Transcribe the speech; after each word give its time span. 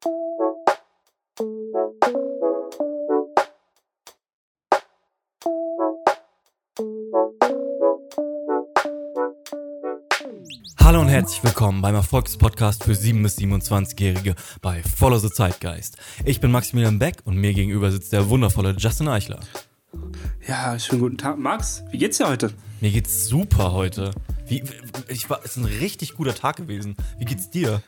Hallo 0.00 0.10
und 11.00 11.08
herzlich 11.08 11.42
willkommen 11.42 11.82
beim 11.82 11.96
Erfolgspodcast 11.96 12.84
für 12.84 12.92
7- 12.92 13.24
bis 13.24 13.38
27-Jährige 13.38 14.36
bei 14.62 14.84
Follow 14.84 15.18
the 15.18 15.30
Zeitgeist. 15.30 15.96
Ich 16.24 16.40
bin 16.40 16.52
Maximilian 16.52 17.00
Beck 17.00 17.16
und 17.24 17.36
mir 17.36 17.52
gegenüber 17.52 17.90
sitzt 17.90 18.12
der 18.12 18.28
wundervolle 18.28 18.76
Justin 18.78 19.08
Eichler. 19.08 19.40
Ja, 20.46 20.78
schönen 20.78 21.00
guten 21.00 21.18
Tag, 21.18 21.38
Max. 21.38 21.82
Wie 21.90 21.98
geht's 21.98 22.18
dir 22.18 22.28
heute? 22.28 22.52
Mir 22.80 22.92
geht's 22.92 23.26
super 23.26 23.72
heute. 23.72 24.12
Wie, 24.46 24.62
ich 25.08 25.28
war, 25.28 25.40
es 25.44 25.56
ist 25.56 25.56
ein 25.56 25.64
richtig 25.64 26.14
guter 26.14 26.36
Tag 26.36 26.56
gewesen. 26.56 26.94
Wie 27.18 27.24
geht's 27.24 27.50
dir? 27.50 27.82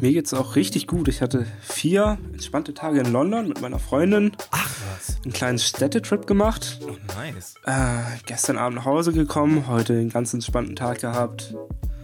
Mir 0.00 0.12
geht's 0.12 0.34
auch 0.34 0.56
richtig 0.56 0.86
gut. 0.86 1.08
Ich 1.08 1.22
hatte 1.22 1.46
vier 1.62 2.18
entspannte 2.32 2.74
Tage 2.74 3.00
in 3.00 3.12
London 3.12 3.48
mit 3.48 3.60
meiner 3.60 3.78
Freundin. 3.78 4.32
Ach 4.50 4.70
was. 4.92 5.16
Einen 5.24 5.32
kleinen 5.32 5.58
Städtetrip 5.58 6.26
gemacht. 6.26 6.78
Oh, 6.82 6.96
nice. 7.16 7.54
Äh, 7.64 8.02
gestern 8.26 8.58
Abend 8.58 8.78
nach 8.78 8.84
Hause 8.84 9.12
gekommen, 9.12 9.66
heute 9.66 9.94
einen 9.94 10.10
ganz 10.10 10.34
entspannten 10.34 10.76
Tag 10.76 11.00
gehabt. 11.00 11.54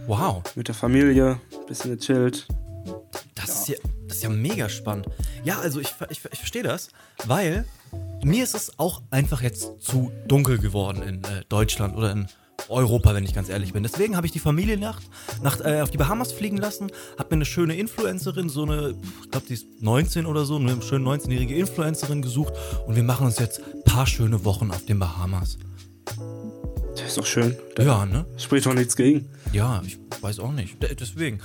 Wow. 0.07 0.43
Mit 0.55 0.67
der 0.67 0.75
Familie, 0.75 1.39
bisschen 1.67 1.97
gechillt. 1.97 2.47
Das, 3.35 3.61
Ist 3.61 3.69
ja, 3.69 3.75
das 4.07 4.17
ist 4.17 4.23
ja 4.23 4.29
mega 4.29 4.69
spannend. 4.69 5.07
Ja, 5.43 5.59
also 5.59 5.79
ich, 5.79 5.93
ich, 6.09 6.21
ich 6.31 6.39
verstehe 6.39 6.63
das, 6.63 6.89
weil 7.25 7.65
mir 8.23 8.43
ist 8.43 8.55
es 8.55 8.77
auch 8.77 9.01
einfach 9.09 9.41
jetzt 9.41 9.81
zu 9.81 10.11
dunkel 10.27 10.57
geworden 10.57 11.01
in 11.01 11.23
äh, 11.23 11.43
Deutschland 11.49 11.95
oder 11.95 12.11
in 12.11 12.27
Europa, 12.71 13.13
wenn 13.13 13.23
ich 13.23 13.33
ganz 13.33 13.49
ehrlich 13.49 13.73
bin. 13.73 13.83
Deswegen 13.83 14.15
habe 14.15 14.25
ich 14.25 14.31
die 14.33 14.39
Familiennacht 14.39 15.03
nach, 15.43 15.59
äh, 15.61 15.81
auf 15.81 15.91
die 15.91 15.97
Bahamas 15.97 16.31
fliegen 16.31 16.57
lassen, 16.57 16.91
habe 17.17 17.29
mir 17.31 17.35
eine 17.37 17.45
schöne 17.45 17.75
Influencerin, 17.75 18.49
so 18.49 18.63
eine, 18.63 18.95
ich 19.23 19.31
glaube, 19.31 19.45
die 19.47 19.53
ist 19.53 19.67
19 19.81 20.25
oder 20.25 20.45
so, 20.45 20.55
eine 20.57 20.81
schöne 20.81 21.05
19-jährige 21.09 21.55
Influencerin 21.55 22.21
gesucht 22.21 22.53
und 22.87 22.95
wir 22.95 23.03
machen 23.03 23.25
uns 23.25 23.39
jetzt 23.39 23.61
ein 23.73 23.83
paar 23.83 24.07
schöne 24.07 24.43
Wochen 24.45 24.71
auf 24.71 24.85
den 24.85 24.99
Bahamas. 24.99 25.57
Das 26.95 27.03
ist 27.07 27.17
doch 27.17 27.25
schön. 27.25 27.55
Da 27.75 27.83
Ja, 27.83 28.05
ne? 28.05 28.25
spricht 28.37 28.65
doch 28.65 28.73
nichts 28.73 28.95
gegen. 28.95 29.29
Ja, 29.53 29.81
ich 29.85 29.97
weiß 30.21 30.39
auch 30.39 30.51
nicht. 30.51 30.77
Deswegen, 30.99 31.39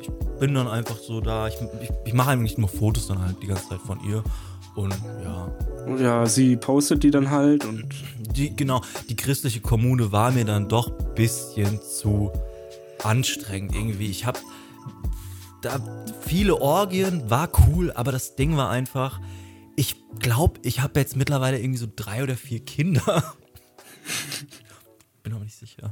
ich 0.00 0.08
bin 0.40 0.54
dann 0.54 0.68
einfach 0.68 0.96
so 0.98 1.20
da, 1.20 1.48
ich, 1.48 1.54
ich, 1.82 1.90
ich 2.06 2.12
mache 2.14 2.30
eigentlich 2.30 2.58
nur 2.58 2.68
Fotos 2.68 3.06
dann 3.06 3.20
halt 3.20 3.36
die 3.42 3.46
ganze 3.46 3.68
Zeit 3.68 3.80
von 3.86 4.02
ihr 4.04 4.22
und 4.76 4.94
ja, 5.24 5.50
ja, 5.98 6.26
sie 6.26 6.56
postet 6.56 7.02
die 7.02 7.10
dann 7.10 7.30
halt 7.30 7.64
und 7.64 7.86
die, 8.18 8.54
genau, 8.54 8.82
die 9.08 9.16
christliche 9.16 9.60
Kommune 9.60 10.12
war 10.12 10.30
mir 10.30 10.44
dann 10.44 10.68
doch 10.68 10.88
ein 10.88 11.14
bisschen 11.14 11.80
zu 11.80 12.30
anstrengend 13.02 13.74
irgendwie. 13.74 14.10
Ich 14.10 14.26
habe 14.26 14.38
da 15.62 15.80
viele 16.20 16.60
Orgien, 16.60 17.30
war 17.30 17.48
cool, 17.66 17.92
aber 17.92 18.12
das 18.12 18.36
Ding 18.36 18.56
war 18.56 18.70
einfach, 18.70 19.20
ich 19.76 19.96
glaube, 20.18 20.60
ich 20.62 20.80
habe 20.80 21.00
jetzt 21.00 21.16
mittlerweile 21.16 21.58
irgendwie 21.58 21.78
so 21.78 21.88
drei 21.94 22.22
oder 22.22 22.36
vier 22.36 22.60
Kinder. 22.60 23.34
Bin 25.26 25.34
aber 25.34 25.42
nicht 25.42 25.56
sicher. 25.56 25.90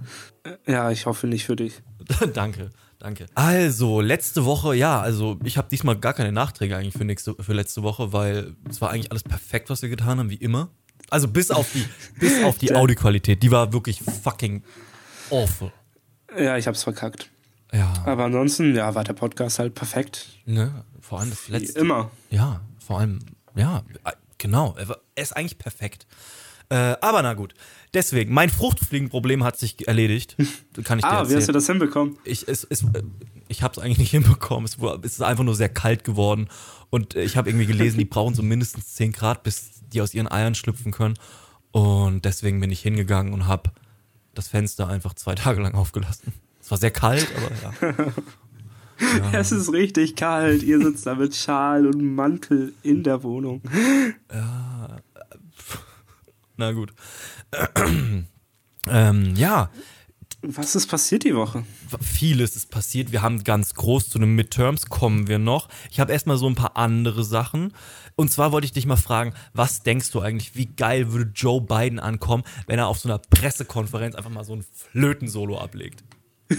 ja, 0.64 0.92
ich 0.92 1.06
hoffe 1.06 1.26
nicht 1.26 1.44
für 1.44 1.56
dich. 1.56 1.82
danke, 2.34 2.70
danke. 3.00 3.26
Also, 3.34 4.00
letzte 4.00 4.44
Woche, 4.44 4.76
ja, 4.76 5.00
also 5.00 5.40
ich 5.42 5.58
habe 5.58 5.68
diesmal 5.68 5.98
gar 5.98 6.12
keine 6.12 6.30
Nachträge 6.30 6.76
eigentlich 6.76 6.94
für, 6.94 7.04
nächste, 7.04 7.34
für 7.42 7.52
letzte 7.52 7.82
Woche, 7.82 8.12
weil 8.12 8.54
es 8.70 8.80
war 8.80 8.90
eigentlich 8.90 9.10
alles 9.10 9.24
perfekt, 9.24 9.70
was 9.70 9.82
wir 9.82 9.88
getan 9.88 10.20
haben, 10.20 10.30
wie 10.30 10.36
immer. 10.36 10.68
Also 11.10 11.26
bis 11.26 11.50
auf 11.50 11.68
die, 11.72 11.84
bis 12.20 12.44
auf 12.44 12.58
die 12.58 12.76
Audioqualität, 12.76 13.42
die 13.42 13.50
war 13.50 13.72
wirklich 13.72 14.02
fucking 14.22 14.62
awful. 15.30 15.72
Ja, 16.38 16.56
ich 16.56 16.68
hab's 16.68 16.84
verkackt. 16.84 17.28
Ja, 17.72 17.92
Aber 18.06 18.26
ansonsten, 18.26 18.72
ja, 18.72 18.94
war 18.94 19.02
der 19.02 19.14
Podcast 19.14 19.58
halt 19.58 19.74
perfekt. 19.74 20.28
ne, 20.46 20.84
vor 21.00 21.18
allem 21.18 21.30
das 21.30 21.48
Wie 21.48 21.52
letzte. 21.54 21.80
immer. 21.80 22.12
Ja, 22.30 22.60
vor 22.78 23.00
allem, 23.00 23.18
ja, 23.56 23.82
äh, 24.04 24.12
genau, 24.38 24.76
er 24.78 24.96
ist 25.20 25.36
eigentlich 25.36 25.58
perfekt. 25.58 26.06
Äh, 26.70 26.96
aber 27.00 27.22
na 27.22 27.34
gut, 27.34 27.54
deswegen, 27.92 28.32
mein 28.32 28.48
Fruchtfliegenproblem 28.50 29.44
hat 29.44 29.56
sich 29.58 29.86
erledigt. 29.86 30.36
Kann 30.84 30.98
ich 30.98 31.04
dir 31.04 31.10
Ah, 31.10 31.16
wie 31.18 31.18
erzählen. 31.22 31.38
hast 31.38 31.48
du 31.48 31.52
das 31.52 31.66
hinbekommen? 31.66 32.16
ich, 32.24 32.48
es, 32.48 32.64
es, 32.64 32.84
ich 33.48 33.62
habe 33.62 33.72
es 33.72 33.78
eigentlich 33.78 33.98
nicht 33.98 34.10
hinbekommen. 34.10 34.64
Es, 34.64 34.78
es 35.04 35.12
ist 35.12 35.22
einfach 35.22 35.44
nur 35.44 35.54
sehr 35.54 35.68
kalt 35.68 36.04
geworden. 36.04 36.48
Und 36.90 37.14
ich 37.16 37.36
habe 37.36 37.50
irgendwie 37.50 37.66
gelesen, 37.66 37.98
die 37.98 38.04
brauchen 38.04 38.34
so 38.34 38.42
mindestens 38.42 38.94
10 38.94 39.12
Grad, 39.12 39.42
bis 39.42 39.70
die 39.92 40.00
aus 40.00 40.14
ihren 40.14 40.30
Eiern 40.30 40.54
schlüpfen 40.54 40.92
können. 40.92 41.14
Und 41.72 42.24
deswegen 42.24 42.60
bin 42.60 42.70
ich 42.70 42.80
hingegangen 42.80 43.32
und 43.32 43.46
habe 43.46 43.70
das 44.34 44.48
Fenster 44.48 44.88
einfach 44.88 45.14
zwei 45.14 45.34
Tage 45.34 45.60
lang 45.60 45.74
aufgelassen. 45.74 46.32
Es 46.60 46.70
war 46.70 46.78
sehr 46.78 46.90
kalt, 46.90 47.26
aber 47.36 48.12
ja. 49.32 49.38
Es 49.38 49.52
ist 49.52 49.72
richtig 49.72 50.16
kalt. 50.16 50.62
Ihr 50.62 50.80
sitzt 50.80 51.04
da 51.06 51.14
mit 51.14 51.34
Schal 51.36 51.86
und 51.86 52.14
Mantel 52.14 52.72
in 52.82 53.02
der 53.02 53.22
Wohnung. 53.22 53.60
Na 56.56 56.72
gut. 56.72 56.92
ähm, 58.86 59.34
ja, 59.36 59.70
Was 60.42 60.74
ist 60.76 60.86
passiert 60.88 61.24
die 61.24 61.34
Woche? 61.34 61.64
vieles 62.00 62.54
ist 62.56 62.70
passiert. 62.70 63.12
Wir 63.12 63.22
haben 63.22 63.44
ganz 63.44 63.74
groß 63.74 64.08
zu 64.10 64.18
den 64.18 64.34
Midterms 64.34 64.86
kommen 64.86 65.26
wir 65.26 65.38
noch. 65.38 65.68
Ich 65.90 66.00
habe 66.00 66.12
erstmal 66.12 66.36
so 66.36 66.46
ein 66.48 66.54
paar 66.54 66.76
andere 66.76 67.24
Sachen. 67.24 67.72
Und 68.16 68.30
zwar 68.30 68.52
wollte 68.52 68.66
ich 68.66 68.72
dich 68.72 68.86
mal 68.86 68.96
fragen, 68.96 69.34
was 69.54 69.82
denkst 69.82 70.10
du 70.12 70.20
eigentlich, 70.20 70.54
wie 70.54 70.66
geil 70.66 71.12
würde 71.12 71.32
Joe 71.34 71.60
Biden 71.60 71.98
ankommen, 71.98 72.44
wenn 72.66 72.78
er 72.78 72.86
auf 72.86 72.98
so 72.98 73.08
einer 73.08 73.18
Pressekonferenz 73.18 74.14
einfach 74.14 74.30
mal 74.30 74.44
so 74.44 74.54
ein 74.54 74.64
Flötensolo 74.92 75.58
ablegt? 75.58 76.04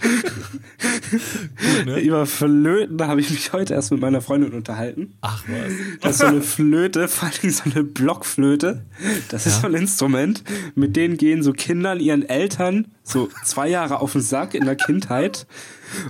Gut, 0.00 1.86
ne? 1.86 2.00
Über 2.00 2.26
Flöten 2.26 3.00
habe 3.06 3.20
ich 3.20 3.30
mich 3.30 3.52
heute 3.52 3.74
erst 3.74 3.90
mit 3.92 4.00
meiner 4.00 4.20
Freundin 4.20 4.52
unterhalten. 4.52 5.14
Ach 5.20 5.42
was. 5.46 5.72
Das 6.00 6.12
ist 6.12 6.18
so 6.18 6.26
eine 6.26 6.42
Flöte, 6.42 7.08
vor 7.08 7.28
allem 7.28 7.50
so 7.52 7.62
eine 7.70 7.84
Blockflöte. 7.84 8.84
Das 9.28 9.46
ist 9.46 9.54
Ja. 9.56 9.60
so 9.60 9.66
ein 9.68 9.74
Instrument, 9.74 10.42
mit 10.74 10.96
denen 10.96 11.16
gehen 11.16 11.42
so 11.42 11.52
Kindern 11.52 12.00
ihren 12.00 12.28
Eltern 12.28 12.88
so 13.02 13.28
zwei 13.44 13.68
Jahre 13.68 14.00
auf 14.00 14.12
den 14.12 14.22
Sack 14.22 14.54
in 14.54 14.64
der 14.64 14.76
Kindheit 14.76 15.46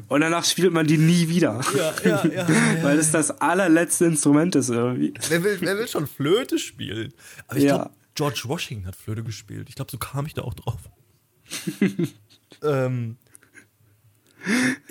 und 0.08 0.20
danach 0.20 0.44
spielt 0.44 0.72
man 0.72 0.86
die 0.86 0.96
nie 0.98 1.28
wieder. 1.28 1.60
Ja, 1.76 1.92
ja, 2.04 2.26
ja. 2.26 2.46
Weil 2.82 2.98
es 2.98 3.10
das 3.10 3.30
allerletzte 3.40 4.06
Instrument 4.06 4.54
ist 4.56 4.70
irgendwie. 4.70 5.12
Wer 5.28 5.42
will, 5.44 5.56
wer 5.60 5.76
will 5.76 5.88
schon 5.88 6.06
Flöte 6.06 6.58
spielen? 6.58 7.12
Aber 7.48 7.58
ich 7.58 7.66
glaube, 7.66 7.90
George 8.14 8.42
Washington 8.44 8.86
hat 8.86 8.96
Flöte 8.96 9.22
gespielt. 9.24 9.68
Ich 9.68 9.74
glaube, 9.74 9.90
so 9.90 9.98
kam 9.98 10.24
ich 10.26 10.34
da 10.34 10.42
auch 10.42 10.54
drauf. 10.54 10.78
ähm, 12.62 13.16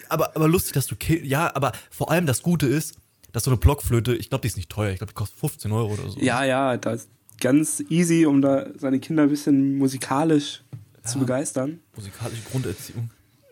aber, 0.10 0.36
aber 0.36 0.48
lustig, 0.48 0.74
dass 0.74 0.88
du. 0.88 0.96
Ja, 1.24 1.56
aber 1.56 1.72
vor 1.90 2.12
allem 2.12 2.26
das 2.26 2.42
Gute 2.42 2.68
ist, 2.68 2.98
dass 3.32 3.44
so 3.46 3.52
eine 3.52 3.58
Blockflöte, 3.58 4.16
ich 4.16 4.30
glaube, 4.30 4.44
die 4.44 4.48
ist 4.48 4.58
nicht 4.58 4.70
teuer. 4.70 4.92
Ich 4.92 4.98
glaube, 4.98 5.12
die 5.12 5.16
kostet 5.16 5.40
15 5.40 5.72
Euro 5.72 5.94
oder 5.94 6.10
so. 6.10 6.20
Ja, 6.20 6.44
ja, 6.44 6.78
das 6.78 7.04
ist 7.04 7.10
ganz 7.40 7.84
easy, 7.90 8.26
um 8.26 8.42
da 8.42 8.68
seine 8.78 9.00
Kinder 9.00 9.24
ein 9.24 9.30
bisschen 9.30 9.78
musikalisch 9.78 10.64
zu 11.04 11.20
begeistern. 11.20 11.80
Musikalische 11.96 12.44
Grunderziehung. 12.50 13.10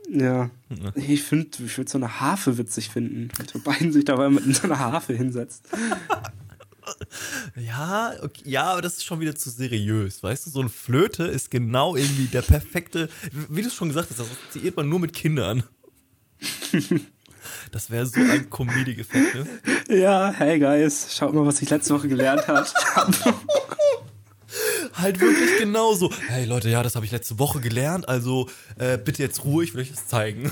Ja. 0.10 0.50
Ich 0.96 1.24
finde, 1.24 1.50
ich 1.66 1.78
würde 1.78 1.90
so 1.90 1.98
eine 1.98 2.20
Harfe 2.20 2.58
witzig 2.58 2.90
finden. 2.90 3.30
Wenn 3.54 3.64
beiden 3.64 3.92
sich 3.92 4.06
dabei 4.06 4.30
mit 4.30 4.56
so 4.56 4.64
einer 4.64 4.80
Harfe 4.80 5.14
hinsetzt. 5.14 5.68
Ja, 7.56 8.14
okay, 8.22 8.42
ja, 8.46 8.64
aber 8.64 8.82
das 8.82 8.98
ist 8.98 9.06
schon 9.06 9.20
wieder 9.20 9.36
zu 9.36 9.50
seriös. 9.50 10.24
Weißt 10.24 10.46
du, 10.46 10.50
so 10.50 10.60
eine 10.60 10.70
Flöte 10.70 11.24
ist 11.26 11.52
genau 11.52 11.96
irgendwie 11.96 12.26
der 12.26 12.42
perfekte. 12.42 13.08
Wie 13.50 13.62
du 13.62 13.68
es 13.68 13.76
schon 13.76 13.90
gesagt 13.90 14.10
hast, 14.10 14.20
das 14.20 14.28
assoziiert 14.28 14.76
man 14.76 14.90
nur 14.90 15.00
mit 15.00 15.14
Kindern. 15.14 15.64
Das 17.72 17.90
wäre 17.90 18.06
so 18.06 18.20
ein 18.20 18.50
Comedy-Effekt, 18.50 19.36
ne? 19.36 19.48
Ja, 19.98 20.32
hey 20.32 20.60
guys, 20.60 21.16
schaut 21.16 21.34
mal, 21.34 21.46
was 21.46 21.62
ich 21.62 21.70
letzte 21.70 21.94
Woche 21.94 22.08
gelernt 22.08 22.48
habe. 22.48 22.66
Halt 24.94 25.20
wirklich 25.20 25.58
genauso. 25.60 26.12
Hey 26.28 26.46
Leute, 26.46 26.70
ja, 26.70 26.84
das 26.84 26.96
habe 26.96 27.06
ich 27.06 27.12
letzte 27.12 27.40
Woche 27.40 27.62
gelernt, 27.62 28.08
also 28.10 28.50
äh, 28.78 28.98
bitte 28.98 29.24
jetzt 29.24 29.44
Ruhe, 29.46 29.64
ich 29.64 29.74
will 29.74 29.82
euch 29.82 29.92
das 29.92 30.08
zeigen. 30.08 30.52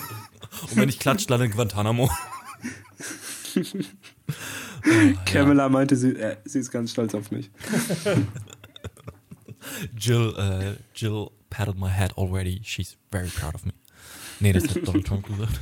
Und 0.63 0.77
wenn 0.77 0.89
ich 0.89 0.97
klatscht, 0.97 1.29
lande 1.29 1.45
in 1.45 1.51
Guantanamo. 1.51 2.09
Camilla 5.25 5.69
meinte, 5.69 5.95
sie, 5.95 6.15
äh, 6.15 6.38
sie 6.45 6.59
ist 6.59 6.71
ganz 6.71 6.91
stolz 6.91 7.13
auf 7.13 7.31
mich. 7.31 7.51
Jill, 9.97 10.33
äh, 10.38 10.75
Jill 10.95 11.30
patted 11.50 11.77
my 11.77 11.89
head 11.89 12.18
already. 12.18 12.62
She's 12.63 12.97
very 13.12 13.27
proud 13.27 13.56
of 13.56 13.65
me. 13.65 13.74
Nee, 14.39 14.53
das 14.53 14.63
hat 14.68 14.88
Donald 14.88 15.06
Trump 15.06 15.25
gesagt. 15.25 15.59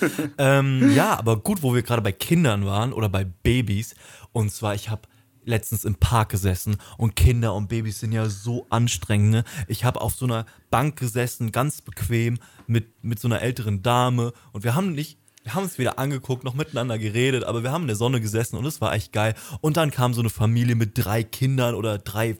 ähm, 0.38 0.92
ja, 0.94 1.18
aber 1.18 1.38
gut, 1.38 1.62
wo 1.62 1.74
wir 1.74 1.82
gerade 1.82 2.02
bei 2.02 2.12
Kindern 2.12 2.66
waren 2.66 2.92
oder 2.92 3.08
bei 3.08 3.24
Babys. 3.24 3.94
Und 4.32 4.52
zwar, 4.52 4.74
ich 4.74 4.90
habe 4.90 5.02
letztens 5.44 5.84
im 5.84 5.94
Park 5.94 6.28
gesessen 6.28 6.76
und 6.98 7.16
Kinder 7.16 7.54
und 7.54 7.68
Babys 7.68 8.00
sind 8.00 8.12
ja 8.12 8.28
so 8.28 8.66
anstrengend. 8.70 9.30
Ne? 9.30 9.44
Ich 9.66 9.84
habe 9.84 10.00
auf 10.00 10.14
so 10.14 10.26
einer 10.26 10.46
Bank 10.70 10.98
gesessen, 10.98 11.52
ganz 11.52 11.80
bequem, 11.80 12.38
mit, 12.66 13.02
mit 13.02 13.18
so 13.18 13.28
einer 13.28 13.40
älteren 13.40 13.82
Dame 13.82 14.32
und 14.52 14.62
wir 14.62 14.74
haben 14.74 14.92
nicht, 14.92 15.18
wir 15.42 15.54
haben 15.54 15.64
uns 15.64 15.78
wieder 15.78 15.98
angeguckt, 15.98 16.44
noch 16.44 16.54
miteinander 16.54 16.98
geredet, 16.98 17.44
aber 17.44 17.62
wir 17.62 17.72
haben 17.72 17.82
in 17.82 17.88
der 17.88 17.96
Sonne 17.96 18.20
gesessen 18.20 18.56
und 18.56 18.66
es 18.66 18.82
war 18.82 18.92
echt 18.92 19.12
geil. 19.12 19.34
Und 19.62 19.78
dann 19.78 19.90
kam 19.90 20.12
so 20.12 20.20
eine 20.20 20.30
Familie 20.30 20.74
mit 20.74 20.92
drei 20.94 21.22
Kindern 21.22 21.74
oder 21.74 21.96
drei 21.96 22.36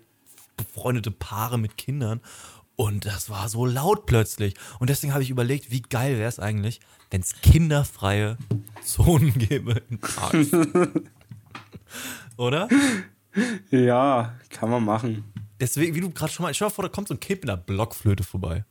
befreundete 0.59 1.11
Paare 1.11 1.57
mit 1.57 1.79
Kindern 1.79 2.21
Und 2.81 3.07
das 3.07 3.29
war 3.29 3.49
so 3.49 3.67
laut 3.67 4.07
plötzlich. 4.07 4.55
Und 4.79 4.89
deswegen 4.89 5.13
habe 5.13 5.25
ich 5.25 5.31
überlegt, 5.31 5.73
wie 5.73 5.83
geil 5.83 6.17
wäre 6.17 6.29
es 6.29 6.39
eigentlich, 6.39 6.79
wenn 7.11 7.23
es 7.23 7.41
kinderfreie 7.41 8.39
Zonen 8.85 9.33
gäbe 9.37 9.83
in 9.91 9.99
Parks. 9.99 10.53
Oder? 12.37 12.69
Ja, 13.73 14.33
kann 14.51 14.71
man 14.71 14.85
machen. 14.85 15.25
Deswegen, 15.59 15.97
wie 15.97 16.01
du 16.01 16.11
gerade 16.11 16.33
schon 16.33 16.45
mal, 16.45 16.55
stell 16.55 16.69
dir 16.69 16.75
vor, 16.75 16.85
da 16.85 16.89
kommt 16.89 17.09
so 17.09 17.15
ein 17.15 17.21
Kind 17.21 17.43
mit 17.43 17.51
einer 17.51 17.61
Blockflöte 17.61 18.23
vorbei. 18.23 18.65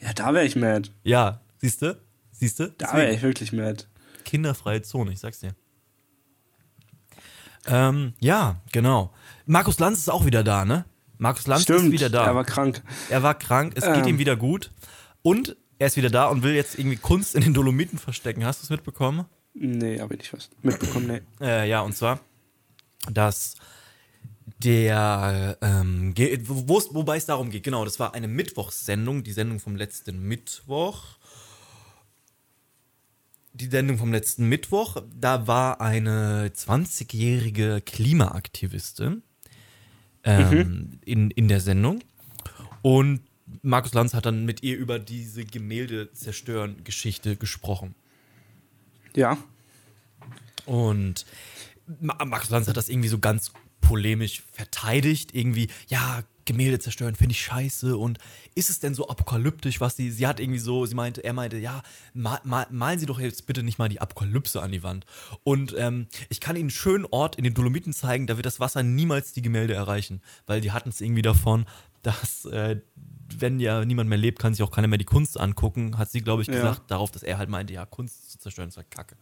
Ja, 0.00 0.14
da 0.14 0.32
wäre 0.32 0.46
ich 0.46 0.56
mad. 0.56 0.88
Ja, 1.04 1.42
siehst 1.58 1.82
du? 1.82 2.00
Siehst 2.30 2.60
du? 2.60 2.70
Da 2.78 2.94
wäre 2.94 3.12
ich 3.12 3.20
wirklich 3.20 3.52
mad. 3.52 3.84
Kinderfreie 4.24 4.80
Zone, 4.80 5.12
ich 5.12 5.20
sag's 5.20 5.40
dir. 5.40 5.54
Ähm, 7.66 8.14
ja, 8.20 8.62
genau. 8.72 9.12
Markus 9.44 9.78
Lanz 9.78 9.98
ist 9.98 10.08
auch 10.08 10.24
wieder 10.24 10.42
da, 10.42 10.64
ne? 10.64 10.86
Markus 11.22 11.46
Lanz 11.46 11.62
Stimmt, 11.62 11.84
ist 11.84 11.92
wieder 11.92 12.10
da. 12.10 12.26
er 12.26 12.34
war 12.34 12.44
krank. 12.44 12.82
Er 13.08 13.22
war 13.22 13.38
krank, 13.38 13.74
es 13.76 13.84
geht 13.84 13.94
Ähm. 13.98 14.08
ihm 14.08 14.18
wieder 14.18 14.34
gut. 14.34 14.72
Und 15.22 15.56
er 15.78 15.86
ist 15.86 15.96
wieder 15.96 16.10
da 16.10 16.26
und 16.26 16.42
will 16.42 16.52
jetzt 16.52 16.76
irgendwie 16.76 16.96
Kunst 16.96 17.36
in 17.36 17.42
den 17.42 17.54
Dolomiten 17.54 17.96
verstecken. 17.96 18.44
Hast 18.44 18.60
du 18.60 18.64
es 18.64 18.70
mitbekommen? 18.70 19.26
Nee, 19.54 20.00
habe 20.00 20.14
ich 20.14 20.18
nicht 20.18 20.32
was 20.32 20.50
mitbekommen, 20.62 21.06
nee. 21.06 21.46
Äh, 21.46 21.68
ja, 21.68 21.82
und 21.82 21.94
zwar, 21.94 22.18
dass 23.08 23.54
der, 24.64 25.58
ähm, 25.60 26.12
wo, 26.48 26.82
wobei 26.90 27.18
es 27.18 27.26
darum 27.26 27.50
geht, 27.50 27.62
genau, 27.62 27.84
das 27.84 28.00
war 28.00 28.14
eine 28.14 28.26
Mittwochssendung, 28.26 29.22
die 29.22 29.32
Sendung 29.32 29.60
vom 29.60 29.76
letzten 29.76 30.26
Mittwoch. 30.26 31.04
Die 33.52 33.66
Sendung 33.66 33.96
vom 33.98 34.12
letzten 34.12 34.48
Mittwoch, 34.48 34.96
da 35.14 35.46
war 35.46 35.80
eine 35.80 36.48
20-jährige 36.48 37.80
Klimaaktivistin 37.80 39.22
ähm, 40.24 40.98
in, 41.04 41.30
in 41.30 41.48
der 41.48 41.60
Sendung. 41.60 42.00
Und 42.82 43.20
Markus 43.62 43.92
Lanz 43.94 44.14
hat 44.14 44.26
dann 44.26 44.44
mit 44.44 44.62
ihr 44.62 44.76
über 44.76 44.98
diese 44.98 45.44
Gemälde-Zerstören-Geschichte 45.44 47.36
gesprochen. 47.36 47.94
Ja, 49.14 49.36
Und 50.64 51.26
Ma- 52.00 52.24
Markus 52.24 52.50
Lanz 52.50 52.68
hat 52.68 52.76
das 52.76 52.88
irgendwie 52.88 53.08
so 53.08 53.18
ganz 53.18 53.52
polemisch 53.80 54.42
verteidigt. 54.52 55.34
Irgendwie, 55.34 55.68
ja, 55.88 56.22
Gemälde 56.44 56.78
zerstören 56.78 57.14
finde 57.14 57.32
ich 57.32 57.40
scheiße. 57.42 57.96
Und 57.96 58.18
ist 58.54 58.70
es 58.70 58.80
denn 58.80 58.94
so 58.94 59.08
apokalyptisch, 59.08 59.80
was 59.80 59.96
sie, 59.96 60.10
sie 60.10 60.26
hat 60.26 60.40
irgendwie 60.40 60.58
so, 60.58 60.86
sie 60.86 60.94
meinte, 60.94 61.22
er 61.24 61.32
meinte, 61.32 61.58
ja, 61.58 61.82
mal, 62.14 62.40
mal, 62.44 62.66
malen 62.70 62.98
Sie 62.98 63.06
doch 63.06 63.20
jetzt 63.20 63.46
bitte 63.46 63.62
nicht 63.62 63.78
mal 63.78 63.88
die 63.88 64.00
Apokalypse 64.00 64.60
an 64.62 64.72
die 64.72 64.82
Wand. 64.82 65.06
Und 65.44 65.74
ähm, 65.78 66.06
ich 66.28 66.40
kann 66.40 66.56
Ihnen 66.56 66.64
einen 66.64 66.70
schönen 66.70 67.06
Ort 67.06 67.36
in 67.36 67.44
den 67.44 67.54
Dolomiten 67.54 67.92
zeigen, 67.92 68.26
da 68.26 68.36
wird 68.36 68.46
das 68.46 68.60
Wasser 68.60 68.82
niemals 68.82 69.32
die 69.32 69.42
Gemälde 69.42 69.74
erreichen. 69.74 70.20
Weil 70.46 70.60
die 70.60 70.72
hatten 70.72 70.88
es 70.88 71.00
irgendwie 71.00 71.22
davon, 71.22 71.66
dass, 72.02 72.44
äh, 72.46 72.80
wenn 73.38 73.60
ja 73.60 73.84
niemand 73.84 74.08
mehr 74.08 74.18
lebt, 74.18 74.38
kann 74.38 74.54
sich 74.54 74.62
auch 74.62 74.70
keiner 74.70 74.88
mehr 74.88 74.98
die 74.98 75.04
Kunst 75.04 75.38
angucken, 75.38 75.96
hat 75.96 76.10
sie, 76.10 76.20
glaube 76.20 76.42
ich, 76.42 76.48
Ja. 76.48 76.54
gesagt, 76.54 76.90
darauf, 76.90 77.10
dass 77.10 77.22
er 77.22 77.38
halt 77.38 77.48
meinte, 77.48 77.72
ja, 77.72 77.86
Kunst 77.86 78.30
zu 78.32 78.38
zerstören 78.38 78.68
ist 78.68 78.76
halt 78.76 78.90
kacke. 78.90 79.16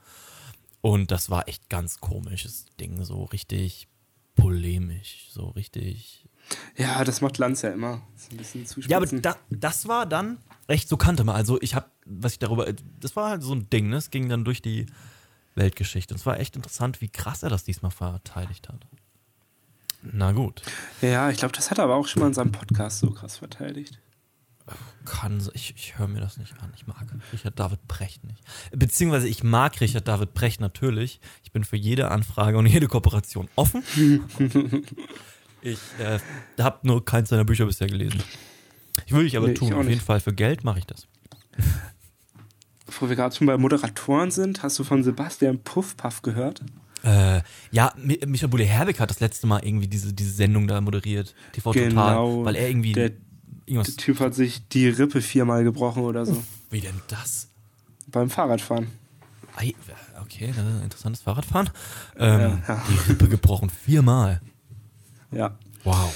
Und 0.81 1.11
das 1.11 1.28
war 1.28 1.46
echt 1.46 1.69
ganz 1.69 2.00
komisches 2.00 2.64
Ding, 2.81 3.05
so 3.05 3.25
richtig 3.25 3.87
polemisch, 4.34 5.28
so 5.31 5.49
richtig. 5.50 6.26
Ja, 6.76 7.05
das 7.05 7.20
macht 7.20 7.38
Lanz 7.38 7.62
ja 7.62 7.70
immer. 7.70 8.02
So 8.17 8.31
ein 8.32 8.37
bisschen 8.37 8.67
zuspitzen. 8.67 8.91
Ja, 8.91 8.97
aber 8.97 9.06
da, 9.06 9.37
das 9.50 9.88
war 9.88 10.06
dann 10.06 10.38
echt 10.70 10.88
so 10.88 10.97
kannte 10.97 11.25
man. 11.25 11.37
Also 11.37 11.61
ich 11.61 11.75
habe, 11.75 11.87
was 12.05 12.32
ich 12.32 12.38
darüber, 12.38 12.67
das 13.00 13.17
war 13.17 13.31
halt 13.31 13.43
so 13.43 13.55
ein 13.55 13.69
Ding, 13.70 13.88
ne? 13.88 13.97
Es 13.97 14.11
ging 14.11 14.29
dann 14.29 14.44
durch 14.44 14.62
die 14.62 14.87
Weltgeschichte. 15.55 16.14
Und 16.14 16.20
es 16.20 16.26
war 16.26 16.38
echt 16.38 16.56
interessant, 16.56 17.00
wie 17.00 17.08
krass 17.08 17.43
er 17.43 17.50
das 17.50 17.64
diesmal 17.64 17.91
verteidigt 17.91 18.69
hat. 18.69 18.87
Na 20.02 20.32
gut, 20.32 20.62
ja, 21.02 21.29
ich 21.29 21.37
glaube, 21.37 21.52
das 21.52 21.70
hat 21.70 21.76
er 21.76 21.85
aber 21.85 21.97
auch 21.97 22.06
schon 22.06 22.20
mal 22.20 22.29
in 22.29 22.35
seinem 22.35 22.52
Podcast 22.52 23.00
so 23.00 23.11
krass 23.11 23.37
verteidigt. 23.37 23.99
kann 25.05 25.47
ich, 25.52 25.75
ich 25.76 25.99
höre 25.99 26.08
mir 26.08 26.20
das 26.20 26.38
nicht 26.38 26.55
an. 26.62 26.73
Ich 26.75 26.87
mag 26.87 27.05
Richard 27.35 27.61
David 27.61 27.87
Brecht 27.87 28.25
nicht. 28.25 28.43
Beziehungsweise 28.70 29.29
ich 29.29 29.43
mag 29.43 29.79
Richard 29.82 30.08
David 30.08 30.32
Brecht 30.32 30.61
natürlich. 30.61 31.20
Ich 31.44 31.52
bin 31.52 31.64
für 31.64 31.76
jede 31.76 32.11
Anfrage 32.11 32.56
und 32.56 32.64
jede 32.64 32.88
Kooperation 32.88 33.49
offen. 33.56 33.82
ich 35.62 35.79
äh, 35.99 36.19
habe 36.62 36.79
nur 36.87 37.05
keins 37.05 37.29
seiner 37.29 37.45
Bücher 37.45 37.67
bisher 37.67 37.87
gelesen. 37.89 38.23
Ich 39.07 39.12
würde 39.12 39.27
ich 39.27 39.37
aber 39.37 39.47
Nee, 39.47 39.53
ich 39.55 39.59
tun. 39.59 39.73
auch 39.73 39.79
Auf 39.79 39.89
jeden. 39.89 40.01
Fall 40.01 40.21
für 40.21 40.33
Geld 40.35 40.65
mache 40.65 40.79
ich 40.81 40.87
das. 40.87 41.07
Bevor 42.87 43.09
wir 43.09 43.17
gerade 43.17 43.35
schon 43.35 43.47
bei 43.47 43.57
Moderatoren 43.57 44.31
sind, 44.31 44.62
hast 44.62 44.79
du 44.79 44.85
von 44.85 45.03
Sebastian 45.05 45.59
Puffpaff 45.61 46.23
gehört? 46.23 46.62
Äh, 47.03 47.41
ja, 47.71 47.93
Mi- 47.97 48.25
Michael 48.27 48.49
Bulli 48.49 48.67
Herbig 48.67 49.01
hat 49.01 49.11
das 49.11 49.21
letzte 49.21 49.47
Mal 49.47 49.65
irgendwie 49.65 49.87
diese, 49.89 50.12
diese 50.12 50.33
Sendung 50.33 50.67
da 50.67 50.81
moderiert. 50.81 51.35
TV 51.53 51.71
Genau. 51.73 51.91
Total. 52.39 52.45
Weil 52.45 52.57
er 52.57 52.69
irgendwie 52.69 52.93
Der, 52.93 53.11
der 53.69 53.85
Typ 53.85 54.21
hat 54.21 54.35
sich 54.35 54.67
die 54.69 54.89
Rippe 54.89 55.23
viermal 55.23 55.65
gebrochen 55.65 56.03
oder 56.03 56.27
so. 56.27 56.43
Wie 56.71 56.81
denn 56.81 57.01
das? 57.09 57.49
Beim 58.09 58.29
Fahrradfahren. 58.29 58.89
Okay, 60.23 60.49
das 60.49 60.57
ist 60.59 60.62
ein 60.65 60.83
interessantes 60.83 61.23
Fahrradfahren. 61.23 61.71
Ähm, 62.19 62.41
Ja, 62.41 62.62
ja. 62.69 62.85
Die 62.89 63.11
Rippe 63.11 63.29
gebrochen 63.29 63.71
viermal. 63.71 64.41
Ja. 65.32 65.59
Wow. 65.85 66.15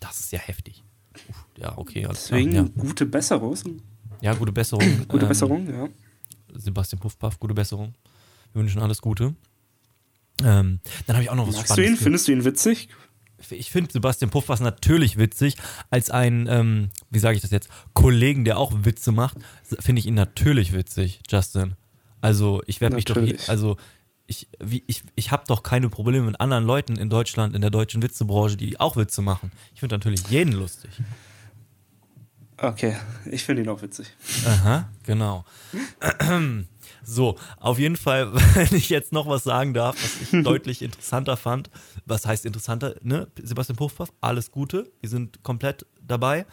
Das 0.00 0.18
ist 0.20 0.32
ja 0.32 0.38
heftig. 0.38 0.82
Uff, 1.28 1.46
ja, 1.56 1.76
okay. 1.76 2.06
Deswegen. 2.08 2.52
Ja. 2.52 2.62
gute 2.62 3.06
Besserung. 3.06 3.56
ja, 4.20 4.34
gute 4.34 4.52
Besserung. 4.52 5.06
Gute 5.08 5.24
ähm, 5.24 5.28
Besserung, 5.28 5.68
ja. 5.68 5.88
Sebastian 6.54 7.00
Puffpaff, 7.00 7.38
gute 7.38 7.54
Besserung. 7.54 7.94
Wir 8.52 8.60
wünschen 8.60 8.82
alles 8.82 9.00
Gute. 9.00 9.34
Ähm, 10.42 10.80
dann 11.06 11.16
habe 11.16 11.24
ich 11.24 11.30
auch 11.30 11.34
noch 11.34 11.48
was 11.48 11.56
Magst 11.56 11.70
du 11.70 11.74
ihn? 11.74 11.96
Spannendes. 11.96 12.02
Findest 12.02 12.28
du 12.28 12.32
ihn 12.32 12.44
witzig? 12.44 12.88
ich 13.50 13.70
finde 13.70 13.92
Sebastian 13.92 14.30
Puffpaff 14.30 14.60
natürlich 14.60 15.18
witzig. 15.18 15.56
Als 15.90 16.10
ein, 16.10 16.46
ähm, 16.48 16.90
wie 17.10 17.18
sage 17.18 17.36
ich 17.36 17.42
das 17.42 17.50
jetzt, 17.50 17.68
Kollegen, 17.92 18.44
der 18.44 18.58
auch 18.58 18.72
Witze 18.84 19.12
macht, 19.12 19.38
finde 19.80 20.00
ich 20.00 20.06
ihn 20.06 20.14
natürlich 20.14 20.72
witzig, 20.72 21.20
Justin. 21.28 21.74
Also 22.20 22.62
ich 22.66 22.80
werde 22.80 22.94
mich 22.94 23.04
doch, 23.04 23.16
also 23.48 23.76
ich, 24.32 24.48
wie, 24.58 24.82
ich, 24.86 25.02
ich 25.14 25.30
habe 25.30 25.44
doch 25.46 25.62
keine 25.62 25.88
Probleme 25.88 26.26
mit 26.26 26.40
anderen 26.40 26.64
Leuten 26.64 26.96
in 26.96 27.10
Deutschland, 27.10 27.54
in 27.54 27.60
der 27.60 27.70
deutschen 27.70 28.02
Witzebranche, 28.02 28.56
die 28.56 28.80
auch 28.80 28.96
Witze 28.96 29.22
machen. 29.22 29.52
Ich 29.74 29.80
finde 29.80 29.96
natürlich 29.96 30.26
jeden 30.28 30.52
lustig. 30.52 30.90
Okay, 32.56 32.96
ich 33.30 33.44
finde 33.44 33.62
ihn 33.62 33.68
auch 33.68 33.82
witzig. 33.82 34.08
Aha, 34.46 34.88
genau. 35.04 35.44
So, 37.04 37.36
auf 37.58 37.80
jeden 37.80 37.96
Fall, 37.96 38.32
wenn 38.54 38.72
ich 38.76 38.88
jetzt 38.88 39.12
noch 39.12 39.26
was 39.26 39.42
sagen 39.42 39.74
darf, 39.74 39.96
was 39.96 40.20
ich 40.22 40.44
deutlich 40.44 40.82
interessanter 40.82 41.36
fand. 41.36 41.68
Was 42.06 42.26
heißt 42.26 42.46
interessanter? 42.46 42.94
Ne? 43.02 43.26
Sebastian 43.42 43.74
Puffpaff, 43.74 44.12
alles 44.20 44.52
Gute. 44.52 44.88
Wir 45.00 45.08
sind 45.08 45.42
komplett 45.42 45.84
dabei 46.00 46.46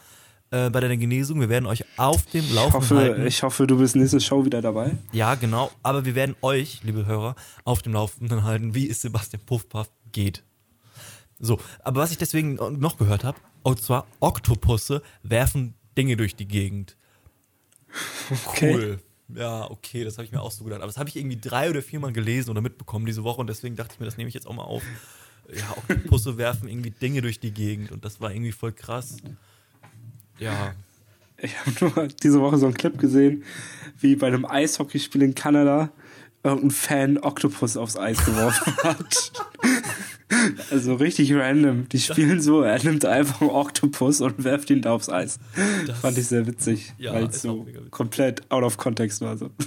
äh, 0.52 0.70
bei 0.70 0.80
deiner 0.80 0.98
Genesung. 0.98 1.40
Wir 1.40 1.50
werden 1.50 1.66
euch 1.66 1.84
auf 1.98 2.26
dem 2.28 2.44
Ich 2.46 2.54
Laufenden 2.54 2.82
hoffe, 2.82 2.96
halten. 2.96 3.28
ich 3.28 3.44
hoffe, 3.44 3.68
du 3.68 3.78
bist 3.78 3.96
nächste 3.96 4.20
Show 4.20 4.46
wieder 4.46 4.62
dabei. 4.62 4.98
ja, 5.12 5.36
genau. 5.36 5.72
Aber 5.84 6.06
wir 6.06 6.16
werden 6.16 6.36
euch, 6.42 6.82
liebe 6.84 7.06
Hörer, 7.06 7.36
auf 7.64 7.82
dem 7.82 7.94
Laufenden 7.94 8.44
halten, 8.44 8.74
wie 8.76 8.90
es 8.90 9.02
Sebastian 9.02 9.42
Puffpaff 9.46 9.90
geht. 10.12 10.44
So, 11.40 11.60
aber 11.84 12.02
was 12.02 12.12
ich 12.12 12.18
deswegen 12.18 12.56
noch 12.80 12.98
gehört 12.98 13.24
habe, 13.24 13.38
und 13.64 13.82
zwar 13.82 14.08
Oktopusse 14.20 15.02
werfen 15.24 15.74
Dinge 15.98 16.18
durch 16.18 16.36
die 16.36 16.48
Gegend. 16.48 16.98
Okay. 18.50 18.74
Cool. 18.74 19.00
Ja, 19.36 19.70
okay, 19.70 20.04
das 20.04 20.18
habe 20.18 20.26
ich 20.26 20.32
mir 20.32 20.42
auch 20.42 20.52
so 20.52 20.64
gedacht. 20.64 20.82
Aber 20.82 20.88
das 20.88 20.98
habe 20.98 21.08
ich 21.10 21.16
irgendwie 21.16 21.40
drei 21.40 21.70
oder 21.70 21.82
viermal 21.82 22.12
gelesen 22.12 22.50
oder 22.50 22.62
mitbekommen 22.62 23.06
diese 23.06 23.24
Woche 23.24 23.42
und 23.42 23.48
deswegen 23.48 23.76
dachte 23.76 23.94
ich 23.94 24.00
mir, 24.00 24.06
das 24.08 24.18
nehme 24.18 24.28
ich 24.28 24.34
jetzt 24.34 24.48
auch 24.48 24.54
mal 24.56 24.64
auf. 24.64 24.82
Ja, 25.56 25.70
Oktopusse 25.78 26.38
werfen 26.38 26.68
irgendwie 26.68 26.92
Dinge 26.92 27.22
durch 27.22 27.40
die 27.40 27.52
Gegend 27.52 27.92
und 27.92 28.06
das 28.06 28.20
war 28.22 28.32
irgendwie 28.32 28.52
voll 28.52 28.72
krass. 28.72 29.18
Ja, 30.40 30.74
Ich 31.38 31.58
habe 31.60 31.72
nur 31.96 32.08
diese 32.08 32.42
Woche 32.42 32.58
so 32.58 32.66
einen 32.66 32.76
Clip 32.76 32.98
gesehen, 32.98 33.44
wie 34.00 34.16
bei 34.16 34.28
einem 34.28 34.46
Eishockeyspiel 34.46 35.22
in 35.22 35.36
Kanada 35.36 35.90
irgendein 36.44 36.72
Fan 36.72 37.18
Octopus 37.18 37.76
aufs 37.78 37.98
Eis 37.98 38.24
geworfen 38.26 38.74
hat. 38.84 39.32
Also 40.72 40.96
richtig 40.96 41.34
random. 41.34 41.90
Die 41.90 42.00
spielen 42.00 42.42
so, 42.42 42.62
er 42.62 42.82
nimmt 42.84 43.04
einfach 43.06 43.42
einen 43.42 43.50
Oktopus 43.50 44.22
und 44.22 44.44
werft 44.44 44.70
ihn 44.70 44.82
da 44.82 44.94
aufs 44.94 45.10
Eis. 45.10 45.40
Das- 45.88 46.00
Fand 46.00 46.18
ich 46.18 46.28
sehr 46.28 46.46
witzig, 46.48 46.94
Ja, 46.98 47.14
weil 47.14 47.26
es 47.26 47.42
so 47.42 47.66
komplett 47.92 48.50
out 48.52 48.64
of 48.64 48.78
context 48.78 49.22
war. 49.22 49.36
So. 49.38 49.50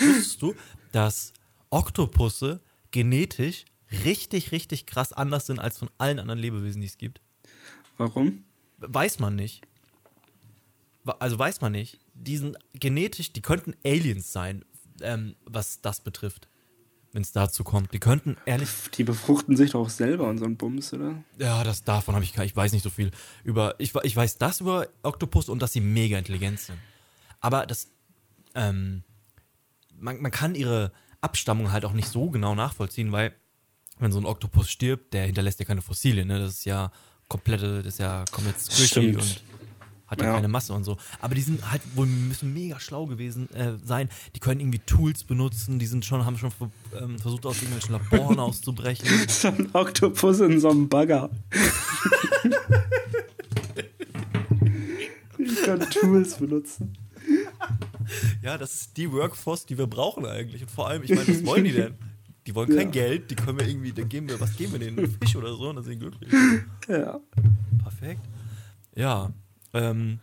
wusstest 0.00 0.42
du, 0.42 0.54
dass 0.92 1.32
Oktopusse 1.70 2.60
genetisch 2.90 3.64
richtig, 4.04 4.52
richtig 4.52 4.86
krass 4.86 5.12
anders 5.12 5.46
sind 5.46 5.58
als 5.58 5.78
von 5.78 5.88
allen 5.98 6.18
anderen 6.18 6.40
Lebewesen, 6.40 6.80
die 6.80 6.86
es 6.88 6.98
gibt? 6.98 7.20
Warum? 7.96 8.44
Weiß 8.78 9.18
man 9.18 9.36
nicht. 9.36 9.62
Also 11.18 11.38
weiß 11.38 11.60
man 11.60 11.72
nicht. 11.72 11.98
Die 12.14 12.36
sind 12.36 12.56
genetisch, 12.74 13.32
die 13.32 13.42
könnten 13.42 13.74
Aliens 13.84 14.32
sein, 14.32 14.64
ähm, 15.00 15.34
was 15.44 15.80
das 15.80 16.00
betrifft. 16.00 16.48
Wenn 17.14 17.22
es 17.22 17.32
dazu 17.32 17.62
kommt. 17.62 17.92
Die 17.92 17.98
könnten 17.98 18.36
ehrlich. 18.46 18.70
Die 18.96 19.04
befruchten 19.04 19.54
sich 19.54 19.72
doch 19.72 19.80
auch 19.80 19.90
selber 19.90 20.28
und 20.28 20.38
so 20.38 20.46
ein 20.46 20.56
Bums, 20.56 20.94
oder? 20.94 21.22
Ja, 21.38 21.62
das 21.62 21.84
davon 21.84 22.14
habe 22.14 22.24
ich 22.24 22.32
gar- 22.32 22.44
ich 22.46 22.56
weiß 22.56 22.72
nicht 22.72 22.82
so 22.82 22.88
viel 22.88 23.10
über. 23.44 23.74
Ich, 23.78 23.94
ich 24.02 24.16
weiß 24.16 24.38
das 24.38 24.60
über 24.62 24.88
Oktopus 25.02 25.50
und 25.50 25.60
dass 25.60 25.72
sie 25.74 25.82
mega 25.82 26.16
intelligent 26.16 26.58
sind. 26.60 26.78
Aber 27.40 27.66
das. 27.66 27.90
Ähm, 28.54 29.02
man, 29.98 30.20
man 30.22 30.30
kann 30.30 30.54
ihre 30.54 30.90
Abstammung 31.20 31.70
halt 31.70 31.84
auch 31.84 31.92
nicht 31.92 32.08
so 32.08 32.30
genau 32.30 32.54
nachvollziehen, 32.54 33.12
weil 33.12 33.34
wenn 33.98 34.10
so 34.10 34.18
ein 34.18 34.24
Oktopus 34.26 34.70
stirbt, 34.70 35.12
der 35.12 35.26
hinterlässt 35.26 35.60
ja 35.60 35.66
keine 35.66 35.82
Fossilien, 35.82 36.28
ne? 36.28 36.38
Das 36.38 36.50
ist 36.54 36.64
ja 36.64 36.90
komplette, 37.32 37.82
das 37.82 37.94
ist 37.94 37.98
ja 38.00 38.24
komplett 38.30 38.60
squishy 38.60 39.16
und 39.16 39.42
hat 40.06 40.20
ja, 40.20 40.26
Ja. 40.26 40.34
keine 40.34 40.48
Masse 40.48 40.74
und 40.74 40.84
so. 40.84 40.98
Aber 41.22 41.34
die 41.34 41.40
sind 41.40 41.70
halt 41.70 41.80
wohl 41.94 42.06
müssen 42.06 42.52
mega 42.52 42.78
schlau 42.78 43.06
gewesen 43.06 43.50
äh, 43.54 43.78
sein. 43.82 44.10
Die 44.36 44.40
können 44.40 44.60
irgendwie 44.60 44.80
Tools 44.80 45.24
benutzen, 45.24 45.78
die 45.78 45.86
sind 45.86 46.04
schon, 46.04 46.26
haben 46.26 46.36
schon 46.36 46.52
ähm, 47.00 47.18
versucht, 47.18 47.46
aus 47.46 47.56
irgendwelchen 47.62 47.92
Laboren 47.92 48.38
auszubrechen. 48.48 49.08
So 49.28 49.48
ein 49.48 49.70
Oktopus 49.72 50.40
in 50.40 50.60
so 50.60 50.68
einem 50.70 50.88
Bagger. 50.90 51.30
ich 55.38 55.62
kann 55.62 55.80
Tools 55.90 56.34
benutzen. 56.34 56.92
Ja, 58.42 58.58
das 58.58 58.74
ist 58.74 58.96
die 58.98 59.10
Workforce, 59.10 59.64
die 59.64 59.78
wir 59.78 59.86
brauchen 59.86 60.26
eigentlich. 60.26 60.60
Und 60.62 60.70
vor 60.70 60.88
allem, 60.88 61.02
ich 61.04 61.10
meine, 61.10 61.26
was 61.26 61.46
wollen 61.46 61.64
die 61.64 61.72
denn? 61.72 61.94
Die 62.46 62.54
wollen 62.54 62.68
kein 62.68 62.86
Ja. 62.88 62.90
Geld, 62.90 63.30
die 63.30 63.36
können 63.36 63.58
wir 63.58 63.68
irgendwie, 63.68 63.92
dann 63.92 64.08
geben 64.08 64.28
wir, 64.28 64.40
was 64.40 64.56
geben 64.56 64.72
wir 64.72 64.80
denen? 64.80 65.08
Fisch 65.20 65.36
oder 65.36 65.54
so 65.54 65.68
und 65.68 65.76
dann 65.76 65.84
sind 65.84 65.94
die 65.94 65.98
glücklich. 65.98 66.32
Ja. 66.88 67.20
Perfekt. 67.82 68.22
Ja. 68.96 69.32
Ähm, 69.74 70.18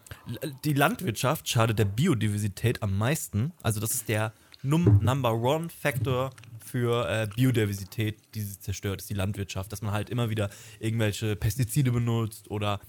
die 0.64 0.74
Landwirtschaft 0.74 1.48
schadet 1.50 1.80
der 1.80 1.86
Biodiversität 1.86 2.84
am 2.84 2.98
meisten. 2.98 3.54
Also 3.64 3.80
das 3.80 3.92
ist 3.92 4.10
der 4.10 4.34
Num 4.62 5.00
Number 5.02 5.34
One 5.34 5.70
Factor 5.70 6.32
für 6.64 7.10
äh, 7.10 7.28
Biodiversität, 7.34 8.20
die 8.36 8.42
sie 8.42 8.60
zerstört, 8.60 9.02
ist 9.02 9.10
die 9.10 9.16
Landwirtschaft. 9.16 9.72
Dass 9.72 9.82
man 9.82 9.94
halt 9.94 10.10
immer 10.10 10.30
wieder 10.30 10.50
irgendwelche 10.80 11.36
Pestizide 11.36 11.92
benutzt 11.92 12.52
oder 12.52 12.80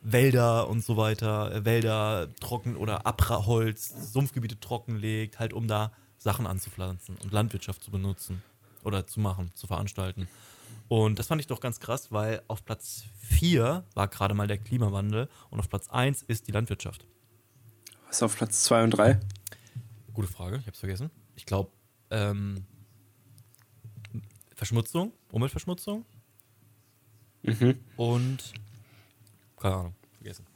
Wälder 0.00 0.68
und 0.68 0.82
so 0.82 0.96
weiter, 0.96 1.54
äh, 1.54 1.64
Wälder 1.64 2.28
trocken 2.40 2.76
oder 2.76 3.06
Abholz, 3.06 4.12
Sumpfgebiete 4.12 4.58
trockenlegt, 4.58 5.38
halt 5.38 5.52
um 5.52 5.68
da 5.68 5.92
Sachen 6.16 6.46
anzupflanzen 6.46 7.16
und 7.22 7.32
Landwirtschaft 7.32 7.84
zu 7.84 7.90
benutzen 7.90 8.42
oder 8.88 9.06
zu 9.06 9.20
machen, 9.20 9.50
zu 9.54 9.66
veranstalten. 9.66 10.28
Und 10.88 11.18
das 11.18 11.26
fand 11.26 11.40
ich 11.40 11.46
doch 11.46 11.60
ganz 11.60 11.80
krass, 11.80 12.10
weil 12.12 12.42
auf 12.48 12.64
Platz 12.64 13.04
4 13.20 13.84
war 13.94 14.08
gerade 14.08 14.34
mal 14.34 14.46
der 14.46 14.58
Klimawandel 14.58 15.28
und 15.50 15.60
auf 15.60 15.68
Platz 15.68 15.88
1 15.88 16.22
ist 16.22 16.48
die 16.48 16.52
Landwirtschaft. 16.52 17.06
Was 18.06 18.16
ist 18.16 18.22
auf 18.22 18.36
Platz 18.36 18.64
2 18.64 18.84
und 18.84 18.90
3? 18.90 19.20
Gute 20.14 20.28
Frage, 20.28 20.56
ich 20.58 20.66
hab's 20.66 20.80
vergessen. 20.80 21.10
Ich 21.36 21.44
glaube, 21.46 21.70
ähm, 22.10 22.64
Verschmutzung, 24.54 25.12
Umweltverschmutzung 25.30 26.04
Mhm. 27.42 27.78
und 27.96 28.52
keine 29.58 29.74
Ahnung, 29.76 29.94
vergessen. 30.16 30.46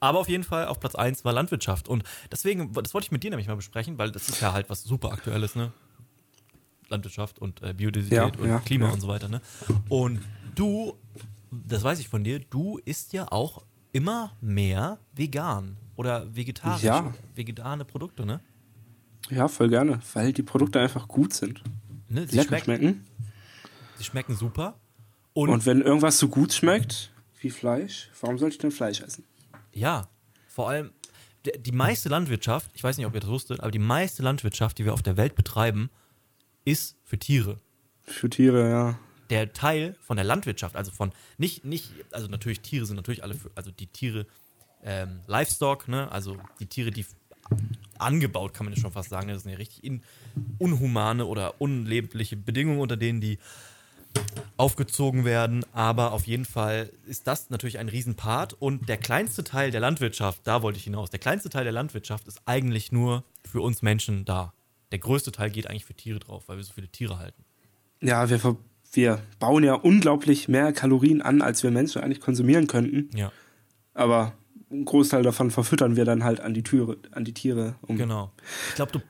Aber 0.00 0.18
auf 0.18 0.28
jeden 0.28 0.44
Fall 0.44 0.66
auf 0.66 0.80
Platz 0.80 0.94
1 0.94 1.24
war 1.24 1.32
Landwirtschaft. 1.32 1.88
Und 1.88 2.02
deswegen, 2.30 2.72
das 2.72 2.92
wollte 2.94 3.06
ich 3.06 3.12
mit 3.12 3.22
dir 3.22 3.30
nämlich 3.30 3.48
mal 3.48 3.54
besprechen, 3.56 3.96
weil 3.98 4.10
das 4.12 4.28
ist 4.28 4.40
ja 4.40 4.52
halt 4.52 4.68
was 4.68 4.82
super 4.82 5.12
Aktuelles, 5.12 5.54
ne? 5.54 5.72
Landwirtschaft 6.88 7.38
und 7.38 7.62
äh, 7.62 7.72
Biodiversität 7.74 8.36
Ja, 8.36 8.42
und 8.42 8.48
ja, 8.48 8.58
Klima 8.60 8.86
ja. 8.86 8.92
und 8.92 9.00
so 9.00 9.08
weiter, 9.08 9.28
ne? 9.28 9.40
Und 9.88 10.20
du, 10.54 10.94
das 11.50 11.82
weiß 11.82 11.98
ich 12.00 12.08
von 12.08 12.24
dir, 12.24 12.38
du 12.40 12.78
isst 12.84 13.12
ja 13.12 13.30
auch 13.30 13.64
immer 13.92 14.32
mehr 14.40 14.98
vegan 15.14 15.76
oder 15.96 16.34
vegetarisch. 16.34 16.82
Ja. 16.82 17.12
Vegane 17.34 17.84
Produkte, 17.84 18.24
ne? 18.26 18.40
Ja, 19.30 19.48
voll 19.48 19.68
gerne, 19.68 20.00
weil 20.14 20.32
die 20.32 20.42
Produkte 20.42 20.78
einfach 20.80 21.08
gut 21.08 21.32
sind. 21.34 21.62
ne? 22.08 22.26
Sie, 22.28 22.36
Lecker 22.36 22.58
schmecken, 22.58 22.64
schmecken. 22.82 23.06
sie 23.98 24.04
schmecken 24.04 24.36
super. 24.36 24.78
Und, 25.32 25.48
Und 25.50 25.66
wenn 25.66 25.82
irgendwas 25.82 26.18
so 26.18 26.28
gut 26.28 26.52
schmeckt 26.52 27.12
wie 27.40 27.50
Fleisch, 27.50 28.10
warum 28.20 28.38
sollte 28.38 28.54
ich 28.54 28.58
denn 28.58 28.70
Fleisch 28.70 29.00
essen? 29.00 29.24
ja, 29.72 30.08
vor 30.48 30.70
allem 30.70 30.90
die 31.58 31.72
meiste 31.72 32.08
Landwirtschaft, 32.08 32.70
ich 32.74 32.82
weiß 32.82 32.96
nicht, 32.96 33.06
ob 33.06 33.14
ihr 33.14 33.20
das 33.20 33.28
wusstet, 33.30 33.60
aber 33.60 33.70
die 33.70 33.78
meiste 33.78 34.22
Landwirtschaft, 34.22 34.78
die 34.78 34.84
wir 34.84 34.94
auf 34.94 35.02
der 35.02 35.16
Welt 35.16 35.34
betreiben, 35.34 35.90
ist 36.66 36.96
für 37.04 37.18
Tiere. 37.18 37.58
Für 38.02 38.28
Tiere, 38.28 38.68
ja. 38.68 38.98
der 39.30 39.52
Teil 39.54 39.96
von 40.02 40.16
der 40.16 40.24
Landwirtschaft, 40.24 40.76
also 40.76 40.90
von 40.92 41.12
nicht, 41.38 41.64
nicht, 41.64 41.90
also 42.12 42.28
natürlich 42.28 42.60
Tiere 42.60 42.84
sind 42.84 42.96
natürlich 42.96 43.22
alle 43.22 43.34
für, 43.34 43.50
also 43.54 43.70
die 43.70 43.86
Tiere, 43.86 44.26
ähm, 44.84 45.20
Livestock, 45.26 45.88
ne, 45.88 46.10
also 46.12 46.36
die 46.60 46.66
Tiere, 46.66 46.90
die 46.90 47.06
angebaut, 47.98 48.52
kann 48.52 48.66
man 48.66 48.74
ja 48.74 48.80
schon 48.80 48.92
fast 48.92 49.08
sagen, 49.08 49.28
ne, 49.28 49.32
das 49.32 49.44
sind 49.44 49.52
ja 49.52 49.58
richtig 49.58 49.82
in, 49.82 50.02
unhumane 50.58 51.24
oder 51.24 51.60
unlebliche 51.60 52.36
Bedingungen, 52.36 52.80
unter 52.80 52.96
denen 52.96 53.20
die 53.20 53.38
aufgezogen 54.56 55.24
werden, 55.24 55.64
aber 55.72 56.12
auf 56.12 56.26
jeden 56.26 56.46
Fall 56.46 56.90
ist 57.06 57.26
das 57.26 57.50
natürlich 57.50 57.78
ein 57.78 57.88
Riesenpart 57.88 58.54
und 58.54 58.88
der 58.88 58.96
kleinste 58.96 59.44
Teil 59.44 59.70
der 59.70 59.80
Landwirtschaft, 59.80 60.40
da 60.44 60.62
wollte 60.62 60.78
ich 60.78 60.84
hinaus, 60.84 61.10
der 61.10 61.20
kleinste 61.20 61.50
Teil 61.50 61.64
der 61.64 61.72
Landwirtschaft 61.72 62.26
ist 62.26 62.40
eigentlich 62.46 62.92
nur 62.92 63.24
für 63.44 63.60
uns 63.60 63.82
Menschen 63.82 64.24
da. 64.24 64.52
Der 64.92 64.98
größte 64.98 65.32
Teil 65.32 65.50
geht 65.50 65.68
eigentlich 65.68 65.84
für 65.84 65.94
Tiere 65.94 66.18
drauf, 66.18 66.44
weil 66.46 66.56
wir 66.56 66.64
so 66.64 66.72
viele 66.72 66.88
Tiere 66.88 67.18
halten. 67.18 67.44
Ja, 68.00 68.28
wir, 68.30 68.56
wir 68.92 69.22
bauen 69.38 69.64
ja 69.64 69.74
unglaublich 69.74 70.48
mehr 70.48 70.72
Kalorien 70.72 71.22
an, 71.22 71.42
als 71.42 71.62
wir 71.62 71.70
Menschen 71.70 72.02
eigentlich 72.02 72.20
konsumieren 72.20 72.66
könnten. 72.66 73.16
Ja. 73.16 73.32
Aber 73.94 74.32
einen 74.70 74.84
Großteil 74.84 75.22
davon 75.22 75.50
verfüttern 75.50 75.96
wir 75.96 76.04
dann 76.04 76.24
halt 76.24 76.40
an 76.40 76.54
die 76.54 76.62
Türe, 76.62 76.98
an 77.12 77.24
die 77.24 77.32
Tiere. 77.32 77.76
Um 77.82 77.96
Genau. 77.96 78.32
Ich 78.70 78.74
glaube, 78.76 78.92
du, 78.92 79.00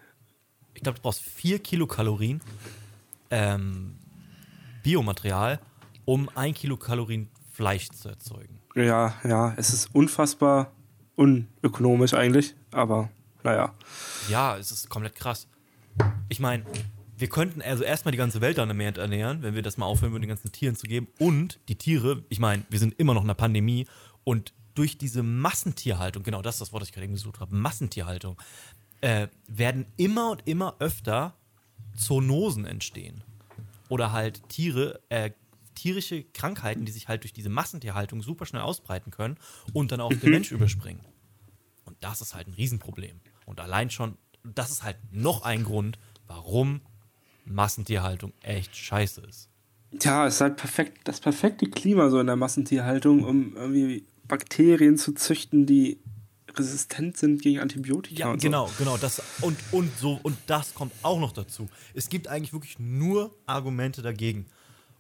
ich 0.75 0.83
glaub, 0.83 0.97
du 0.97 1.03
brauchst 1.03 1.23
4 1.23 1.59
Kilokalorien 1.59 2.41
ähm, 3.31 3.97
Biomaterial, 4.83 5.61
um 6.05 6.29
1 6.35 6.59
Kilokalorien 6.59 7.29
Fleisch 7.53 7.89
zu 7.91 8.09
erzeugen. 8.09 8.61
Ja, 8.75 9.15
ja, 9.25 9.55
es 9.57 9.73
ist 9.73 9.95
unfassbar 9.95 10.73
unökonomisch 11.17 12.13
eigentlich, 12.13 12.55
aber 12.71 13.09
naja. 13.43 13.75
Ja, 14.29 14.57
es 14.59 14.71
ist 14.71 14.91
komplett 14.91 15.15
krass. 15.15 15.49
Ich 16.29 16.41
meine, 16.41 16.65
wir 17.17 17.29
könnten 17.29 17.63
also 17.63 17.83
erstmal 17.83 18.13
die 18.13 18.19
ganze 18.19 18.41
Welt 18.41 18.59
dann 18.59 18.77
mehr 18.77 18.95
ernähren, 18.97 19.43
wenn 19.43 19.55
wir 19.55 19.63
das 19.63 19.77
mal 19.79 19.87
aufhören 19.87 20.13
würden, 20.13 20.23
den 20.23 20.29
ganzen 20.29 20.53
Tieren 20.53 20.77
zu 20.77 20.87
geben. 20.87 21.09
Und 21.19 21.61
die 21.69 21.77
Tiere, 21.77 22.25
ich 22.29 22.39
meine, 22.39 22.65
wir 22.69 22.79
sind 22.79 22.99
immer 22.99 23.15
noch 23.15 23.23
in 23.23 23.29
einer 23.29 23.35
Pandemie 23.35 23.87
und 24.25 24.53
durch 24.75 24.99
diese 24.99 25.23
Massentierhaltung, 25.23 26.23
genau 26.23 26.43
das 26.43 26.57
ist 26.57 26.61
das 26.61 26.73
Wort, 26.73 26.83
das 26.83 26.91
ich 26.91 26.95
gerade 26.95 27.07
eben 27.07 27.15
gesucht 27.15 27.41
habe, 27.41 27.55
Massentierhaltung, 27.55 28.41
äh, 29.01 29.29
werden 29.47 29.87
immer 29.97 30.33
und 30.33 30.47
immer 30.47 30.77
öfter 30.79 31.35
Zoonosen 31.97 32.67
entstehen. 32.67 33.25
Oder 33.89 34.13
halt 34.13 34.49
Tiere, 34.49 35.01
äh, 35.09 35.31
tierische 35.75 36.25
Krankheiten, 36.25 36.85
die 36.85 36.93
sich 36.93 37.09
halt 37.09 37.23
durch 37.23 37.33
diese 37.33 37.49
Massentierhaltung 37.49 38.23
super 38.23 38.47
schnell 38.47 38.63
ausbreiten 38.63 39.11
können 39.11 39.39
und 39.73 39.93
dann 39.93 40.01
auf 40.01 40.19
den 40.19 40.31
Mensch 40.31 40.53
überspringen. 40.53 41.01
Und 41.85 41.97
das 42.01 42.21
ist 42.21 42.35
halt 42.35 42.49
ein 42.49 42.55
Riesenproblem. 42.55 43.21
Und 43.47 43.61
allein 43.61 43.91
schon, 43.91 44.19
das 44.55 44.71
ist 44.71 44.83
halt 44.83 44.97
noch 45.13 45.43
ein 45.43 45.65
Grund, 45.65 45.99
warum 46.27 46.81
Massentierhaltung 47.45 48.33
echt 48.43 48.77
scheiße 48.77 49.21
ist. 49.23 49.49
Ja, 50.03 50.27
es 50.27 50.37
ist 50.37 50.41
halt 50.41 50.57
perfekt, 50.57 51.01
das 51.05 51.21
perfekte 51.21 51.69
Klima 51.71 52.11
so 52.11 52.19
in 52.21 52.27
der 52.27 52.37
Massentierhaltung, 52.37 53.25
um 53.25 53.57
irgendwie 53.57 54.05
Bakterien 54.27 54.99
zu 54.99 55.13
züchten, 55.13 55.67
die 55.67 56.01
resistent 56.55 57.17
sind 57.17 57.43
gegen 57.43 57.61
Antibiotika. 57.61 58.21
Ja, 58.21 58.33
und 58.33 58.41
so. 58.41 58.49
genau, 58.49 58.71
genau. 58.79 58.97
Das, 58.97 59.23
und, 59.43 59.59
und, 59.73 59.97
so, 59.99 60.19
und 60.23 60.37
das 60.47 60.75
kommt 60.75 60.93
auch 61.03 61.21
noch 61.21 61.33
dazu. 61.33 61.69
Es 61.95 62.09
gibt 62.09 62.29
eigentlich 62.29 62.53
wirklich 62.53 62.79
nur 62.79 63.35
Argumente 63.47 64.03
dagegen. 64.03 64.47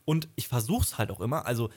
Und 0.04 0.28
ich 0.36 0.48
versuche 0.48 0.84
es 0.84 0.98
halt 0.98 1.10
auch 1.10 1.20
immer. 1.20 1.46
Also, 1.46 1.70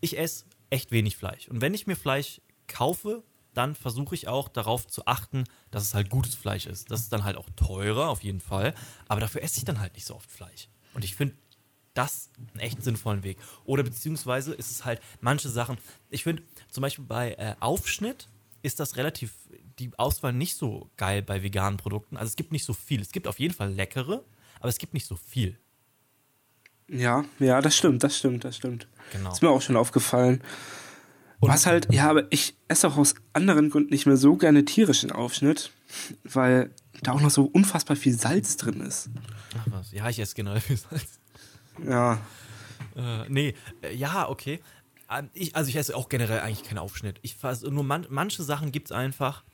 ich 0.00 0.18
esse 0.18 0.44
echt 0.70 0.90
wenig 0.90 1.16
Fleisch. 1.16 1.48
Und 1.48 1.60
wenn 1.60 1.74
ich 1.74 1.86
mir 1.86 1.96
Fleisch 1.96 2.40
kaufe, 2.66 3.22
dann 3.56 3.74
versuche 3.74 4.14
ich 4.14 4.28
auch 4.28 4.48
darauf 4.48 4.86
zu 4.86 5.06
achten, 5.06 5.44
dass 5.70 5.82
es 5.82 5.94
halt 5.94 6.10
gutes 6.10 6.34
Fleisch 6.34 6.66
ist. 6.66 6.90
Das 6.90 7.00
ist 7.00 7.12
dann 7.12 7.24
halt 7.24 7.36
auch 7.36 7.48
teurer, 7.56 8.08
auf 8.08 8.22
jeden 8.22 8.40
Fall. 8.40 8.74
Aber 9.08 9.20
dafür 9.20 9.42
esse 9.42 9.58
ich 9.58 9.64
dann 9.64 9.80
halt 9.80 9.94
nicht 9.94 10.06
so 10.06 10.14
oft 10.14 10.30
Fleisch. 10.30 10.68
Und 10.94 11.04
ich 11.04 11.16
finde 11.16 11.34
das 11.94 12.30
einen 12.36 12.60
echt 12.60 12.82
sinnvollen 12.82 13.22
Weg. 13.22 13.38
Oder 13.64 13.82
beziehungsweise 13.82 14.52
ist 14.54 14.70
es 14.70 14.84
halt 14.84 15.00
manche 15.20 15.48
Sachen. 15.48 15.78
Ich 16.10 16.24
finde 16.24 16.42
zum 16.70 16.82
Beispiel 16.82 17.04
bei 17.04 17.32
äh, 17.34 17.54
Aufschnitt 17.60 18.28
ist 18.62 18.80
das 18.80 18.96
relativ 18.96 19.32
die 19.78 19.90
Auswahl 19.98 20.32
nicht 20.32 20.56
so 20.56 20.90
geil 20.96 21.22
bei 21.22 21.42
veganen 21.42 21.76
Produkten. 21.76 22.16
Also 22.16 22.28
es 22.28 22.36
gibt 22.36 22.52
nicht 22.52 22.64
so 22.64 22.72
viel. 22.72 23.00
Es 23.00 23.12
gibt 23.12 23.28
auf 23.28 23.38
jeden 23.38 23.54
Fall 23.54 23.72
leckere, 23.72 24.24
aber 24.58 24.68
es 24.68 24.78
gibt 24.78 24.94
nicht 24.94 25.06
so 25.06 25.16
viel. 25.16 25.58
Ja, 26.88 27.24
ja, 27.38 27.60
das 27.60 27.76
stimmt, 27.76 28.04
das 28.04 28.16
stimmt, 28.16 28.44
das 28.44 28.56
stimmt. 28.56 28.86
Genau. 29.12 29.32
Ist 29.32 29.42
mir 29.42 29.50
auch 29.50 29.62
schon 29.62 29.76
aufgefallen. 29.76 30.42
Und- 31.40 31.50
Was 31.50 31.66
halt, 31.66 31.92
ja, 31.92 32.08
aber 32.08 32.24
ich 32.32 32.56
esse 32.68 32.88
auch 32.88 32.96
aus 32.96 33.14
anderen 33.32 33.68
Gründen 33.70 33.90
nicht 33.90 34.06
mehr 34.06 34.16
so 34.16 34.36
gerne 34.36 34.64
tierischen 34.64 35.12
Aufschnitt, 35.12 35.70
weil 36.24 36.70
da 37.02 37.12
auch 37.12 37.20
noch 37.20 37.30
so 37.30 37.44
unfassbar 37.44 37.96
viel 37.96 38.14
Salz 38.18 38.56
drin 38.56 38.80
ist. 38.80 39.10
Ach 39.58 39.66
was. 39.70 39.92
Ja, 39.92 40.08
ich 40.08 40.18
esse 40.18 40.34
generell 40.34 40.60
viel 40.60 40.76
Salz. 40.78 41.18
Ja, 41.84 42.18
Äh, 42.94 43.28
nee, 43.28 43.54
äh, 43.82 43.94
ja, 43.94 44.28
okay. 44.28 44.60
Ähm, 45.10 45.28
Ich, 45.34 45.54
also 45.54 45.68
ich 45.68 45.76
esse 45.76 45.94
auch 45.94 46.08
generell 46.08 46.40
eigentlich 46.40 46.62
keinen 46.66 46.78
Aufschnitt. 46.78 47.18
Ich 47.22 47.36
vers- 47.36 47.62
nur 47.62 47.84
man, 47.84 48.06
manche 48.08 48.42
Sachen 48.42 48.72
gibt 48.72 48.88
es 48.88 48.92
einfach, 48.92 49.44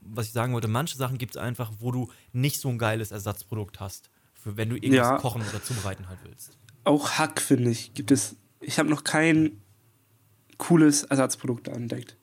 was 0.00 0.26
ich 0.26 0.32
sagen 0.32 0.52
wollte, 0.54 0.68
manche 0.68 0.96
Sachen 0.96 1.18
gibt 1.18 1.34
es 1.36 1.42
einfach, 1.42 1.72
wo 1.80 1.90
du 1.90 2.10
nicht 2.32 2.60
so 2.60 2.68
ein 2.68 2.78
geiles 2.78 3.10
Ersatzprodukt 3.10 3.80
hast, 3.80 4.10
für 4.34 4.56
wenn 4.56 4.68
du 4.70 4.76
irgendwas 4.76 5.08
Ja. 5.08 5.16
kochen 5.18 5.42
oder 5.42 5.62
zubereiten 5.62 6.08
halt 6.08 6.20
willst. 6.24 6.56
auch 6.84 7.12
Hack, 7.12 7.40
finde 7.40 7.70
ich, 7.70 7.94
gibt 7.94 8.10
es. 8.12 8.36
Ich 8.60 8.78
habe 8.78 8.88
noch 8.88 9.02
kein 9.02 9.60
cooles 10.64 11.02
Ersatzprodukt 11.04 11.68
entdeckt. 11.68 12.16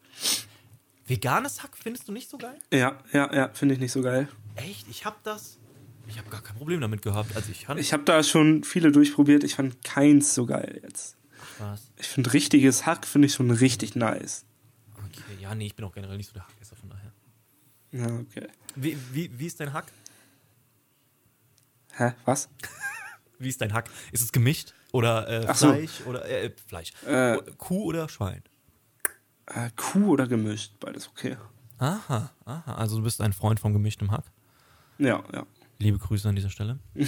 Veganes 1.05 1.61
Hack 1.61 1.77
findest 1.77 2.07
du 2.07 2.11
nicht 2.11 2.29
so 2.29 2.37
geil? 2.37 2.57
Ja, 2.71 2.97
ja, 3.13 3.31
ja, 3.33 3.49
finde 3.53 3.75
ich 3.75 3.79
nicht 3.79 3.91
so 3.91 4.01
geil. 4.01 4.27
Echt? 4.55 4.87
Ich 4.89 5.05
habe 5.05 5.17
das. 5.23 5.59
Ich 6.07 6.17
habe 6.17 6.29
gar 6.29 6.41
kein 6.41 6.55
Problem 6.55 6.81
damit 6.81 7.01
gehabt. 7.03 7.35
Also 7.35 7.51
ich. 7.51 7.67
Ich 7.77 7.93
habe 7.93 8.03
da 8.03 8.23
schon 8.23 8.63
viele 8.63 8.91
durchprobiert, 8.91 9.43
ich 9.43 9.55
fand 9.55 9.83
keins 9.83 10.33
so 10.33 10.45
geil 10.45 10.81
jetzt. 10.83 11.17
Was? 11.59 11.91
Ich 11.97 12.07
finde 12.07 12.33
richtiges 12.33 12.85
Hack 12.85 13.05
finde 13.05 13.27
ich 13.27 13.35
schon 13.35 13.51
richtig 13.51 13.95
nice. 13.95 14.45
Okay, 14.97 15.39
ja, 15.39 15.53
nee, 15.53 15.67
ich 15.67 15.75
bin 15.75 15.85
auch 15.85 15.93
generell 15.93 16.17
nicht 16.17 16.27
so 16.27 16.33
der 16.33 16.47
Hackesser, 16.47 16.75
von 16.75 16.89
daher. 16.89 17.11
Ja, 17.91 18.19
okay. 18.19 18.47
Wie, 18.75 18.97
wie, 19.11 19.29
wie 19.37 19.45
ist 19.45 19.59
dein 19.59 19.73
Hack? 19.73 19.91
Hä? 21.93 22.13
Was? 22.25 22.49
Wie 23.37 23.49
ist 23.49 23.59
dein 23.59 23.73
Hack? 23.73 23.89
Ist 24.11 24.21
es 24.21 24.31
gemischt? 24.31 24.75
Oder 24.91 25.27
äh, 25.27 25.53
so. 25.53 25.67
Fleisch? 25.67 26.01
Oder 26.05 26.29
äh, 26.29 26.51
Fleisch. 26.67 26.93
Äh. 27.05 27.37
Kuh 27.57 27.85
oder 27.85 28.09
Schwein? 28.09 28.43
Äh, 29.47 29.69
Kuh 29.75 30.11
oder 30.11 30.27
gemischt? 30.27 30.79
Beides 30.79 31.07
okay. 31.09 31.37
Aha, 31.77 32.31
aha. 32.45 32.75
Also 32.75 32.97
du 32.97 33.03
bist 33.03 33.21
ein 33.21 33.33
Freund 33.33 33.59
vom 33.59 33.73
gemischten 33.73 34.11
Hack. 34.11 34.25
Ja, 34.97 35.23
ja. 35.33 35.45
Liebe 35.79 35.97
Grüße 35.97 36.29
an 36.29 36.35
dieser 36.35 36.49
Stelle. 36.51 36.77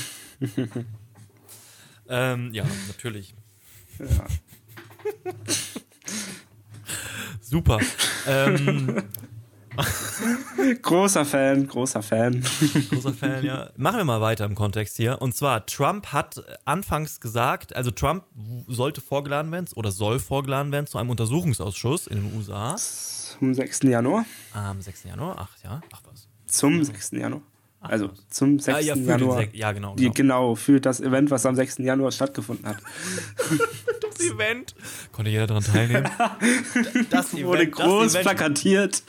ähm, 2.09 2.53
ja, 2.53 2.65
natürlich. 2.87 3.35
ja. 3.99 4.25
Super. 7.41 7.79
ähm, 8.25 9.03
Großer 10.81 11.25
Fan, 11.25 11.67
großer 11.67 12.01
Fan. 12.01 12.43
großer 12.89 13.13
Fan, 13.13 13.43
ja. 13.43 13.69
Machen 13.77 13.97
wir 13.97 14.03
mal 14.03 14.21
weiter 14.21 14.45
im 14.45 14.55
Kontext 14.55 14.97
hier. 14.97 15.21
Und 15.21 15.35
zwar, 15.35 15.65
Trump 15.65 16.07
hat 16.07 16.43
anfangs 16.65 17.19
gesagt, 17.19 17.75
also 17.75 17.91
Trump 17.91 18.25
sollte 18.67 19.01
vorgeladen 19.01 19.51
werden 19.51 19.67
oder 19.75 19.91
soll 19.91 20.19
vorgeladen 20.19 20.71
werden 20.71 20.87
zu 20.87 20.97
einem 20.97 21.09
Untersuchungsausschuss 21.09 22.07
in 22.07 22.17
den 22.17 22.37
USA 22.37 22.75
Zum 22.77 23.53
6. 23.53 23.83
Januar. 23.83 24.25
am 24.53 24.81
6. 24.81 25.03
Januar. 25.05 25.35
Ach 25.39 25.55
ja, 25.63 25.81
ach 25.93 26.01
was. 26.09 26.27
Zum 26.45 26.83
6. 26.83 27.11
Januar. 27.11 27.41
Also 27.83 28.09
zum 28.29 28.59
6. 28.59 28.75
Ah, 28.77 28.79
ja, 28.79 28.93
für 28.93 28.99
den 29.01 29.07
Januar. 29.07 29.39
Sek- 29.39 29.53
ja, 29.55 29.71
genau. 29.71 29.95
Die, 29.95 30.03
genau. 30.03 30.13
genau, 30.13 30.55
für 30.55 30.79
das 30.79 30.99
Event, 31.01 31.29
was 31.31 31.45
am 31.45 31.55
6. 31.55 31.79
Januar 31.79 32.11
stattgefunden 32.11 32.65
hat. 32.67 32.77
Das 34.15 34.19
Event. 34.29 34.75
Konnte 35.11 35.31
jeder 35.31 35.47
daran 35.47 35.63
teilnehmen. 35.63 36.07
Das 37.09 37.33
Event, 37.33 37.45
Wurde 37.47 37.67
groß 37.69 38.03
das, 38.03 38.13
Event 38.13 38.23
plakatiert. 38.37 39.03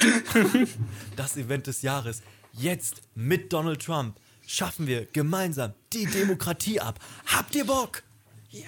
das 1.17 1.37
Event 1.37 1.67
des 1.67 1.83
Jahres. 1.83 2.23
Jetzt 2.53 3.03
mit 3.15 3.53
Donald 3.53 3.85
Trump 3.85 4.17
schaffen 4.47 4.87
wir 4.87 5.07
gemeinsam 5.13 5.73
die 5.93 6.07
Demokratie 6.07 6.81
ab. 6.81 6.99
Habt 7.27 7.55
ihr 7.55 7.65
Bock? 7.67 8.03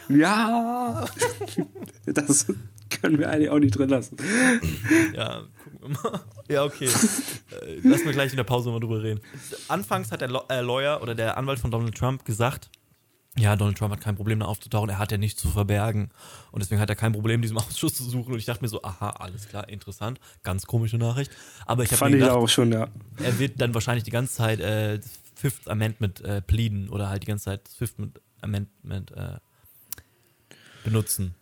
Ja. 0.09 1.07
Das 2.05 2.47
können 3.01 3.19
wir 3.19 3.31
eigentlich 3.31 3.51
auch 3.51 3.59
nicht 3.59 3.77
drin 3.79 3.89
lassen. 3.89 4.17
Ja. 5.15 5.43
Ja, 6.49 6.64
okay. 6.64 6.87
Äh, 6.87 7.81
Lass 7.83 8.05
mir 8.05 8.12
gleich 8.12 8.31
in 8.31 8.37
der 8.37 8.45
Pause 8.45 8.71
mal 8.71 8.81
drüber 8.81 9.02
reden. 9.02 9.21
Anfangs 9.69 10.12
hat 10.12 10.21
der 10.21 10.28
Lo 10.28 10.43
äh, 10.49 10.61
Lawyer 10.61 11.02
oder 11.02 11.14
der 11.14 11.37
Anwalt 11.37 11.59
von 11.59 11.71
Donald 11.71 11.97
Trump 11.97 12.25
gesagt, 12.25 12.71
ja, 13.38 13.55
Donald 13.55 13.76
Trump 13.76 13.93
hat 13.93 14.00
kein 14.00 14.16
Problem, 14.16 14.40
da 14.40 14.47
aufzutauchen, 14.47 14.88
er 14.88 14.99
hat 14.99 15.12
ja 15.12 15.19
nichts 15.19 15.40
zu 15.43 15.49
verbergen. 15.49 16.11
Und 16.52 16.62
deswegen 16.62 16.81
hat 16.81 16.88
er 16.88 16.97
kein 16.97 17.12
Problem, 17.12 17.43
diesen 17.43 17.59
Ausschuss 17.59 17.95
zu 17.95 18.05
suchen. 18.05 18.33
Und 18.33 18.38
ich 18.38 18.47
dachte 18.47 18.62
mir 18.62 18.69
so, 18.69 18.83
aha, 18.83 19.11
alles 19.11 19.49
klar, 19.49 19.69
interessant, 19.69 20.21
ganz 20.43 20.66
komische 20.66 20.97
Nachricht. 20.97 21.31
Aber 21.66 21.83
ich 21.83 21.93
habe 21.93 22.16
ich 22.16 22.25
auch 22.25 22.49
schon, 22.49 22.73
ja. 22.73 22.88
er 23.23 23.38
wird 23.38 23.61
dann 23.61 23.75
wahrscheinlich 23.75 24.05
die 24.05 24.11
ganze 24.11 24.35
Zeit 24.35 24.61
äh, 24.61 24.99
das 24.99 25.11
Fifth 25.35 25.69
Amendment 25.69 26.23
äh, 26.23 26.40
pleaden 26.40 26.88
oder 26.88 27.11
halt 27.11 27.23
die 27.23 27.26
ganze 27.26 27.45
Zeit 27.45 27.66
das 27.66 27.75
Fifth 27.75 27.97
Amendment 28.40 29.12
äh, 29.12 29.37
benutzen. 30.83 31.35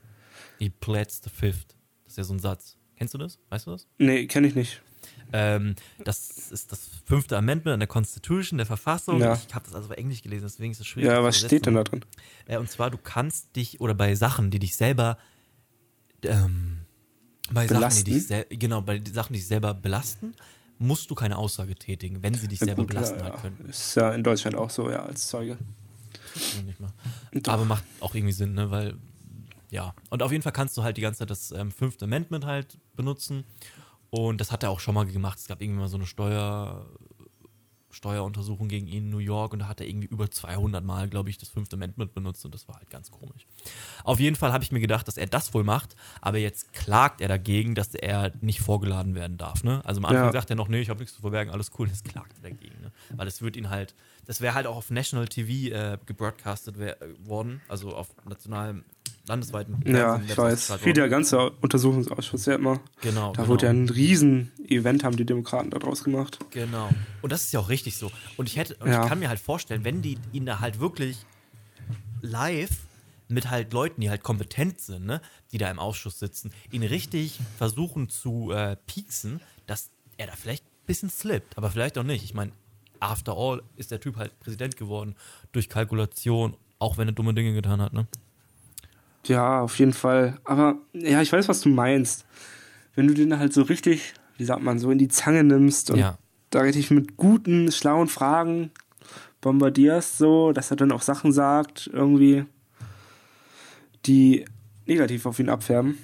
He 0.58 0.70
pleads 0.70 1.20
the 1.22 1.30
Fifth. 1.30 1.76
Das 2.04 2.14
ist 2.14 2.16
ja 2.16 2.24
so 2.24 2.34
ein 2.34 2.40
Satz. 2.40 2.76
Kennst 2.96 3.14
du 3.14 3.18
das? 3.18 3.38
Weißt 3.50 3.66
du 3.66 3.72
das? 3.72 3.86
Nee, 3.98 4.26
kenne 4.26 4.46
ich 4.46 4.54
nicht. 4.54 4.82
Ähm, 5.32 5.74
das 6.04 6.50
ist 6.52 6.70
das 6.70 6.88
fünfte 7.04 7.36
Amendment 7.36 7.74
an 7.74 7.80
der 7.80 7.88
Constitution, 7.88 8.56
der 8.56 8.66
Verfassung. 8.66 9.20
Ja. 9.20 9.34
Ich 9.34 9.54
habe 9.54 9.64
das 9.64 9.74
also 9.74 9.90
auf 9.90 9.96
Englisch 9.96 10.22
gelesen, 10.22 10.44
deswegen 10.44 10.72
ist 10.72 10.80
es 10.80 10.86
schwierig. 10.86 11.10
Ja, 11.10 11.22
was 11.22 11.38
steht 11.38 11.66
denn 11.66 11.74
da 11.74 11.84
drin? 11.84 12.04
Äh, 12.46 12.58
und 12.58 12.70
zwar, 12.70 12.90
du 12.90 12.98
kannst 12.98 13.56
dich, 13.56 13.80
oder 13.80 13.94
bei 13.94 14.14
Sachen, 14.14 14.50
die 14.50 14.58
dich 14.58 14.76
selber, 14.76 15.18
ähm, 16.22 16.78
bei 17.50 17.66
Sachen, 17.66 17.78
Belasten? 17.78 18.04
die 18.04 18.12
dich 18.12 18.60
genau, 18.60 18.80
bei 18.80 19.02
Sachen, 19.12 19.32
die 19.32 19.40
dich 19.40 19.48
selber 19.48 19.74
belasten, 19.74 20.34
musst 20.78 21.10
du 21.10 21.14
keine 21.14 21.36
Aussage 21.36 21.74
tätigen, 21.74 22.22
wenn 22.22 22.34
sie 22.34 22.48
dich 22.48 22.58
selber 22.58 22.82
Gut, 22.82 22.90
belasten 22.90 23.18
ja, 23.18 23.24
halt 23.24 23.34
ja. 23.34 23.40
könnten. 23.40 23.68
Ist 23.68 23.94
ja 23.96 24.12
in 24.12 24.22
Deutschland 24.22 24.56
auch 24.56 24.70
so, 24.70 24.90
ja, 24.90 25.04
als 25.04 25.28
Zeuge. 25.28 25.58
Ja. 27.32 27.52
Aber 27.52 27.64
macht 27.64 27.84
auch 28.00 28.14
irgendwie 28.14 28.32
Sinn, 28.32 28.54
ne, 28.54 28.70
weil, 28.70 28.94
ja. 29.74 29.94
Und 30.10 30.22
auf 30.22 30.30
jeden 30.32 30.42
Fall 30.42 30.52
kannst 30.52 30.76
du 30.76 30.82
halt 30.82 30.96
die 30.96 31.00
ganze 31.02 31.18
Zeit 31.20 31.30
das 31.30 31.50
ähm, 31.50 31.70
fünfte 31.72 32.04
Amendment 32.04 32.46
halt 32.46 32.78
benutzen. 32.94 33.44
Und 34.10 34.40
das 34.40 34.52
hat 34.52 34.62
er 34.62 34.70
auch 34.70 34.80
schon 34.80 34.94
mal 34.94 35.04
gemacht. 35.04 35.38
Es 35.38 35.48
gab 35.48 35.60
irgendwie 35.60 35.80
mal 35.80 35.88
so 35.88 35.96
eine 35.96 36.06
Steuer, 36.06 36.86
Steueruntersuchung 37.90 38.68
gegen 38.68 38.86
ihn 38.88 39.04
in 39.04 39.10
New 39.10 39.18
York 39.18 39.52
und 39.52 39.60
da 39.60 39.68
hat 39.68 39.80
er 39.80 39.86
irgendwie 39.88 40.08
über 40.08 40.30
200 40.30 40.84
Mal, 40.84 41.08
glaube 41.08 41.30
ich, 41.30 41.38
das 41.38 41.48
fünfte 41.48 41.76
Amendment 41.76 42.12
benutzt 42.12 42.44
und 42.44 42.52
das 42.54 42.66
war 42.68 42.76
halt 42.76 42.90
ganz 42.90 43.10
komisch. 43.10 43.46
Auf 44.02 44.18
jeden 44.20 44.36
Fall 44.36 44.52
habe 44.52 44.64
ich 44.64 44.72
mir 44.72 44.80
gedacht, 44.80 45.06
dass 45.06 45.16
er 45.16 45.26
das 45.26 45.54
wohl 45.54 45.64
macht, 45.64 45.94
aber 46.20 46.38
jetzt 46.38 46.72
klagt 46.72 47.20
er 47.20 47.28
dagegen, 47.28 47.74
dass 47.74 47.94
er 47.94 48.32
nicht 48.40 48.60
vorgeladen 48.60 49.14
werden 49.14 49.36
darf. 49.36 49.62
Ne? 49.62 49.80
Also 49.84 50.00
am 50.00 50.06
Anfang 50.06 50.26
Ja. 50.26 50.32
sagt 50.32 50.50
er 50.50 50.56
noch, 50.56 50.68
nee, 50.68 50.80
ich 50.80 50.90
habe 50.90 50.98
nichts 51.00 51.14
zu 51.14 51.20
verbergen, 51.20 51.52
alles 51.52 51.70
cool, 51.78 51.88
jetzt 51.88 52.04
klagt 52.04 52.32
er 52.42 52.50
dagegen. 52.50 52.80
Ne? 52.80 52.92
Weil 53.16 53.28
es 53.28 53.42
wird 53.42 53.56
ihn 53.56 53.70
halt, 53.70 53.94
das 54.26 54.40
wäre 54.40 54.54
halt 54.54 54.66
auch 54.66 54.76
auf 54.76 54.90
National 54.90 55.28
TV 55.28 55.72
äh, 55.74 55.98
gebroadcastet 56.04 56.78
wär, 56.78 57.00
äh, 57.00 57.14
worden, 57.26 57.60
also 57.68 57.94
auf 57.94 58.08
nationalem, 58.28 58.84
landesweiten 59.26 59.82
Ja, 59.86 60.20
ich 60.20 60.36
wär's 60.36 60.70
weiß. 60.70 60.84
Wie 60.84 60.92
der 60.92 61.08
ganze 61.08 61.50
Untersuchungsausschuss 61.50 62.46
ja 62.46 62.54
immer. 62.56 62.80
Genau. 63.00 63.32
Da 63.32 63.42
genau. 63.42 63.48
wurde 63.48 63.66
ja 63.66 63.72
ein 63.72 63.88
riesen 63.88 64.52
Event, 64.68 65.04
haben 65.04 65.16
die 65.16 65.24
Demokraten 65.24 65.70
da 65.70 65.78
draus 65.78 66.04
gemacht. 66.04 66.38
Genau. 66.50 66.90
Und 67.22 67.32
das 67.32 67.44
ist 67.44 67.52
ja 67.52 67.60
auch 67.60 67.68
richtig 67.68 67.96
so. 67.96 68.10
Und 68.36 68.48
ich 68.48 68.56
hätte, 68.56 68.76
und 68.76 68.88
Ja. 68.88 69.02
ich 69.02 69.08
kann 69.08 69.18
mir 69.18 69.28
halt 69.28 69.40
vorstellen, 69.40 69.84
wenn 69.84 70.02
die 70.02 70.18
ihn 70.32 70.46
da 70.46 70.60
halt 70.60 70.80
wirklich 70.80 71.18
live 72.20 72.70
mit 73.28 73.50
halt 73.50 73.72
Leuten, 73.72 74.00
die 74.00 74.10
halt 74.10 74.22
kompetent 74.22 74.80
sind, 74.80 75.06
ne, 75.06 75.20
die 75.52 75.58
da 75.58 75.70
im 75.70 75.78
Ausschuss 75.78 76.18
sitzen, 76.18 76.52
ihn 76.70 76.82
richtig 76.82 77.40
versuchen 77.56 78.08
zu 78.08 78.50
äh, 78.52 78.76
pieksen, 78.86 79.40
dass 79.66 79.90
er 80.18 80.26
da 80.26 80.34
vielleicht 80.34 80.64
ein 80.64 80.86
bisschen 80.86 81.10
slippt, 81.10 81.56
aber 81.56 81.70
vielleicht 81.70 81.96
auch 81.98 82.02
nicht. 82.04 82.24
Ich 82.24 82.34
meine, 82.34 82.52
after 83.00 83.36
all 83.36 83.62
ist 83.76 83.90
der 83.90 84.00
Typ 84.00 84.16
halt 84.16 84.38
Präsident 84.40 84.76
geworden 84.76 85.14
durch 85.52 85.68
Kalkulation, 85.68 86.56
auch 86.78 86.98
wenn 86.98 87.08
er 87.08 87.12
dumme 87.12 87.34
Dinge 87.34 87.54
getan 87.54 87.80
hat, 87.80 87.92
ne? 87.92 88.06
Ja, 89.26 89.60
auf 89.60 89.78
jeden 89.78 89.92
Fall. 89.92 90.38
Aber 90.44 90.76
ja, 90.92 91.22
ich 91.22 91.32
weiß, 91.32 91.48
was 91.48 91.60
du 91.62 91.68
meinst. 91.68 92.26
Wenn 92.94 93.06
du 93.08 93.14
den 93.14 93.38
halt 93.38 93.52
so 93.52 93.62
richtig, 93.62 94.14
wie 94.36 94.44
sagt 94.44 94.62
man, 94.62 94.78
so 94.78 94.90
in 94.90 94.98
die 94.98 95.08
Zange 95.08 95.42
nimmst 95.44 95.90
und 95.90 95.98
Ja. 95.98 96.18
da 96.50 96.60
richtig 96.60 96.90
mit 96.90 97.16
guten, 97.16 97.72
schlauen 97.72 98.08
Fragen 98.08 98.70
bombardierst, 99.40 100.18
so, 100.18 100.52
dass 100.52 100.70
er 100.70 100.76
dann 100.76 100.92
auch 100.92 101.02
Sachen 101.02 101.32
sagt, 101.32 101.90
irgendwie, 101.92 102.44
die 104.06 104.44
negativ 104.86 105.26
auf 105.26 105.38
ihn 105.38 105.48
abfärben. 105.48 105.98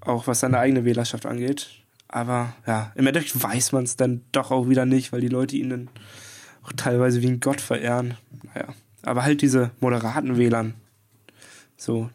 Auch 0.00 0.26
was 0.26 0.40
seine 0.40 0.58
eigene 0.58 0.84
Wählerschaft 0.84 1.26
angeht. 1.26 1.68
Aber 2.08 2.54
ja, 2.66 2.92
im 2.94 3.06
Endeffekt 3.06 3.42
weiß 3.42 3.72
man 3.72 3.84
es 3.84 3.96
dann 3.96 4.22
doch 4.32 4.50
auch 4.50 4.68
wieder 4.68 4.86
nicht, 4.86 5.12
weil 5.12 5.20
die 5.20 5.28
Leute 5.28 5.56
ihn 5.56 5.70
dann 5.70 5.88
auch 6.62 6.72
teilweise 6.72 7.22
wie 7.22 7.28
ein 7.28 7.40
Gott 7.40 7.60
verehren. 7.60 8.14
Naja. 8.54 8.68
Aber 9.02 9.22
halt 9.24 9.42
diese 9.42 9.70
moderaten 9.80 10.36
Wählern, 10.36 10.74
so, 11.76 12.10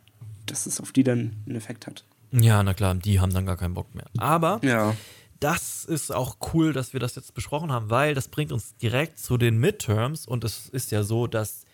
dass 0.45 0.65
es 0.65 0.79
auf 0.81 0.91
die 0.91 1.03
dann 1.03 1.35
einen 1.45 1.55
Effekt 1.55 1.87
hat. 1.87 2.03
Ja, 2.31 2.63
na 2.63 2.73
klar, 2.73 2.95
die 2.95 3.19
haben 3.19 3.33
dann 3.33 3.45
gar 3.45 3.57
keinen 3.57 3.73
Bock 3.73 3.93
mehr. 3.93 4.05
Aber 4.17 4.59
Ja. 4.63 4.95
das 5.39 5.83
ist 5.85 6.11
auch 6.13 6.37
cool, 6.53 6.71
dass 6.73 6.93
wir 6.93 6.99
das 6.99 7.15
jetzt 7.15 7.33
besprochen 7.33 7.71
haben, 7.71 7.89
weil 7.89 8.13
das 8.15 8.27
bringt 8.29 8.51
uns 8.51 8.75
direkt 8.77 9.19
zu 9.19 9.37
den 9.37 9.57
Midterms 9.57 10.25
und 10.25 10.43
es 10.43 10.69
ist 10.69 10.91
ja 10.91 11.03
so, 11.03 11.27
dass 11.27 11.65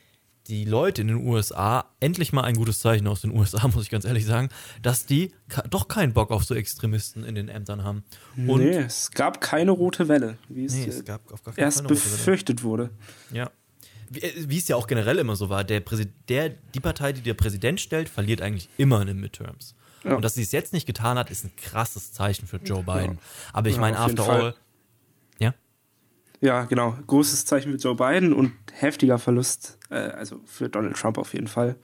die 0.47 0.63
Leute 0.63 1.01
in 1.01 1.09
den 1.09 1.27
USA 1.27 1.83
endlich 1.99 2.31
mal 2.31 2.43
ein 2.43 2.55
gutes 2.55 2.79
Zeichen 2.79 3.05
aus 3.07 3.19
den 3.21 3.31
USA, 3.37 3.67
muss 3.73 3.83
ich 3.83 3.89
ganz 3.89 4.05
ehrlich 4.05 4.25
sagen, 4.25 4.47
dass 4.81 5.05
die 5.05 5.33
doch 5.69 5.89
keinen 5.89 6.13
Bock 6.13 6.31
auf 6.31 6.45
so 6.45 6.55
Extremisten 6.55 7.23
in 7.25 7.35
den 7.35 7.49
Ämtern 7.49 7.83
haben. 7.83 8.03
Und 8.37 8.61
nee, 8.61 8.77
es 8.77 9.11
gab 9.11 9.41
keine 9.41 9.71
rote 9.71 10.07
Welle, 10.07 10.37
wie 10.47 10.63
es, 10.65 10.73
Nee, 10.73 10.85
es 10.85 11.03
gab 11.03 11.31
auf 11.33 11.43
gar 11.43 11.53
keinen 11.53 11.65
erst 11.65 11.85
befürchtet 11.87 12.63
wurde. 12.63 12.91
Ja. 13.31 13.51
Wie, 14.09 14.19
äh, 14.21 14.33
wie 14.49 14.57
es 14.57 14.67
ja 14.67 14.75
auch 14.75 14.87
generell 14.87 15.17
immer 15.17 15.35
so 15.35 15.49
war, 15.49 15.63
der, 15.63 15.81
der 16.29 16.49
die 16.49 16.79
Partei, 16.79 17.13
die 17.13 17.21
der 17.21 17.33
Präsident 17.33 17.79
stellt, 17.81 18.09
verliert 18.09 18.41
eigentlich 18.41 18.69
immer 18.77 19.01
in 19.01 19.07
den 19.07 19.19
Midterms. 19.19 19.75
Ja. 20.03 20.15
Und 20.15 20.21
dass 20.23 20.35
sie 20.35 20.43
es 20.43 20.51
jetzt 20.51 20.73
nicht 20.73 20.85
getan 20.85 21.17
hat, 21.17 21.29
ist 21.31 21.43
ein 21.43 21.51
krasses 21.57 22.13
Zeichen 22.13 22.47
für 22.47 22.57
Joe 22.57 22.83
Biden. 22.83 23.19
Aber 23.53 23.69
ich 23.69 23.75
Ja, 23.75 23.81
meine, 23.81 23.97
after 23.97 24.23
Fall. 24.23 24.41
all. 24.41 24.55
Ja? 25.39 25.53
Ja, 26.39 26.63
genau. 26.65 26.95
Großes 27.07 27.45
Zeichen 27.45 27.71
für 27.71 27.77
Joe 27.77 27.95
Biden 27.95 28.33
und 28.33 28.53
heftiger 28.73 29.17
Verlust, 29.17 29.77
äh, 29.89 29.95
also 29.95 30.39
für 30.45 30.69
Donald 30.69 30.95
Trump 30.95 31.17
auf 31.17 31.33
jeden 31.33 31.47
Fall. 31.47 31.75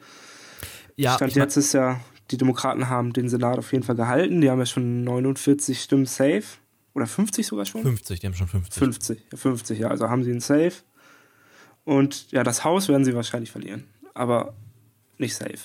Ja, 0.96 1.16
Stand 1.16 1.32
ich 1.32 1.36
mein, 1.38 1.46
jetzt 1.46 1.58
ist 1.58 1.74
ja, 1.74 2.00
die 2.32 2.38
Demokraten 2.38 2.88
haben 2.88 3.14
den 3.14 3.30
Senat 3.30 3.58
auf 3.58 3.72
jeden 3.72 3.84
Fall 3.84 3.96
gehalten. 3.96 4.42
Die 4.42 4.50
haben 4.50 4.60
ja 4.60 4.66
schon 4.66 5.04
49 5.04 5.82
Stimmen 5.82 6.06
safe. 6.06 6.44
Oder 6.94 7.08
50 7.08 7.48
sogar 7.48 7.66
schon? 7.66 7.82
50, 7.82 8.20
die 8.20 8.28
haben 8.28 8.36
schon 8.36 8.48
50. 8.48 8.78
50, 8.80 9.20
ja, 9.32 9.38
50, 9.38 9.80
ja. 9.80 9.88
Also 9.90 10.10
haben 10.10 10.24
sie 10.24 10.30
einen 10.32 10.40
safe. 10.40 10.74
Und 11.86 12.32
ja, 12.32 12.44
das 12.44 12.64
Haus 12.64 12.88
werden 12.88 13.04
sie 13.06 13.14
wahrscheinlich 13.16 13.52
verlieren. 13.52 13.86
Aber 14.14 14.54
nicht 15.18 15.36
safe. 15.36 15.58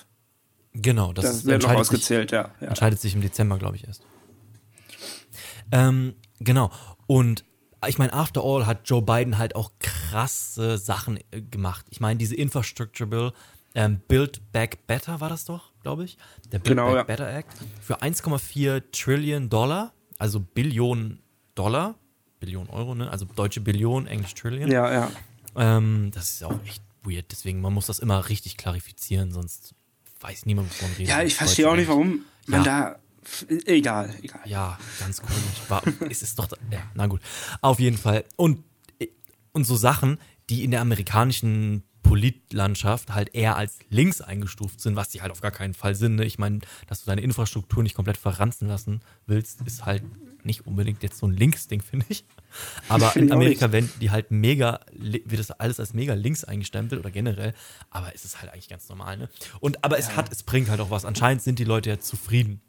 Genau, 0.72 1.12
das, 1.12 1.24
Das, 1.24 1.34
ist- 1.36 1.44
wird 1.46 1.62
noch 1.62 1.70
entscheidet, 1.70 1.86
sich, 1.86 1.94
ausgezählt, 1.96 2.30
ja. 2.32 2.50
ja. 2.60 2.68
entscheidet 2.68 3.00
sich 3.00 3.14
im 3.14 3.20
Dezember, 3.20 3.58
glaube 3.58 3.76
ich, 3.76 3.86
erst. 3.86 4.02
Ähm, 5.72 6.14
genau. 6.40 6.70
Und 7.06 7.44
ich 7.86 7.98
meine, 7.98 8.12
after 8.12 8.42
all 8.42 8.66
hat 8.66 8.88
Joe 8.88 9.02
Biden 9.02 9.38
halt 9.38 9.54
auch 9.54 9.70
krasse 9.78 10.78
Sachen 10.78 11.18
äh, 11.30 11.40
gemacht. 11.42 11.86
Ich 11.90 12.00
meine, 12.00 12.18
diese 12.18 12.34
Infrastructure 12.34 13.08
Bill, 13.08 13.32
ähm, 13.74 14.00
Build 14.08 14.40
Back 14.52 14.86
Better 14.86 15.20
war 15.20 15.28
das 15.28 15.44
doch, 15.44 15.72
glaube 15.82 16.04
ich. 16.04 16.16
Der 16.52 16.58
Build 16.58 16.76
Genau, 16.76 16.86
Back 16.88 16.96
ja. 16.96 17.02
Better 17.04 17.32
Act 17.32 17.52
für 17.80 18.02
1,4 18.02 18.82
Trillion 18.92 19.48
Dollar, 19.48 19.92
also 20.18 20.40
Billionen 20.40 21.20
Dollar, 21.54 21.94
Billionen 22.40 22.70
Euro, 22.70 22.94
ne? 22.94 23.10
Also 23.10 23.26
deutsche 23.26 23.60
Billion, 23.60 24.06
Englisch 24.06 24.34
Trillion. 24.34 24.70
Ja, 24.70 24.92
ja. 24.92 25.10
Ähm, 25.58 26.10
das 26.14 26.30
ist 26.30 26.44
auch 26.44 26.58
echt 26.64 26.82
weird, 27.02 27.26
deswegen 27.30 27.60
man 27.60 27.72
muss 27.74 27.86
das 27.86 27.98
immer 27.98 28.28
richtig 28.28 28.56
klarifizieren, 28.56 29.32
sonst 29.32 29.74
weiß 30.20 30.46
niemand, 30.46 30.70
wovon 30.70 30.90
redet. 30.92 31.08
Ja, 31.08 31.22
ich 31.22 31.34
verstehe 31.34 31.68
auch 31.70 31.76
nicht, 31.76 31.88
warum 31.88 32.24
man 32.46 32.64
Ja. 32.64 32.90
da. 32.90 32.98
Egal, 33.66 34.14
egal. 34.22 34.40
Ja, 34.46 34.78
ganz 34.98 35.20
komisch. 35.20 35.36
War, 35.68 35.82
es 36.08 36.22
ist 36.22 36.38
doch, 36.38 36.48
ja, 36.70 36.80
na 36.94 37.06
gut. 37.06 37.20
Auf 37.60 37.78
jeden 37.78 37.98
Fall. 37.98 38.24
Und, 38.36 38.64
und 39.52 39.64
so 39.64 39.76
Sachen, 39.76 40.18
die 40.48 40.64
in 40.64 40.70
der 40.70 40.80
amerikanischen 40.80 41.82
Politlandschaft 42.02 43.12
halt 43.14 43.34
eher 43.34 43.56
als 43.56 43.78
links 43.90 44.22
eingestuft 44.22 44.80
sind, 44.80 44.96
was 44.96 45.10
die 45.10 45.20
halt 45.20 45.30
auf 45.30 45.42
gar 45.42 45.50
keinen 45.50 45.74
Fall 45.74 45.94
sind. 45.94 46.16
Ne? 46.16 46.24
Ich 46.24 46.38
meine, 46.38 46.60
dass 46.86 47.00
du 47.00 47.06
deine 47.06 47.20
Infrastruktur 47.20 47.82
nicht 47.82 47.94
komplett 47.94 48.16
verranzen 48.16 48.66
lassen 48.66 49.00
willst, 49.26 49.60
ist 49.62 49.84
halt 49.84 50.02
nicht 50.44 50.66
unbedingt 50.66 51.02
jetzt 51.02 51.18
so 51.18 51.26
ein 51.26 51.32
Linksding, 51.32 51.82
finde 51.82 52.06
ich. 52.08 52.24
Aber 52.88 53.14
in 53.16 53.30
Amerika 53.32 53.72
werden 53.72 53.90
die 54.00 54.10
halt 54.10 54.30
mega, 54.30 54.80
wird 54.92 55.38
das 55.38 55.50
alles 55.50 55.78
als 55.80 55.94
mega 55.94 56.14
links 56.14 56.44
eingestempelt 56.44 57.00
oder 57.00 57.10
generell, 57.10 57.54
aber 57.90 58.14
es 58.14 58.24
ist 58.24 58.40
halt 58.40 58.52
eigentlich 58.52 58.68
ganz 58.68 58.88
normal, 58.88 59.16
ne? 59.16 59.28
Und 59.60 59.84
aber 59.84 59.98
es 59.98 60.16
hat, 60.16 60.32
es 60.32 60.42
bringt 60.42 60.70
halt 60.70 60.80
auch 60.80 60.90
was. 60.90 61.04
Anscheinend 61.04 61.42
sind 61.42 61.58
die 61.58 61.64
Leute 61.64 61.90
ja 61.90 61.98
zufrieden. 61.98 62.60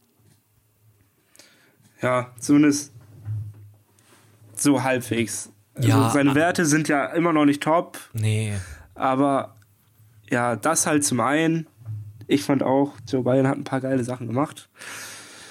Ja, 2.02 2.32
zumindest 2.40 2.94
so 4.56 4.84
halbwegs. 4.84 5.50
Also 5.76 5.90
Ja, 5.90 6.10
seine 6.10 6.32
ah. 6.32 6.36
Werte 6.36 6.66
sind 6.66 6.88
ja 6.88 7.06
immer 7.08 7.34
noch 7.34 7.46
nicht 7.46 7.64
top, 7.64 7.98
Nee, 8.14 8.54
aber 8.96 9.56
ja, 10.30 10.56
das 10.56 10.86
halt 10.86 11.04
zum 11.06 11.20
einen. 11.20 11.68
Ich 12.28 12.44
fand 12.44 12.62
auch, 12.62 12.94
Joe 13.08 13.24
Biden 13.24 13.48
hat 13.48 13.58
ein 13.58 13.64
paar 13.64 13.82
geile 13.82 14.04
Sachen 14.04 14.28
gemacht. 14.28 14.70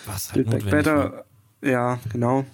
was 0.07 0.33
halt 0.33 0.49
Back 0.49 0.65
notwendig 0.65 0.87
war. 0.87 1.11
Better, 1.11 1.25
ja, 1.63 1.99
genau. 2.13 2.45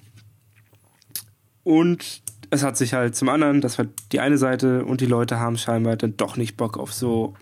Und 1.65 2.23
es 2.51 2.63
hat 2.63 2.77
sich 2.77 2.95
halt 2.95 3.17
zum 3.17 3.29
anderen, 3.29 3.61
das 3.61 3.79
war 3.79 3.87
die 4.13 4.21
eine 4.21 4.39
Seite, 4.39 4.85
und 4.85 5.01
die 5.01 5.07
Leute 5.07 5.41
haben 5.41 5.59
scheinbar 5.59 5.97
dann 5.97 6.17
doch 6.17 6.37
nicht 6.37 6.57
Bock 6.57 6.79
auf 6.79 6.93
so, 6.93 7.35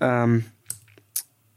ähm, 0.00 0.44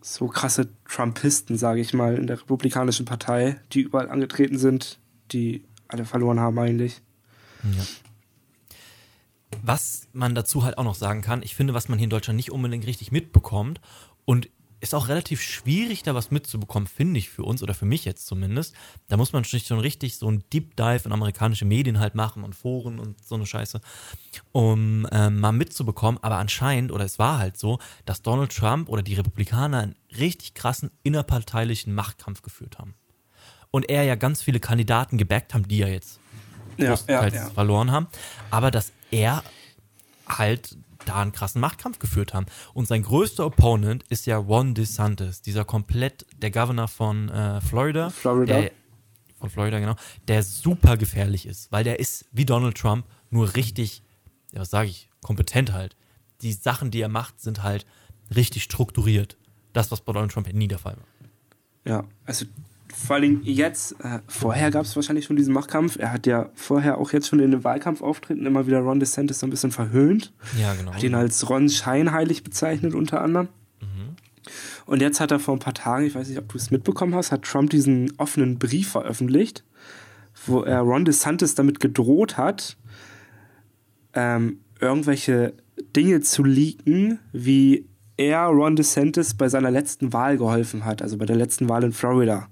so 0.01 0.27
krasse 0.27 0.69
Trumpisten, 0.87 1.57
sage 1.57 1.81
ich 1.81 1.93
mal, 1.93 2.15
in 2.15 2.27
der 2.27 2.39
Republikanischen 2.39 3.05
Partei, 3.05 3.59
die 3.71 3.81
überall 3.81 4.09
angetreten 4.09 4.57
sind, 4.57 4.99
die 5.31 5.65
alle 5.87 6.05
verloren 6.05 6.39
haben 6.39 6.57
eigentlich. 6.59 7.01
Ja. 7.63 7.83
Was 9.61 10.07
man 10.13 10.35
dazu 10.35 10.63
halt 10.63 10.77
auch 10.77 10.83
noch 10.83 10.95
sagen 10.95 11.21
kann, 11.21 11.41
ich 11.43 11.55
finde, 11.55 11.73
was 11.73 11.87
man 11.87 11.97
hier 11.97 12.05
in 12.05 12.09
Deutschland 12.09 12.37
nicht 12.37 12.51
unbedingt 12.51 12.85
richtig 12.85 13.11
mitbekommt 13.11 13.79
und 14.25 14.49
ist 14.83 14.93
auch 14.93 15.07
relativ 15.07 15.41
schwierig, 15.41 16.03
da 16.03 16.13
was 16.13 16.29
mitzubekommen, 16.29 16.87
finde 16.87 17.17
ich 17.17 17.29
für 17.29 17.43
uns 17.43 17.63
oder 17.63 17.73
für 17.73 17.85
mich 17.85 18.03
jetzt 18.03 18.27
zumindest. 18.27 18.75
Da 19.07 19.15
muss 19.15 19.31
man 19.31 19.45
schon 19.45 19.79
richtig 19.79 20.17
so 20.17 20.29
ein 20.29 20.43
Deep 20.51 20.75
Dive 20.75 21.03
in 21.05 21.13
amerikanische 21.13 21.63
Medien 21.63 21.99
halt 21.99 22.15
machen 22.15 22.43
und 22.43 22.53
Foren 22.53 22.99
und 22.99 23.23
so 23.25 23.35
eine 23.35 23.45
Scheiße, 23.45 23.79
um 24.51 25.07
ähm, 25.13 25.39
mal 25.39 25.53
mitzubekommen. 25.53 26.21
Aber 26.21 26.35
anscheinend, 26.35 26.91
oder 26.91 27.05
es 27.05 27.17
war 27.17 27.39
halt 27.39 27.55
so, 27.55 27.79
dass 28.05 28.23
Donald 28.23 28.53
Trump 28.53 28.89
oder 28.89 29.01
die 29.01 29.13
Republikaner 29.13 29.79
einen 29.79 29.95
richtig 30.19 30.53
krassen 30.53 30.91
innerparteilichen 31.01 31.95
Machtkampf 31.95 32.41
geführt 32.41 32.77
haben. 32.77 32.93
Und 33.71 33.89
er 33.89 34.03
ja 34.03 34.15
ganz 34.15 34.41
viele 34.41 34.59
Kandidaten 34.59 35.17
gebackt 35.17 35.53
haben, 35.53 35.65
die 35.65 35.77
ja 35.77 35.87
jetzt 35.87 36.19
Ja, 36.75 36.83
ja, 36.83 36.89
größtenteils 36.89 37.35
ja. 37.35 37.49
verloren 37.51 37.89
haben, 37.89 38.07
aber 38.51 38.69
dass 38.69 38.91
er 39.11 39.43
halt 40.27 40.77
da 41.03 41.21
einen 41.21 41.31
krassen 41.31 41.61
Machtkampf 41.61 41.99
geführt 41.99 42.33
haben. 42.33 42.45
Und 42.73 42.87
sein 42.87 43.03
größter 43.03 43.45
Opponent 43.45 44.03
ist 44.09 44.25
ja 44.25 44.37
Ron 44.37 44.73
DeSantis, 44.73 45.41
dieser 45.41 45.65
komplett, 45.65 46.25
der 46.37 46.51
Governor 46.51 46.87
von 46.87 47.29
äh, 47.29 47.61
Florida. 47.61 48.09
Florida. 48.09 48.61
Der, 48.61 48.71
von 49.39 49.49
Florida, 49.49 49.79
genau. 49.79 49.95
Der 50.27 50.43
super 50.43 50.97
gefährlich 50.97 51.45
ist, 51.45 51.71
weil 51.71 51.83
der 51.83 51.99
ist 51.99 52.25
wie 52.31 52.45
Donald 52.45 52.77
Trump 52.77 53.05
nur 53.29 53.55
richtig, 53.55 54.03
ja, 54.51 54.61
was 54.61 54.69
sage 54.69 54.89
ich, 54.89 55.09
kompetent 55.21 55.73
halt. 55.73 55.95
Die 56.41 56.53
Sachen, 56.53 56.91
die 56.91 57.01
er 57.01 57.09
macht, 57.09 57.41
sind 57.41 57.63
halt 57.63 57.85
richtig 58.35 58.63
strukturiert. 58.63 59.37
Das, 59.73 59.91
was 59.91 60.01
bei 60.01 60.13
Donald 60.13 60.31
Trump 60.31 60.51
nie 60.53 60.67
der 60.67 60.79
Fall 60.79 60.97
war. 60.97 61.05
Ja, 61.85 62.03
also 62.25 62.45
vor 62.95 63.19
Dingen 63.19 63.41
jetzt, 63.43 63.93
äh, 64.03 64.19
vorher 64.27 64.71
gab 64.71 64.85
es 64.85 64.95
wahrscheinlich 64.95 65.25
schon 65.25 65.35
diesen 65.35 65.53
Machtkampf. 65.53 65.97
Er 65.97 66.11
hat 66.13 66.27
ja 66.27 66.49
vorher 66.53 66.97
auch 66.99 67.11
jetzt 67.11 67.27
schon 67.27 67.39
in 67.39 67.51
den 67.51 67.63
Wahlkampfauftritten 67.63 68.45
immer 68.45 68.67
wieder 68.67 68.79
Ron 68.79 68.99
DeSantis 68.99 69.39
so 69.39 69.47
ein 69.47 69.49
bisschen 69.49 69.71
verhöhnt. 69.71 70.31
Ja, 70.59 70.73
genau. 70.73 70.93
Hat 70.93 71.03
ihn 71.03 71.15
als 71.15 71.49
Ron 71.49 71.69
scheinheilig 71.69 72.43
bezeichnet 72.43 72.93
unter 72.93 73.21
anderem. 73.21 73.49
Und 74.85 75.01
jetzt 75.01 75.19
hat 75.19 75.31
er 75.31 75.39
vor 75.39 75.55
ein 75.55 75.59
paar 75.59 75.73
Tagen, 75.73 76.05
ich 76.05 76.15
weiß 76.15 76.27
nicht, 76.27 76.37
ob 76.37 76.49
du 76.49 76.57
es 76.57 76.71
mitbekommen 76.71 77.15
hast, 77.15 77.31
hat 77.31 77.43
Trump 77.43 77.69
diesen 77.69 78.11
offenen 78.17 78.59
Brief 78.59 78.89
veröffentlicht, 78.89 79.63
wo 80.45 80.61
er 80.61 80.79
Ron 80.79 81.05
DeSantis 81.05 81.55
damit 81.55 81.79
gedroht 81.79 82.37
hat, 82.37 82.77
ähm, 84.13 84.59
irgendwelche 84.79 85.53
Dinge 85.95 86.21
zu 86.21 86.43
leaken, 86.43 87.19
wie 87.31 87.87
er 88.17 88.45
Ron 88.45 88.75
DeSantis 88.75 89.33
bei 89.33 89.47
seiner 89.47 89.71
letzten 89.71 90.13
Wahl 90.13 90.37
geholfen 90.37 90.85
hat, 90.85 91.01
also 91.01 91.17
bei 91.17 91.25
der 91.25 91.35
letzten 91.35 91.69
Wahl 91.69 91.83
in 91.83 91.93
Florida. 91.93 92.47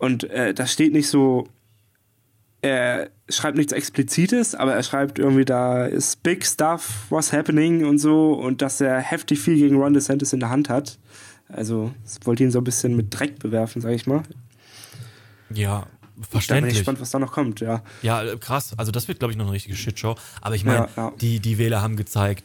Und 0.00 0.24
äh, 0.30 0.52
da 0.54 0.66
steht 0.66 0.92
nicht 0.92 1.08
so, 1.08 1.46
er 2.62 3.10
schreibt 3.28 3.56
nichts 3.56 3.72
Explizites, 3.72 4.54
aber 4.54 4.74
er 4.74 4.82
schreibt 4.82 5.18
irgendwie, 5.18 5.44
da 5.44 5.86
ist 5.86 6.22
big 6.22 6.44
stuff, 6.44 7.06
what's 7.10 7.32
happening 7.32 7.84
und 7.84 7.98
so 7.98 8.32
und 8.32 8.60
dass 8.62 8.80
er 8.80 8.98
heftig 8.98 9.38
viel 9.40 9.56
gegen 9.56 9.76
Ron 9.76 9.94
DeSantis 9.94 10.32
in 10.32 10.40
der 10.40 10.50
Hand 10.50 10.68
hat. 10.68 10.98
Also, 11.48 11.92
es 12.04 12.18
wollte 12.24 12.42
ihn 12.44 12.50
so 12.50 12.58
ein 12.60 12.64
bisschen 12.64 12.96
mit 12.96 13.06
Dreck 13.18 13.38
bewerfen, 13.38 13.82
sag 13.82 13.92
ich 13.92 14.06
mal. 14.06 14.22
Ja, 15.52 15.80
Da 15.80 15.86
bin 15.86 16.22
ich 16.22 16.28
verständlich. 16.28 16.74
gespannt, 16.78 17.00
was 17.00 17.10
da 17.10 17.18
noch 17.18 17.32
kommt, 17.32 17.60
ja. 17.60 17.82
Ja, 18.02 18.36
krass. 18.36 18.72
Also 18.76 18.92
das 18.92 19.08
wird, 19.08 19.18
glaube 19.18 19.32
ich, 19.32 19.38
noch 19.38 19.46
eine 19.46 19.54
richtige 19.54 19.74
Shitshow. 19.76 20.16
Aber 20.40 20.54
ich 20.54 20.64
meine, 20.64 20.88
Ja, 20.96 21.04
ja. 21.04 21.12
die, 21.20 21.40
die 21.40 21.58
Wähler 21.58 21.82
haben 21.82 21.96
gezeigt, 21.96 22.44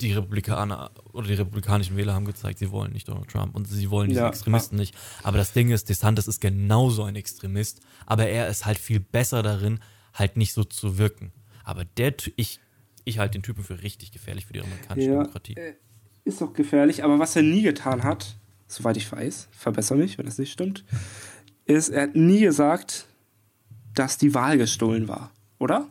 die 0.00 0.12
Republikaner 0.12 0.90
oder 1.16 1.26
die 1.28 1.34
republikanischen 1.34 1.96
Wähler 1.96 2.14
haben 2.14 2.24
gezeigt, 2.24 2.58
sie 2.58 2.70
wollen 2.70 2.92
nicht 2.92 3.08
Donald 3.08 3.28
Trump 3.28 3.54
und 3.54 3.66
sie 3.66 3.90
wollen 3.90 4.08
diese 4.08 4.20
Ja, 4.20 4.28
Extremisten 4.28 4.76
nicht. 4.76 4.94
Aber 5.22 5.38
das 5.38 5.52
Ding 5.52 5.70
ist, 5.70 5.88
DeSantis 5.88 6.28
ist 6.28 6.40
genauso 6.40 7.02
ein 7.04 7.16
Extremist, 7.16 7.80
aber 8.06 8.26
er 8.28 8.48
ist 8.48 8.66
halt 8.66 8.78
viel 8.78 9.00
besser 9.00 9.42
darin, 9.42 9.80
halt 10.14 10.36
nicht 10.36 10.52
so 10.52 10.64
zu 10.64 10.98
wirken. 10.98 11.32
Aber 11.64 11.84
der, 11.84 12.14
ich, 12.36 12.60
ich 13.04 13.18
halte 13.18 13.38
den 13.38 13.42
Typen 13.42 13.64
für 13.64 13.82
richtig 13.82 14.12
gefährlich 14.12 14.46
für 14.46 14.52
die 14.52 14.60
amerikanische 14.60 15.08
Ja, 15.08 15.14
Demokratie. 15.14 15.54
äh, 15.54 15.74
Ist 16.24 16.40
doch 16.40 16.52
gefährlich, 16.52 17.02
aber 17.04 17.18
was 17.18 17.34
er 17.36 17.42
nie 17.42 17.62
getan 17.62 18.02
hat, 18.04 18.36
soweit 18.68 18.96
ich 18.96 19.10
weiß, 19.10 19.48
verbessere 19.50 19.98
mich, 19.98 20.18
wenn 20.18 20.26
das 20.26 20.38
nicht 20.38 20.52
stimmt, 20.52 20.84
ist, 21.64 21.88
er 21.88 22.02
hat 22.02 22.14
nie 22.16 22.40
gesagt, 22.40 23.06
dass 23.94 24.18
die 24.18 24.34
Wahl 24.34 24.58
gestohlen 24.58 25.08
war, 25.08 25.30
oder? 25.58 25.88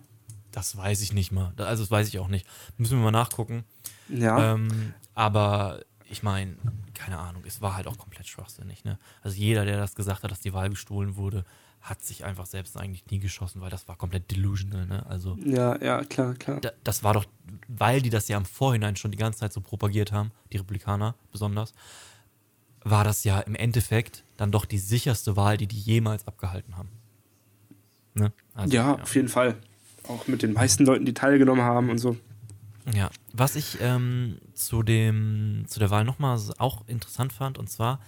Das 0.51 0.77
weiß 0.77 1.01
ich 1.01 1.11
nicht 1.11 1.31
mal. 1.33 1.53
Also 1.57 1.83
das 1.83 1.91
weiß 1.91 2.07
ich 2.07 2.19
auch 2.19 2.29
nicht. 2.29 2.47
Müssen 2.77 2.97
wir 2.97 3.03
mal 3.03 3.11
nachgucken. 3.11 3.65
Ja. 4.07 4.53
Ähm, 4.53 4.93
aber 5.15 5.81
ich 6.09 6.21
meine, 6.21 6.55
keine 6.93 7.17
Ahnung, 7.17 7.43
es 7.47 7.61
war 7.61 7.75
halt 7.75 7.87
auch 7.87 7.97
komplett 7.97 8.27
schwachsinnig. 8.27 8.83
Ne? 8.83 8.99
Also 9.21 9.37
jeder, 9.37 9.65
der 9.65 9.77
das 9.77 9.95
gesagt 9.95 10.23
hat, 10.23 10.31
dass 10.31 10.39
die 10.39 10.53
Wahl 10.53 10.69
gestohlen 10.69 11.15
wurde, 11.15 11.45
hat 11.81 12.03
sich 12.03 12.25
einfach 12.25 12.45
selbst 12.45 12.77
eigentlich 12.77 13.05
nie 13.11 13.19
geschossen, 13.19 13.61
weil 13.61 13.69
das 13.69 13.87
war 13.87 13.95
komplett 13.95 14.31
delusional. 14.31 14.85
Ne? 14.87 15.05
Also 15.07 15.37
ja, 15.43 15.81
ja, 15.83 16.03
klar, 16.03 16.33
klar. 16.33 16.59
da, 16.59 16.71
das 16.83 17.03
war 17.03 17.13
doch, 17.13 17.25
weil 17.67 18.01
die 18.01 18.09
das 18.09 18.27
ja 18.27 18.37
im 18.37 18.45
Vorhinein 18.45 18.95
schon 18.95 19.11
die 19.11 19.17
ganze 19.17 19.39
Zeit 19.39 19.53
so 19.53 19.61
propagiert 19.61 20.11
haben, 20.11 20.31
die 20.51 20.57
Republikaner 20.57 21.15
besonders, 21.31 21.73
war 22.83 23.03
das 23.03 23.23
ja 23.23 23.39
im 23.41 23.55
Endeffekt 23.55 24.23
dann 24.37 24.51
doch 24.51 24.65
die 24.65 24.77
sicherste 24.77 25.35
Wahl, 25.35 25.57
die 25.57 25.67
die 25.67 25.79
jemals 25.79 26.27
abgehalten 26.27 26.77
haben. 26.77 26.89
Ne? 28.13 28.31
Also, 28.53 28.75
ja, 28.75 28.95
auf 28.95 29.13
jeden 29.15 29.27
Fall. 29.27 29.57
Auch 30.07 30.27
mit 30.27 30.43
den 30.43 30.53
meisten 30.53 30.85
Leuten, 30.85 31.05
die 31.05 31.13
teilgenommen 31.13 31.63
haben 31.63 31.89
und 31.89 31.97
so. 31.97 32.15
Ja, 32.93 33.09
was 33.33 33.55
ich 33.55 33.79
ähm, 33.81 34.37
zu, 34.53 34.83
dem, 34.83 35.65
zu 35.67 35.79
der 35.79 35.89
Wahl 35.89 36.03
nochmal 36.03 36.39
auch 36.59 36.87
interessant 36.87 37.33
fand, 37.33 37.57
und 37.57 37.69
zwar 37.69 37.99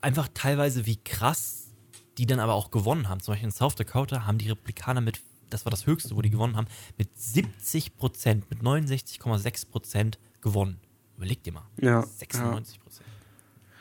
einfach 0.00 0.28
teilweise, 0.32 0.86
wie 0.86 0.96
krass 0.96 1.70
die 2.18 2.26
dann 2.26 2.40
aber 2.40 2.54
auch 2.54 2.70
gewonnen 2.70 3.08
haben. 3.08 3.20
Zum 3.20 3.32
Beispiel 3.32 3.48
in 3.48 3.52
South 3.52 3.74
Dakota 3.74 4.24
haben 4.26 4.38
die 4.38 4.48
Republikaner 4.48 5.00
mit, 5.00 5.20
das 5.50 5.64
war 5.66 5.70
das 5.70 5.86
höchste, 5.86 6.16
wo 6.16 6.22
die 6.22 6.30
gewonnen 6.30 6.56
haben, 6.56 6.68
mit 6.96 7.08
70 7.18 7.96
Prozent, 7.96 8.48
mit 8.50 8.60
69,6 8.60 9.68
Prozent 9.68 10.18
gewonnen. 10.40 10.78
Überleg 11.16 11.42
dir 11.42 11.52
mal. 11.52 11.66
Ja, 11.80 12.02
96 12.02 12.80
Prozent. 12.80 13.08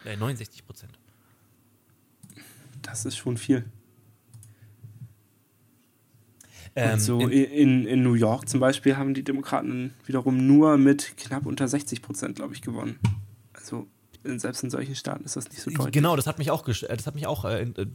Äh, 0.06 0.17
69 0.17 0.65
Prozent. 0.65 0.99
Das 2.82 3.06
ist 3.06 3.17
schon 3.17 3.38
viel. 3.38 3.65
Ähm, 6.75 6.99
so 6.99 7.19
in- 7.19 7.29
in, 7.29 7.86
in 7.86 8.03
New 8.03 8.13
York 8.15 8.49
zum 8.49 8.59
Beispiel 8.59 8.97
haben 8.97 9.13
die 9.13 9.23
Demokraten 9.23 9.93
wiederum 10.05 10.47
nur 10.47 10.77
mit 10.77 11.15
knapp 11.17 11.45
unter 11.45 11.67
60 11.67 12.01
Prozent, 12.01 12.36
glaube 12.38 12.53
ich, 12.55 12.62
gewonnen. 12.62 12.99
Also 13.53 13.88
in, 14.23 14.39
selbst 14.39 14.63
in 14.63 14.69
solchen 14.69 14.95
Staaten 14.95 15.23
ist 15.23 15.36
das 15.36 15.49
nicht 15.49 15.62
so 15.62 15.69
deutlich. 15.69 15.91
Genau, 15.93 16.15
das 16.15 16.25
hat 16.27 16.39
mich 16.39 16.49
auch, 16.49 16.67
äh, 16.67 16.73
das 16.95 17.05
hat 17.05 17.13
mich 17.15 17.27
auch 17.27 17.45
äh, 17.45 17.62
äh, 17.63 17.86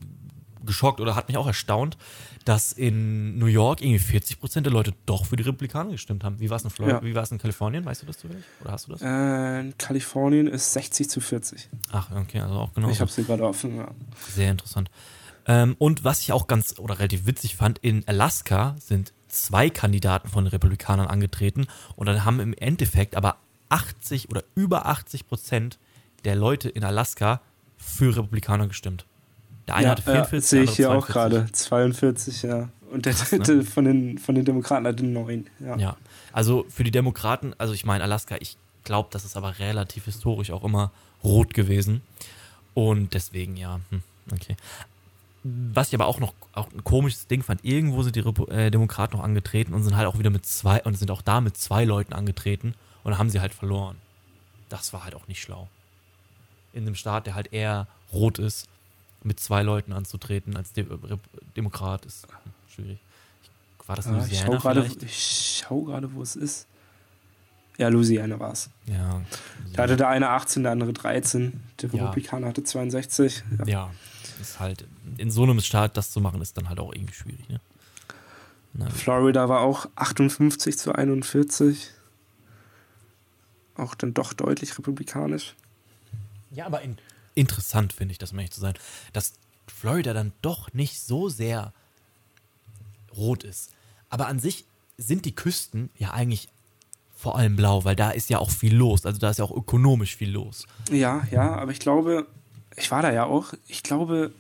geschockt 0.64 1.00
oder 1.00 1.16
hat 1.16 1.28
mich 1.28 1.36
auch 1.38 1.46
erstaunt, 1.46 1.96
dass 2.44 2.72
in 2.72 3.38
New 3.38 3.46
York 3.46 3.80
irgendwie 3.80 3.98
40 3.98 4.38
Prozent 4.38 4.66
der 4.66 4.72
Leute 4.72 4.92
doch 5.06 5.26
für 5.26 5.36
die 5.36 5.42
Republikaner 5.42 5.92
gestimmt 5.92 6.22
haben. 6.24 6.38
Wie 6.40 6.50
war 6.50 6.56
es 6.58 6.64
in 6.64 6.70
Florida? 6.70 6.98
Ja. 6.98 7.02
Wie 7.02 7.32
in 7.34 7.38
Kalifornien? 7.38 7.84
Weißt 7.84 8.02
du 8.02 8.06
das 8.06 8.18
zufällig? 8.18 8.44
Oder 8.60 8.72
hast 8.72 8.86
du 8.86 8.92
das? 8.92 9.02
Äh, 9.02 9.60
in 9.60 9.78
Kalifornien 9.78 10.46
ist 10.46 10.72
60 10.74 11.08
zu 11.08 11.20
40. 11.20 11.68
Ach, 11.90 12.10
okay, 12.14 12.40
also 12.40 12.54
auch 12.54 12.72
genau. 12.74 12.90
Ich 12.90 13.00
habe 13.00 13.10
sie 13.10 13.24
gerade 13.24 13.44
offen. 13.44 13.76
Ja. 13.76 13.88
Sehr 14.34 14.50
interessant. 14.50 14.90
Ähm, 15.48 15.74
und 15.78 16.04
was 16.04 16.20
ich 16.20 16.32
auch 16.32 16.46
ganz 16.46 16.78
oder 16.78 16.98
relativ 16.98 17.26
witzig 17.26 17.56
fand, 17.56 17.78
in 17.78 18.06
Alaska 18.06 18.76
sind 18.78 19.12
zwei 19.28 19.70
Kandidaten 19.70 20.28
von 20.28 20.44
den 20.44 20.50
Republikanern 20.50 21.06
angetreten 21.06 21.66
und 21.96 22.06
dann 22.06 22.24
haben 22.24 22.38
im 22.38 22.54
Endeffekt 22.54 23.16
aber 23.16 23.37
80 23.70 24.30
oder 24.30 24.44
über 24.54 24.87
80 24.87 25.26
Prozent 25.26 25.78
der 26.24 26.37
Leute 26.37 26.68
in 26.68 26.84
Alaska 26.84 27.40
für 27.76 28.16
Republikaner 28.16 28.68
gestimmt. 28.68 29.06
Der 29.66 29.76
eine 29.76 29.84
ja, 29.84 29.90
hatte 29.92 30.02
ja, 30.02 30.24
44, 30.24 30.48
sehe 30.48 30.61
der 30.61 30.70
ich 30.70 30.76
hier 30.76 30.90
auch 30.90 31.06
gerade. 31.06 31.46
42, 31.52 32.42
ja. 32.42 32.68
Und 32.90 33.04
der 33.06 33.12
Krass, 33.12 33.32
ne? 33.32 33.38
dritte 33.38 33.64
von, 33.64 33.84
den, 33.84 34.18
von 34.18 34.34
den 34.34 34.44
Demokraten 34.44 34.87
hatte 34.87 35.04
9. 35.04 35.46
Ja. 35.61 35.76
Ja, 35.76 35.96
also 36.32 36.64
für 36.68 36.84
die 36.84 36.90
Demokraten, 36.90 37.54
also 37.58 37.74
ich 37.74 37.84
meine 37.84 38.02
Alaska, 38.02 38.37
ich 38.40 38.56
glaube, 38.84 39.11
das 39.12 39.24
ist 39.24 39.37
aber 39.37 39.58
relativ 39.58 40.06
historisch 40.06 40.50
auch 40.50 40.64
immer 40.64 40.90
rot 41.22 41.52
gewesen. 41.52 42.00
Und 42.72 43.12
deswegen, 43.12 43.56
ja, 43.56 43.80
hm, 43.90 44.02
okay. 44.32 44.56
Was 45.72 45.88
ich 45.88 45.94
aber 45.94 46.06
auch 46.06 46.20
noch 46.20 46.34
auch 46.52 46.70
ein 46.72 46.84
komisches 46.84 47.26
Ding 47.26 47.42
fand, 47.42 47.64
irgendwo 47.64 48.02
sind 48.02 48.16
die 48.16 48.20
Repu 48.20 48.46
äh, 48.46 48.70
Demokraten 48.70 49.16
noch 49.16 49.24
angetreten 49.24 49.74
und 49.74 49.84
sind 49.84 49.96
halt 49.96 50.06
auch 50.06 50.18
wieder 50.18 50.30
mit 50.30 50.44
zwei 50.46 50.82
und 50.82 50.96
sind 50.96 51.11
auch 51.11 51.22
da 51.22 51.40
mit 51.40 51.56
zwei 51.56 51.84
Leuten 51.84 52.12
angetreten 52.12 52.74
und 53.04 53.18
haben 53.18 53.30
sie 53.30 53.40
halt 53.40 53.54
verloren. 53.54 53.96
Das 54.68 54.92
war 54.92 55.04
halt 55.04 55.14
auch 55.14 55.28
nicht 55.28 55.40
schlau. 55.40 55.68
In 56.72 56.82
einem 56.82 56.94
Staat, 56.94 57.26
der 57.26 57.34
halt 57.34 57.52
eher 57.52 57.87
rot 58.12 58.38
ist, 58.38 58.66
mit 59.22 59.40
zwei 59.40 59.62
Leuten 59.62 59.92
anzutreten 59.92 60.56
als 60.56 60.72
De 60.72 60.84
Rep 60.84 61.20
Demokrat 61.56 62.04
ist 62.04 62.26
schwierig. 62.74 62.98
War 63.87 63.96
das 63.96 64.06
ich 64.06 64.12
Louisiana 64.12 64.52
schau 64.52 64.58
gerade, 64.58 64.90
ich 65.00 65.62
schau 65.66 65.82
gerade, 65.82 66.12
wo 66.12 66.20
es 66.22 66.37
ist. 66.37 66.66
Ja, 67.78 67.88
Louisiana 67.88 68.38
war 68.38 68.52
es. 68.52 68.68
Ja. 68.87 69.22
Da 69.72 69.84
hatte 69.84 69.96
der 69.96 70.08
eine 70.08 70.28
18, 70.30 70.64
der 70.64 70.72
andere 70.72 70.92
13. 70.92 71.61
Der 71.80 71.88
Ja. 71.90 71.94
Republikaner 71.96 72.48
hatte 72.48 72.62
62. 72.62 73.42
Ja. 73.61 73.66
Ja, 73.66 73.90
ist 74.40 74.61
halt, 74.61 74.87
in 75.16 75.31
so 75.31 75.42
einem 75.42 75.61
Staat 75.61 75.96
das 75.96 76.11
zu 76.11 76.20
machen, 76.20 76.40
ist 76.40 76.57
dann 76.57 76.68
halt 76.68 76.81
auch 76.81 76.92
irgendwie 76.92 77.14
schwierig, 77.14 77.48
ne? 77.48 77.61
Florida 78.94 79.48
war 79.48 79.62
auch 79.62 79.88
58 79.96 80.79
zu 80.79 80.94
41. 80.94 81.90
Auch 83.74 83.94
dann 83.94 84.14
doch 84.14 84.33
deutlich 84.33 84.77
republikanisch. 84.79 85.57
ja, 86.51 86.66
aber 86.66 86.83
in, 86.83 86.96
interessant 87.35 87.92
finde 87.92 88.12
ich 88.12 88.18
das, 88.18 88.33
um 88.33 88.38
ehrlich 88.38 88.53
zu 88.53 88.61
sein, 88.61 88.74
dass 89.12 89.35
Florida 89.66 90.12
dann 90.12 90.33
doch 90.42 90.72
nicht 90.72 91.01
so 91.01 91.29
sehr 91.29 91.72
rot 93.16 93.44
ist. 93.44 93.72
Aber 94.11 94.27
an 94.27 94.38
sich 94.38 94.64
sind 94.96 95.24
die 95.24 95.35
Küsten 95.35 95.90
ja 95.96 96.12
eigentlich 96.12 96.48
vor 97.14 97.37
allem 97.37 97.57
blau, 97.57 97.85
weil 97.85 97.96
da 97.96 98.11
ist 98.11 98.31
ja 98.31 98.38
auch 98.38 98.51
viel 98.51 98.74
los. 98.74 99.05
Also 99.05 99.18
da 99.18 99.31
ist 99.31 99.38
ja 99.38 99.44
auch 99.44 99.57
ökonomisch 99.57 100.16
viel 100.16 100.31
los. 100.31 100.66
Ja, 100.90 101.27
ja, 101.31 101.57
aber 101.57 101.72
ich 101.72 101.81
glaube, 101.81 102.27
ich 102.78 102.90
war 102.90 103.02
da 103.02 103.12
ja 103.12 103.24
auch, 103.24 103.52
ich 103.66 103.82
glaube, 103.82 104.32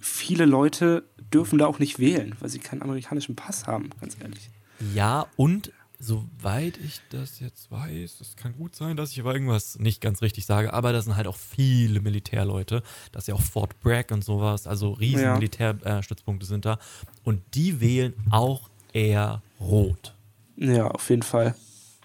viele 0.00 0.44
Leute 0.44 1.04
dürfen 1.32 1.58
da 1.58 1.66
auch 1.66 1.78
nicht 1.78 1.98
wählen, 1.98 2.34
weil 2.40 2.48
sie 2.48 2.58
keinen 2.58 2.82
amerikanischen 2.82 3.36
Pass 3.36 3.66
haben, 3.66 3.90
ganz 4.00 4.16
ehrlich. 4.20 4.50
Ja, 4.94 5.26
und 5.36 5.72
soweit 5.98 6.78
ich 6.78 7.00
das 7.10 7.40
jetzt 7.40 7.70
weiß, 7.70 8.18
das 8.18 8.34
kann 8.36 8.54
gut 8.56 8.74
sein, 8.74 8.96
dass 8.96 9.12
ich 9.12 9.20
aber 9.20 9.34
irgendwas 9.34 9.78
nicht 9.78 10.00
ganz 10.00 10.22
richtig 10.22 10.46
sage, 10.46 10.72
aber 10.72 10.92
da 10.92 11.02
sind 11.02 11.16
halt 11.16 11.26
auch 11.26 11.36
viele 11.36 12.00
Militärleute. 12.00 12.82
Das 13.12 13.24
ist 13.24 13.26
ja 13.28 13.34
auch 13.34 13.42
Fort 13.42 13.78
Bragg 13.80 14.12
und 14.12 14.24
sowas, 14.24 14.66
also 14.66 14.92
riesen 14.92 15.22
Ja. 15.22 15.34
Militärstützpunkte 15.34 16.46
sind 16.46 16.64
da. 16.64 16.78
Und 17.22 17.42
die 17.54 17.80
wählen 17.80 18.14
auch 18.30 18.70
eher 18.92 19.42
rot. 19.60 20.14
Ja, 20.56 20.88
auf 20.88 21.08
jeden 21.10 21.22
Fall. 21.22 21.54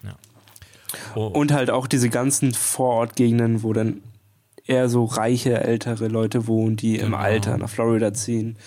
Ja. 0.04 0.16
Oh, 1.16 1.28
Und 1.28 1.52
halt 1.52 1.70
auch 1.70 1.88
diese 1.88 2.10
ganzen 2.10 2.54
Vorortgegenden, 2.54 3.64
wo 3.64 3.74
dann 3.74 4.02
eher 4.66 4.90
so 4.90 5.06
reiche, 5.06 5.64
ältere 5.64 6.08
Leute 6.08 6.48
wohnen, 6.48 6.76
die 6.76 6.96
im 6.98 7.06
Genau. 7.08 7.18
Alter 7.18 7.58
nach 7.58 7.70
Florida 7.70 8.14
ziehen. 8.14 8.58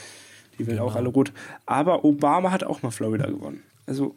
Die 0.58 0.64
auch 0.64 0.68
Genau. 0.68 0.88
alle 0.88 1.08
rot. 1.08 1.32
Aber 1.66 2.04
Obama 2.04 2.50
hat 2.50 2.64
auch 2.64 2.82
mal 2.82 2.90
Florida 2.90 3.26
gewonnen. 3.26 3.62
Also, 3.86 4.16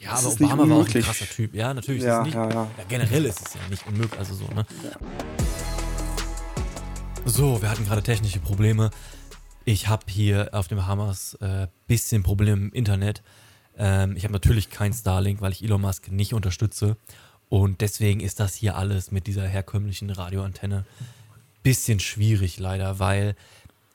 ja, 0.00 0.12
aber 0.12 0.28
Obama 0.32 0.68
war 0.68 0.76
auch 0.78 0.86
ein 0.94 1.02
krasser 1.02 1.26
Typ. 1.26 1.54
Ja, 1.54 1.72
natürlich. 1.74 2.02
Ja, 2.02 2.20
ist 2.20 2.24
nicht, 2.26 2.34
ja, 2.34 2.48
ja. 2.50 2.68
generell 2.88 3.24
ist 3.26 3.46
es 3.46 3.54
ja 3.54 3.60
nicht 3.70 3.86
unmöglich. 3.86 4.18
Also 4.18 4.34
so, 4.34 4.46
ne? 4.48 4.66
So, 7.24 7.62
wir 7.62 7.70
hatten 7.70 7.84
gerade 7.84 8.02
technische 8.02 8.40
Probleme. 8.40 8.90
Ich 9.64 9.86
habe 9.88 10.04
hier 10.08 10.48
auf 10.52 10.66
dem 10.66 10.86
Hammers 10.86 11.34
äh, 11.34 11.68
bisschen 11.86 12.22
Probleme 12.24 12.62
im 12.62 12.72
Internet. 12.72 13.22
Ähm, 13.78 14.16
ich 14.16 14.24
habe 14.24 14.32
natürlich 14.32 14.70
kein 14.70 14.92
Starlink, 14.92 15.40
weil 15.40 15.52
ich 15.52 15.62
Elon 15.62 15.80
Musk 15.80 16.10
nicht 16.10 16.34
unterstütze. 16.34 16.96
Und 17.52 17.82
deswegen 17.82 18.20
ist 18.20 18.40
das 18.40 18.54
hier 18.54 18.76
alles 18.76 19.10
mit 19.10 19.26
dieser 19.26 19.46
herkömmlichen 19.46 20.08
Radioantenne 20.08 20.86
bisschen 21.62 22.00
schwierig 22.00 22.58
leider, 22.58 22.98
weil 22.98 23.36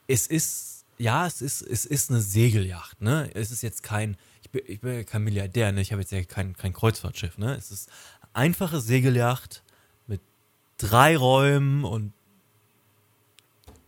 es 0.06 0.28
ist, 0.28 0.86
ja, 1.00 1.26
es 1.26 1.42
ist, 1.42 1.64
es 1.64 1.88
ist 1.88 2.12
eine 2.12 2.22
Segelyacht, 2.22 3.02
ne? 3.02 3.32
Es 3.34 3.50
ist 3.50 3.64
jetzt 3.64 3.82
kein, 3.82 4.16
ich 4.44 4.52
bin, 4.52 4.62
ich 4.68 4.80
bin 4.80 5.04
kein 5.08 5.24
Milliardär, 5.24 5.72
ne? 5.72 5.82
Ich 5.82 5.92
habe 5.92 6.04
jetzt 6.04 6.12
ja 6.12 6.24
kein, 6.24 6.56
kein 6.56 6.72
Kreuzfahrtschiff, 6.72 7.40
ne? 7.40 7.56
Es 7.56 7.72
ist 7.72 7.90
einfache 8.32 8.80
Segelyacht 8.80 9.64
mit 10.06 10.22
drei 10.78 11.18
Räumen 11.18 11.84
und 11.84 12.14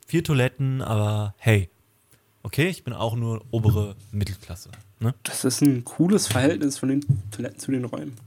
vier 0.08 0.24
Toiletten, 0.24 0.82
aber 0.82 1.36
hey, 1.38 1.70
okay, 2.42 2.70
ich 2.70 2.84
bin 2.84 2.94
auch 2.94 3.16
nur 3.16 3.46
obere 3.52 3.96
Mittelklasse, 4.12 4.72
ne? 5.00 5.14
das 5.24 5.46
ist 5.46 5.62
ein 5.62 5.84
cooles 5.84 6.28
Verhältnis 6.28 6.78
von 6.78 6.90
den 6.90 7.06
Toiletten 7.32 7.60
zu 7.60 7.72
den 7.72 7.86
Räumen. 7.86 8.16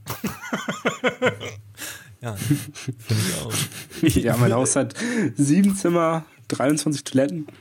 Ja, 2.23 2.35
finde 2.35 2.97
ich 3.09 3.35
auch. 3.41 3.53
Ja, 4.23 4.37
mein 4.37 4.53
Haus 4.53 4.77
hat 4.77 4.95
sieben 5.35 5.75
Zimmer, 5.75 6.25
23 6.47 7.03
Toiletten. 7.03 7.47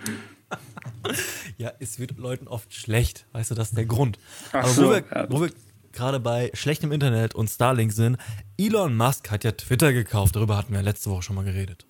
Ja, 1.58 1.72
es 1.80 1.98
wird 1.98 2.16
Leuten 2.18 2.46
oft 2.48 2.72
schlecht, 2.74 3.26
weißt 3.32 3.50
du, 3.50 3.54
das 3.54 3.68
ist 3.68 3.76
der 3.76 3.86
Grund. 3.86 4.18
Ach 4.52 4.64
Aber 4.64 4.68
so, 4.68 4.84
wo 4.84 4.90
wir, 4.90 5.04
ja. 5.10 5.26
wo 5.30 5.40
wir 5.40 5.50
gerade 5.92 6.20
bei 6.20 6.50
schlechtem 6.54 6.92
Internet 6.92 7.34
und 7.34 7.48
Starlink 7.48 7.92
sind, 7.92 8.18
Elon 8.56 8.96
Musk 8.96 9.30
hat 9.30 9.42
ja 9.44 9.52
Twitter 9.52 9.92
gekauft, 9.92 10.36
darüber 10.36 10.56
hatten 10.56 10.72
wir 10.72 10.82
letzte 10.82 11.10
Woche 11.10 11.22
schon 11.22 11.36
mal 11.36 11.44
geredet. 11.44 11.86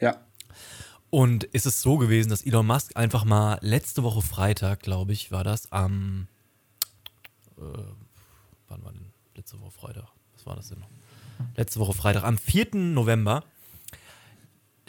Ja. 0.00 0.20
Und 1.10 1.44
ist 1.44 1.66
es 1.66 1.82
so 1.82 1.98
gewesen, 1.98 2.30
dass 2.30 2.44
Elon 2.44 2.66
Musk 2.66 2.96
einfach 2.96 3.24
mal 3.24 3.58
letzte 3.60 4.02
Woche 4.02 4.22
Freitag, 4.22 4.80
glaube 4.80 5.12
ich, 5.12 5.30
war 5.30 5.44
das 5.44 5.70
am 5.72 6.26
wann 8.68 8.82
war 8.84 8.92
denn 8.92 9.12
letzte 9.34 9.60
Woche 9.60 9.70
Freitag? 9.70 10.08
Was 10.34 10.46
war 10.46 10.56
das 10.56 10.68
denn 10.68 10.80
noch? 10.80 10.88
Letzte 11.56 11.80
Woche 11.80 11.92
Freitag, 11.94 12.24
am 12.24 12.38
4. 12.38 12.74
November, 12.74 13.44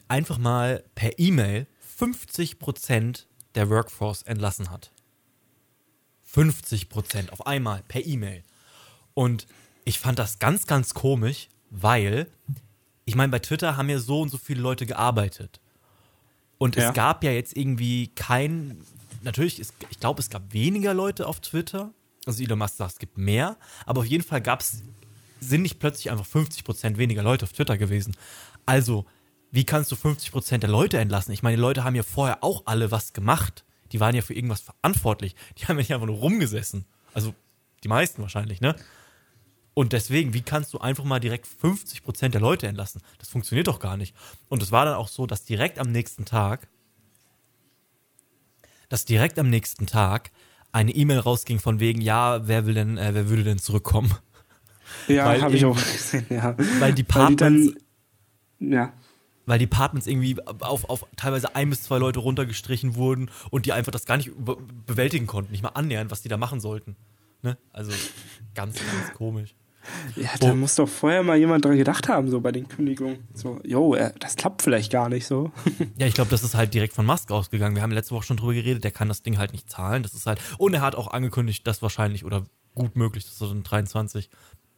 einfach 0.08 0.38
mal 0.38 0.84
per 0.96 1.18
E-Mail 1.20 1.68
50% 2.00 3.26
der 3.56 3.70
Workforce 3.70 4.24
entlassen 4.24 4.70
hat. 4.70 4.92
50% 6.34 7.30
auf 7.30 7.46
einmal 7.46 7.84
per 7.88 8.06
E-Mail. 8.06 8.44
Und 9.14 9.48
ich 9.86 10.00
fand 10.00 10.18
das 10.20 10.40
ganz, 10.40 10.66
ganz 10.66 10.94
komisch, 10.94 11.50
weil, 11.70 12.28
ich 13.06 13.16
meine, 13.16 13.32
bei 13.32 13.40
Twitter 13.40 13.78
haben 13.78 13.90
ja 13.90 14.00
so 14.00 14.22
und 14.22 14.30
so 14.30 14.38
viele 14.38 14.62
Leute 14.62 14.86
gearbeitet. 14.86 15.60
Und 16.58 16.76
Ja. 16.76 16.90
es 16.90 16.94
gab 16.96 17.24
ja 17.24 17.32
jetzt 17.32 17.56
irgendwie 17.56 18.08
kein, 18.08 18.82
natürlich, 19.22 19.60
ist, 19.60 19.74
ich 19.90 20.00
glaube, 20.00 20.22
es 20.22 20.30
gab 20.30 20.54
weniger 20.54 20.94
Leute 20.94 21.28
auf 21.28 21.40
Twitter. 21.42 21.94
Also 22.26 22.44
Elon 22.44 22.60
Musk 22.60 22.78
sagt, 22.78 22.94
es 22.94 23.00
gibt 23.00 23.18
mehr. 23.18 23.58
Aber 23.86 24.02
auf 24.02 24.08
jeden 24.08 24.24
Fall 24.24 24.42
gab 24.42 24.62
es, 24.62 24.84
sind 25.40 25.62
nicht 25.62 25.80
plötzlich 25.80 26.12
einfach 26.12 26.26
50% 26.26 26.98
weniger 26.98 27.24
Leute 27.24 27.46
auf 27.46 27.54
Twitter 27.54 27.78
gewesen. 27.78 28.16
Also, 28.66 29.06
wie 29.52 29.66
kannst 29.66 29.92
du 29.92 29.96
50% 29.96 30.60
der 30.60 30.70
Leute 30.70 30.98
entlassen? 30.98 31.34
Ich 31.34 31.44
meine, 31.44 31.58
die 31.58 31.62
Leute 31.62 31.84
haben 31.84 31.96
ja 31.96 32.04
vorher 32.04 32.44
auch 32.44 32.64
alle 32.66 32.92
was 32.92 33.14
gemacht. 33.14 33.66
Die 33.92 34.00
waren 34.00 34.16
ja 34.16 34.22
für 34.22 34.34
irgendwas 34.34 34.62
verantwortlich. 34.62 35.36
Die 35.58 35.66
haben 35.66 35.76
ja 35.78 35.82
nicht 35.82 35.94
einfach 35.94 36.08
nur 36.08 36.18
rumgesessen. 36.18 36.86
Also, 37.14 37.36
die 37.84 37.90
meisten 37.90 38.22
wahrscheinlich, 38.22 38.62
ne? 38.62 38.76
Und 39.76 39.94
deswegen, 39.94 40.34
wie 40.34 40.42
kannst 40.42 40.74
du 40.74 40.80
einfach 40.80 41.04
mal 41.04 41.20
direkt 41.20 41.48
50% 41.48 42.30
der 42.30 42.42
Leute 42.42 42.68
entlassen? 42.68 43.02
Das 43.18 43.30
funktioniert 43.30 43.68
doch 43.68 43.80
gar 43.80 43.98
nicht. 43.98 44.16
Und 44.48 44.62
es 44.62 44.72
war 44.72 44.86
dann 44.86 44.94
auch 44.96 45.08
so, 45.08 45.26
dass 45.26 45.46
direkt 45.46 45.80
am 45.80 45.92
nächsten 45.92 46.26
Tag, 46.26 46.68
dass 48.90 49.06
direkt 49.06 49.40
am 49.40 49.50
nächsten 49.50 49.88
Tag 49.88 50.32
eine 50.74 50.92
E-Mail 50.92 51.20
rausging 51.20 51.60
von 51.60 51.80
wegen, 51.80 52.02
ja, 52.02 52.46
wer 52.48 52.66
will 52.66 52.74
denn, 52.74 52.98
äh, 52.98 53.14
wer 53.14 53.30
würde 53.30 53.44
denn 53.44 53.60
zurückkommen? 53.60 54.14
Ja, 55.08 55.42
habe 55.42 55.56
ich 55.56 55.66
auch 55.66 55.76
gesehen, 55.76 56.26
ja. 56.30 56.56
Weil 56.80 56.94
die 56.94 57.04
dann, 57.04 57.76
ja, 58.60 58.94
weil 59.46 59.60
die 59.60 59.66
Departments 59.66 60.08
irgendwie 60.08 60.38
auf, 60.46 60.90
auf 60.90 61.06
teilweise 61.16 61.56
ein 61.56 61.70
bis 61.70 61.84
zwei 61.84 61.98
Leute 61.98 62.20
runtergestrichen 62.20 62.96
wurden 62.96 63.30
und 63.50 63.66
die 63.66 63.74
einfach 63.74 63.92
das 63.92 64.06
gar 64.06 64.18
nicht 64.18 64.32
bewältigen 64.86 65.28
konnten, 65.28 65.52
nicht 65.52 65.64
mal 65.64 65.70
annähern, 65.70 66.12
was 66.12 66.22
die 66.22 66.30
da 66.30 66.38
machen 66.38 66.60
sollten. 66.60 66.96
Ne? 67.42 67.58
Also 67.72 67.92
ganz, 68.56 68.76
ganz 68.76 69.14
komisch. 69.14 69.56
Ja, 70.16 70.30
da 70.40 70.52
oh. 70.52 70.56
muss 70.56 70.76
doch 70.76 70.88
vorher 70.88 71.24
mal 71.24 71.38
jemand 71.38 71.66
dran 71.66 71.78
gedacht 71.78 72.08
haben, 72.08 72.30
so 72.30 72.40
bei 72.40 72.52
den 72.52 72.68
Kündigungen. 72.68 73.28
So, 73.34 73.60
yo, 73.64 73.96
das 74.20 74.36
klappt 74.36 74.62
vielleicht 74.62 74.92
gar 74.92 75.10
nicht 75.10 75.26
so. 75.26 75.52
ja, 75.98 76.08
ich 76.08 76.14
glaube, 76.14 76.32
das 76.32 76.44
ist 76.44 76.56
halt 76.56 76.74
direkt 76.74 76.94
von 76.94 77.06
Musk 77.06 77.32
ausgegangen. 77.32 77.76
Wir 77.76 77.84
haben 77.84 77.92
letzte 77.92 78.16
Woche 78.16 78.26
schon 78.26 78.38
drüber 78.38 78.54
geredet, 78.54 78.84
der 78.84 78.92
kann 78.92 79.10
das 79.10 79.24
Ding 79.24 79.38
halt 79.38 79.52
nicht 79.52 79.70
zahlen. 79.70 80.04
Das 80.04 80.14
ist 80.14 80.26
halt, 80.26 80.40
und 80.58 80.74
er 80.74 80.82
hat 80.82 80.96
auch 80.96 81.08
angekündigt, 81.08 81.68
dass 81.68 81.82
wahrscheinlich 81.82 82.24
oder 82.24 82.46
gut 82.76 82.96
möglich, 82.96 83.26
dass 83.26 83.38
2023 83.38 84.30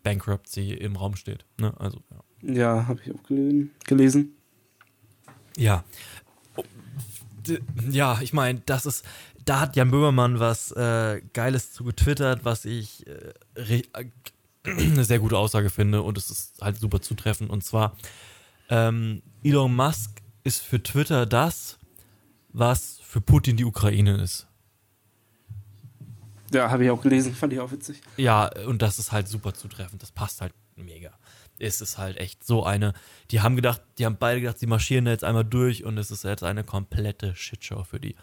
Bankruptcy 0.04 0.74
im 0.74 0.96
Raum 0.96 1.16
steht. 1.16 1.46
Ne? 1.60 1.74
Also, 1.78 2.00
ja, 2.42 2.54
ja 2.54 2.88
habe 2.88 3.00
ich 3.04 3.14
auch 3.14 3.24
gelesen. 3.24 3.72
gelesen. 3.86 4.36
Ja. 5.58 5.84
Ja, 7.90 8.20
ich 8.22 8.34
meine, 8.34 8.62
das 8.66 8.86
ist, 8.86 9.06
da 9.46 9.60
hat 9.60 9.76
Jan 9.76 9.92
Böhmermann 9.92 10.40
was 10.40 10.72
äh, 10.72 11.22
Geiles 11.34 11.72
zu 11.72 11.84
getwittert, 11.84 12.44
was 12.44 12.66
ich 12.66 13.06
äh, 13.08 13.34
eine 14.68 15.04
sehr 15.04 15.20
gute 15.20 15.38
Aussage 15.38 15.70
finde 15.70 16.02
und 16.02 16.18
es 16.18 16.30
ist 16.30 16.62
halt 16.62 16.78
super 16.78 17.02
zutreffend. 17.02 17.50
Und 17.50 17.64
zwar, 17.64 17.96
ähm, 18.70 19.22
Elon 19.44 19.76
Musk 19.76 20.22
ist 20.44 20.62
für 20.62 20.82
Twitter 20.82 21.26
das, 21.26 21.78
was 22.50 23.00
für 23.04 23.22
Putin 23.22 23.58
die 23.58 23.66
Ukraine 23.66 24.22
ist. 24.22 24.48
Ja, 26.54 26.70
habe 26.70 26.86
ich 26.86 26.92
auch 26.92 27.02
gelesen, 27.02 27.34
fand 27.36 27.54
ich 27.54 27.60
auch 27.60 27.72
witzig. 27.72 28.02
Ja, 28.18 28.50
und 28.66 28.82
das 28.82 29.00
ist 29.00 29.12
halt 29.12 29.28
super 29.28 29.54
zutreffend. 29.54 30.02
Das 30.02 30.12
passt 30.12 30.42
halt 30.42 30.54
mega. 30.76 31.12
Es 31.58 31.82
ist 31.82 31.98
halt 31.98 32.18
echt 32.18 32.46
so 32.46 32.64
eine. 32.64 32.94
Die 33.32 33.42
haben 33.42 33.56
gedacht, 33.56 33.82
die 33.98 34.06
haben 34.06 34.18
beide 34.18 34.42
gedacht, 34.42 34.60
sie 34.60 34.68
marschieren 34.68 35.06
da 35.06 35.12
jetzt 35.12 35.24
einmal 35.24 35.46
durch 35.46 35.84
und 35.84 35.98
es 35.98 36.12
ist 36.12 36.24
jetzt 36.24 36.44
eine 36.44 36.64
komplette 36.64 37.36
Shitshow 37.36 37.84
für 37.84 38.00
die. 38.00 38.16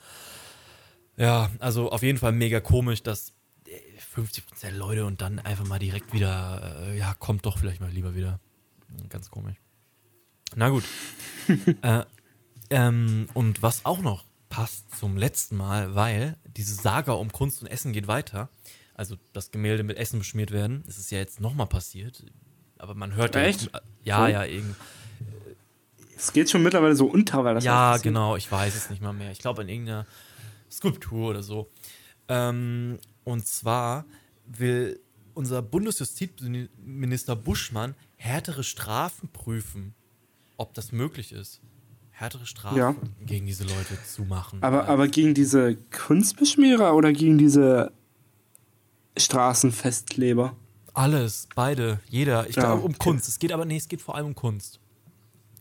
Ja, 1.16 1.50
also 1.59 1.90
auf 1.90 2.02
jeden 2.02 2.18
Fall 2.18 2.33
mega 2.33 2.61
komisch, 2.61 3.02
dass 3.02 3.33
50% 4.14 4.42
der 4.62 4.72
Leute 4.72 5.07
und 5.07 5.20
dann 5.20 5.38
einfach 5.38 5.66
mal 5.66 5.79
direkt 5.79 6.12
wieder, 6.12 6.87
äh, 6.87 6.98
ja, 6.98 7.14
kommt 7.14 7.46
doch 7.46 7.59
vielleicht 7.59 7.81
mal 7.81 7.90
lieber 7.90 8.14
wieder. 8.14 8.40
Ganz 9.09 9.31
komisch. 9.31 9.57
Na 10.55 10.68
gut. 10.68 10.85
äh, 11.83 12.05
ähm, 12.70 13.29
und 13.35 13.62
was 13.62 13.85
auch 13.85 14.01
noch 14.01 14.25
passt 14.48 14.94
zum 14.96 15.16
letzten 15.16 15.57
Mal, 15.57 15.94
weil 15.94 16.37
diese 16.57 16.75
Saga 16.75 17.12
um 17.12 17.33
Kunst 17.33 17.62
und 17.62 17.68
Essen 17.68 17.92
geht 17.92 18.07
weiter. 18.07 18.51
Also 18.94 19.16
das 19.33 19.51
Gemälde 19.51 19.83
mit 19.83 19.96
Essen 19.96 20.18
beschmiert 20.18 20.51
werden. 20.51 20.83
Das 20.87 20.98
ist 20.98 21.11
ja 21.11 21.18
jetzt 21.18 21.40
nochmal 21.40 21.66
passiert. 21.66 22.25
Aber 22.77 22.94
man 22.94 23.14
hört 23.14 23.35
Echt? 23.37 23.70
ja, 24.05 24.29
ja, 24.29 24.29
ja, 24.29 24.44
irgendwie. 24.44 24.75
Es 26.16 26.33
geht 26.33 26.51
schon 26.51 26.62
mittlerweile 26.62 26.94
so 26.94 27.07
unter, 27.07 27.44
weil 27.44 27.55
das 27.55 27.64
Ja, 27.64 27.96
genau, 27.96 28.37
ich 28.37 28.51
weiß 28.51 28.75
es 28.75 28.90
nicht 28.90 29.03
mal 29.03 29.12
mehr. 29.12 29.33
Ich 29.33 29.38
glaube 29.38 29.62
in 29.62 29.68
irgendeiner 29.68 30.07
Skulptur 30.70 31.31
oder 31.31 31.42
so. 31.42 31.70
Ähm, 32.29 32.98
und 33.24 33.46
zwar 33.46 34.04
will 34.46 35.00
unser 35.35 35.62
Bundesjustizminister 35.62 37.37
Buschmann 37.37 37.94
härtere 38.16 38.64
Strafen 38.64 39.28
prüfen, 39.28 39.94
ob 40.56 40.74
das 40.74 40.92
möglich 40.92 41.32
ist. 41.32 41.61
Härtere 42.11 42.46
Strafen 42.46 42.78
ja. 42.78 42.94
gegen 43.24 43.46
diese 43.46 43.64
Leute 43.64 43.98
zu 44.06 44.22
machen. 44.22 44.62
Aber, 44.62 44.88
aber 44.88 45.08
gegen 45.08 45.35
diese 45.35 45.76
Kunstbeschmierer 45.90 46.94
oder 46.94 47.12
gegen 47.12 47.38
diese 47.38 47.92
Straßenfestkleber? 49.16 50.54
Alles, 50.94 51.48
beide, 51.54 52.00
jeder. 52.08 52.48
Ich 52.48 52.56
ja, 52.56 52.62
glaube 52.62 52.82
um 52.82 52.90
okay. 52.90 52.98
Kunst. 52.98 53.28
Es 53.28 53.38
geht 53.38 53.50
aber, 53.50 53.64
nee, 53.64 53.78
es 53.78 53.88
geht 53.88 54.02
vor 54.02 54.14
allem 54.14 54.26
um 54.26 54.35
Kunst. 54.35 54.78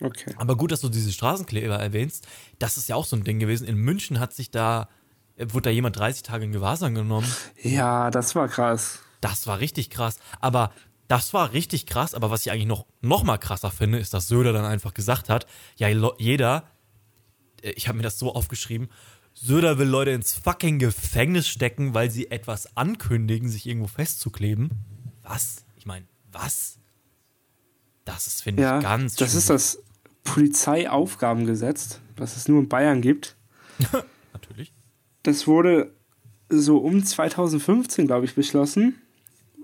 Okay. 0.02 0.34
Aber 0.38 0.58
gut, 0.58 0.71
dass 0.71 0.82
du 0.82 0.89
diese 0.89 1.12
Straßenkleber 1.12 1.76
erwähnst. 1.76 2.28
Das 2.60 2.78
ist 2.78 2.89
ja 2.89 2.95
auch 2.95 3.06
so 3.06 3.15
ein 3.15 3.24
Ding 3.24 3.39
gewesen. 3.39 3.67
In 3.67 3.78
München 3.78 4.19
hat 4.19 4.34
sich 4.34 4.52
da 4.52 4.89
wurde 5.50 5.64
da 5.64 5.70
jemand 5.70 5.98
30 5.98 6.24
Tage 6.24 6.46
in 6.46 6.52
Gewahrsam 6.52 6.96
genommen. 6.96 7.32
Ja, 7.62 8.12
das 8.12 8.36
war 8.36 8.48
krass. 8.48 9.00
Das 9.22 9.48
war 9.48 9.60
richtig 9.60 9.90
krass. 9.90 10.18
Aber 10.40 10.72
das 11.08 11.34
war 11.34 11.54
richtig 11.54 11.86
krass. 11.86 12.14
Aber 12.14 12.32
was 12.32 12.46
ich 12.46 12.52
eigentlich 12.52 12.68
noch, 12.68 12.86
noch 13.02 13.24
mal 13.24 13.38
krasser 13.38 13.72
finde, 13.72 14.00
ist, 14.00 14.14
dass 14.14 14.28
Söder 14.28 14.54
dann 14.54 14.66
einfach 14.66 14.94
gesagt 14.94 15.30
hat, 15.30 15.46
ja, 15.78 15.88
jeder, 16.18 16.64
äh, 17.62 17.72
ich 17.72 17.88
habe 17.88 17.98
mir 17.98 18.04
das 18.04 18.18
so 18.18 18.34
aufgeschrieben, 18.34 18.90
Söder 19.34 19.78
will 19.78 19.88
Leute 19.88 20.12
ins 20.12 20.34
fucking 20.34 20.80
Gefängnis 20.80 21.48
stecken, 21.48 21.94
weil 21.94 22.12
sie 22.12 22.30
etwas 22.32 22.76
ankündigen, 22.76 23.50
sich 23.50 23.66
irgendwo 23.66 23.88
festzukleben. 23.88 24.70
Was? 25.24 25.66
Ich 25.78 25.86
meine, 25.86 26.06
was? 26.32 26.78
Das 28.06 28.28
ist, 28.28 28.42
finde 28.42 28.64
ja, 28.64 28.78
ich, 28.78 28.84
ganz 28.84 29.16
Das 29.16 29.30
schwierig. 29.30 29.38
ist 29.40 29.50
das 29.50 29.80
Polizeiaufgabengesetz, 30.24 32.00
was 32.18 32.36
es 32.36 32.48
nur 32.48 32.60
in 32.60 32.70
Bayern 32.70 33.02
gibt. 33.02 33.36
Natürlich 34.34 34.74
das 35.24 35.48
wurde 35.48 35.94
so 36.50 36.78
um 36.78 37.04
2015, 37.04 38.08
glaube 38.08 38.26
ich, 38.26 38.36
beschlossen, 38.36 38.96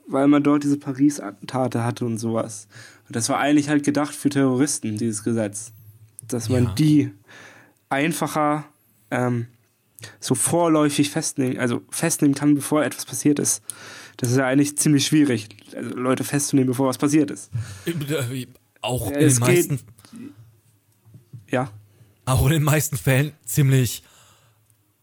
weil 0.08 0.28
man 0.28 0.44
dort 0.44 0.64
diese 0.64 0.78
Paris-Attentate 0.78 1.84
hatte 1.84 2.06
und 2.06 2.18
sowas. 2.18 2.68
Und 3.08 3.16
das 3.16 3.30
war 3.30 3.40
eigentlich 3.40 3.70
halt 3.70 3.84
gedacht 3.84 4.16
für 4.16 4.30
Terroristen, 4.30 4.98
dieses 4.98 5.24
Gesetz. 5.24 5.74
Dass 6.28 6.50
man 6.50 6.66
ja. 6.66 6.74
die 6.74 7.12
einfacher 7.90 8.66
ähm, 9.12 9.48
so 10.20 10.36
vorläufig 10.36 11.10
festnehmen, 11.10 11.58
also 11.58 11.82
festnehmen 11.90 12.36
kann, 12.36 12.56
bevor 12.56 12.84
etwas 12.84 13.06
passiert 13.06 13.40
ist. 13.40 13.64
Das 14.18 14.32
ist 14.32 14.38
ja 14.38 14.46
eigentlich 14.46 14.78
ziemlich 14.78 15.06
schwierig, 15.06 15.48
also 15.76 15.90
Leute 15.92 16.24
festzunehmen, 16.24 16.68
bevor 16.68 16.88
was 16.88 16.98
passiert 16.98 17.32
ist. 17.32 17.52
Auch 18.82 19.12
ja, 19.12 19.18
in 19.18 19.30
den 19.30 19.40
meisten. 19.40 19.78
Geht, 19.78 19.86
ja. 21.52 21.72
Auch 22.26 22.46
in 22.46 22.54
den 22.54 22.64
meisten 22.64 22.98
Fällen 22.98 23.34
ziemlich 23.46 24.04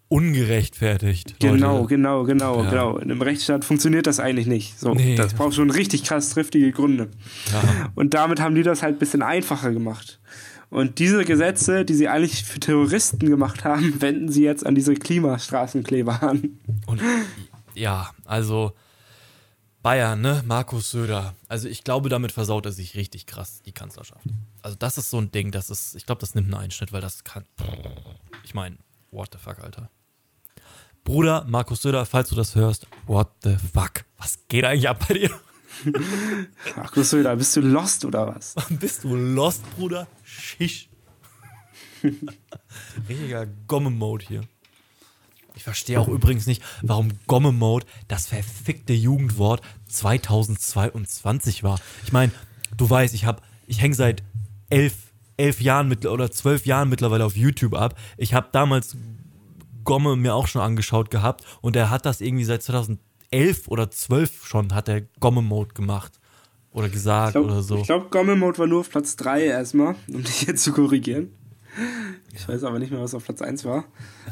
ungerechtfertigt. 0.09 1.37
Genau, 1.41 1.79
Leute. 1.79 1.89
genau, 1.89 2.25
genau, 2.25 2.63
ja. 2.63 2.71
genau. 2.71 2.97
In 2.99 3.11
einem 3.11 3.23
Rechtsstaat 3.23 3.65
funktioniert 3.65 4.07
das 4.07 4.21
eigentlich 4.21 4.47
nicht. 4.47 4.79
So, 4.79 4.95
nee. 4.95 5.17
Das 5.17 5.35
braucht 5.35 5.55
schon 5.55 5.71
richtig 5.71 6.05
krass 6.05 6.31
triftige 6.31 6.71
Gründe. 6.73 7.09
Ja. 7.53 7.91
Und 7.95 8.15
damit 8.15 8.41
haben 8.41 8.55
die 8.55 8.63
das 8.63 8.83
halt 8.83 8.97
ein 8.97 8.99
bisschen 8.99 9.23
einfacher 9.23 9.73
gemacht. 9.73 10.21
Und 10.71 10.99
diese 10.99 11.25
Gesetze, 11.25 11.85
die 11.85 11.95
sie 11.95 12.09
eigentlich 12.09 12.45
für 12.45 12.61
Terroristen 12.61 13.29
gemacht 13.29 13.65
haben, 13.65 13.95
wenden 14.01 14.31
sie 14.31 14.43
jetzt 14.43 14.67
an 14.67 14.75
diese 14.75 14.95
Klimastraßenkleber 14.95 16.23
an. 16.23 16.59
Und 16.87 17.01
ja, 17.75 18.11
also 18.25 18.73
Bayern, 19.83 20.21
ne? 20.21 20.43
Markus 20.47 20.91
Söder. 20.91 21.35
Also 21.47 21.69
ich 21.69 21.85
glaube, 21.85 22.09
damit 22.09 22.33
versaut 22.33 22.67
er 22.67 22.73
sich 22.73 22.97
richtig 22.97 23.27
krass 23.27 23.63
die 23.63 23.73
Kanzlerschaft. 23.73 24.25
Also 24.63 24.77
das 24.79 24.97
ist 24.97 25.11
so 25.11 25.19
ein 25.19 25.31
Ding, 25.31 25.51
das 25.51 25.71
ist, 25.71 25.95
ich 25.95 26.07
glaube, 26.07 26.21
das 26.21 26.35
nimmt 26.35 26.47
einen 26.47 26.65
Einschnitt, 26.65 26.93
weil 26.93 27.03
das 27.03 27.23
kann. 27.23 27.45
Ich 28.45 28.55
meine, 28.55 28.79
what 29.11 29.29
the 29.33 29.39
fuck, 29.39 29.63
Alter. 29.63 29.91
Bruder 31.05 31.45
Markus 31.47 31.83
Söder, 31.83 32.07
falls 32.07 32.31
du 32.31 32.35
das 32.35 32.55
hörst, 32.55 32.87
what 33.07 33.29
the 33.43 33.57
fuck? 33.57 34.07
Was 34.17 34.39
geht 34.49 34.65
eigentlich 34.65 34.89
ab 34.89 35.05
bei 35.07 35.15
dir? 35.15 35.31
Markus 36.77 37.11
Söder, 37.11 37.37
bist 37.37 37.55
du 37.57 37.61
lost 37.61 38.07
oder 38.07 38.35
was? 38.35 38.55
bist 38.71 39.05
du 39.05 39.15
lost, 39.15 39.63
Bruder? 39.77 40.07
Schisch. 40.23 40.89
Richtiger 43.09 43.47
Gomme-Mode 43.67 44.25
hier. 44.27 44.41
Ich 45.55 45.63
verstehe 45.63 46.01
auch 46.01 46.09
übrigens 46.09 46.47
nicht, 46.47 46.63
warum 46.81 47.11
Gomme-Mode 47.27 47.87
das 48.09 48.27
verfickte 48.27 48.95
Jugendwort 48.95 49.61
2022 49.89 51.63
war. 51.63 51.79
Ich 52.05 52.13
meine, 52.13 52.33
du 52.77 52.89
weißt, 52.89 53.15
ich 53.15 53.27
habe, 53.27 53.43
ich 53.67 53.83
hänge 53.83 53.95
seit 53.95 54.23
elf, 54.71 54.95
elf 55.37 55.61
Jahren 55.61 55.87
mit, 55.87 56.07
oder 56.07 56.31
zwölf 56.31 56.65
Jahren 56.65 56.89
mittlerweile 56.89 57.27
auf 57.27 57.37
YouTube 57.37 57.75
ab. 57.75 57.97
Ich 58.17 58.33
habe 58.33 58.49
damals 58.53 58.97
Gomme 59.85 60.17
mir 60.17 60.35
auch 60.35 60.47
schon 60.47 60.63
angeschaut 60.63 61.11
gehabt 61.11 61.45
und 61.61 61.77
er 61.77 61.91
hat 61.91 62.07
das 62.07 62.21
irgendwie 62.21 62.45
seit 62.45 62.63
2011 62.63 63.69
oder 63.69 63.91
12 63.91 64.47
schon, 64.47 64.75
hat 64.75 64.89
er 64.89 65.03
Gomme-Mode 65.21 65.75
gemacht 65.75 66.21
oder 66.73 66.89
gesagt 66.89 67.33
glaub, 67.33 67.45
oder 67.45 67.63
so. 67.63 67.79
Ich 67.79 67.85
glaube, 67.85 68.09
Gomme-Mode 68.11 68.59
war 68.59 68.67
nur 68.67 68.81
auf 68.81 68.91
Platz 68.91 69.17
3 69.17 69.45
erstmal, 69.45 69.95
um 70.09 70.23
dich 70.23 70.43
jetzt 70.43 70.65
zu 70.65 70.73
korrigieren. 70.73 71.31
Ich 72.33 72.49
weiß 72.49 72.65
aber 72.65 72.79
nicht 72.79 72.91
mehr, 72.91 73.01
was 73.01 73.15
auf 73.15 73.25
Platz 73.25 73.43
1 73.43 73.65
war. 73.65 73.85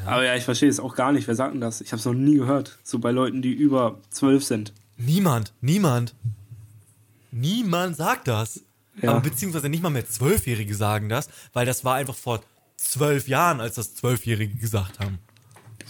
Ja. 0.05 0.13
Aber 0.13 0.25
ja, 0.25 0.37
ich 0.37 0.45
verstehe 0.45 0.69
es 0.69 0.81
auch 0.81 0.95
gar 0.95 1.13
nicht. 1.13 1.27
Wer 1.27 1.35
sagt 1.35 1.55
denn 1.55 1.61
das? 1.61 1.81
Ich 1.81 1.93
habe 1.93 1.99
es 1.99 2.05
noch 2.05 2.15
nie 2.15 2.37
gehört. 2.37 2.79
So 2.83 2.99
bei 2.99 3.11
Leuten, 3.11 3.43
die 3.43 3.53
über 3.53 3.99
12 4.11 4.45
sind. 4.45 4.73
Niemand, 4.97 5.53
niemand. 5.61 6.15
Niemand 7.31 7.97
sagt 7.97 8.29
das. 8.29 8.63
Ja. 9.01 9.11
Aber 9.11 9.21
beziehungsweise 9.21 9.69
nicht 9.69 9.83
mal 9.83 9.91
mehr 9.91 10.07
Zwölfjährige 10.07 10.75
sagen 10.75 11.09
das, 11.09 11.29
weil 11.53 11.67
das 11.67 11.85
war 11.85 11.95
einfach 11.95 12.15
vor 12.15 12.41
zwölf 12.77 13.27
Jahren, 13.29 13.61
als 13.61 13.77
das 13.77 13.95
Zwölfjährige 13.95 14.57
gesagt 14.57 15.01
haben. 15.01 15.19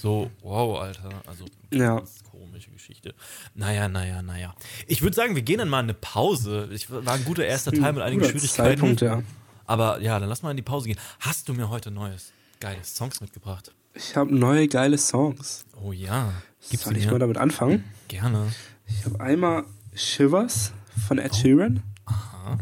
So, 0.02 0.32
wow, 0.42 0.80
Alter. 0.80 1.10
Also, 1.28 1.44
ja. 1.70 1.94
ganz 1.94 2.24
komische 2.24 2.72
Geschichte. 2.72 3.14
Naja, 3.54 3.88
naja, 3.88 4.20
naja. 4.20 4.52
Ich 4.88 5.00
würde 5.00 5.14
sagen, 5.14 5.36
wir 5.36 5.42
gehen 5.42 5.58
dann 5.58 5.68
mal 5.68 5.78
in 5.78 5.84
eine 5.84 5.94
Pause. 5.94 6.68
Ich, 6.72 6.90
war 6.90 7.14
ein 7.14 7.24
guter 7.24 7.44
erster 7.44 7.70
Teil 7.70 7.92
mit 7.92 8.02
einigen 8.02 8.24
Schwierigkeiten. 8.24 8.80
Zeitpunkt, 8.80 9.00
ja. 9.00 9.22
Aber 9.64 10.00
ja, 10.00 10.18
dann 10.18 10.28
lass 10.28 10.42
mal 10.42 10.50
in 10.50 10.56
die 10.56 10.64
Pause 10.64 10.88
gehen. 10.88 10.98
Hast 11.20 11.48
du 11.48 11.54
mir 11.54 11.70
heute 11.70 11.92
neues, 11.92 12.32
geile 12.58 12.82
Songs 12.82 13.20
mitgebracht? 13.20 13.72
Ich 13.94 14.16
habe 14.16 14.34
neue 14.34 14.66
geile 14.66 14.98
Songs. 14.98 15.66
Oh 15.80 15.92
ja. 15.92 16.32
Gibt's 16.68 16.84
Soll 16.84 16.96
ich 16.96 17.08
mal 17.08 17.20
damit 17.20 17.36
anfangen? 17.36 17.84
Gerne. 18.08 18.52
Ich 18.88 19.04
habe 19.04 19.20
einmal 19.20 19.66
Shivers 19.94 20.72
von 21.06 21.18
Ed 21.18 21.30
oh. 21.32 21.36
Sheeran. 21.36 21.80
Aha. 22.06 22.58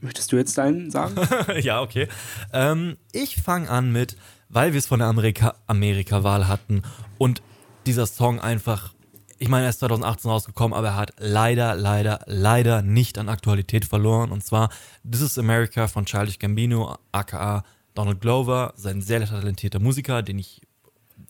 Möchtest 0.00 0.32
du 0.32 0.36
jetzt 0.36 0.58
deinen 0.58 0.90
sagen? 0.90 1.14
ja, 1.60 1.80
okay. 1.80 2.08
Ähm, 2.52 2.96
ich 3.12 3.36
fange 3.36 3.70
an 3.70 3.92
mit 3.92 4.16
weil 4.48 4.72
wir 4.72 4.78
es 4.78 4.86
von 4.86 5.00
der 5.00 5.08
Amerika-Wahl 5.08 6.48
hatten 6.48 6.82
und 7.18 7.42
dieser 7.86 8.06
Song 8.06 8.40
einfach, 8.40 8.92
ich 9.38 9.48
meine, 9.48 9.64
er 9.64 9.70
ist 9.70 9.80
2018 9.80 10.30
rausgekommen, 10.30 10.76
aber 10.76 10.88
er 10.88 10.96
hat 10.96 11.12
leider, 11.18 11.74
leider, 11.74 12.20
leider 12.26 12.82
nicht 12.82 13.18
an 13.18 13.28
Aktualität 13.28 13.84
verloren. 13.84 14.32
Und 14.32 14.44
zwar 14.44 14.70
This 15.08 15.20
is 15.20 15.38
America 15.38 15.88
von 15.88 16.04
Childish 16.04 16.38
Gambino, 16.38 16.96
aka 17.12 17.64
Donald 17.94 18.20
Glover, 18.20 18.72
sein 18.76 19.00
sehr 19.00 19.24
talentierter 19.24 19.78
Musiker, 19.78 20.22
den 20.22 20.38
ich, 20.38 20.62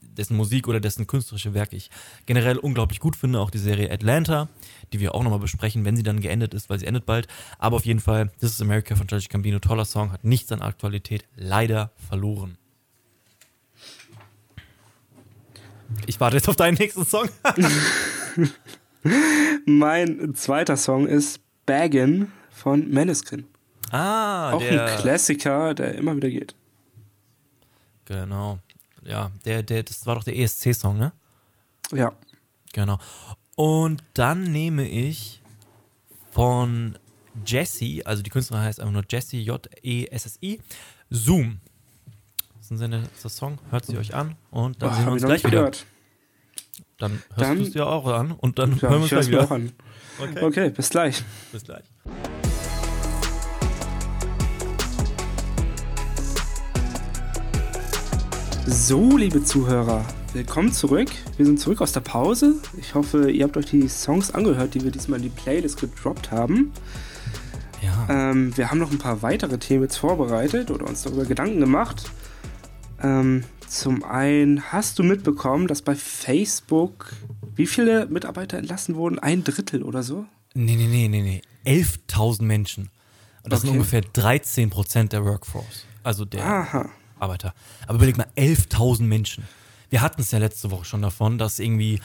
dessen 0.01 0.37
Musik 0.37 0.67
oder 0.67 0.81
dessen 0.81 1.07
künstlerische 1.07 1.53
Werke 1.53 1.77
ich 1.77 1.91
generell 2.25 2.57
unglaublich 2.59 3.01
gut 3.01 3.17
finde. 3.17 3.41
Auch 3.41 3.51
die 3.51 3.59
Serie 3.59 3.91
Atlanta, 3.91 4.49
die 4.93 5.01
wir 5.01 5.14
auch 5.14 5.23
nochmal 5.23 5.39
besprechen, 5.39 5.85
wenn 5.85 5.97
sie 5.97 6.03
dann 6.03 6.21
geendet 6.21 6.55
ist, 6.55 6.71
weil 6.71 6.79
sie 6.79 6.87
endet 6.87 7.07
bald. 7.07 7.29
Aber 7.59 7.77
auf 7.77 7.85
jeden 7.85 8.01
Fall, 8.01 8.31
This 8.41 8.53
is 8.53 8.62
America 8.62 8.97
von 8.97 9.07
Childish 9.07 9.29
Gambino, 9.29 9.59
toller 9.59 9.85
Song, 9.85 10.12
hat 10.12 10.25
nichts 10.25 10.51
an 10.53 10.62
Aktualität 10.62 11.25
leider 11.37 11.93
verloren. 12.09 12.57
Ich 16.07 16.20
warte 16.20 16.37
jetzt 16.37 16.49
auf 16.49 16.57
deinen 16.57 16.74
nächsten 16.74 17.05
Song. 17.05 17.28
mein 19.66 20.34
zweiter 20.34 20.76
Song 20.76 21.07
ist 21.07 21.41
Baggin 21.66 22.30
von 22.51 22.91
Maneskin. 22.91 23.45
Ah, 23.91 24.53
Auch 24.53 24.61
der, 24.61 24.87
ein 24.87 24.99
Klassiker, 25.01 25.74
der 25.74 25.95
immer 25.95 26.16
wieder 26.16 26.30
geht. 26.30 26.55
Genau. 28.07 28.59
Ja, 29.05 29.30
der, 29.45 29.62
der, 29.62 29.82
das 29.82 30.07
war 30.07 30.16
doch 30.16 30.24
der 30.24 30.37
ESC-Song, 30.37 30.99
ne? 30.99 31.12
Ja. 31.93 32.12
Genau. 32.72 32.99
Und 33.55 34.03
dann 34.14 34.43
nehme 34.43 34.89
ich 34.89 35.41
von 36.32 36.99
Jessie, 37.45 38.05
also 38.05 38.22
die 38.22 38.30
Künstlerin 38.30 38.64
heißt 38.64 38.80
einfach 38.80 38.93
nur 38.93 39.05
Jessie, 39.09 39.43
J-E-S-S-I, 39.43 40.61
Zoom. 41.11 41.61
Das 42.69 42.81
ist 42.81 42.83
ein 42.83 42.91
der 42.91 43.31
Song, 43.31 43.59
hört 43.71 43.87
sie 43.87 43.97
euch 43.97 44.12
an 44.14 44.35
und 44.51 44.83
dann 44.83 44.89
Boah, 44.91 44.97
sehen 44.97 45.07
wir 45.07 45.12
uns 45.12 45.23
gleich 45.23 45.45
wieder. 45.45 45.51
gehört. 45.51 45.87
Dann 46.99 47.12
hörst 47.12 47.23
Dann- 47.39 47.57
du 47.59 47.62
es 47.62 47.71
dir 47.71 47.87
auch 47.87 48.07
an 48.09 48.33
und 48.33 48.59
dann 48.59 48.73
Ja, 48.79 48.83
hören 48.89 48.93
wir 48.93 48.97
uns 48.97 49.05
ich 49.05 49.11
gleich 49.11 49.29
wieder. 49.29 49.45
auch 49.45 49.51
an. 49.53 49.73
Okay. 50.21 50.45
Okay, 50.45 50.71
bis 50.71 50.91
gleich. 50.91 51.23
Bis 51.53 51.62
gleich. 51.62 51.85
So, 58.67 59.17
liebe 59.17 59.45
Zuhörer, 59.45 60.05
willkommen 60.33 60.73
zurück. 60.73 61.09
Wir 61.37 61.47
sind 61.47 61.61
zurück 61.61 61.81
aus 61.81 61.93
der 61.93 62.01
Pause. 62.01 62.55
Ich 62.79 62.95
hoffe, 62.95 63.31
ihr 63.31 63.45
habt 63.45 63.57
euch 63.57 63.67
die 63.67 63.89
Songs 63.89 64.33
angehört, 64.33 64.75
die 64.75 64.83
wir 64.83 64.91
diesmal 64.91 65.19
in 65.19 65.25
die 65.25 65.29
Playlist 65.29 65.81
gedroppt 65.81 66.31
haben. 66.33 66.73
Ja. 67.83 68.31
Ähm, 68.31 68.57
wir 68.57 68.71
haben 68.71 68.79
noch 68.79 68.91
ein 68.91 68.99
paar 68.99 69.23
weitere 69.23 69.59
Themen 69.59 69.85
jetzt 69.85 69.97
vorbereitet 69.99 70.71
oder 70.71 70.87
uns 70.87 71.03
darüber 71.03 71.25
Gedanken 71.25 71.61
gemacht. 71.61 72.11
Ähm, 73.03 73.45
zum 73.69 74.05
einen 74.05 74.73
hast 74.73 74.99
du 74.99 75.03
mitbekommen, 75.03 75.67
dass 75.67 75.83
bei 75.83 75.95
Facebook 75.95 77.13
wie 77.55 77.67
viele 77.67 78.07
Mitarbeiter 78.07 78.59
entlassen 78.59 78.95
wurden? 78.97 79.19
Ein 79.19 79.43
Drittel 79.45 79.83
oder 79.83 80.03
so? 80.03 80.27
Nee, 80.55 80.77
nee, 80.77 80.87
nee, 80.87 81.09
nee, 81.09 81.23
nee. 81.23 81.43
11.000 81.65 82.43
Menschen. 82.43 82.91
Und 83.43 83.53
das 83.53 83.61
sind 83.61 83.71
Okay. 83.71 83.79
ungefähr 83.79 84.01
13 84.03 84.71
Prozent 84.71 85.13
der 85.13 85.25
Workforce. 85.25 85.87
Also 86.03 86.25
der 86.25 86.45
Aha. 86.45 86.89
Arbeiter. 87.19 87.55
Aber 87.87 87.97
überleg 87.97 88.17
mal, 88.19 88.27
11.000 88.37 89.03
Menschen. 89.03 89.45
Wir 89.89 90.01
hatten 90.03 90.21
es 90.21 90.31
ja 90.31 90.39
letzte 90.39 90.71
Woche 90.71 90.85
schon 90.85 91.03
davon, 91.03 91.39
dass 91.39 91.59
irgendwie 91.59 92.01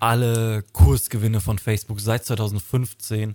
alle 0.00 0.64
Kursgewinne 0.72 1.40
von 1.40 1.58
Facebook 1.58 2.00
seit 2.00 2.24
2015 2.24 3.34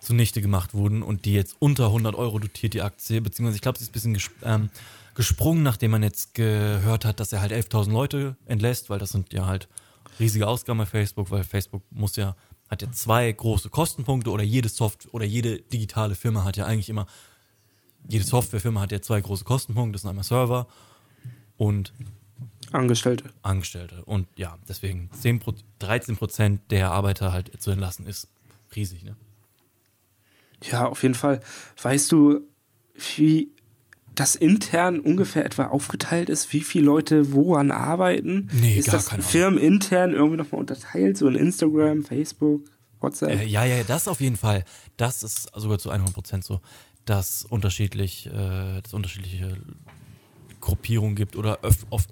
zunichte 0.00 0.40
gemacht 0.40 0.72
wurden 0.74 1.02
und 1.02 1.26
die 1.26 1.34
jetzt 1.34 1.56
unter 1.58 1.86
100 1.86 2.14
Euro 2.14 2.38
dotiert, 2.38 2.74
die 2.74 2.82
Aktie, 2.82 3.20
beziehungsweise 3.20 3.56
ich 3.56 3.62
glaube, 3.62 3.78
sie 3.78 3.84
ist 3.84 3.90
ein 3.90 3.92
bisschen 4.14 4.18
ähm, 4.42 4.70
gesprungen, 5.14 5.62
nachdem 5.62 5.90
man 5.92 6.02
jetzt 6.02 6.34
gehört 6.34 7.04
hat, 7.04 7.20
dass 7.20 7.32
er 7.32 7.40
halt 7.40 7.52
11.000 7.52 7.92
Leute 7.92 8.36
entlässt, 8.46 8.90
weil 8.90 8.98
das 8.98 9.10
sind 9.10 9.32
ja 9.32 9.46
halt 9.46 9.68
riesige 10.18 10.46
Ausgaben 10.46 10.78
bei 10.78 10.86
Facebook, 10.86 11.30
weil 11.30 11.44
Facebook 11.44 11.82
muss 11.90 12.16
ja, 12.16 12.36
hat 12.68 12.82
ja 12.82 12.92
zwei 12.92 13.30
große 13.30 13.70
Kostenpunkte 13.70 14.30
oder 14.30 14.42
jede 14.42 14.68
Software 14.68 15.14
oder 15.14 15.24
jede 15.24 15.60
digitale 15.60 16.14
Firma 16.14 16.44
hat 16.44 16.56
ja 16.56 16.66
eigentlich 16.66 16.88
immer, 16.88 17.06
jede 18.08 18.24
Softwarefirma 18.24 18.80
hat 18.80 18.92
ja 18.92 19.02
zwei 19.02 19.20
große 19.20 19.44
Kostenpunkte, 19.44 19.92
das 19.92 20.02
sind 20.02 20.10
einmal 20.10 20.24
Server 20.24 20.66
und 21.56 21.92
Angestellte. 22.72 23.24
Angestellte. 23.42 24.04
Und 24.04 24.28
ja, 24.36 24.56
deswegen 24.68 25.10
10 25.12 25.40
Pro 25.40 25.54
13 25.80 26.16
Prozent 26.16 26.60
der 26.70 26.92
Arbeiter 26.92 27.32
halt 27.32 27.60
zu 27.60 27.72
entlassen 27.72 28.06
ist 28.06 28.28
riesig, 28.76 29.02
ne? 29.02 29.16
Ja, 30.62 30.86
auf 30.86 31.02
jeden 31.02 31.14
Fall. 31.14 31.40
Weißt 31.82 32.12
du, 32.12 32.42
wie 33.16 33.50
das 34.20 34.34
intern 34.34 35.00
ungefähr 35.00 35.46
etwa 35.46 35.68
aufgeteilt 35.68 36.28
ist, 36.28 36.52
wie 36.52 36.60
viele 36.60 36.84
Leute 36.84 37.32
woran 37.32 37.70
arbeiten? 37.70 38.50
Nee, 38.52 38.76
ist 38.76 38.86
gar 38.86 38.96
das 38.96 39.06
keine 39.06 39.22
firmenintern 39.22 40.12
irgendwie 40.12 40.36
nochmal 40.36 40.60
unterteilt, 40.60 41.16
so 41.16 41.26
in 41.26 41.36
Instagram, 41.36 42.04
Facebook, 42.04 42.64
WhatsApp? 43.00 43.30
Äh, 43.30 43.46
ja, 43.46 43.64
ja, 43.64 43.82
das 43.82 44.08
auf 44.08 44.20
jeden 44.20 44.36
Fall. 44.36 44.64
Das 44.98 45.22
ist 45.22 45.50
sogar 45.56 45.78
zu 45.78 45.88
100 45.88 46.12
Prozent 46.12 46.44
so, 46.44 46.60
dass 47.06 47.46
unterschiedlich, 47.46 48.26
äh, 48.26 48.82
dass 48.82 48.92
unterschiedliche 48.92 49.56
Gruppierungen 50.60 51.16
gibt 51.16 51.34
oder 51.34 51.60
öf 51.62 51.86
oft 51.88 52.10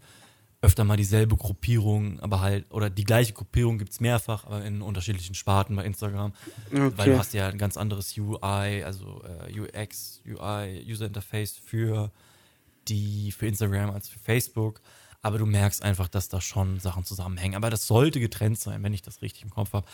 öfter 0.61 0.82
mal 0.84 0.96
dieselbe 0.96 1.36
Gruppierung, 1.36 2.18
aber 2.20 2.40
halt, 2.40 2.70
oder 2.72 2.90
die 2.90 3.04
gleiche 3.04 3.32
Gruppierung 3.32 3.78
gibt's 3.78 4.00
mehrfach, 4.00 4.44
aber 4.44 4.64
in 4.64 4.82
unterschiedlichen 4.82 5.34
Sparten 5.36 5.76
bei 5.76 5.84
Instagram. 5.84 6.32
Weil 6.70 6.88
Okay. 6.90 7.04
du 7.11 7.18
hast 7.18 7.32
ja 7.32 7.48
ein 7.48 7.59
ganz 7.59 7.76
anderes 7.76 8.16
UI, 8.18 8.82
also 8.82 9.22
äh, 9.24 9.61
UX, 9.61 10.20
UI, 10.26 10.84
User 10.90 11.06
Interface 11.06 11.56
für 11.56 12.11
die, 12.88 13.30
für 13.30 13.46
Instagram 13.46 13.90
als 13.90 14.09
für 14.09 14.18
Facebook. 14.18 14.80
Aber 15.22 15.38
du 15.38 15.46
merkst 15.46 15.82
einfach, 15.82 16.09
dass 16.09 16.28
da 16.28 16.40
schon 16.40 16.80
Sachen 16.80 17.04
zusammenhängen. 17.04 17.54
Aber 17.56 17.70
das 17.70 17.86
sollte 17.86 18.18
getrennt 18.18 18.59
sein, 18.59 18.82
wenn 18.82 18.94
ich 18.94 19.02
das 19.02 19.22
richtig 19.22 19.42
im 19.42 19.50
Kopf 19.50 19.72
habe. 19.72 19.86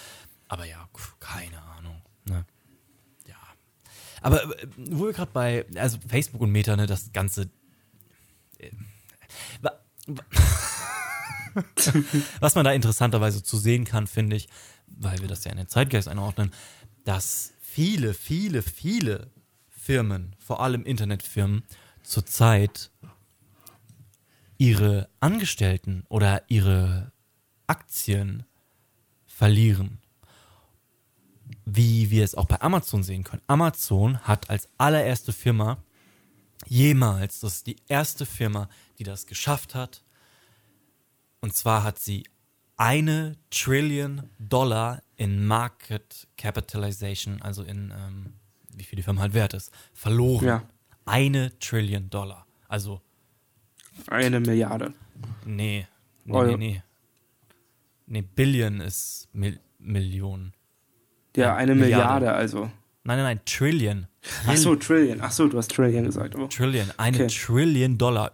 Aber 0.49 0.65
ja, 0.65 0.89
keine 1.21 1.61
Ahnung. 1.63 2.01
Ne? 2.27 2.45
Ja. 3.27 3.37
Aber 4.23 4.43
äh, 4.63 4.67
wo 4.77 5.07
wir 5.07 5.13
gerade 5.13 5.31
bei, 5.33 5.67
also 5.77 5.99
Facebook 6.09 6.41
und 6.43 6.53
Meta, 6.53 6.75
ne, 6.77 6.87
das 6.87 7.13
Ganze. 7.13 7.51
Äh, 8.59 8.71
Was 12.41 12.55
man 12.55 12.65
da 12.65 12.73
interessanterweise 12.73 13.43
zu 13.43 13.57
sehen 13.57 13.85
kann, 13.85 14.07
finde 14.07 14.37
ich, 14.37 14.49
weil 14.87 15.21
wir 15.21 15.29
das 15.29 15.45
ja 15.45 15.51
in 15.51 15.57
den 15.57 15.69
Zeitgeist 15.69 16.09
einordnen, 16.09 16.53
dass 17.05 17.53
viele, 17.61 18.15
viele, 18.15 18.63
viele 18.63 19.31
Firmen, 19.69 20.35
vor 20.39 20.61
allem 20.61 20.85
Internetfirmen, 20.85 21.65
zurzeit 22.03 22.91
ihre 24.59 25.09
Angestellten 25.21 26.05
oder 26.09 26.43
ihre 26.49 27.13
Aktien 27.67 28.45
verlieren. 29.27 29.99
Wie 31.65 32.11
wir 32.11 32.25
es 32.25 32.35
auch 32.35 32.47
bei 32.47 32.61
Amazon 32.61 33.03
sehen 33.03 33.25
können. 33.25 33.43
Amazon 33.47 34.19
hat 34.21 34.51
als 34.51 34.69
allererste 34.79 35.33
Firma 35.33 35.79
jemals, 36.67 37.41
das 37.41 37.57
ist 37.57 37.67
die 37.67 37.77
erste 37.89 38.27
Firma, 38.27 38.69
die 38.99 39.05
das 39.05 39.27
geschafft 39.27 39.75
hat. 39.75 40.03
Und 41.41 41.55
zwar 41.55 41.83
hat 41.83 41.99
sie 41.99 42.25
eine 42.77 43.37
Trillion 43.51 44.29
Dollar 44.39 45.03
in 45.17 45.47
Market 45.47 46.27
Capitalization, 46.37 47.41
also 47.43 47.63
in 47.63 47.93
ähm, 47.97 48.35
wie 48.71 48.85
viel 48.85 48.97
die 48.97 49.03
Firma 49.03 49.21
halt 49.23 49.35
wert 49.35 49.55
ist, 49.55 49.71
verloren. 49.93 50.45
Ja. 50.47 50.63
Eine 51.05 51.57
Trillion 51.59 52.11
Dollar. 52.11 52.47
Also 52.69 53.01
Eine 54.09 54.41
Milliarde. 54.41 54.95
Nee, 55.45 55.87
nee, 56.25 56.33
Euro. 56.33 56.57
nee, 56.57 56.57
nee. 56.57 56.83
Nee, 58.07 58.23
Billion 58.23 58.81
ist 58.81 59.29
Mil 59.33 59.59
Millionen. 59.79 60.53
Ja, 61.37 61.45
Ja, 61.45 61.57
eine 61.57 61.75
Milliarde. 61.75 62.15
Milliarde, 62.15 62.33
also. 62.33 62.71
Nein, 63.05 63.19
nein, 63.19 63.25
nein, 63.25 63.41
Trillion. 63.45 64.07
Ach 64.47 64.57
so, 64.57 64.75
Trillion. 64.77 65.21
Ach 65.21 65.31
so, 65.31 65.47
du 65.47 65.59
hast 65.59 65.71
Trillion 65.71 66.05
gesagt. 66.05 66.35
Oh. 66.37 66.47
Trillion, 66.47 66.91
eine 66.97 67.17
Okay. 67.17 67.27
Trillion 67.27 67.99
Dollar. 67.99 68.33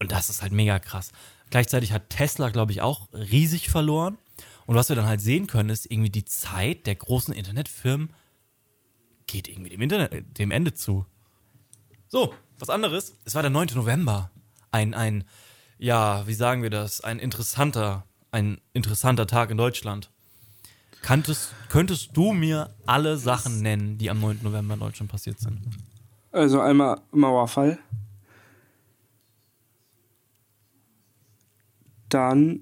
Und 0.00 0.10
das 0.10 0.28
ist 0.28 0.42
halt 0.42 0.52
mega 0.52 0.78
krass. 0.80 1.12
Gleichzeitig 1.50 1.92
hat 1.92 2.10
Tesla, 2.10 2.50
glaube 2.50 2.72
ich, 2.72 2.82
auch 2.82 3.08
riesig 3.12 3.70
verloren. 3.70 4.18
Und 4.66 4.74
was 4.74 4.88
wir 4.88 4.96
dann 4.96 5.06
halt 5.06 5.20
sehen 5.20 5.46
können, 5.46 5.70
ist 5.70 5.90
irgendwie 5.90 6.10
die 6.10 6.24
Zeit 6.24 6.86
der 6.86 6.96
großen 6.96 7.32
Internetfirmen 7.32 8.10
geht 9.26 9.46
irgendwie 9.46 9.70
dem, 9.70 9.80
Internet, 9.80 10.38
dem 10.38 10.50
Ende 10.50 10.74
zu. 10.74 11.06
So, 12.08 12.34
was 12.58 12.70
anderes. 12.70 13.16
Es 13.24 13.34
war 13.34 13.42
der 13.42 13.50
9. 13.50 13.68
November. 13.74 14.30
Ein, 14.72 14.94
ein, 14.94 15.24
ja, 15.78 16.26
wie 16.26 16.34
sagen 16.34 16.62
wir 16.62 16.70
das? 16.70 17.02
Ein 17.02 17.18
interessanter, 17.18 18.04
ein 18.32 18.60
interessanter 18.72 19.26
Tag 19.26 19.50
in 19.50 19.56
Deutschland. 19.56 20.10
Kanntest, 21.02 21.54
könntest 21.68 22.16
du 22.16 22.32
mir 22.32 22.70
alle 22.86 23.16
Sachen 23.16 23.62
nennen, 23.62 23.98
die 23.98 24.10
am 24.10 24.20
9. 24.20 24.40
November 24.42 24.74
in 24.74 24.80
Deutschland 24.80 25.10
passiert 25.10 25.38
sind? 25.40 25.60
Also 26.32 26.60
einmal 26.60 27.00
Mauerfall. 27.12 27.78
Dann. 32.08 32.60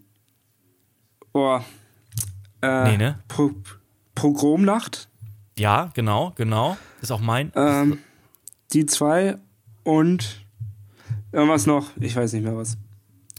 Oh. 1.32 1.60
Äh, 2.62 2.90
Nee, 2.90 2.96
ne? 2.96 3.18
Pro 3.28 3.50
Pogromnacht. 4.14 5.08
Ja, 5.58 5.90
genau, 5.94 6.32
genau. 6.36 6.76
Ist 7.02 7.12
auch 7.12 7.20
mein. 7.20 7.52
Ähm, 7.54 7.98
die 8.72 8.86
zwei 8.86 9.36
und 9.84 10.44
irgendwas 11.32 11.66
noch. 11.66 11.90
Ich 12.00 12.16
weiß 12.16 12.32
nicht 12.32 12.42
mehr 12.44 12.56
was. 12.56 12.76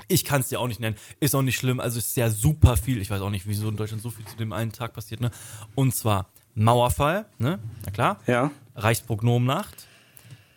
Ich 0.08 0.24
kann 0.24 0.42
es 0.42 0.48
dir 0.50 0.60
auch 0.60 0.68
nicht 0.68 0.80
nennen. 0.80 0.96
Ist 1.20 1.36
auch 1.36 1.42
nicht 1.42 1.58
schlimm. 1.58 1.80
Also 1.80 2.00
es 2.00 2.08
ist 2.10 2.18
ja 2.18 2.30
super 2.30 2.78
viel. 2.78 3.02
Ich 3.02 3.10
weiß 3.10 3.22
auch 3.22 3.30
nicht, 3.30 3.46
wieso 3.48 3.68
in 3.70 3.76
Deutschland 3.76 4.02
so 4.02 4.10
viel 4.10 4.26
zu 4.26 4.38
dem 4.38 4.54
einen 4.54 4.72
Tag 4.72 4.94
passiert. 4.94 5.20
Ne? 5.22 5.32
Und 5.76 5.94
zwar 5.96 6.28
Mauerfall, 6.56 7.26
ne? 7.40 7.60
Na 7.86 7.92
klar. 7.92 8.20
Ja. 8.26 8.52
Reichspogromnacht. 8.76 9.88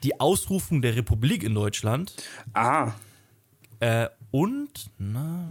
Die 0.03 0.19
Ausrufung 0.21 0.81
der 0.83 0.97
Republik 0.97 1.43
in 1.43 1.55
Deutschland. 1.55 2.15
Ah, 2.55 2.93
Äh, 3.81 4.09
und 4.31 4.91
na, 4.99 5.49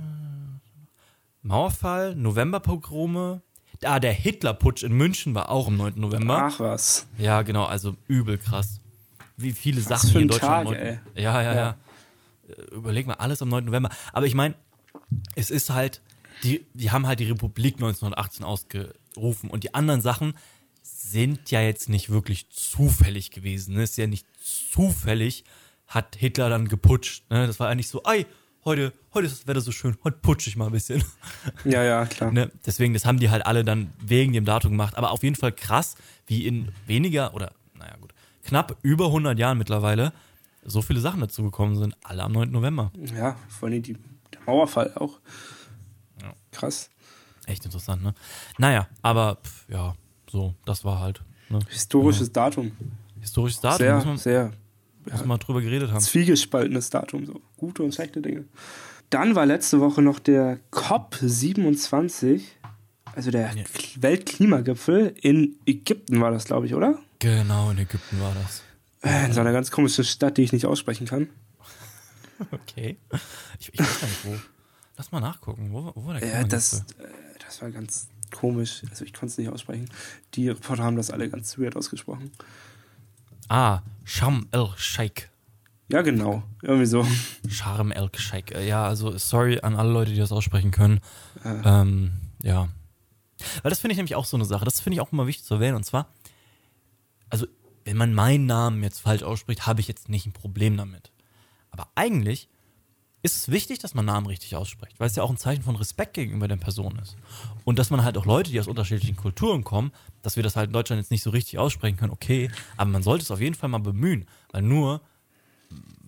Mauerfall, 1.41 2.15
Novemberpogrome. 2.15 3.41
Ah, 3.83 3.99
der 3.99 4.11
Hitlerputsch 4.13 4.83
in 4.83 4.93
München 4.93 5.33
war 5.35 5.49
auch 5.49 5.67
am 5.67 5.77
9. 5.77 5.93
November. 5.99 6.43
ach 6.45 6.59
was. 6.59 7.07
Ja, 7.17 7.41
genau, 7.43 7.65
also 7.65 7.95
übel 8.07 8.37
krass. 8.37 8.81
Wie 9.37 9.51
viele 9.53 9.77
Was 9.77 10.01
Sachen 10.01 10.09
für 10.11 10.19
in 10.21 10.27
Deutschland. 10.27 10.69
Tag, 10.69 10.77
9. 10.77 10.99
Ja, 11.15 11.21
ja, 11.21 11.41
ja, 11.41 11.53
Ja. 11.55 11.75
Äh, 12.49 12.75
Überleg 12.75 13.07
mal, 13.07 13.15
alles 13.15 13.41
am 13.41 13.49
9. 13.49 13.65
November. 13.65 13.89
Aber 14.13 14.25
ich 14.25 14.35
meine, 14.35 14.55
es 15.35 15.49
ist 15.49 15.69
halt, 15.69 16.01
die, 16.43 16.65
die 16.73 16.91
haben 16.91 17.07
halt 17.07 17.19
die 17.19 17.25
Republik 17.25 17.75
1918 17.75 18.45
ausgerufen 18.45 19.49
und 19.49 19.63
die 19.63 19.73
anderen 19.73 20.01
Sachen 20.01 20.33
sind 20.81 21.51
ja 21.51 21.61
jetzt 21.61 21.89
nicht 21.89 22.09
wirklich 22.09 22.49
zufällig 22.49 23.31
gewesen. 23.31 23.75
Ne? 23.75 23.83
Ist 23.83 23.97
ja 23.97 24.07
nicht 24.07 24.25
zufällig, 24.41 25.43
hat 25.87 26.15
Hitler 26.15 26.49
dann 26.49 26.67
geputscht. 26.67 27.29
Ne? 27.29 27.47
Das 27.47 27.59
war 27.59 27.69
eigentlich 27.69 27.87
so, 27.89 28.01
ey, 28.03 28.25
heute, 28.65 28.93
heute 29.13 29.27
ist 29.27 29.41
das 29.41 29.47
Wetter 29.47 29.61
so 29.61 29.71
schön, 29.71 29.97
heute 30.03 30.17
putsche 30.17 30.49
ich 30.49 30.55
mal 30.55 30.67
ein 30.67 30.71
bisschen. 30.71 31.03
Ja, 31.65 31.83
ja, 31.83 32.05
klar. 32.05 32.31
Ne? 32.33 32.51
Deswegen, 32.65 32.93
das 32.93 33.05
haben 33.05 33.19
die 33.19 33.29
halt 33.29 33.45
alle 33.45 33.63
dann 33.63 33.91
wegen 33.99 34.33
dem 34.33 34.45
Datum 34.45 34.71
gemacht. 34.71 34.97
Aber 34.97 35.11
auf 35.11 35.23
jeden 35.23 35.35
Fall 35.35 35.51
krass, 35.51 35.95
wie 36.27 36.45
in 36.45 36.69
weniger 36.85 37.33
oder, 37.33 37.53
naja, 37.75 37.95
gut, 37.99 38.13
knapp 38.43 38.77
über 38.81 39.07
100 39.07 39.37
Jahren 39.37 39.57
mittlerweile 39.57 40.13
so 40.63 40.81
viele 40.81 40.99
Sachen 40.99 41.21
dazu 41.21 41.43
gekommen 41.43 41.75
sind. 41.77 41.95
Alle 42.03 42.23
am 42.23 42.31
9. 42.33 42.51
November. 42.51 42.91
Ja, 43.15 43.35
vor 43.47 43.69
allem 43.69 43.81
die, 43.81 43.93
der 43.93 44.41
Mauerfall 44.45 44.93
auch. 44.95 45.19
Ja. 46.21 46.33
Krass. 46.51 46.89
Echt 47.45 47.65
interessant, 47.65 48.03
ne? 48.03 48.13
Naja, 48.57 48.87
aber 49.01 49.37
pf, 49.43 49.65
ja, 49.69 49.95
so, 50.29 50.53
das 50.65 50.83
war 50.85 50.99
halt. 50.99 51.21
Ne? 51.49 51.59
Historisches 51.69 52.31
Datum. 52.31 52.71
Historisches 53.19 53.59
Datum, 53.61 53.77
Sehr, 53.79 53.95
muss 53.95 54.05
man, 54.05 54.17
sehr 54.17 54.51
muss 55.11 55.25
man 55.25 55.39
drüber 55.39 55.61
geredet 55.61 55.89
haben. 55.91 55.99
zwiegespaltenes 56.01 56.89
Datum. 56.91 57.25
So. 57.25 57.41
Gute 57.57 57.81
und 57.83 57.93
schlechte 57.95 58.21
Dinge. 58.21 58.45
Dann 59.09 59.33
war 59.33 59.45
letzte 59.47 59.79
Woche 59.79 60.03
noch 60.03 60.19
der 60.19 60.59
COP27, 60.71 62.41
also 63.15 63.31
der 63.31 63.53
Ja. 63.55 63.63
Weltklimagipfel 63.99 65.15
in 65.21 65.55
Ägypten 65.65 66.21
war 66.21 66.29
das, 66.31 66.45
glaube 66.45 66.67
ich, 66.67 66.75
oder? 66.75 66.99
Genau, 67.17 67.71
in 67.71 67.79
Ägypten 67.79 68.19
war 68.21 68.33
das. 68.35 68.61
Äh, 69.01 69.25
In 69.25 69.33
so 69.33 69.39
einer 69.41 69.51
ganz 69.53 69.71
komischen 69.71 70.03
Stadt, 70.03 70.37
die 70.37 70.43
ich 70.43 70.51
nicht 70.53 70.65
aussprechen 70.65 71.07
kann. 71.07 71.29
Okay. 72.51 72.97
Ich, 73.59 73.73
ich 73.73 73.79
weiß 73.79 73.99
gar 74.01 74.07
nicht, 74.07 74.25
wo. 74.25 74.35
Lass 74.97 75.11
mal 75.11 75.19
nachgucken. 75.19 75.71
Wo, 75.71 75.91
wo 75.95 76.05
war 76.05 76.19
der 76.19 76.27
Ja, 76.27 76.43
das, 76.43 76.85
Klimagipfel? 76.85 77.05
äh, 77.05 77.39
das 77.45 77.61
war 77.61 77.71
ganz 77.71 78.07
komisch. 78.31 78.81
Also 78.89 79.05
ich 79.05 79.13
konnte 79.13 79.27
es 79.27 79.37
nicht 79.37 79.49
aussprechen. 79.49 79.89
Die 80.35 80.49
Reporter 80.49 80.83
haben 80.83 80.95
das 80.95 81.11
alle 81.11 81.29
ganz 81.29 81.57
weird 81.57 81.75
ausgesprochen. 81.75 82.31
Ah, 83.47 83.81
Sham 84.03 84.47
el-Sheikh. 84.51 85.29
Ja, 85.91 86.01
genau. 86.03 86.43
Irgendwie 86.61 86.85
so. 86.85 87.05
Sharm 87.49 87.91
el-Sheikh. 87.91 88.53
Äh, 88.53 88.67
Ja, 88.67 88.85
also 88.85 89.17
sorry 89.17 89.59
an 89.61 89.75
alle 89.75 89.91
Leute, 89.91 90.11
die 90.11 90.17
das 90.19 90.31
aussprechen 90.31 90.71
können. 90.71 90.99
Äh, 91.43 91.61
Ähm, 91.65 92.11
ja. 92.43 92.69
Weil 93.63 93.69
das 93.69 93.79
finde 93.79 93.93
ich 93.93 93.97
nämlich 93.97 94.15
auch 94.15 94.25
so 94.25 94.37
eine 94.37 94.45
Sache. 94.45 94.65
Das 94.65 94.79
finde 94.81 94.95
ich 94.95 95.01
auch 95.01 95.11
immer 95.11 95.25
wichtig 95.25 95.45
zu 95.45 95.55
erwähnen. 95.55 95.75
Und 95.77 95.85
zwar, 95.85 96.07
also, 97.29 97.47
wenn 97.89 97.97
man 97.97 98.13
meinen 98.13 98.45
Namen 98.45 98.83
jetzt 98.83 98.99
falsch 98.99 99.23
ausspricht, 99.23 99.65
habe 99.65 99.81
ich 99.81 99.87
jetzt 99.87 100.09
nicht 100.09 100.27
ein 100.27 100.31
Problem 100.31 100.77
damit. 100.77 101.11
Aber 101.71 101.87
eigentlich 101.95 102.47
ist 103.23 103.35
es 103.35 103.49
wichtig, 103.49 103.79
dass 103.79 103.95
man 103.95 104.05
Namen 104.05 104.27
richtig 104.27 104.55
ausspricht, 104.55 104.99
weil 104.99 105.07
es 105.07 105.15
ja 105.15 105.23
auch 105.23 105.31
ein 105.31 105.37
Zeichen 105.37 105.63
von 105.63 105.75
Respekt 105.75 106.13
gegenüber 106.13 106.47
der 106.47 106.57
Person 106.57 106.99
ist. 106.99 107.17
Und 107.63 107.79
dass 107.79 107.89
man 107.89 108.03
halt 108.03 108.15
auch 108.15 108.27
Leute, 108.27 108.51
die 108.51 108.59
aus 108.59 108.67
unterschiedlichen 108.67 109.15
Kulturen 109.15 109.63
kommen, 109.63 109.91
dass 110.21 110.35
wir 110.35 110.43
das 110.43 110.55
halt 110.55 110.67
in 110.67 110.73
Deutschland 110.73 111.01
jetzt 111.01 111.09
nicht 111.09 111.23
so 111.23 111.31
richtig 111.31 111.57
aussprechen 111.57 111.97
können, 111.97 112.13
okay, 112.13 112.51
aber 112.77 112.91
man 112.91 113.01
sollte 113.01 113.23
es 113.23 113.31
auf 113.31 113.41
jeden 113.41 113.55
Fall 113.55 113.69
mal 113.69 113.79
bemühen, 113.79 114.27
weil 114.51 114.61
nur, 114.61 115.01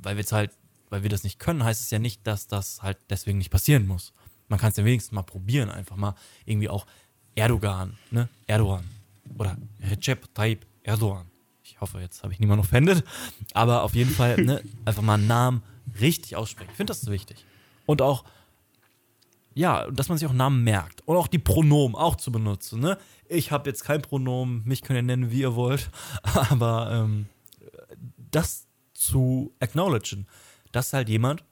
weil 0.03 0.17
wir 0.17 0.21
jetzt 0.21 0.33
halt, 0.33 0.51
weil 0.91 1.01
wir 1.01 1.09
das 1.09 1.23
nicht 1.23 1.39
können, 1.39 1.63
heißt 1.63 1.81
es 1.81 1.89
ja 1.89 1.97
nicht, 1.97 2.27
dass 2.27 2.45
das 2.45 2.83
halt 2.83 2.99
deswegen 3.09 3.39
nicht 3.39 3.49
passieren 3.49 3.87
muss. 3.87 4.13
Man 4.49 4.59
kann 4.59 4.69
es 4.69 4.77
ja 4.77 4.85
wenigstens 4.85 5.13
mal 5.13 5.23
probieren, 5.23 5.71
einfach 5.71 5.95
mal 5.95 6.13
irgendwie 6.45 6.69
auch 6.69 6.85
Erdogan, 7.33 7.97
ne? 8.11 8.29
Erdogan 8.45 8.87
oder 9.35 9.57
Recep 9.79 10.31
Tayyip 10.35 10.67
Erdogan. 10.83 11.30
Ich 11.81 11.89
hoffe, 11.89 11.99
jetzt 11.99 12.21
habe 12.21 12.31
ich 12.31 12.39
niemanden 12.39 12.63
offended, 12.63 13.03
aber 13.55 13.81
auf 13.81 13.95
jeden 13.95 14.11
Fall 14.11 14.39
ne, 14.39 14.61
einfach 14.85 15.01
mal 15.01 15.15
einen 15.15 15.25
Namen 15.25 15.63
richtig 15.99 16.35
aussprechen. 16.35 16.69
Ich 16.69 16.77
finde 16.77 16.91
das 16.91 17.01
so 17.01 17.11
wichtig. 17.11 17.43
Und 17.87 18.03
auch, 18.03 18.23
ja, 19.55 19.89
dass 19.89 20.07
man 20.07 20.19
sich 20.19 20.27
auch 20.27 20.33
Namen 20.33 20.63
merkt. 20.63 21.01
Und 21.07 21.17
auch 21.17 21.25
die 21.25 21.39
Pronomen 21.39 21.95
auch 21.95 22.17
zu 22.17 22.31
benutzen. 22.31 22.81
Ne? 22.81 22.99
Ich 23.27 23.51
habe 23.51 23.67
jetzt 23.67 23.83
kein 23.83 24.03
Pronomen, 24.03 24.61
mich 24.63 24.83
könnt 24.83 24.99
ihr 24.99 25.01
nennen, 25.01 25.31
wie 25.31 25.41
ihr 25.41 25.55
wollt, 25.55 25.89
aber 26.21 26.91
ähm, 26.91 27.25
das 28.29 28.67
zu 28.93 29.55
acknowledgen, 29.59 30.27
dass 30.71 30.93
halt 30.93 31.09
jemand 31.09 31.43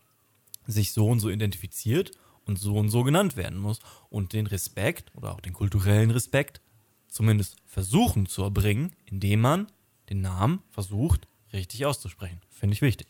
sich 0.67 0.93
so 0.93 1.07
und 1.07 1.21
so 1.21 1.31
identifiziert 1.31 2.11
und 2.45 2.59
so 2.59 2.75
und 2.75 2.89
so 2.89 3.03
genannt 3.03 3.35
werden 3.35 3.57
muss 3.57 3.79
und 4.11 4.33
den 4.33 4.45
Respekt 4.45 5.11
oder 5.15 5.33
auch 5.33 5.41
den 5.41 5.53
kulturellen 5.53 6.11
Respekt 6.11 6.61
zumindest 7.07 7.55
versuchen 7.65 8.27
zu 8.27 8.43
erbringen, 8.43 8.95
indem 9.07 9.41
man 9.41 9.67
den 10.09 10.21
Namen 10.21 10.61
versucht 10.71 11.27
richtig 11.53 11.85
auszusprechen. 11.85 12.39
Finde 12.49 12.73
ich 12.73 12.81
wichtig. 12.81 13.07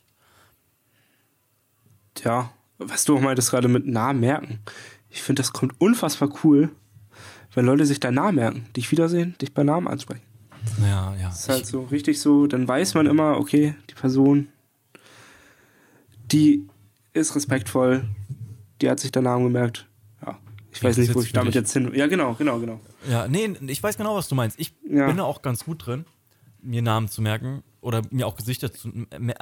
Tja, 2.16 2.52
was 2.78 3.06
du 3.06 3.18
auch 3.18 3.22
meintest 3.22 3.52
gerade 3.52 3.68
mit 3.68 3.86
Namen 3.86 4.20
merken. 4.20 4.60
Ich 5.10 5.22
finde, 5.22 5.42
das 5.42 5.54
kommt 5.54 5.80
unfassbar 5.80 6.30
cool, 6.44 6.70
wenn 7.54 7.66
Leute 7.66 7.86
sich 7.86 8.00
deinen 8.00 8.16
Namen 8.16 8.36
merken, 8.36 8.66
dich 8.76 8.92
wiedersehen, 8.92 9.36
dich 9.42 9.54
bei 9.54 9.64
Namen 9.64 9.88
ansprechen. 9.88 10.22
Ja, 10.82 11.16
ja. 11.16 11.30
Das 11.30 11.42
ist 11.42 11.50
halt 11.50 11.66
so 11.66 11.84
richtig 11.86 12.20
so, 12.20 12.48
dann 12.48 12.68
weiß 12.68 12.94
man 12.94 13.06
immer, 13.08 13.38
okay, 13.38 13.76
die 13.90 13.96
Person, 13.96 14.50
die 16.32 16.68
ist 17.14 17.36
respektvoll, 17.36 18.06
die 18.82 18.90
hat 18.90 19.00
sich 19.00 19.12
den 19.12 19.24
Namen 19.24 19.46
gemerkt. 19.46 19.88
Ja, 20.26 20.38
ich 20.72 20.84
weiß 20.84 20.98
nicht, 20.98 21.16
wo 21.16 21.22
ich 21.22 21.32
damit 21.32 21.56
jetzt 21.56 21.72
hin. 21.74 21.92
Ja, 21.96 22.08
genau, 22.08 22.34
genau, 22.36 22.60
genau. 22.60 22.80
Ja, 23.10 23.28
nee, 23.28 23.56
ich 23.68 23.82
weiß 23.82 23.98
genau, 23.98 24.16
was 24.16 24.28
du 24.28 24.36
meinst. 24.36 24.60
Ich 24.60 24.74
Ja. 24.90 25.08
bin 25.08 25.18
da 25.18 25.24
auch 25.24 25.42
ganz 25.42 25.64
gut 25.66 25.86
drin, 25.86 26.06
mir 26.62 26.82
Namen 26.82 27.08
zu 27.08 27.22
merken 27.22 27.64
oder 27.82 28.02
mir 28.12 28.28
auch 28.28 28.36
Gesichter 28.36 28.72
zu 28.74 28.92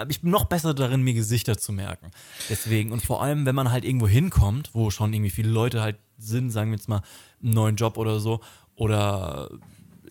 Ich 0.10 0.22
bin 0.22 0.32
noch 0.32 0.46
besser 0.46 0.74
darin, 0.74 1.02
mir 1.02 1.14
Gesichter 1.14 1.58
zu 1.58 1.72
merken. 1.72 2.12
Deswegen, 2.50 2.92
und 2.92 3.04
vor 3.04 3.22
allem, 3.22 3.46
wenn 3.46 3.56
man 3.56 3.72
halt 3.72 3.86
irgendwo 3.86 4.08
hinkommt, 4.08 4.72
wo 4.74 4.90
schon 4.90 5.14
irgendwie 5.14 5.32
viele 5.32 5.50
Leute 5.50 5.82
halt 5.82 5.98
sind, 6.18 6.52
sagen 6.52 6.72
wir 6.72 6.78
jetzt 6.78 6.90
mal, 6.90 7.02
einen 7.42 7.54
neuen 7.54 7.76
Job 7.76 7.98
oder 7.98 8.20
so, 8.20 8.42
oder 8.76 9.50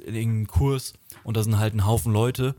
in 0.05 0.15
irgendeinen 0.15 0.47
Kurs 0.49 0.93
und 1.25 1.37
da 1.37 1.43
sind 1.43 1.59
halt 1.59 1.75
ein 1.75 1.87
Haufen 1.87 2.13
Leute 2.13 2.55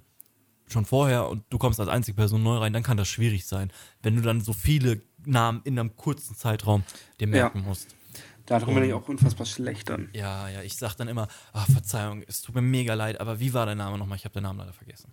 schon 0.68 0.86
vorher 0.86 1.30
und 1.30 1.44
du 1.50 1.58
kommst 1.58 1.80
als 1.80 1.90
einzige 1.90 2.16
Person 2.16 2.44
neu 2.44 2.58
rein, 2.58 2.74
dann 2.74 2.84
kann 2.84 2.98
das 2.98 3.08
schwierig 3.08 3.46
sein, 3.46 3.72
wenn 4.02 4.16
du 4.16 4.22
dann 4.22 4.42
so 4.42 4.54
viele 4.54 5.02
Namen 5.26 5.62
in 5.64 5.78
einem 5.78 5.96
kurzen 5.96 6.36
Zeitraum 6.36 6.84
dir 7.20 7.28
merken 7.28 7.62
musst. 7.62 7.96
Darum 8.48 8.76
bin 8.76 8.86
ich 8.86 8.94
auch 8.94 9.08
unfassbar 9.08 9.46
schlecht 9.46 9.90
dann. 9.90 10.10
Ja, 10.14 10.48
ja, 10.48 10.62
ich 10.62 10.78
sag 10.78 10.96
dann 10.96 11.10
immer, 11.10 11.28
ah, 11.52 11.66
Verzeihung, 11.66 12.24
es 12.28 12.42
tut 12.42 12.56
mir 12.56 12.62
mega 12.62 12.94
leid, 12.94 13.20
aber 13.20 13.40
wie 13.42 13.54
war 13.54 13.66
dein 13.66 13.78
Name 13.78 13.98
nochmal? 13.98 14.18
Ich 14.18 14.24
habe 14.24 14.34
den 14.34 14.44
Namen 14.44 14.60
leider 14.60 14.74
vergessen. 14.74 15.12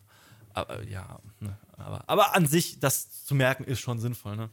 Aber 0.52 0.84
ja, 0.84 1.18
ne, 1.40 1.58
aber, 1.76 2.04
aber 2.06 2.36
an 2.36 2.46
sich, 2.46 2.78
das 2.78 3.24
zu 3.24 3.34
merken, 3.34 3.64
ist 3.64 3.80
schon 3.80 3.98
sinnvoll, 3.98 4.36
ne? 4.36 4.50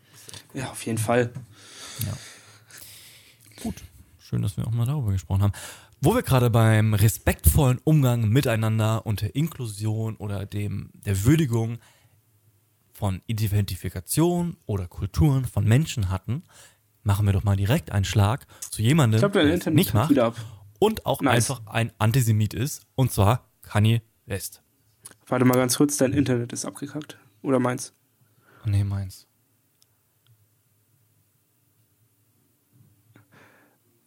Ja, 0.55 0.71
auf 0.71 0.83
jeden 0.83 0.97
Fall. 0.97 1.31
Gut. 3.61 3.75
Schön, 4.17 4.41
dass 4.41 4.57
wir 4.57 4.65
auch 4.65 4.71
mal 4.71 4.87
darüber 4.87 5.11
gesprochen 5.11 5.43
haben. 5.43 5.53
Wo 5.99 6.15
wir 6.15 6.23
gerade 6.23 6.49
beim 6.49 6.95
respektvollen 6.95 7.79
Umgang 7.83 8.29
miteinander 8.29 9.05
und 9.05 9.21
der 9.21 9.35
Inklusion 9.35 10.15
oder 10.15 10.47
dem 10.47 10.89
der 10.93 11.23
Würdigung 11.23 11.77
von 12.93 13.21
Identifikation 13.27 14.57
oder 14.65 14.87
Kulturen 14.87 15.45
von 15.45 15.65
Menschen 15.65 16.09
hatten, 16.09 16.43
machen 17.03 17.25
wir 17.25 17.33
doch 17.33 17.43
mal 17.43 17.55
direkt 17.55 17.91
einen 17.91 18.05
Schlag 18.05 18.45
zu 18.69 18.81
jemandem, 18.81 19.21
dein 19.21 19.31
der 19.31 19.53
Internet 19.53 19.75
nicht 19.75 19.93
macht 19.93 20.13
und 20.79 21.05
auch 21.05 21.21
Nice. 21.21 21.51
einfach 21.51 21.67
ein 21.67 21.91
Antisemit 21.97 22.53
ist, 22.53 22.85
und 22.95 23.11
zwar 23.11 23.49
Kanye 23.61 24.01
West. 24.25 24.61
Warte 25.27 25.45
mal 25.45 25.55
ganz 25.55 25.77
kurz, 25.77 25.97
dein 25.97 26.13
Internet 26.13 26.53
ist 26.53 26.65
abgekackt. 26.65 27.17
Oder 27.41 27.59
meins? 27.59 27.93
Nee, 28.65 28.83
meins. 28.83 29.27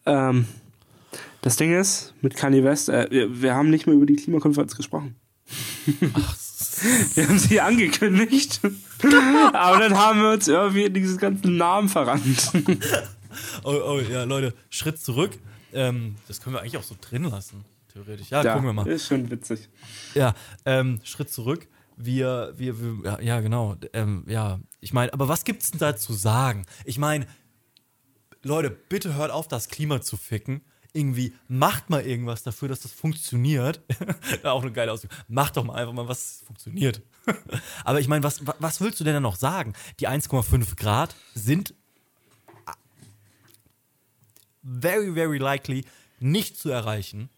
Ähm, 0.06 0.46
das 1.40 1.56
Ding 1.56 1.72
ist, 1.72 2.14
mit 2.20 2.36
Kanye 2.36 2.62
West, 2.64 2.88
äh, 2.88 3.08
wir, 3.10 3.42
wir 3.42 3.54
haben 3.54 3.70
nicht 3.70 3.86
mehr 3.86 3.94
über 3.94 4.06
die 4.06 4.16
Klimakonferenz 4.16 4.76
gesprochen. 4.76 5.16
Ach, 6.14 6.36
Wir 7.14 7.28
haben 7.28 7.38
sie 7.38 7.60
angekündigt. 7.60 8.60
Aber 9.52 9.78
dann 9.78 9.96
haben 9.96 10.22
wir 10.22 10.30
uns 10.30 10.48
irgendwie 10.48 10.84
in 10.84 10.94
dieses 10.94 11.18
ganze 11.18 11.50
Namen 11.50 11.88
verrannt. 11.88 12.52
oh, 13.64 13.72
oh, 13.72 14.00
ja, 14.00 14.24
Leute, 14.24 14.54
Schritt 14.70 14.98
zurück. 14.98 15.32
Ähm, 15.72 16.16
das 16.28 16.40
können 16.40 16.56
wir 16.56 16.60
eigentlich 16.60 16.76
auch 16.76 16.82
so 16.84 16.96
drin 17.00 17.24
lassen, 17.24 17.64
theoretisch. 17.92 18.30
Ja, 18.30 18.42
ja, 18.42 18.52
gucken 18.54 18.68
wir 18.68 18.72
mal. 18.72 18.86
ist 18.86 19.06
schon 19.06 19.30
witzig. 19.30 19.68
Ja, 20.14 20.34
ähm, 20.64 21.00
Schritt 21.04 21.30
zurück. 21.30 21.66
wir, 21.96 22.52
wir, 22.56 22.80
wir 22.80 23.04
ja, 23.04 23.20
ja, 23.20 23.40
genau, 23.40 23.76
ähm, 23.92 24.24
ja, 24.26 24.60
ich 24.80 24.92
meine, 24.92 25.12
aber 25.12 25.28
was 25.28 25.44
gibt's 25.44 25.70
denn 25.70 25.80
da 25.80 25.96
zu 25.96 26.12
sagen? 26.12 26.66
Ich 26.84 26.98
meine, 26.98 27.26
Leute, 28.42 28.70
bitte 28.70 29.14
hört 29.14 29.30
auf, 29.30 29.48
das 29.48 29.68
Klima 29.68 30.00
zu 30.00 30.16
ficken. 30.16 30.62
Irgendwie 30.96 31.34
macht 31.48 31.90
mal 31.90 32.06
irgendwas 32.06 32.44
dafür, 32.44 32.68
dass 32.68 32.80
das 32.80 32.92
funktioniert. 32.92 33.82
Auch 34.44 34.62
eine 34.62 34.72
geile 34.72 34.92
Ausdruck. 34.92 35.10
Macht 35.28 35.56
doch 35.56 35.64
mal 35.64 35.74
einfach 35.74 35.92
mal, 35.92 36.08
was 36.08 36.44
funktioniert. 36.46 37.02
aber 37.84 37.98
ich 38.00 38.06
meine, 38.06 38.22
was, 38.22 38.42
was 38.60 38.80
willst 38.80 39.00
du 39.00 39.04
denn 39.04 39.14
da 39.14 39.20
noch 39.20 39.34
sagen? 39.36 39.72
Die 39.98 40.08
1,5 40.08 40.76
Grad 40.76 41.16
sind 41.34 41.74
very, 44.62 45.12
very 45.12 45.38
likely 45.38 45.84
nicht 46.20 46.56
zu 46.56 46.70
erreichen. 46.70 47.28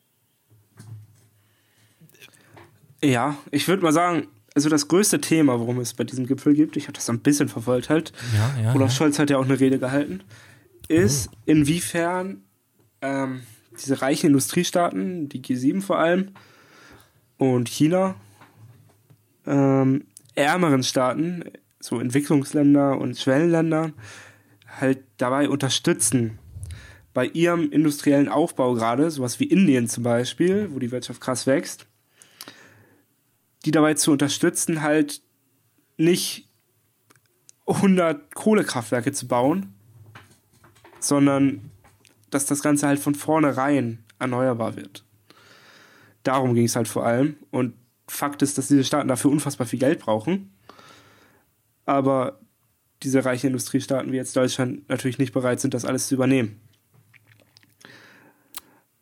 Ja, 3.02 3.36
ich 3.50 3.68
würde 3.68 3.82
mal 3.82 3.92
sagen, 3.92 4.28
also 4.54 4.68
das 4.68 4.88
größte 4.88 5.20
Thema, 5.20 5.58
worum 5.60 5.80
es 5.80 5.94
bei 5.94 6.04
diesem 6.04 6.26
Gipfel 6.26 6.54
gibt, 6.54 6.76
ich 6.76 6.84
habe 6.84 6.94
das 6.94 7.08
ein 7.10 7.20
bisschen 7.20 7.48
verfolgt 7.48 7.90
halt, 7.90 8.12
Ja, 8.34 8.62
ja. 8.62 8.74
Olaf 8.74 8.90
ja. 8.90 8.96
Scholz 8.96 9.18
hat 9.18 9.30
ja 9.30 9.38
auch 9.38 9.44
eine 9.44 9.60
Rede 9.60 9.78
gehalten, 9.78 10.22
ist 10.88 11.30
inwiefern 11.44 12.45
ähm, 13.06 13.42
diese 13.72 14.02
reichen 14.02 14.28
Industriestaaten, 14.28 15.28
die 15.28 15.42
G7 15.42 15.82
vor 15.82 15.98
allem 15.98 16.32
und 17.38 17.68
China, 17.68 18.16
ähm, 19.46 20.06
ärmeren 20.34 20.82
Staaten, 20.82 21.44
so 21.78 22.00
Entwicklungsländer 22.00 22.98
und 22.98 23.18
Schwellenländer, 23.18 23.92
halt 24.80 25.04
dabei 25.18 25.48
unterstützen, 25.48 26.38
bei 27.14 27.26
ihrem 27.26 27.70
industriellen 27.70 28.28
Aufbau 28.28 28.74
gerade, 28.74 29.10
sowas 29.10 29.40
wie 29.40 29.44
Indien 29.44 29.88
zum 29.88 30.02
Beispiel, 30.02 30.68
wo 30.72 30.78
die 30.78 30.90
Wirtschaft 30.90 31.20
krass 31.20 31.46
wächst, 31.46 31.86
die 33.64 33.70
dabei 33.70 33.94
zu 33.94 34.12
unterstützen, 34.12 34.82
halt 34.82 35.22
nicht 35.96 36.48
100 37.66 38.34
Kohlekraftwerke 38.34 39.12
zu 39.12 39.26
bauen, 39.28 39.74
sondern 41.00 41.70
dass 42.30 42.46
das 42.46 42.62
Ganze 42.62 42.86
halt 42.88 42.98
von 42.98 43.14
vornherein 43.14 44.04
erneuerbar 44.18 44.76
wird. 44.76 45.04
Darum 46.22 46.54
ging 46.54 46.64
es 46.64 46.76
halt 46.76 46.88
vor 46.88 47.06
allem. 47.06 47.36
Und 47.50 47.74
Fakt 48.08 48.42
ist, 48.42 48.56
dass 48.58 48.68
diese 48.68 48.84
Staaten 48.84 49.08
dafür 49.08 49.30
unfassbar 49.30 49.66
viel 49.66 49.78
Geld 49.78 50.00
brauchen. 50.00 50.52
Aber 51.84 52.40
diese 53.02 53.24
reichen 53.24 53.48
Industriestaaten 53.48 54.10
wie 54.12 54.16
jetzt 54.16 54.36
Deutschland 54.36 54.88
natürlich 54.88 55.18
nicht 55.18 55.32
bereit 55.32 55.60
sind, 55.60 55.74
das 55.74 55.84
alles 55.84 56.08
zu 56.08 56.14
übernehmen. 56.14 56.60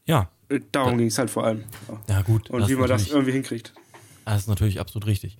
Ja, 0.04 0.30
Äh, 0.50 0.60
Darum 0.72 0.98
ging 0.98 1.06
es 1.06 1.18
halt 1.18 1.30
vor 1.30 1.44
allem. 1.44 1.64
ja 2.08 2.20
gut. 2.22 2.50
Und 2.50 2.68
wie 2.68 2.74
man 2.74 2.88
das 2.88 3.08
irgendwie 3.08 3.32
hinkriegt. 3.32 3.72
Das 4.26 4.42
ist 4.42 4.48
natürlich 4.48 4.80
absolut 4.80 5.06
richtig. 5.06 5.38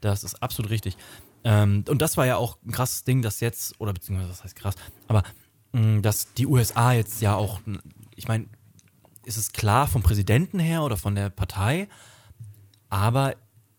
Das 0.00 0.22
ist 0.22 0.40
absolut 0.42 0.70
richtig. 0.70 0.96
Ähm, 1.44 1.84
und 1.88 2.00
das 2.02 2.16
war 2.16 2.26
ja 2.26 2.36
auch 2.36 2.58
ein 2.64 2.70
krasses 2.70 3.02
Ding, 3.04 3.22
dass 3.22 3.40
jetzt, 3.40 3.74
oder 3.80 3.92
beziehungsweise 3.92 4.28
das 4.30 4.44
heißt 4.44 4.54
krass, 4.56 4.74
aber 5.08 5.22
dass 6.02 6.32
die 6.34 6.46
USA 6.46 6.92
jetzt 6.92 7.20
ja 7.20 7.34
auch, 7.34 7.60
ich 8.14 8.28
meine, 8.28 8.46
ist 9.24 9.36
es 9.36 9.52
klar 9.52 9.86
vom 9.86 10.02
Präsidenten 10.02 10.58
her 10.58 10.82
oder 10.82 10.96
von 10.96 11.14
der 11.14 11.30
Partei, 11.30 11.88
aber 12.88 13.36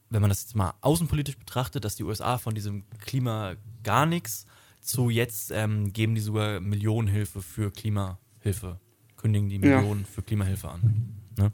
wenn 0.09 0.21
man 0.21 0.29
das 0.29 0.41
jetzt 0.41 0.55
mal 0.55 0.73
außenpolitisch 0.81 1.37
betrachtet, 1.37 1.85
dass 1.85 1.95
die 1.95 2.03
USA 2.03 2.37
von 2.37 2.55
diesem 2.55 2.83
Klima 2.99 3.55
gar 3.83 4.05
nichts 4.05 4.45
zu 4.81 5.09
jetzt 5.09 5.51
ähm, 5.51 5.93
geben 5.93 6.15
die 6.15 6.21
sogar 6.21 6.59
Millionenhilfe 6.59 7.41
für 7.41 7.71
Klimahilfe, 7.71 8.79
kündigen 9.17 9.49
die 9.49 9.57
Ja. 9.57 9.77
Millionen 9.77 10.05
für 10.05 10.23
Klimahilfe 10.23 10.69
an. 10.69 11.15
Ne? 11.37 11.51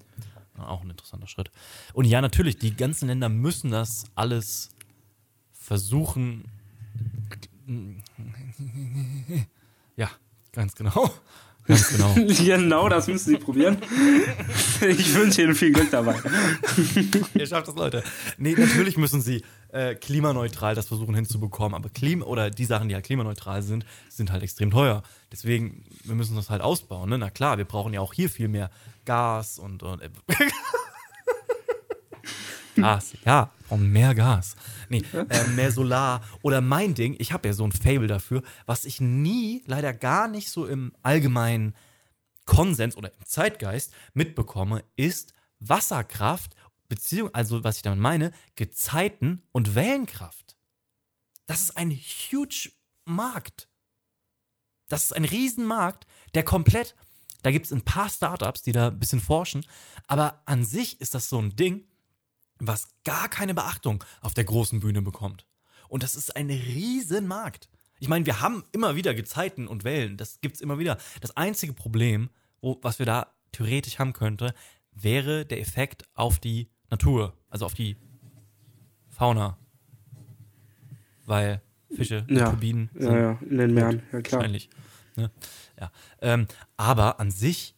Auch 0.57 0.83
ein 0.83 0.89
interessanter 0.89 1.27
Schritt. 1.27 1.51
Und 1.93 2.05
ja, 2.05 2.21
natürlich, 2.21 2.57
die 2.57 2.75
ganzen 2.75 3.07
Länder 3.07 3.27
müssen 3.27 3.71
das 3.71 4.05
alles 4.15 4.69
versuchen. 5.51 6.45
Ja, 9.97 10.09
ganz 10.55 10.75
genau. 10.75 11.11
Ganz 11.67 11.89
genau. 11.89 12.13
genau, 12.15 12.89
das 12.89 13.07
müssen 13.07 13.29
sie 13.31 13.37
probieren. 13.37 13.77
Ich 14.81 15.15
wünsche 15.15 15.41
Ihnen 15.41 15.55
viel 15.55 15.71
Glück 15.71 15.89
dabei. 15.89 16.15
Ihr 17.33 17.47
schafft 17.47 17.67
das, 17.67 17.75
Leute. 17.75 18.03
Nee, 18.37 18.55
natürlich 18.55 18.97
müssen 18.97 19.19
sie 19.19 19.43
äh, 19.69 19.95
klimaneutral 19.95 20.75
das 20.75 20.87
versuchen 20.87 21.15
hinzubekommen, 21.15 21.73
aber 21.73 21.89
Klima 21.89 22.25
oder 22.25 22.51
die 22.51 22.65
Sachen, 22.65 22.87
die 22.87 22.95
halt 22.95 23.05
klimaneutral 23.05 23.63
sind, 23.63 23.85
sind 24.09 24.31
halt 24.31 24.43
extrem 24.43 24.69
teuer. 24.69 25.01
Deswegen, 25.31 25.83
wir 26.03 26.15
müssen 26.15 26.35
das 26.35 26.51
halt 26.51 26.61
ausbauen. 26.61 27.09
Ne? 27.09 27.17
Na 27.17 27.31
klar, 27.31 27.57
wir 27.57 27.65
brauchen 27.65 27.93
ja 27.93 27.99
auch 27.99 28.13
hier 28.13 28.29
viel 28.29 28.47
mehr 28.47 28.69
Gas 29.05 29.57
und, 29.57 29.81
und 29.81 30.01
äh, 30.01 30.09
Gas, 32.75 33.13
ja, 33.25 33.51
brauchen 33.67 33.91
mehr 33.91 34.13
Gas. 34.13 34.55
Nee, 34.89 35.03
äh, 35.29 35.47
mehr 35.49 35.71
Solar. 35.71 36.21
Oder 36.41 36.61
mein 36.61 36.93
Ding, 36.93 37.15
ich 37.19 37.31
habe 37.31 37.47
ja 37.47 37.53
so 37.53 37.65
ein 37.65 37.71
Fable 37.71 38.07
dafür, 38.07 38.43
was 38.65 38.85
ich 38.85 39.01
nie, 39.01 39.63
leider 39.65 39.93
gar 39.93 40.27
nicht 40.27 40.49
so 40.49 40.65
im 40.67 40.93
allgemeinen 41.01 41.75
Konsens 42.45 42.95
oder 42.95 43.11
im 43.11 43.25
Zeitgeist 43.25 43.93
mitbekomme, 44.13 44.83
ist 44.95 45.33
Wasserkraft, 45.59 46.55
Beziehung, 46.87 47.29
also 47.33 47.63
was 47.63 47.77
ich 47.77 47.81
damit 47.81 47.99
meine, 47.99 48.31
Gezeiten 48.55 49.41
und 49.51 49.75
Wellenkraft. 49.75 50.55
Das 51.47 51.61
ist 51.61 51.77
ein 51.77 51.91
huge 51.91 52.71
Markt. 53.05 53.67
Das 54.87 55.05
ist 55.05 55.15
ein 55.15 55.25
Riesenmarkt, 55.25 56.05
der 56.35 56.43
komplett, 56.43 56.95
da 57.41 57.51
gibt 57.51 57.65
es 57.65 57.71
ein 57.71 57.81
paar 57.81 58.09
Startups, 58.09 58.61
die 58.61 58.71
da 58.71 58.87
ein 58.87 58.99
bisschen 58.99 59.19
forschen, 59.19 59.65
aber 60.07 60.43
an 60.45 60.63
sich 60.63 61.01
ist 61.01 61.15
das 61.15 61.29
so 61.29 61.39
ein 61.39 61.55
Ding, 61.55 61.87
was 62.59 62.87
gar 63.03 63.29
keine 63.29 63.53
Beachtung 63.53 64.03
auf 64.21 64.33
der 64.33 64.43
großen 64.45 64.79
Bühne 64.79 65.01
bekommt. 65.01 65.45
Und 65.87 66.03
das 66.03 66.15
ist 66.15 66.35
ein 66.35 66.49
Riesenmarkt. 66.49 67.69
Ich 67.99 68.07
meine, 68.07 68.25
wir 68.25 68.41
haben 68.41 68.63
immer 68.71 68.95
wieder 68.95 69.13
Gezeiten 69.13 69.67
und 69.67 69.83
Wellen, 69.83 70.17
das 70.17 70.41
gibt's 70.41 70.61
immer 70.61 70.79
wieder. 70.79 70.97
Das 71.21 71.35
einzige 71.37 71.73
Problem, 71.73 72.29
wo, 72.61 72.79
was 72.81 72.99
wir 72.99 73.05
da 73.05 73.27
theoretisch 73.51 73.99
haben 73.99 74.13
könnte, 74.13 74.53
wäre 74.91 75.45
der 75.45 75.59
Effekt 75.61 76.03
auf 76.13 76.39
die 76.39 76.69
Natur, 76.89 77.37
also 77.49 77.65
auf 77.65 77.73
die 77.73 77.97
Fauna. 79.09 79.57
Weil 81.25 81.61
Fische, 81.91 82.25
Ja. 82.29 82.49
Turbinen 82.49 82.89
sind 82.93 83.11
Ja, 83.11 83.17
ja, 83.19 83.39
in 83.49 83.57
den 83.57 83.73
Meeren, 83.73 84.01
ja 84.11 84.21
klar. 84.21 84.39
wahrscheinlich. 84.41 84.69
Ne? 85.15 85.31
Ja. 85.79 85.91
Ähm, 86.21 86.47
aber 86.77 87.19
an 87.19 87.31
sich, 87.31 87.75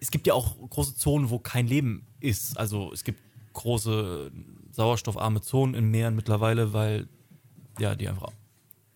es 0.00 0.10
gibt 0.10 0.26
ja 0.26 0.34
auch 0.34 0.56
große 0.68 0.96
Zonen, 0.96 1.30
wo 1.30 1.38
kein 1.38 1.66
Leben 1.66 2.06
ist. 2.20 2.58
Also 2.58 2.92
es 2.92 3.04
gibt 3.04 3.22
große 3.58 4.30
sauerstoffarme 4.72 5.40
Zonen 5.40 5.74
in 5.74 5.90
Meeren 5.90 6.14
mittlerweile, 6.14 6.72
weil 6.72 7.08
ja, 7.78 7.94
die 7.94 8.08
einfach, 8.08 8.30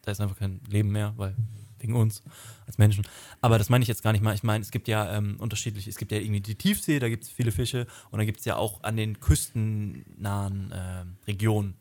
da 0.03 0.13
ist 0.13 0.21
einfach 0.21 0.39
kein 0.39 0.61
Leben 0.69 0.91
mehr, 0.91 1.13
weil 1.17 1.35
wegen 1.79 1.97
uns 1.97 2.23
als 2.67 2.79
Menschen. 2.79 3.05
Aber 3.41 3.59
das 3.59 3.69
meine 3.69 3.83
ich 3.83 3.89
jetzt 3.89 4.03
gar 4.03 4.13
nicht 4.13 4.23
mal. 4.23 4.35
Ich 4.35 4.45
meine, 4.45 4.63
es 4.63 4.71
gibt 4.71 4.87
ja 4.87 5.17
ähm, 5.17 5.37
unterschiedliche, 5.39 5.91
es 5.91 5.97
gibt 5.97 6.13
ja 6.13 6.19
irgendwie 6.19 6.41
die 6.41 6.55
Tiefsee, 6.55 7.01
da 7.01 7.09
gibt 7.09 7.25
es 7.25 7.31
viele 7.31 7.51
Fische 7.51 7.87
und 8.11 8.19
dann 8.19 8.27
gibt 8.27 8.39
es 8.39 8.45
ja 8.45 8.57
auch 8.57 8.83
an 8.85 8.97
den 8.97 9.19
küstennahen 9.19 10.73
ähm, 10.73 11.17
Regionen 11.27 11.75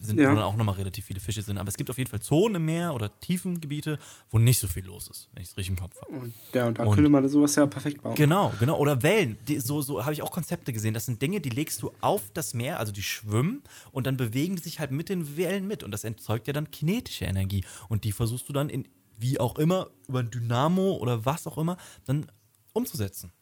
sind 0.00 0.18
Ja. 0.18 0.30
wo 0.30 0.34
dann 0.34 0.44
auch 0.44 0.56
nochmal 0.56 0.76
relativ 0.76 1.04
viele 1.06 1.20
Fische 1.20 1.42
sind. 1.42 1.58
Aber 1.58 1.68
es 1.68 1.76
gibt 1.76 1.90
auf 1.90 1.98
jeden 1.98 2.08
Fall 2.10 2.20
Zonen 2.20 2.56
im 2.56 2.64
Meer 2.64 2.94
oder 2.94 3.18
tiefen 3.20 3.60
Gebiete, 3.60 3.98
wo 4.30 4.38
nicht 4.38 4.58
so 4.60 4.68
viel 4.68 4.84
los 4.84 5.08
ist, 5.08 5.28
wenn 5.32 5.42
ich 5.42 5.48
es 5.50 5.56
richtig 5.56 5.70
im 5.70 5.76
Kopf 5.80 6.00
habe. 6.00 6.12
Und, 6.12 6.34
ja, 6.54 6.66
und 6.66 6.78
da 6.78 6.84
Und- 6.84 6.94
könnte 6.94 7.10
man 7.10 7.28
sowas 7.28 7.54
ja 7.56 7.66
perfekt 7.66 8.02
bauen. 8.02 8.14
Genau, 8.14 8.52
genau. 8.60 8.78
Oder 8.78 9.02
Wellen. 9.02 9.38
Die, 9.48 9.58
so 9.60 9.82
so 9.82 10.02
habe 10.04 10.12
ich 10.12 10.22
auch 10.22 10.30
Konzepte 10.30 10.72
gesehen. 10.72 10.94
Das 10.94 11.06
sind 11.06 11.20
Dinge, 11.20 11.40
die 11.40 11.50
legst 11.50 11.82
du 11.82 11.90
auf 12.00 12.30
das 12.34 12.54
Meer, 12.54 12.78
also 12.80 12.92
die 12.92 13.02
schwimmen 13.02 13.62
und 13.92 14.06
dann 14.06 14.16
bewegen 14.16 14.56
die 14.56 14.62
sich 14.62 14.78
halt 14.80 14.90
mit 14.90 15.08
den 15.08 15.36
Wellen 15.36 15.66
mit. 15.66 15.82
Und 15.82 15.90
das 15.90 16.04
erzeugt 16.04 16.46
ja 16.46 16.52
dann 16.52 16.70
kinetische 16.70 17.24
Energie. 17.24 17.64
Und 17.88 18.04
die 18.04 18.12
versuchst 18.12 18.48
du 18.48 18.52
dann 18.52 18.68
in, 18.68 18.86
wie 19.18 19.40
auch 19.40 19.56
immer, 19.58 19.88
über 20.06 20.20
ein 20.20 20.30
Dynamo 20.30 20.92
oder 20.96 21.24
was 21.24 21.46
auch 21.46 21.58
immer, 21.58 21.76
dann 22.04 22.30
umzusetzen. 22.72 23.32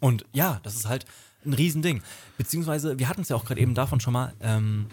Und 0.00 0.26
ja, 0.32 0.60
das 0.64 0.74
ist 0.74 0.86
halt 0.88 1.06
ein 1.44 1.52
Riesending. 1.52 2.02
Beziehungsweise, 2.38 2.98
wir 2.98 3.08
hatten 3.08 3.22
es 3.22 3.28
ja 3.28 3.36
auch 3.36 3.44
gerade 3.44 3.60
eben 3.60 3.74
davon 3.74 4.00
schon 4.00 4.12
mal, 4.12 4.34
ähm, 4.40 4.86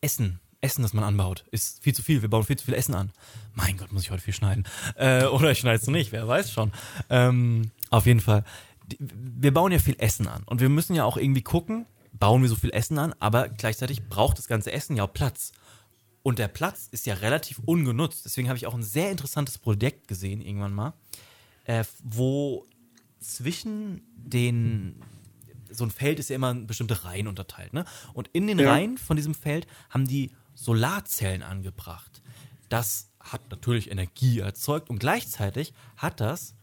Essen. 0.00 0.40
Essen, 0.60 0.82
das 0.82 0.94
man 0.94 1.04
anbaut, 1.04 1.44
ist 1.50 1.82
viel 1.82 1.94
zu 1.94 2.02
viel. 2.02 2.22
Wir 2.22 2.30
bauen 2.30 2.44
viel 2.44 2.56
zu 2.56 2.64
viel 2.64 2.74
Essen 2.74 2.94
an. 2.94 3.12
Mein 3.54 3.76
Gott, 3.76 3.92
muss 3.92 4.02
ich 4.02 4.10
heute 4.10 4.22
viel 4.22 4.34
schneiden. 4.34 4.64
Äh, 4.96 5.24
oder 5.26 5.50
ich 5.50 5.58
schneide 5.58 5.80
es 5.80 5.86
nicht, 5.86 6.12
wer 6.12 6.26
weiß 6.26 6.50
schon. 6.50 6.72
Ähm, 7.10 7.70
auf 7.90 8.06
jeden 8.06 8.20
Fall. 8.20 8.44
Wir 8.98 9.52
bauen 9.52 9.72
ja 9.72 9.78
viel 9.78 9.96
Essen 9.98 10.28
an. 10.28 10.42
Und 10.44 10.60
wir 10.60 10.68
müssen 10.68 10.94
ja 10.94 11.04
auch 11.04 11.16
irgendwie 11.16 11.42
gucken, 11.42 11.86
bauen 12.12 12.42
wir 12.42 12.48
so 12.48 12.56
viel 12.56 12.70
Essen 12.70 12.98
an, 12.98 13.14
aber 13.18 13.48
gleichzeitig 13.48 14.08
braucht 14.08 14.38
das 14.38 14.46
ganze 14.46 14.72
Essen 14.72 14.96
ja 14.96 15.04
auch 15.04 15.12
Platz. 15.12 15.52
Und 16.22 16.38
der 16.38 16.48
Platz 16.48 16.88
ist 16.90 17.06
ja 17.06 17.14
relativ 17.14 17.60
ungenutzt. 17.64 18.24
Deswegen 18.24 18.48
habe 18.48 18.56
ich 18.56 18.66
auch 18.66 18.74
ein 18.74 18.82
sehr 18.82 19.10
interessantes 19.10 19.58
Projekt 19.58 20.08
gesehen, 20.08 20.40
irgendwann 20.40 20.72
mal, 20.72 20.94
äh, 21.66 21.84
wo 22.02 22.64
zwischen 23.20 24.02
den 24.16 24.96
so 25.70 25.84
ein 25.84 25.90
Feld 25.90 26.18
ist 26.20 26.30
ja 26.30 26.36
immer 26.36 26.52
in 26.52 26.66
bestimmte 26.66 27.04
Reihen 27.04 27.26
unterteilt, 27.26 27.72
ne? 27.74 27.84
Und 28.14 28.28
in 28.32 28.46
den 28.46 28.58
Ja. 28.58 28.70
Reihen 28.72 28.98
von 28.98 29.16
diesem 29.16 29.34
Feld 29.34 29.66
haben 29.90 30.06
die 30.06 30.30
Solarzellen 30.54 31.42
angebracht. 31.42 32.22
Das 32.68 33.10
hat 33.20 33.42
natürlich 33.50 33.90
Energie 33.90 34.38
erzeugt 34.38 34.88
und 34.90 35.00
gleichzeitig 35.00 35.74
hat 35.96 36.20
das 36.20 36.54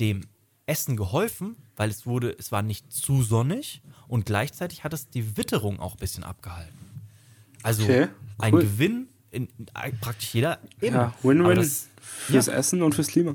dem 0.00 0.26
Essen 0.66 0.96
geholfen, 0.96 1.56
weil 1.76 1.90
es 1.90 2.06
wurde, 2.06 2.34
es 2.38 2.50
war 2.50 2.62
nicht 2.62 2.92
zu 2.92 3.22
sonnig 3.22 3.82
und 4.08 4.26
gleichzeitig 4.26 4.82
hat 4.84 4.92
es 4.92 5.08
die 5.08 5.36
Witterung 5.36 5.78
auch 5.80 5.92
ein 5.94 5.98
bisschen 5.98 6.24
abgehalten. 6.24 6.74
Also 7.62 7.84
Okay, 7.84 8.08
ein 8.38 8.54
cool. 8.54 8.62
Gewinn 8.62 9.08
in, 9.30 9.48
praktisch 10.00 10.34
jeder 10.34 10.58
Ebene. 10.80 10.96
Ja, 11.02 11.14
Win-Win 11.22 11.58
fürs 12.04 12.46
ja. 12.46 12.54
Essen 12.54 12.82
und 12.82 12.94
fürs 12.94 13.08
Klima. 13.08 13.34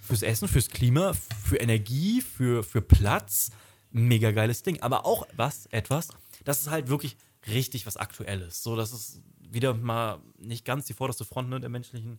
fürs 0.00 0.22
Essen, 0.22 0.48
fürs 0.48 0.68
Klima, 0.68 1.12
für 1.44 1.56
Energie, 1.56 2.20
für, 2.20 2.62
für 2.62 2.80
Platz. 2.80 3.50
Mega 3.90 4.30
geiles 4.30 4.62
Ding. 4.62 4.80
Aber 4.82 5.04
auch 5.04 5.26
was, 5.36 5.66
etwas, 5.66 6.08
das 6.44 6.62
ist 6.62 6.70
halt 6.70 6.88
wirklich 6.88 7.16
richtig 7.46 7.86
was 7.86 7.96
Aktuelles. 7.96 8.62
So, 8.62 8.76
das 8.76 8.92
ist 8.92 9.20
wieder 9.50 9.74
mal 9.74 10.18
nicht 10.38 10.64
ganz 10.64 10.86
die 10.86 10.94
vorderste 10.94 11.24
Front 11.24 11.50
ne, 11.50 11.60
der 11.60 11.68
menschlichen 11.68 12.18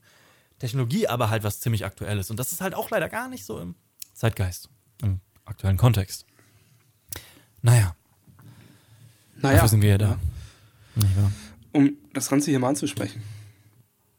Technologie, 0.59 1.07
aber 1.07 1.29
halt 1.29 1.43
was 1.43 1.59
ziemlich 1.59 1.83
Aktuelles. 1.85 2.29
Und 2.29 2.37
das 2.39 2.51
ist 2.51 2.61
halt 2.61 2.75
auch 2.75 2.89
leider 2.91 3.09
gar 3.09 3.27
nicht 3.27 3.43
so 3.45 3.59
im 3.59 3.75
Zeitgeist, 4.13 4.69
im 5.01 5.19
aktuellen 5.45 5.77
Kontext. 5.77 6.25
Naja, 7.61 7.95
Naja, 9.37 9.55
dafür 9.55 9.69
sind 9.69 9.81
wir 9.81 9.89
ja 9.89 9.97
da. 9.97 10.19
Wahr? 10.95 11.31
um 11.71 11.97
das 12.13 12.29
Ganze 12.29 12.51
hier 12.51 12.59
mal 12.59 12.69
anzusprechen. 12.69 13.23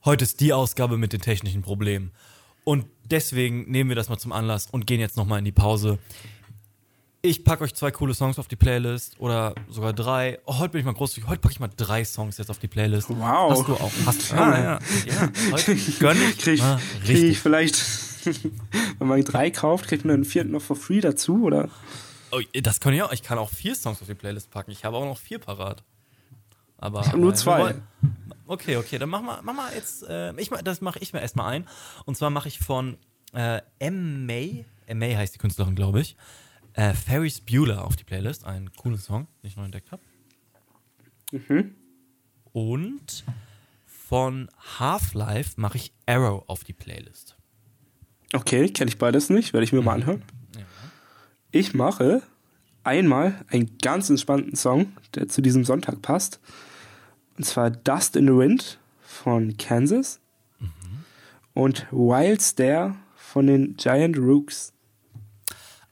Heute 0.05 0.25
ist 0.25 0.41
die 0.41 0.53
Ausgabe 0.53 0.99
mit 0.99 1.15
den 1.15 1.23
technischen 1.23 1.63
Problemen. 1.63 2.13
Und 2.63 2.85
deswegen 3.05 3.71
nehmen 3.71 3.89
wir 3.89 3.97
das 3.97 4.11
mal 4.11 4.19
zum 4.19 4.33
Anlass 4.33 4.69
und 4.71 4.87
gehen 4.87 5.01
jetzt 5.01 5.17
nochmal 5.17 5.39
in 5.39 5.47
die 5.47 5.53
Pause. 5.53 5.99
Ich 7.23 7.43
packe 7.43 7.65
euch 7.65 7.75
zwei 7.75 7.91
coole 7.91 8.13
Songs 8.13 8.39
auf 8.39 8.47
die 8.47 8.57
Playlist 8.57 9.19
oder 9.19 9.55
sogar 9.71 9.95
drei. 9.95 10.41
Oh, 10.45 10.59
heute 10.59 10.73
bin 10.73 10.81
ich 10.81 10.85
mal 10.85 10.93
großzügig. 10.93 11.27
Heute 11.27 11.41
packe 11.41 11.53
ich 11.53 11.61
mal 11.61 11.71
drei 11.75 12.05
Songs 12.05 12.37
jetzt 12.37 12.51
auf 12.51 12.59
die 12.59 12.69
Playlist. 12.69 13.09
Wow. 13.09 13.53
Hast 13.53 13.67
du 13.67 13.73
auch? 13.73 13.93
Hast 14.05 14.31
du? 14.31 14.37
Ah, 14.37 14.59
ja. 14.59 14.79
ja. 15.07 15.33
Heute 15.53 15.75
gönn 15.99 16.19
ich 16.21 16.37
Krieg, 16.37 16.59
mal 16.59 16.79
krieg 17.03 17.25
ich 17.25 17.39
vielleicht, 17.39 17.77
wenn 18.99 19.09
man 19.09 19.25
drei 19.25 19.51
kauft, 19.51 19.89
kriegt 19.89 20.05
man 20.05 20.17
den 20.17 20.25
vierten 20.27 20.51
noch 20.51 20.61
for 20.61 20.77
free 20.77 21.01
dazu, 21.01 21.45
oder? 21.45 21.71
Oh, 22.31 22.41
das 22.53 22.79
kann 22.79 22.93
ich 22.93 23.03
auch. 23.03 23.13
Ich 23.13 23.23
kann 23.23 23.39
auch 23.39 23.49
vier 23.49 23.75
Songs 23.75 24.03
auf 24.03 24.07
die 24.07 24.15
Playlist 24.15 24.51
packen. 24.51 24.71
Ich 24.71 24.85
habe 24.85 24.99
auch 24.99 25.07
noch 25.07 25.19
vier 25.19 25.39
parat. 25.39 25.83
Aber, 26.85 27.01
Ich 27.01 27.07
hab 27.09 27.16
nur 27.16 27.28
aber- 27.28 27.37
zwei. 27.37 27.74
Okay, 28.47 28.76
okay, 28.76 28.99
dann 28.99 29.09
mach 29.09 29.22
mal, 29.22 29.41
mach 29.43 29.55
mal 29.55 29.72
jetzt, 29.74 30.03
äh, 30.07 30.35
ich, 30.39 30.51
das 30.51 30.82
mache 30.82 30.99
ich 30.99 31.14
mir 31.14 31.20
erstmal 31.22 31.51
ein. 31.55 31.66
Und 32.05 32.14
zwar 32.14 32.28
mache 32.28 32.47
ich 32.49 32.59
von 32.59 32.99
äh, 33.32 33.62
M. 33.78 34.26
May, 34.26 34.66
M. 34.87 34.99
May 34.99 35.14
heißt 35.14 35.35
die 35.35 35.39
Künstlerin, 35.39 35.74
glaube 35.74 36.03
ich, 36.03 36.14
äh, 36.74 36.93
Ferris 36.93 37.41
Bueller 37.41 37.87
auf 37.87 37.97
die 37.97 38.05
Playlist. 38.05 38.45
Ein 38.45 38.70
cooler 38.76 38.99
Song, 38.99 39.26
den 39.43 39.49
ich 39.49 39.57
neu 39.57 39.64
entdeckt 39.64 39.91
habe. 39.93 40.03
Mhm. 41.32 41.74
Und 42.53 43.24
von 43.87 44.49
Half-Life 44.78 45.59
mache 45.59 45.78
ich 45.78 45.95
Arrow 46.05 46.45
auf 46.47 46.64
die 46.64 46.74
Playlist. 46.74 47.37
Okay, 48.35 48.68
kenne 48.68 48.91
ich 48.91 48.99
beides 48.99 49.30
nicht, 49.30 49.55
werde 49.55 49.64
ich 49.64 49.72
mir 49.72 49.80
mal 49.80 49.95
anhören. 49.95 50.22
Ja. 50.55 50.64
Ich 51.51 51.72
mache 51.72 52.22
einmal 52.82 53.43
einen 53.49 53.78
ganz 53.78 54.11
entspannten 54.11 54.55
Song, 54.55 54.93
der 55.14 55.28
zu 55.28 55.41
diesem 55.41 55.64
Sonntag 55.64 56.03
passt. 56.03 56.41
Und 57.37 57.45
zwar 57.45 57.70
Dust 57.70 58.16
in 58.16 58.26
the 58.26 58.32
Wind 58.37 58.78
von 59.03 59.57
Kansas 59.57 60.20
und 61.53 61.87
Wild 61.91 62.43
Stare 62.43 62.95
von 63.16 63.47
den 63.47 63.76
Giant 63.76 64.16
Rooks. 64.18 64.72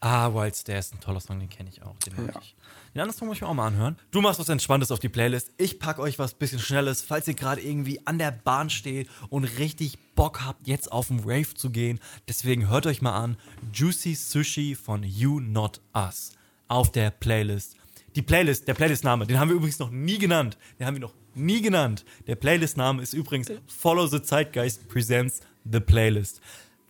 Ah, 0.00 0.32
Wild 0.34 0.56
Stare 0.56 0.78
ist 0.78 0.94
ein 0.94 1.00
toller 1.00 1.20
Song, 1.20 1.38
den 1.38 1.48
kenne 1.48 1.68
ich 1.68 1.82
auch. 1.82 1.96
Den 1.98 2.14
mag 2.16 2.34
Ja. 2.34 2.40
ich. 2.40 2.56
Den 2.94 3.00
anderen 3.00 3.18
Song 3.18 3.28
muss 3.28 3.38
ich 3.38 3.40
mir 3.40 3.48
auch 3.48 3.54
mal 3.54 3.68
anhören. 3.68 3.96
Du 4.10 4.20
machst 4.20 4.38
was 4.38 4.48
Entspanntes 4.50 4.90
auf 4.90 4.98
die 4.98 5.08
Playlist. 5.08 5.50
Ich 5.56 5.78
pack 5.78 5.98
euch 5.98 6.18
was 6.18 6.34
bisschen 6.34 6.58
Schnelles, 6.58 7.00
falls 7.02 7.26
ihr 7.26 7.34
gerade 7.34 7.60
irgendwie 7.62 8.04
an 8.06 8.18
der 8.18 8.32
Bahn 8.32 8.68
steht 8.68 9.08
und 9.30 9.44
richtig 9.44 9.98
Bock 10.14 10.44
habt, 10.44 10.66
jetzt 10.66 10.92
auf 10.92 11.08
den 11.08 11.20
Rave 11.20 11.54
zu 11.54 11.70
gehen. 11.70 12.00
Deswegen 12.28 12.68
hört 12.68 12.86
euch 12.86 13.00
mal 13.00 13.16
an. 13.18 13.36
Juicy 13.72 14.14
Sushi 14.14 14.74
von 14.74 15.04
You 15.04 15.40
Not 15.40 15.80
Us 15.94 16.32
auf 16.68 16.92
der 16.92 17.10
Playlist. 17.10 17.76
Die 18.14 18.22
Playlist, 18.22 18.68
der 18.68 18.74
Playlist-Name, 18.74 19.26
den 19.26 19.40
haben 19.40 19.48
wir 19.48 19.56
übrigens 19.56 19.78
noch 19.78 19.90
nie 19.90 20.18
genannt. 20.18 20.58
Den 20.78 20.86
haben 20.86 20.94
wir 20.94 21.00
noch 21.00 21.14
nie 21.34 21.62
genannt. 21.62 22.04
Der 22.26 22.36
Playlist-Name 22.36 23.02
ist 23.02 23.14
übrigens 23.14 23.50
Follow 23.66 24.06
the 24.06 24.20
Zeitgeist 24.22 24.86
Presents 24.88 25.40
The 25.64 25.80
Playlist. 25.80 26.42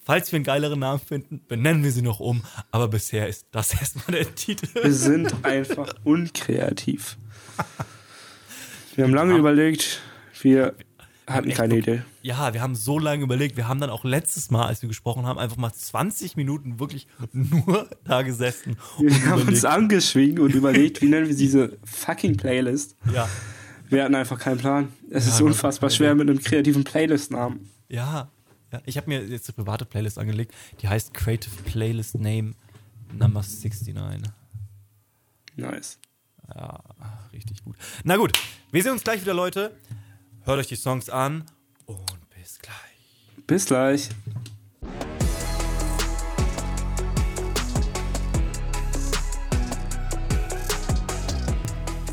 Falls 0.05 0.33
wir 0.33 0.39
einen 0.39 0.45
geileren 0.45 0.81
Namen 0.81 0.99
finden, 0.99 1.41
benennen 1.47 1.85
wir 1.85 1.93
sie 1.93 2.03
noch 2.03 2.19
um. 2.19 2.43
Aber 2.73 2.89
bisher 2.89 3.29
ist 3.29 3.47
das 3.53 3.73
erstmal 3.81 4.07
der 4.19 4.35
Titel. 4.35 4.67
Wir 4.75 4.93
sind 4.93 5.45
einfach 5.45 5.95
unkreativ. 6.05 7.17
Wir 8.95 9.05
haben 9.05 9.15
lange 9.15 9.39
überlegt, 9.39 10.03
wir 10.43 10.75
hatten 11.27 11.51
keine 11.51 11.75
wirklich- 11.77 11.97
Idee. 11.97 12.05
Ja, 12.23 12.53
wir 12.55 12.61
haben 12.63 12.75
so 12.75 12.99
lange 12.99 13.23
überlegt. 13.23 13.57
Wir 13.57 13.69
haben 13.69 13.81
dann 13.81 13.91
auch 13.91 14.05
letztes 14.05 14.51
Mal, 14.51 14.67
als 14.67 14.83
wir 14.83 14.89
gesprochen 14.89 15.25
haben, 15.27 15.39
einfach 15.39 15.57
mal 15.57 15.73
20 15.73 16.37
Minuten 16.37 16.79
wirklich 16.81 17.07
nur 17.33 17.89
da 18.05 18.23
gesessen 18.23 18.77
und 18.99 19.07
Wir 19.07 19.27
haben 19.27 19.33
uns 19.33 19.43
überlegt. 19.43 19.65
angeschwiegen 19.67 20.39
und 20.41 20.55
überlegt, 20.55 21.01
wie 21.03 21.09
nennen 21.09 21.29
wir 21.29 21.37
diese 21.37 21.79
fucking 21.85 22.37
Playlist. 22.37 22.97
Ja, 23.13 23.29
Wir 23.89 24.05
hatten 24.05 24.15
einfach 24.15 24.39
keinen 24.39 24.59
Plan. 24.59 24.89
Es 25.11 25.27
Ja, 25.27 25.33
ist 25.35 25.41
unfassbar 25.43 25.89
keine 25.91 25.97
schwer 25.97 26.15
mit 26.15 26.29
einem 26.31 26.41
kreativen 26.41 26.83
Playlist-Namen. 26.85 27.69
ja. 27.89 28.31
ja. 28.73 28.81
Ich 28.87 28.97
habe 28.97 29.09
mir 29.11 29.23
jetzt 29.27 29.49
eine 29.51 29.63
private 29.65 29.85
Playlist 29.85 30.19
angelegt, 30.19 30.55
die 30.81 30.89
heißt 30.89 31.13
Creative 31.13 31.55
Playlist 31.65 32.15
Name 32.15 32.55
Number 33.13 33.43
69. 33.43 33.95
Nice. 35.57 35.99
Ja, 36.55 36.81
richtig 37.33 37.63
gut. 37.65 37.77
Na 38.05 38.17
gut, 38.17 38.33
wir 38.71 38.83
sehen 38.83 38.93
uns 38.93 39.05
gleich 39.05 39.21
wieder, 39.21 39.35
Leute. 39.35 39.73
Hört 40.45 40.59
euch 40.59 40.67
die 40.67 40.77
Songs 40.77 41.09
an 41.09 41.45
und 41.87 42.31
bis 42.31 42.59
gleich. 42.59 43.47
Bis 43.47 43.65
gleich. 43.65 44.09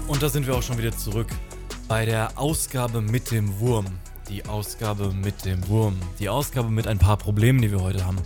Und 0.07 0.21
da 0.21 0.29
sind 0.29 0.45
wir 0.45 0.55
auch 0.55 0.61
schon 0.61 0.77
wieder 0.77 0.95
zurück 0.95 1.29
bei 1.87 2.05
der 2.05 2.37
Ausgabe 2.37 3.01
mit 3.01 3.31
dem 3.31 3.59
Wurm. 3.59 3.87
Die 4.29 4.45
Ausgabe 4.45 5.11
mit 5.11 5.43
dem 5.45 5.67
Wurm. 5.67 5.97
Die 6.19 6.29
Ausgabe 6.29 6.69
mit 6.69 6.85
ein 6.85 6.99
paar 6.99 7.17
Problemen, 7.17 7.63
die 7.63 7.71
wir 7.71 7.81
heute 7.81 8.05
haben. 8.05 8.19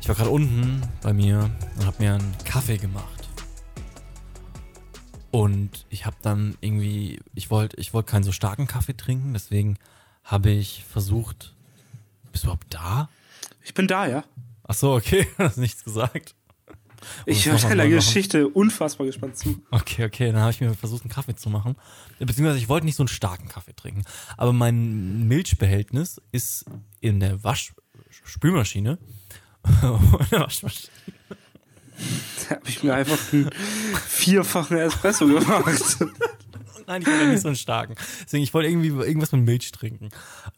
Ich 0.00 0.08
war 0.08 0.16
gerade 0.16 0.30
unten 0.30 0.82
bei 1.02 1.12
mir 1.12 1.48
und 1.76 1.86
habe 1.86 2.02
mir 2.02 2.14
einen 2.14 2.34
Kaffee 2.44 2.78
gemacht. 2.78 3.17
Und 5.30 5.86
ich 5.90 6.06
habe 6.06 6.16
dann 6.22 6.56
irgendwie, 6.60 7.20
ich 7.34 7.50
wollte 7.50 7.76
ich 7.78 7.92
wollt 7.92 8.06
keinen 8.06 8.22
so 8.22 8.32
starken 8.32 8.66
Kaffee 8.66 8.96
trinken, 8.96 9.32
deswegen 9.32 9.78
habe 10.24 10.50
ich 10.50 10.84
versucht. 10.90 11.54
Bist 12.32 12.44
du 12.44 12.48
überhaupt 12.48 12.66
da? 12.70 13.08
Ich 13.62 13.74
bin 13.74 13.86
da, 13.86 14.06
ja. 14.06 14.24
Ach 14.64 14.74
so, 14.74 14.94
okay, 14.94 15.26
hast 15.38 15.58
nichts 15.58 15.84
gesagt. 15.84 16.34
Ich 17.26 17.44
das 17.44 17.62
höre 17.62 17.70
deiner 17.70 17.84
machen? 17.84 17.94
Geschichte 17.94 18.48
unfassbar 18.48 19.06
gespannt 19.06 19.36
zu. 19.36 19.62
Okay, 19.70 20.04
okay, 20.04 20.32
dann 20.32 20.40
habe 20.40 20.50
ich 20.50 20.60
mir 20.60 20.74
versucht, 20.74 21.02
einen 21.02 21.10
Kaffee 21.10 21.36
zu 21.36 21.48
machen. 21.48 21.76
Beziehungsweise 22.18 22.58
ich 22.58 22.68
wollte 22.68 22.86
nicht 22.86 22.96
so 22.96 23.02
einen 23.02 23.08
starken 23.08 23.48
Kaffee 23.48 23.74
trinken. 23.74 24.04
Aber 24.36 24.52
mein 24.52 25.28
Milchbehältnis 25.28 26.20
ist 26.32 26.64
in 27.00 27.20
der 27.20 27.44
Waschspülmaschine. 27.44 28.98
in 29.82 30.26
der 30.30 30.40
Waschmaschine. 30.40 30.92
Da 32.48 32.56
habe 32.56 32.68
ich 32.68 32.82
mir 32.82 32.94
einfach 32.94 33.18
einen 33.32 33.50
vierfachen 34.06 34.78
Espresso 34.78 35.26
gemacht. 35.26 35.98
Nein, 36.86 37.02
ich 37.02 37.08
wollte 37.08 37.26
nicht 37.28 37.42
so 37.42 37.48
einen 37.48 37.56
starken. 37.56 37.94
Deswegen, 38.24 38.42
ich 38.42 38.54
wollte 38.54 38.70
irgendwie 38.70 38.88
irgendwas 38.88 39.32
mit 39.32 39.44
Milch 39.44 39.70
trinken. 39.72 40.08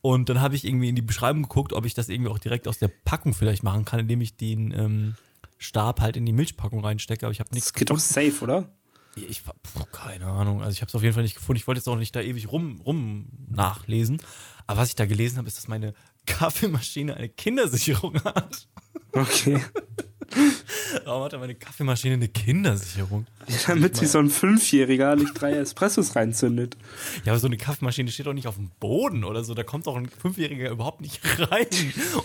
Und 0.01 0.28
dann 0.28 0.41
habe 0.41 0.55
ich 0.55 0.64
irgendwie 0.64 0.88
in 0.88 0.95
die 0.95 1.03
Beschreibung 1.03 1.43
geguckt, 1.43 1.72
ob 1.72 1.84
ich 1.84 1.95
das 1.95 2.09
irgendwie 2.09 2.30
auch 2.30 2.38
direkt 2.38 2.68
aus 2.68 2.78
der 2.78 2.86
Packung 2.88 3.34
vielleicht 3.34 3.64
machen 3.64 3.84
kann, 3.84 3.99
indem 3.99 4.20
ich 4.20 4.36
den 4.36 4.70
ähm, 4.70 5.14
Stab 5.59 6.01
halt 6.01 6.16
in 6.16 6.24
die 6.26 6.32
Milchpackung 6.32 6.84
reinstecke. 6.84 7.26
Aber 7.26 7.32
ich 7.32 7.41
habe 7.41 7.51
nichts 7.53 7.72
Das 7.72 7.74
geht 7.74 7.91
doch 7.91 7.99
safe, 7.99 8.43
oder? 8.43 8.70
Ich 9.16 9.43
puh, 9.45 9.84
keine 9.91 10.26
Ahnung. 10.26 10.62
Also 10.62 10.72
ich 10.72 10.82
habe 10.82 10.88
es 10.88 10.95
auf 10.95 11.03
jeden 11.03 11.14
Fall 11.14 11.24
nicht 11.24 11.34
gefunden. 11.34 11.59
Ich 11.59 11.66
wollte 11.66 11.80
jetzt 11.80 11.88
auch 11.88 11.97
nicht 11.97 12.14
da 12.14 12.20
ewig 12.20 12.53
rum, 12.53 12.80
rum 12.80 13.26
nachlesen. 13.49 14.22
Aber 14.68 14.82
was 14.82 14.91
ich 14.91 14.95
da 14.95 15.07
gelesen 15.07 15.38
habe, 15.38 15.49
ist, 15.49 15.57
dass 15.57 15.66
meine 15.66 15.95
Kaffeemaschine 16.26 17.14
eine 17.14 17.28
Kindersicherung 17.28 18.22
hat. 18.22 18.68
Okay. 19.12 19.61
Warum 21.05 21.24
hat 21.24 21.33
meine 21.33 21.55
Kaffeemaschine 21.55 22.14
eine 22.14 22.28
Kindersicherung? 22.28 23.26
Ja, 23.49 23.57
damit 23.68 23.97
sich 23.97 24.09
so 24.09 24.18
ein 24.18 24.31
Fünfjähriger 24.31 25.16
nicht 25.16 25.33
drei 25.35 25.53
Espressos 25.53 26.14
reinzündet. 26.16 26.76
Ja, 27.24 27.33
aber 27.33 27.41
so 27.41 27.47
eine 27.47 27.57
Kaffeemaschine 27.57 28.11
steht 28.11 28.26
doch 28.26 28.33
nicht 28.33 28.47
auf 28.47 28.57
dem 28.57 28.70
Boden 28.81 29.24
oder 29.24 29.45
so. 29.45 29.55
Da 29.55 29.62
kommt 29.62 29.87
doch 29.87 29.97
ein 29.97 30.09
Fünfjähriger 30.09 30.70
überhaupt 30.70 31.01
nicht 31.01 31.20
rein. 31.51 31.66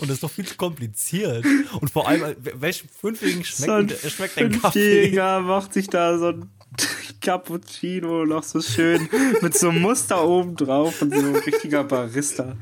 Und 0.00 0.02
das 0.02 0.16
ist 0.16 0.22
doch 0.22 0.30
viel 0.30 0.46
zu 0.46 0.56
kompliziert. 0.56 1.44
Und 1.80 1.90
vor 1.90 2.08
allem, 2.08 2.22
äh, 2.22 2.36
welchem 2.60 2.88
Fünfjährigen 2.88 3.44
schmeckt, 3.44 3.66
So 3.66 3.72
ein 3.72 3.88
äh, 3.88 4.10
schmeckt 4.10 4.38
ein 4.38 4.52
Kaffee? 4.52 4.80
Fünfjähriger 4.80 5.40
macht 5.40 5.72
sich 5.72 5.88
da 5.88 6.18
so 6.18 6.28
ein 6.28 6.50
Cappuccino 7.20 8.24
noch 8.24 8.42
so 8.42 8.60
schön 8.60 9.08
mit 9.40 9.56
so 9.56 9.70
einem 9.70 9.82
Muster 9.82 10.26
oben 10.26 10.56
drauf 10.56 11.02
und 11.02 11.14
so 11.14 11.20
ein 11.20 11.36
richtiger 11.36 11.84
Barista. 11.84 12.56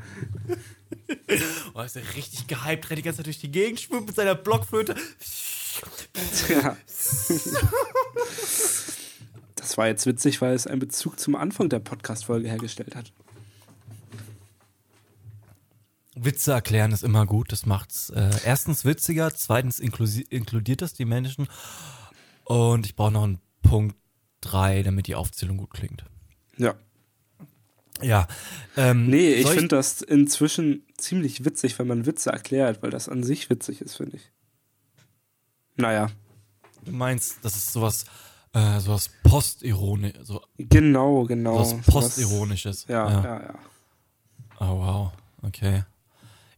Oh, 1.73 1.81
ist 1.81 1.95
ja 1.95 2.01
richtig 2.15 2.47
gehypt, 2.47 2.89
rennt 2.89 2.99
die 2.99 3.03
ganze 3.03 3.17
Zeit 3.17 3.25
durch 3.25 3.39
die 3.39 3.51
Gegend, 3.51 3.79
schwimmt 3.81 4.07
mit 4.07 4.15
seiner 4.15 4.35
Blockflöte. 4.35 4.95
Ja. 6.49 6.77
Das 9.55 9.77
war 9.77 9.87
jetzt 9.87 10.05
witzig, 10.05 10.41
weil 10.41 10.53
es 10.53 10.67
einen 10.67 10.79
Bezug 10.79 11.19
zum 11.19 11.35
Anfang 11.35 11.69
der 11.69 11.79
Podcast-Folge 11.79 12.47
hergestellt 12.47 12.95
hat. 12.95 13.11
Witze 16.15 16.53
erklären 16.53 16.91
ist 16.91 17.03
immer 17.03 17.25
gut. 17.25 17.51
Das 17.51 17.65
macht's 17.65 18.09
äh, 18.09 18.29
erstens 18.45 18.85
witziger, 18.85 19.33
zweitens 19.33 19.79
inkludiert 19.79 20.81
das 20.81 20.93
die 20.93 21.05
Menschen. 21.05 21.47
Und 22.45 22.85
ich 22.85 22.95
brauche 22.95 23.11
noch 23.11 23.23
einen 23.23 23.39
Punkt 23.63 23.97
drei, 24.39 24.81
damit 24.83 25.07
die 25.07 25.15
Aufzählung 25.15 25.57
gut 25.57 25.71
klingt. 25.71 26.05
Ja. 26.57 26.75
Ja. 28.01 28.27
Ähm, 28.77 29.09
Nee, 29.09 29.33
ich 29.33 29.47
finde 29.47 29.69
das 29.69 30.01
inzwischen 30.01 30.84
ziemlich 30.97 31.45
witzig, 31.45 31.77
wenn 31.79 31.87
man 31.87 32.05
Witze 32.05 32.31
erklärt, 32.31 32.81
weil 32.83 32.89
das 32.91 33.09
an 33.09 33.23
sich 33.23 33.49
witzig 33.49 33.81
ist, 33.81 33.95
finde 33.95 34.17
ich. 34.17 34.31
Naja, 35.75 36.09
Du 36.83 36.91
meinst, 36.91 37.43
das 37.43 37.55
ist 37.55 37.73
sowas, 37.73 38.05
äh, 38.53 38.79
sowas 38.79 39.09
postironisch, 39.23 40.13
so 40.21 40.39
genau, 40.59 41.23
genau. 41.23 41.57
was 41.57 41.71
sowas- 41.71 41.85
postironisches. 41.87 42.85
Ja, 42.87 43.09
ja, 43.09 43.41
ja. 43.41 43.53
Oh 44.59 44.77
wow, 44.79 45.11
okay. 45.41 45.83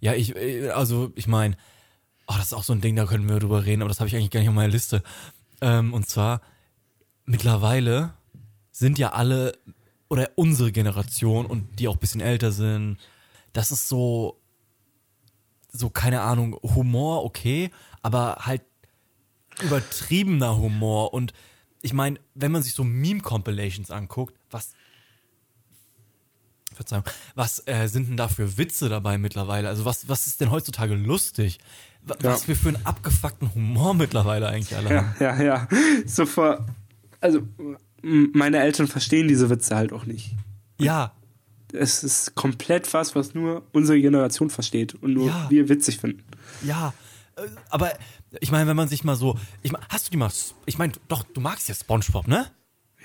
Ja, 0.01 0.13
ich, 0.13 0.35
äh, 0.35 0.69
also 0.71 1.13
ich 1.15 1.27
meine, 1.27 1.55
oh, 2.27 2.33
das 2.35 2.47
ist 2.47 2.53
auch 2.53 2.65
so 2.65 2.73
ein 2.73 2.81
Ding, 2.81 2.97
da 2.97 3.05
können 3.05 3.29
wir 3.29 3.39
drüber 3.39 3.63
reden, 3.65 3.81
aber 3.81 3.87
das 3.89 4.01
habe 4.01 4.09
ich 4.09 4.15
eigentlich 4.17 4.31
gar 4.31 4.41
nicht 4.41 4.49
auf 4.49 4.55
meiner 4.55 4.67
Liste. 4.71 5.01
Ähm, 5.61 5.93
und 5.93 6.09
zwar, 6.09 6.41
mittlerweile 7.25 8.13
sind 8.71 8.99
ja 8.99 9.13
alle, 9.13 9.53
oder 10.09 10.29
unsere 10.35 10.73
Generation 10.73 11.45
und 11.45 11.79
die 11.79 11.87
auch 11.87 11.95
ein 11.95 11.99
bisschen 11.99 12.21
älter 12.21 12.51
sind, 12.51 12.97
das 13.57 13.71
ist 13.71 13.89
so, 13.89 14.39
so, 15.71 15.89
keine 15.89 16.21
Ahnung, 16.21 16.53
Humor, 16.61 17.25
okay, 17.25 17.71
aber 18.03 18.37
halt 18.41 18.61
übertriebener 19.63 20.57
Humor. 20.57 21.13
Und 21.13 21.33
ich 21.81 21.93
meine, 21.93 22.19
wenn 22.35 22.51
man 22.51 22.61
sich 22.61 22.73
so 22.73 22.83
Meme-Compilations 22.83 23.89
anguckt, 23.91 24.35
was 24.51 24.73
Verzeihung, 26.73 27.03
was 27.33 27.63
äh, 27.65 27.87
sind 27.87 28.07
denn 28.09 28.17
da 28.17 28.27
für 28.27 28.57
Witze 28.59 28.89
dabei 28.89 29.17
mittlerweile? 29.17 29.67
Also 29.67 29.85
was, 29.85 30.07
was 30.07 30.27
ist 30.27 30.39
denn 30.41 30.51
heutzutage 30.51 30.93
lustig? 30.93 31.57
Wa- 32.03 32.15
Ja. 32.21 32.31
Was 32.33 32.47
wir 32.47 32.55
für 32.55 32.69
einen 32.69 32.85
abgefuckten 32.85 33.53
Humor 33.55 33.95
mittlerweile 33.95 34.47
eigentlich 34.49 34.75
alle 34.77 34.93
Ja, 34.93 35.03
haben. 35.03 35.15
ja, 35.19 35.41
ja. 35.41 35.67
So 36.05 36.25
vor. 36.27 36.65
Also, 37.19 37.41
meine 38.03 38.59
Eltern 38.59 38.87
verstehen 38.87 39.27
diese 39.27 39.49
Witze 39.49 39.75
halt 39.75 39.91
auch 39.91 40.05
nicht. 40.05 40.35
Ja, 40.79 41.13
Es 41.73 42.03
ist 42.03 42.35
komplett 42.35 42.93
was, 42.93 43.15
was 43.15 43.33
nur 43.33 43.63
unsere 43.73 43.99
Generation 43.99 44.49
versteht 44.49 44.95
und 44.95 45.13
nur 45.13 45.27
Ja. 45.27 45.47
wir 45.49 45.67
witzig 45.69 45.97
finden. 45.99 46.23
ja. 46.63 46.93
Äh, 47.35 47.41
Aber 47.69 47.91
ich 48.39 48.51
meine, 48.51 48.67
wenn 48.67 48.75
man 48.77 48.87
sich 48.87 49.03
mal 49.03 49.15
so, 49.15 49.37
ich 49.63 49.71
mein, 49.71 49.81
hast 49.89 50.07
du 50.07 50.11
die 50.11 50.17
mal, 50.17 50.31
ich 50.65 50.77
meine, 50.77 50.93
doch, 51.07 51.23
du 51.23 51.41
magst 51.41 51.69
ja 51.69 51.75
SpongeBob, 51.75 52.27
ne? 52.27 52.47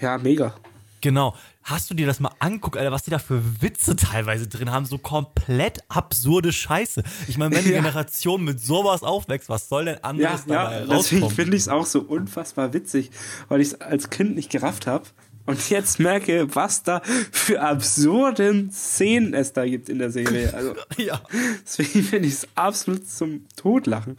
Ja, 0.01 0.17
mega. 0.19 0.55
Genau. 1.01 1.35
Hast 1.65 1.91
du 1.91 1.95
dir 1.95 2.07
das 2.07 2.19
mal 2.21 2.33
anguckt, 2.39 2.77
Alter, 2.77 2.93
was 2.93 3.03
die 3.03 3.11
da 3.11 3.19
für 3.19 3.41
Witze 3.61 3.95
teilweise 3.97 4.47
drin 4.49 4.71
haben? 4.71 4.85
So 4.87 4.99
komplett 4.99 5.81
absurde 5.89 6.53
Scheiße. 6.53 7.03
Ich 7.29 7.37
meine, 7.39 7.55
wenn 7.57 7.65
die 7.65 7.71
Ja. 7.73 7.81
Generation 7.81 8.43
mit 8.45 8.61
sowas 8.61 9.03
aufwächst, 9.03 9.49
was 9.49 9.69
soll 9.69 9.85
denn 9.87 9.95
Ja, 9.97 10.01
anderes 10.03 10.45
ja, 10.47 10.65
dabei 10.65 10.79
deswegen 10.81 10.93
rauskommen? 11.23 11.31
finde 11.31 11.57
ich 11.57 11.63
es 11.63 11.69
auch 11.69 11.87
so 11.87 12.01
unfassbar 12.03 12.73
witzig, 12.73 13.11
weil 13.49 13.61
ich 13.61 13.69
es 13.69 13.81
als 13.81 14.11
Kind 14.11 14.35
nicht 14.37 14.51
gerafft 14.51 14.87
habe 14.87 15.05
und 15.47 15.71
jetzt 15.71 15.99
merke, 15.99 16.55
was 16.55 16.83
da 16.83 17.01
für 17.31 17.61
absurden 17.63 18.71
Szenen 18.71 19.35
es 19.35 19.53
da 19.53 19.65
gibt 19.67 19.89
in 19.89 19.99
der 19.99 20.11
Serie. 20.11 20.53
Also, 20.55 20.75
Ja. 20.97 21.21
deswegen 21.65 22.03
finde 22.03 22.29
ich 22.29 22.35
es 22.35 22.49
absolut 22.55 23.09
zum 23.09 23.47
Totlachen. 23.57 24.17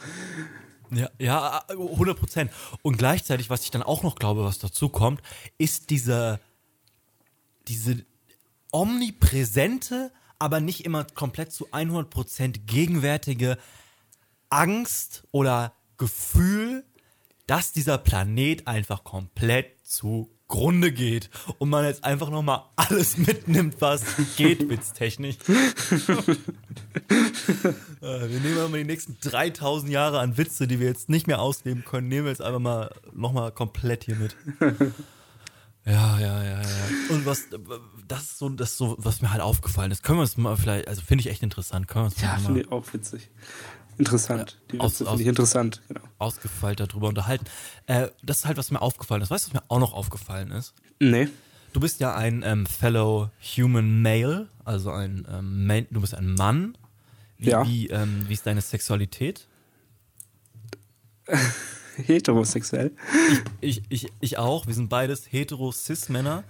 Ja, 0.92 1.10
ja, 1.18 1.64
100 1.70 2.18
Prozent. 2.18 2.52
Und 2.84 2.98
gleichzeitig, 2.98 3.50
was 3.50 3.64
ich 3.64 3.72
dann 3.72 3.84
auch 3.84 4.04
noch 4.04 4.16
glaube, 4.16 4.44
was 4.44 4.60
dazu 4.60 4.90
kommt, 4.90 5.22
ist 5.58 5.90
diese, 5.90 6.40
diese 7.68 8.06
omnipräsente, 8.72 10.12
aber 10.40 10.60
nicht 10.60 10.86
immer 10.86 11.04
komplett 11.06 11.52
zu 11.52 11.68
100 11.72 12.10
Prozent 12.10 12.68
gegenwärtige 12.68 13.58
Angst 14.50 15.24
oder 15.32 15.74
Gefühl, 15.98 16.84
dass 17.48 17.72
dieser 17.72 17.98
Planet 17.98 18.68
einfach 18.68 19.04
komplett 19.04 19.86
zugrunde 20.48 20.92
geht 20.92 21.30
und 21.58 21.70
man 21.70 21.86
jetzt 21.86 22.04
einfach 22.04 22.30
nochmal 22.30 22.64
alles 22.76 23.18
mitnimmt, 23.28 23.76
was 23.80 24.04
geht, 24.38 24.70
witztechnisch. 24.70 25.38
Äh, 28.02 28.30
wir 28.30 28.40
nehmen 28.40 28.72
mal 28.72 28.78
die 28.78 28.84
nächsten 28.84 29.18
3000 29.22 29.92
Jahre 29.92 30.20
an 30.20 30.38
Witze, 30.38 30.68
die 30.68 30.80
wir 30.80 30.88
jetzt 30.88 31.10
nicht 31.10 31.28
mehr 31.28 31.42
ausleben 31.42 31.84
können, 31.84 32.08
nehmen 32.08 32.26
wir 32.26 32.32
jetzt 32.32 32.42
einfach 32.42 32.60
mal 32.60 32.94
nochmal 33.14 33.52
komplett 33.52 34.04
hier 34.06 34.16
mit. 34.16 34.36
Ja, 35.86 36.20
ja, 36.20 36.44
ja, 36.44 36.62
ja. 36.62 36.68
Und 37.10 37.26
was, 37.26 37.48
das 38.08 38.24
ist 38.24 38.38
so, 38.40 38.50
das 38.50 38.72
ist 38.72 38.78
so, 38.78 38.96
was 39.00 39.22
mir 39.22 39.32
halt 39.32 39.42
aufgefallen 39.42 39.92
ist. 39.92 40.04
Können 40.04 40.20
wir 40.20 40.24
uns 40.24 40.38
mal 40.38 40.56
vielleicht, 40.56 40.88
also 40.88 41.02
finde 41.02 41.22
ich 41.22 41.30
echt 41.30 41.44
interessant, 41.44 41.88
können 41.88 42.06
wir 42.06 42.12
uns 42.12 42.22
Ja, 42.22 42.34
mal 42.34 42.40
finde 42.40 42.62
ich 42.62 42.72
auch 42.72 42.86
witzig. 42.94 43.30
Interessant. 43.98 44.60
Die 44.72 44.80
aus- 44.80 45.02
aus- 45.02 45.08
finde 45.10 45.22
ich 45.24 45.28
interessant, 45.30 45.82
genau. 45.88 46.02
ausgefeilt 46.20 46.80
darüber 46.80 47.08
unterhalten. 47.10 47.46
Äh, 47.88 48.08
das 48.24 48.40
ist 48.40 48.46
halt, 48.46 48.58
was 48.58 48.72
mir 48.72 48.82
aufgefallen 48.82 49.22
ist. 49.22 49.30
Weißt 49.32 49.46
du, 49.46 49.50
was 49.50 49.62
mir 49.62 49.64
auch 49.70 49.80
noch 49.80 49.94
aufgefallen 49.94 50.52
ist? 50.52 50.74
Nee. 51.00 51.28
Du 51.74 51.80
bist 51.80 52.00
ja 52.00 52.16
ein 52.16 52.44
ähm, 52.46 52.66
Fellow 52.66 53.30
Human 53.58 54.02
Male, 54.02 54.48
also 54.64 54.92
ein, 54.92 55.28
ähm, 55.32 55.66
Man, 55.66 55.88
du 55.90 56.02
bist 56.02 56.14
ein 56.16 56.34
Mann. 56.36 56.78
Wie, 57.38 57.50
Ja. 57.50 57.66
wie, 57.68 57.88
ähm, 57.88 58.26
wie 58.28 58.34
ist 58.34 58.46
deine 58.46 58.62
Sexualität? 58.62 59.48
Heterosexuell. 61.98 62.92
Ich, 63.62 63.84
ich, 63.90 64.08
ich 64.20 64.38
auch. 64.38 64.68
Wir 64.68 64.74
sind 64.74 64.90
beides 64.90 65.32
hetero-cis-Männer. 65.32 66.44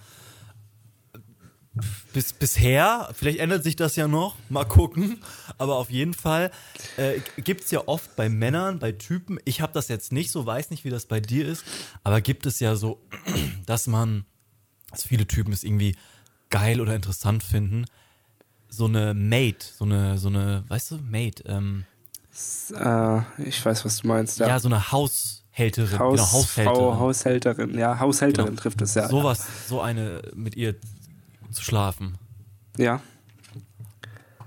Bis, 2.13 2.34
bisher, 2.34 3.09
vielleicht 3.13 3.39
ändert 3.39 3.63
sich 3.63 3.76
das 3.76 3.95
ja 3.95 4.07
noch, 4.07 4.36
mal 4.49 4.63
gucken. 4.65 5.19
Aber 5.57 5.78
auf 5.78 5.89
jeden 5.89 6.13
Fall 6.13 6.51
äh, 6.97 7.19
gibt 7.41 7.63
es 7.63 7.71
ja 7.71 7.82
oft 7.88 8.15
bei 8.15 8.30
Männern, 8.30 8.78
bei 8.78 8.91
Typen, 8.91 9.39
ich 9.45 9.59
habe 9.61 9.74
das 9.74 9.88
jetzt 9.88 10.11
nicht 10.11 10.30
so, 10.32 10.45
weiß 10.45 10.69
nicht, 10.69 10.84
wie 10.86 10.91
das 10.91 11.05
bei 11.07 11.19
dir 11.19 11.47
ist, 11.47 11.63
aber 12.03 12.21
gibt 12.21 12.45
es 12.45 12.59
ja 12.59 12.76
so, 12.76 12.99
dass 13.65 13.88
man, 13.88 14.26
dass 14.91 15.03
viele 15.05 15.26
Typen 15.26 15.51
es 15.51 15.63
irgendwie 15.63 15.95
geil 16.51 16.80
oder 16.80 16.95
interessant 16.95 17.43
finden, 17.43 17.86
so 18.69 18.86
eine 18.86 19.15
Maid, 19.15 19.63
so 19.63 19.86
eine, 19.86 20.19
so 20.19 20.28
eine, 20.28 20.63
weißt 20.67 20.91
du, 20.91 20.97
Maid, 20.97 21.43
ähm, 21.47 21.86
Äh, 22.76 23.21
ich 23.41 23.63
weiß, 23.65 23.84
was 23.84 23.97
du 23.97 24.07
meinst. 24.07 24.38
ja. 24.39 24.47
Ja, 24.47 24.59
so 24.59 24.67
eine 24.67 24.91
Haushälterin, 24.91 25.97
Haus, 25.97 26.11
genau, 26.19 26.32
Haushälterin. 26.32 26.76
Frau, 26.76 26.99
Haushälterin. 26.99 27.78
Ja, 27.80 27.99
Haushälterin 27.99 28.49
Genau. 28.51 28.61
trifft 28.61 28.82
es, 28.84 28.93
ja. 28.93 29.07
sowas, 29.09 29.43
so 29.67 29.82
eine 29.82 30.21
mit 30.36 30.55
ihr 30.55 30.76
zu 31.54 31.64
schlafen. 31.64 32.18
Ja. 32.78 33.01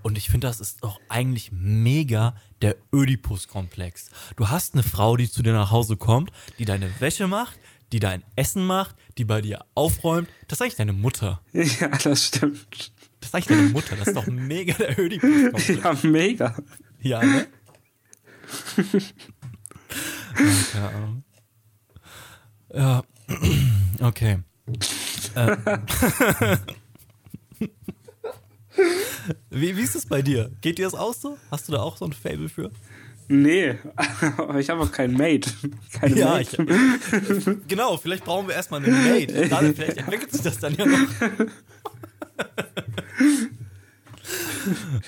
Und 0.02 0.16
ich 0.16 0.28
finde, 0.28 0.46
das 0.46 0.60
ist 0.60 0.84
doch 0.84 1.00
eigentlich 1.08 1.50
mega 1.52 2.36
der 2.62 2.76
Ödipus-Komplex. 2.94 4.10
Du 4.36 4.48
hast 4.48 4.74
eine 4.74 4.82
Frau, 4.82 5.16
die 5.16 5.28
zu 5.28 5.42
dir 5.42 5.52
nach 5.52 5.70
Hause 5.70 5.96
kommt, 5.96 6.30
die 6.58 6.64
deine 6.64 6.88
Wäsche 7.00 7.26
macht, 7.26 7.58
die 7.92 7.98
dein 7.98 8.22
Essen 8.36 8.64
macht, 8.64 8.94
die 9.18 9.24
bei 9.24 9.40
dir 9.40 9.64
aufräumt. 9.74 10.28
Das 10.46 10.58
ist 10.58 10.62
eigentlich 10.62 10.76
deine 10.76 10.92
Mutter. 10.92 11.40
Ja, 11.52 11.88
das 11.88 12.26
stimmt. 12.26 12.92
Das 13.20 13.30
ist 13.30 13.34
eigentlich 13.34 13.58
deine 13.58 13.68
Mutter. 13.70 13.96
Das 13.96 14.08
ist 14.08 14.16
doch 14.16 14.26
mega 14.26 14.74
der 14.74 14.98
Ödipus-Komplex. 14.98 15.82
Ja, 15.82 16.08
mega. 16.08 16.56
Ja, 17.00 17.24
ne? 17.24 17.46
Ja, 20.36 20.52
keine 20.72 20.88
Ahnung. 20.88 21.24
Ja, 22.72 23.02
okay. 24.00 24.38
Äh. 25.34 25.56
wie, 29.50 29.76
wie 29.76 29.80
ist 29.80 29.94
es 29.96 30.06
bei 30.06 30.22
dir? 30.22 30.50
Geht 30.60 30.78
dir 30.78 30.84
das 30.84 30.94
auch 30.94 31.14
so? 31.14 31.38
Hast 31.50 31.68
du 31.68 31.72
da 31.72 31.80
auch 31.80 31.96
so 31.96 32.04
ein 32.04 32.12
Fable 32.12 32.48
für? 32.48 32.70
Nee, 33.28 33.76
aber 34.38 34.60
ich 34.60 34.70
habe 34.70 34.82
auch 34.82 34.92
kein 34.92 35.12
Mate. 35.12 35.50
Keine 35.92 36.16
Ja, 36.16 36.34
Mate. 36.34 36.62
ich, 36.62 37.46
genau, 37.68 37.96
vielleicht 37.96 38.24
brauchen 38.24 38.46
wir 38.46 38.54
erstmal 38.54 38.84
eine 38.84 38.92
Mate. 38.92 39.48
Dann, 39.48 39.74
vielleicht 39.74 39.96
entwickelt 39.96 40.32
sich 40.32 40.42
das 40.42 40.58
dann 40.58 40.74
ja 40.74 40.86
noch. 40.86 41.08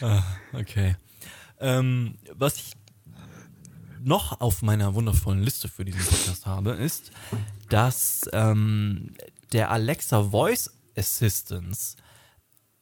ah, 0.01 0.23
okay. 0.53 0.97
Ähm, 1.61 2.17
was 2.35 2.57
ich 2.57 2.73
noch 4.03 4.41
auf 4.41 4.63
meiner 4.63 4.95
wundervollen 4.95 5.43
Liste 5.43 5.69
für 5.69 5.85
diesen 5.85 6.01
Podcast 6.01 6.47
habe, 6.47 6.71
ist, 6.71 7.11
dass 7.69 8.23
ähm, 8.33 9.15
der 9.53 9.71
Alexa 9.71 10.23
Voice 10.25 10.73
Assistance 10.97 11.97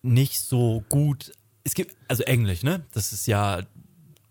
nicht 0.03 0.41
so 0.41 0.85
gut. 0.89 1.33
Es 1.65 1.75
gibt, 1.75 1.97
also 2.09 2.23
Englisch, 2.23 2.63
ne? 2.63 2.85
Das 2.93 3.13
ist 3.13 3.27
ja 3.27 3.63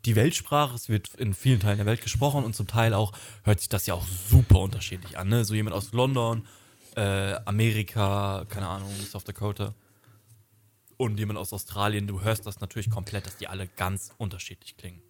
die 0.06 0.16
Weltsprache, 0.16 0.76
es 0.76 0.88
wird 0.88 1.16
in 1.16 1.34
vielen 1.34 1.60
Teilen 1.60 1.78
der 1.78 1.86
Welt 1.86 2.02
gesprochen 2.02 2.44
und 2.44 2.56
zum 2.56 2.68
Teil 2.68 2.94
auch 2.94 3.12
hört 3.44 3.60
sich 3.60 3.70
das 3.70 3.88
ja 3.88 3.96
auch 3.96 4.06
super 4.30 4.60
unterschiedlich 4.60 5.18
an. 5.18 5.30
Ne? 5.30 5.46
So 5.46 5.56
jemand 5.56 5.76
aus 5.76 5.92
London, 5.94 6.48
äh, 6.96 7.34
Amerika, 7.46 8.46
keine 8.50 8.68
Ahnung, 8.68 8.92
South 9.10 9.24
Dakota 9.24 9.74
und 10.98 11.18
jemand 11.18 11.40
aus 11.40 11.52
Australien, 11.54 12.08
du 12.08 12.22
hörst 12.22 12.46
das 12.46 12.62
natürlich 12.62 12.90
komplett, 12.90 13.26
dass 13.26 13.38
die 13.38 13.48
alle 13.48 13.68
ganz 13.68 14.12
unterschiedlich 14.18 14.78
klingen. 14.78 15.02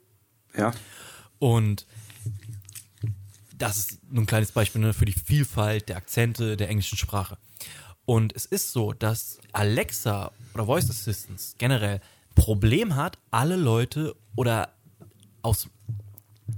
Ja. 0.58 0.74
Und 1.40 1.86
das 3.58 3.78
ist 3.78 4.00
nur 4.12 4.24
ein 4.24 4.28
kleines 4.28 4.52
Beispiel 4.52 4.82
ne, 4.82 4.94
für 4.94 5.06
die 5.06 5.14
Vielfalt 5.14 5.90
der 5.90 5.98
Akzente 5.98 6.58
der 6.58 6.70
englischen 6.70 6.98
Sprache. 6.98 7.38
Und 8.06 8.36
es 8.36 8.46
ist 8.46 8.72
so, 8.72 8.94
dass 8.94 9.40
Alexa 9.52 10.32
oder 10.54 10.66
Voice 10.66 10.90
Assistants 10.90 11.56
generell 11.58 12.02
Problem 12.36 12.96
hat, 12.96 13.18
alle 13.32 13.56
Leute 13.56 14.16
oder 14.36 14.74
aus 15.42 15.70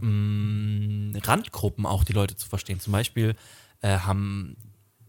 mh, 0.01 1.19
Randgruppen 1.23 1.85
auch 1.85 2.03
die 2.03 2.13
Leute 2.13 2.35
zu 2.35 2.47
verstehen. 2.47 2.79
Zum 2.79 2.93
Beispiel 2.93 3.35
äh, 3.81 3.99
haben 3.99 4.57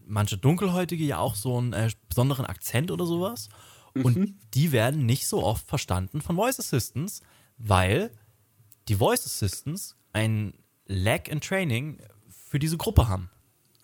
manche 0.05 0.37
Dunkelhäutige 0.37 1.03
ja 1.03 1.17
auch 1.17 1.35
so 1.35 1.57
einen 1.57 1.73
äh, 1.73 1.89
besonderen 2.07 2.45
Akzent 2.45 2.91
oder 2.91 3.05
sowas. 3.05 3.49
Und 3.95 4.35
die 4.53 4.71
werden 4.71 5.05
nicht 5.05 5.27
so 5.27 5.43
oft 5.43 5.67
verstanden 5.67 6.21
von 6.21 6.35
Voice 6.35 6.59
Assistants, 6.59 7.21
weil 7.57 8.11
die 8.87 8.95
Voice 8.95 9.25
Assistants 9.25 9.95
ein 10.13 10.53
Lag 10.85 11.27
in 11.27 11.41
Training 11.41 11.99
für 12.29 12.59
diese 12.59 12.77
Gruppe 12.77 13.07
haben. 13.07 13.29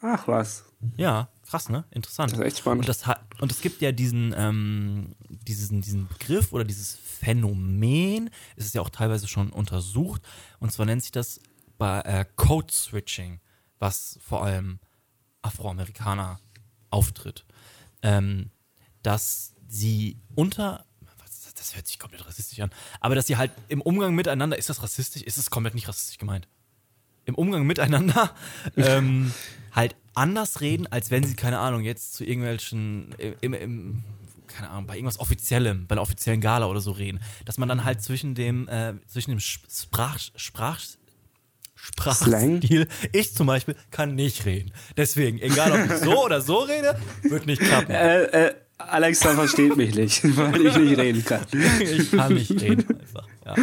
Ach 0.02 0.28
was. 0.28 0.64
Ja, 0.96 1.30
krass, 1.46 1.70
ne? 1.70 1.86
Interessant. 1.92 2.32
Das 2.32 2.40
ist 2.40 2.46
echt 2.46 2.58
spannend. 2.60 2.82
Und, 2.82 2.90
das 2.90 3.06
hat, 3.06 3.22
und 3.40 3.52
es 3.52 3.62
gibt 3.62 3.82
ja 3.82 3.92
diesen, 3.92 4.34
ähm, 4.38 5.16
diesen, 5.30 5.82
diesen 5.82 6.08
Begriff 6.08 6.52
oder 6.52 6.64
dieses 6.64 6.96
Phänomen, 6.96 8.30
es 8.56 8.66
ist 8.66 8.76
ja 8.76 8.82
auch 8.82 8.90
teilweise 8.90 9.28
schon 9.28 9.50
untersucht, 9.50 10.22
und 10.60 10.72
zwar 10.72 10.86
nennt 10.86 11.02
sich 11.02 11.12
das 11.12 11.40
bei 11.78 12.02
äh, 12.02 12.26
Code 12.36 12.74
Switching, 12.74 13.40
was 13.80 14.20
vor 14.22 14.44
allem 14.44 14.80
Afroamerikaner 15.42 16.40
auftritt. 16.90 17.46
Ähm, 18.02 18.52
dass 19.02 19.54
sie 19.68 20.18
unter 20.36 20.86
das 21.56 21.76
hört 21.76 21.88
sich 21.88 21.98
komplett 21.98 22.26
rassistisch 22.28 22.60
an, 22.60 22.70
aber 23.00 23.16
dass 23.16 23.28
sie 23.28 23.38
halt 23.38 23.52
im 23.70 23.82
Umgang 23.82 24.14
miteinander, 24.14 24.58
ist 24.58 24.70
das 24.70 24.84
rassistisch? 24.84 25.24
Ist 25.24 25.38
es 25.38 25.50
komplett 25.50 25.74
nicht 25.74 25.88
rassistisch 25.88 26.18
gemeint? 26.18 26.48
Im 27.24 27.34
Umgang 27.34 27.66
miteinander 27.66 28.36
ähm, 28.78 29.34
halt 29.72 29.96
anders 30.16 30.62
reden, 30.62 30.88
als 30.88 31.12
wenn 31.12 31.24
sie, 31.24 31.36
keine 31.36 31.60
Ahnung, 31.60 31.82
jetzt 31.82 32.16
zu 32.16 32.24
irgendwelchen, 32.24 33.14
im, 33.42 33.54
im, 33.54 34.04
keine 34.48 34.70
Ahnung, 34.70 34.88
bei 34.88 34.96
irgendwas 34.96 35.20
Offiziellem, 35.20 35.88
bei 35.88 35.94
einer 35.94 36.02
offiziellen 36.02 36.42
Gala 36.42 36.68
oder 36.68 36.82
so 36.82 36.92
reden. 36.92 37.20
Dass 37.46 37.58
man 37.58 37.70
dann 37.70 37.84
halt 37.84 38.02
zwischen 38.02 38.36
dem, 38.36 38.68
äh, 38.68 38.94
zwischen 39.08 39.32
dem 39.32 39.40
Sprach, 39.40 40.20
Sprach, 40.36 40.80
Sprachstil, 41.76 42.88
ich 43.12 43.36
zum 43.36 43.48
Beispiel, 43.48 43.76
kann 43.92 44.16
nicht 44.16 44.46
reden. 44.46 44.72
Deswegen, 44.98 45.40
egal 45.40 45.72
ob 45.72 45.92
ich 45.92 45.98
so 45.98 46.24
oder 46.26 46.42
so 46.42 46.60
rede, 46.60 46.98
wird 47.24 47.46
nicht 47.46 47.62
klappen. 47.62 47.92
Äh, 47.92 48.24
äh, 48.24 48.56
Alexa 48.78 49.36
versteht 49.36 49.78
mich 49.78 49.94
nicht, 49.96 50.24
weil 50.38 50.66
ich 50.66 50.76
nicht 50.78 50.98
reden 50.98 51.24
kann. 51.24 51.46
ich 51.80 52.12
kann 52.12 52.34
nicht 52.34 52.52
reden 52.52 53.00
einfach. 53.00 53.28
Ja. 53.46 53.56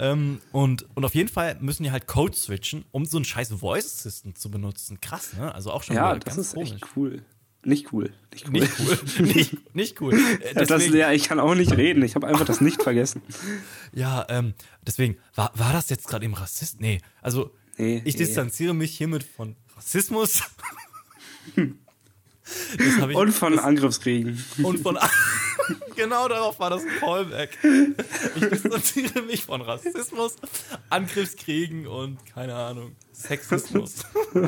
Ähm, 0.00 0.40
und, 0.50 0.86
und 0.96 1.04
auf 1.04 1.14
jeden 1.14 1.28
Fall 1.28 1.56
müssen 1.60 1.82
die 1.82 1.90
halt 1.92 2.06
Code 2.06 2.34
switchen, 2.36 2.84
um 2.90 3.04
so 3.04 3.18
einen 3.18 3.24
scheiß 3.26 3.52
Voice 3.52 3.84
Assistant 4.00 4.38
zu 4.38 4.50
benutzen. 4.50 5.00
Krass, 5.00 5.34
ne? 5.34 5.54
Also 5.54 5.70
auch 5.70 5.82
schon 5.82 5.94
Ja, 5.94 6.14
das 6.14 6.24
ganz 6.36 6.38
ist 6.48 6.54
komisch. 6.54 6.72
echt 6.72 6.86
cool. 6.96 7.22
Nicht 7.62 7.92
cool. 7.92 8.10
Nicht 8.32 8.46
cool. 8.48 8.52
Nicht 8.60 8.72
cool. 8.80 9.26
nicht, 9.26 9.74
nicht 9.76 10.00
cool. 10.00 10.14
Äh, 10.14 10.54
Das, 10.54 10.68
Deswegen, 10.68 10.96
ja, 10.96 11.12
ich 11.12 11.24
kann 11.28 11.38
auch 11.38 11.54
nicht 11.54 11.76
reden. 11.76 12.02
Ich 12.02 12.14
habe 12.14 12.26
einfach 12.26 12.46
das 12.46 12.62
nicht 12.62 12.82
vergessen. 12.82 13.20
ja, 13.92 14.24
ähm, 14.30 14.54
deswegen, 14.86 15.18
war, 15.34 15.52
war 15.54 15.72
das 15.74 15.90
jetzt 15.90 16.08
gerade 16.08 16.24
eben 16.24 16.32
Rassist? 16.34 16.80
Nee, 16.80 17.00
also 17.20 17.54
Nee, 17.76 18.02
ich 18.04 18.14
nee. 18.14 18.24
distanziere 18.24 18.72
mich 18.74 18.96
hiermit 18.96 19.22
von 19.22 19.56
Rassismus. 19.76 20.42
das 22.78 23.08
ich, 23.10 23.16
Und 23.16 23.32
von 23.32 23.58
Angriffskriegen. 23.58 24.42
und 24.62 24.80
von 24.80 24.98
genau 25.96 26.28
darauf 26.28 26.58
war 26.60 26.70
das 26.70 26.82
ein 26.82 26.88
Callback. 27.00 27.58
Ich 28.36 28.48
distanziere 28.48 29.22
mich 29.22 29.44
von 29.44 29.60
Rassismus, 29.60 30.36
Angriffskriegen 30.88 31.86
und 31.86 32.18
keine 32.26 32.54
Ahnung, 32.54 32.96
Sexismus. 33.12 34.04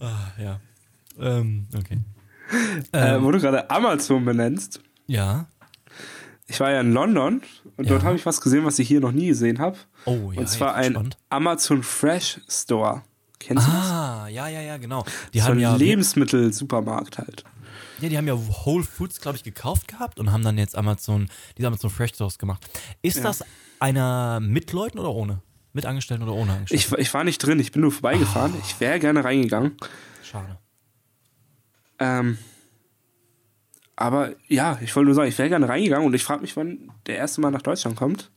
ah, 0.00 0.32
ja. 0.40 0.60
Ähm, 1.18 1.66
okay. 1.76 1.98
Äh, 2.92 3.14
Ähm, 3.16 3.24
wo 3.24 3.30
du 3.30 3.38
gerade 3.40 3.70
Amazon 3.70 4.24
benennst. 4.24 4.80
ja. 5.06 5.46
Ich 6.46 6.60
war 6.60 6.70
ja 6.70 6.82
in 6.82 6.92
London 6.92 7.40
und 7.78 7.88
dort 7.88 8.02
Ja. 8.02 8.08
habe 8.08 8.16
ich 8.18 8.26
was 8.26 8.38
gesehen, 8.42 8.66
was 8.66 8.78
ich 8.78 8.86
hier 8.86 9.00
noch 9.00 9.12
nie 9.12 9.28
gesehen 9.28 9.60
habe. 9.60 9.78
Oh 10.04 10.30
ja. 10.30 10.40
und 10.40 10.46
zwar 10.46 10.74
ein. 10.74 11.14
Amazon 11.30 11.82
Fresh 11.82 12.38
Store. 12.50 13.02
Kennst 13.46 13.66
du 13.66 13.70
das? 13.72 13.80
Ah, 13.90 14.28
ja, 14.28 14.48
ja, 14.48 14.60
ja, 14.60 14.76
genau. 14.78 15.04
Die 15.32 15.38
So 15.40 15.44
haben 15.46 15.56
ein 15.56 15.60
ja, 15.60 15.76
Lebensmittelsupermarkt 15.76 17.18
halt. 17.18 17.44
ja, 18.00 18.08
die 18.08 18.16
haben 18.16 18.26
ja 18.26 18.34
Whole 18.64 18.84
Foods, 18.84 19.20
glaube 19.20 19.36
ich, 19.36 19.44
gekauft 19.44 19.86
gehabt 19.88 20.18
und 20.18 20.32
haben 20.32 20.42
dann 20.42 20.56
jetzt 20.58 20.76
Amazon, 20.76 21.28
diese 21.58 21.66
Amazon 21.68 21.90
Fresh 21.90 22.12
Stores 22.14 22.38
gemacht. 22.38 22.66
Ist 23.02 23.18
Ja. 23.18 23.22
das 23.24 23.44
einer 23.80 24.40
mit 24.40 24.72
Leuten 24.72 24.98
oder 24.98 25.10
ohne? 25.10 25.42
Mit 25.72 25.86
Angestellten 25.86 26.22
oder 26.22 26.34
ohne 26.34 26.52
Angestellten? 26.52 26.94
Ich, 26.94 27.00
ich 27.08 27.12
war 27.14 27.24
nicht 27.24 27.38
drin, 27.38 27.58
ich 27.60 27.72
bin 27.72 27.82
nur 27.82 27.92
vorbeigefahren. 27.92 28.54
Ah. 28.54 28.62
Ich 28.64 28.78
wäre 28.80 28.98
gerne 29.00 29.24
reingegangen. 29.24 29.76
Schade. 30.22 30.58
Ähm, 31.98 32.38
aber 33.96 34.34
ja, 34.48 34.78
ich 34.82 34.94
wollte 34.96 35.06
nur 35.06 35.14
sagen, 35.14 35.28
ich 35.28 35.38
wäre 35.38 35.48
gerne 35.48 35.68
reingegangen 35.68 36.06
und 36.06 36.14
ich 36.14 36.24
frage 36.24 36.42
mich, 36.42 36.56
wann 36.56 36.90
der 37.06 37.16
erste 37.16 37.40
Mal 37.40 37.50
nach 37.50 37.62
Deutschland 37.62 37.96
kommt. 37.96 38.30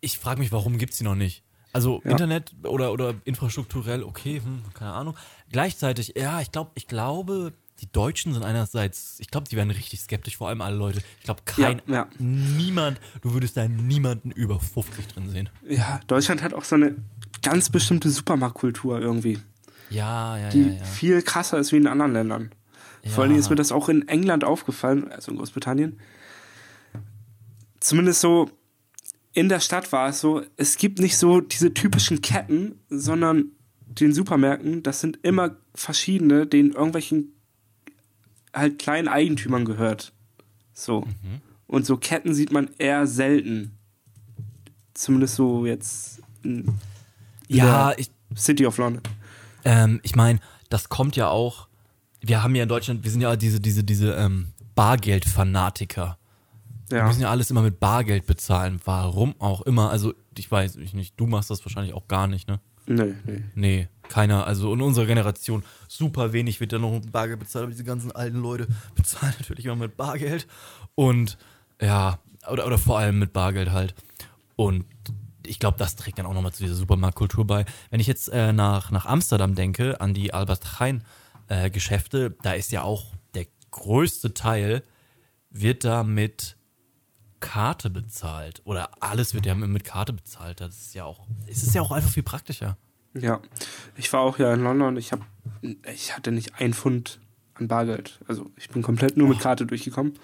Ich 0.00 0.18
frage 0.18 0.40
mich, 0.40 0.52
warum 0.52 0.78
gibt's 0.78 0.98
die 0.98 1.04
noch 1.04 1.14
nicht? 1.14 1.42
Also 1.72 2.00
Ja. 2.04 2.10
Internet 2.12 2.54
oder, 2.64 2.92
oder 2.92 3.14
infrastrukturell, 3.24 4.02
okay, 4.02 4.40
hm, 4.44 4.62
keine 4.74 4.92
Ahnung. 4.92 5.16
Gleichzeitig, 5.50 6.14
ja, 6.16 6.40
ich 6.40 6.52
glaube, 6.52 6.72
ich 6.74 6.86
glaube, 6.86 7.52
die 7.80 7.90
Deutschen 7.90 8.32
sind 8.34 8.44
einerseits, 8.44 9.18
ich 9.20 9.28
glaube, 9.28 9.48
die 9.48 9.56
werden 9.56 9.70
richtig 9.70 10.00
skeptisch, 10.00 10.36
vor 10.36 10.48
allem 10.48 10.60
alle 10.60 10.76
Leute. 10.76 11.00
Ich 11.18 11.24
glaube, 11.24 11.40
kein, 11.44 11.80
Ja, 11.86 11.94
ja. 11.94 12.08
niemand, 12.18 13.00
du 13.22 13.32
würdest 13.34 13.56
da 13.56 13.66
niemanden 13.66 14.30
über 14.30 14.60
50 14.60 15.08
drin 15.08 15.28
sehen. 15.30 15.48
Ja, 15.68 16.00
Deutschland 16.06 16.42
hat 16.42 16.54
auch 16.54 16.64
so 16.64 16.76
eine 16.76 16.94
ganz 17.42 17.70
bestimmte 17.70 18.10
Supermarktkultur 18.10 19.00
irgendwie, 19.00 19.38
Ja, 19.90 20.36
ja, 20.38 20.48
die 20.50 20.68
ja, 20.68 20.72
ja. 20.74 20.84
viel 20.84 21.22
krasser 21.22 21.58
ist 21.58 21.72
wie 21.72 21.76
in 21.78 21.86
anderen 21.86 22.12
Ländern. 22.12 22.50
Vor 23.04 23.22
allen 23.22 23.30
Dingen 23.30 23.40
ist 23.40 23.46
Ja. 23.46 23.50
mir 23.52 23.56
das 23.56 23.72
auch 23.72 23.88
in 23.88 24.06
England 24.06 24.44
aufgefallen, 24.44 25.10
also 25.10 25.32
in 25.32 25.38
Großbritannien. 25.38 25.98
Zumindest 27.80 28.20
so 28.20 28.48
in 29.34 29.48
der 29.48 29.60
Stadt 29.60 29.90
war 29.92 30.08
es 30.08 30.20
so, 30.20 30.42
es 30.56 30.76
gibt 30.76 30.98
nicht 30.98 31.16
so 31.16 31.40
diese 31.40 31.72
typischen 31.72 32.20
Ketten, 32.20 32.80
sondern 32.88 33.52
den 33.86 34.12
Supermärkten, 34.12 34.82
das 34.82 35.00
sind 35.00 35.18
immer 35.22 35.56
verschiedene, 35.74 36.46
denen 36.46 36.72
irgendwelchen 36.72 37.32
halt 38.52 38.78
kleinen 38.78 39.08
Eigentümern 39.08 39.64
gehört. 39.64 40.12
So. 40.72 41.02
Mhm. 41.02 41.40
Und 41.66 41.86
so 41.86 41.96
Ketten 41.96 42.34
sieht 42.34 42.52
man 42.52 42.70
eher 42.78 43.06
selten. 43.06 43.78
Zumindest 44.94 45.36
so 45.36 45.64
jetzt 45.64 46.20
Ja, 47.48 47.92
ich, 47.96 48.10
City 48.36 48.66
of 48.66 48.76
London. 48.76 49.02
ähm, 49.64 50.00
ich 50.02 50.14
meine, 50.14 50.40
das 50.68 50.88
kommt 50.88 51.16
ja 51.16 51.28
auch, 51.28 51.68
wir 52.20 52.42
haben 52.42 52.54
ja 52.54 52.62
in 52.62 52.68
Deutschland, 52.68 53.04
wir 53.04 53.10
sind 53.10 53.22
ja 53.22 53.36
diese, 53.36 53.60
diese, 53.60 53.84
diese 53.84 54.12
ähm, 54.12 54.48
Bargeldfanatiker. 54.74 56.18
Wir 56.92 56.98
Ja. 57.00 57.06
müssen 57.06 57.22
ja 57.22 57.30
alles 57.30 57.50
immer 57.50 57.62
mit 57.62 57.80
Bargeld 57.80 58.26
bezahlen. 58.26 58.80
Warum 58.84 59.34
auch 59.40 59.62
immer. 59.62 59.90
Also, 59.90 60.14
ich 60.38 60.50
weiß 60.50 60.76
ich 60.76 60.94
nicht, 60.94 61.18
du 61.18 61.26
machst 61.26 61.50
das 61.50 61.64
wahrscheinlich 61.64 61.94
auch 61.94 62.06
gar 62.08 62.26
nicht, 62.28 62.48
ne? 62.48 62.60
Nee, 62.86 63.14
nee. 63.24 63.42
Nee, 63.54 63.88
keiner. 64.08 64.46
Also 64.46 64.72
in 64.74 64.82
unserer 64.82 65.06
Generation 65.06 65.62
super 65.88 66.32
wenig 66.32 66.58
wird 66.60 66.72
da 66.72 66.78
noch 66.78 66.92
mit 66.92 67.12
Bargeld 67.12 67.38
bezahlt, 67.38 67.62
aber 67.64 67.70
diese 67.72 67.84
ganzen 67.84 68.10
alten 68.12 68.38
Leute 68.40 68.66
bezahlen 68.96 69.34
natürlich 69.38 69.64
immer 69.66 69.76
mit 69.76 69.96
Bargeld. 69.96 70.46
Und 70.94 71.38
ja, 71.80 72.18
oder, 72.50 72.66
oder 72.66 72.78
vor 72.78 72.98
allem 72.98 73.18
mit 73.20 73.32
Bargeld 73.32 73.70
halt. 73.70 73.94
Und 74.56 74.84
ich 75.46 75.58
glaube, 75.60 75.78
das 75.78 75.94
trägt 75.96 76.18
dann 76.18 76.26
auch 76.26 76.34
nochmal 76.34 76.52
zu 76.52 76.62
dieser 76.64 76.74
Supermarktkultur 76.74 77.46
bei. 77.46 77.64
Wenn 77.90 78.00
ich 78.00 78.06
jetzt 78.08 78.28
äh, 78.28 78.52
nach, 78.52 78.90
nach 78.90 79.06
Amsterdam 79.06 79.54
denke, 79.54 80.00
an 80.00 80.12
die 80.14 80.34
Albert 80.34 80.80
Heijn 80.80 81.04
äh, 81.48 81.70
Geschäfte, 81.70 82.36
da 82.42 82.52
ist 82.52 82.72
ja 82.72 82.82
auch 82.82 83.12
der 83.34 83.46
größte 83.70 84.34
Teil 84.34 84.82
wird 85.50 85.84
da 85.84 86.02
mit 86.02 86.56
Karte 87.42 87.90
bezahlt. 87.90 88.62
Oder 88.64 88.90
alles 89.00 89.34
wird 89.34 89.44
ja 89.44 89.54
mit 89.54 89.84
Karte 89.84 90.14
bezahlt. 90.14 90.60
Das 90.62 90.78
ist 90.80 90.94
ja 90.94 91.04
auch, 91.04 91.26
es 91.46 91.62
ist 91.62 91.74
ja 91.74 91.82
auch 91.82 91.90
einfach 91.90 92.10
viel 92.10 92.22
praktischer. 92.22 92.78
Ja, 93.12 93.40
ich 93.96 94.10
war 94.14 94.20
auch 94.20 94.38
ja 94.38 94.54
in 94.54 94.62
London. 94.62 94.96
Ich 94.96 95.12
habe, 95.12 95.22
ich 95.92 96.16
hatte 96.16 96.32
nicht 96.32 96.54
ein 96.58 96.72
Pfund 96.72 97.20
an 97.54 97.68
Bargeld. 97.68 98.20
Also 98.26 98.50
ich 98.56 98.70
bin 98.70 98.80
komplett 98.80 99.18
nur 99.18 99.28
mit 99.28 99.40
Karte 99.40 99.66
durchgekommen. 99.66 100.14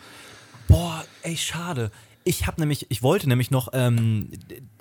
Boah, 0.69 1.05
ey, 1.23 1.37
schade. 1.37 1.91
Ich 2.25 2.47
habe 2.47 2.61
nämlich, 2.61 2.87
ich 2.91 3.03
wollte 3.03 3.29
nämlich 3.29 3.51
noch, 3.51 3.69
ähm, 3.73 4.31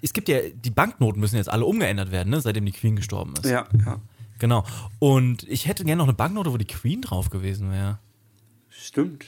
es 0.01 0.13
gibt 0.13 0.29
ja, 0.29 0.39
die 0.53 0.69
Banknoten 0.69 1.19
müssen 1.19 1.35
jetzt 1.37 1.49
alle 1.49 1.65
umgeändert 1.65 2.11
werden, 2.11 2.29
ne, 2.29 2.39
seitdem 2.39 2.65
die 2.65 2.71
Queen 2.71 2.95
gestorben 2.95 3.33
ist. 3.41 3.45
Ja, 3.49 3.67
ja, 3.85 3.99
Genau. 4.39 4.63
Und 4.99 5.43
ich 5.43 5.67
hätte 5.67 5.83
gerne 5.83 5.97
noch 5.97 6.07
eine 6.07 6.13
Banknote, 6.13 6.51
wo 6.53 6.57
die 6.57 6.65
Queen 6.65 7.01
drauf 7.01 7.29
gewesen 7.29 7.71
wäre. 7.71 7.99
stimmt. 8.69 9.25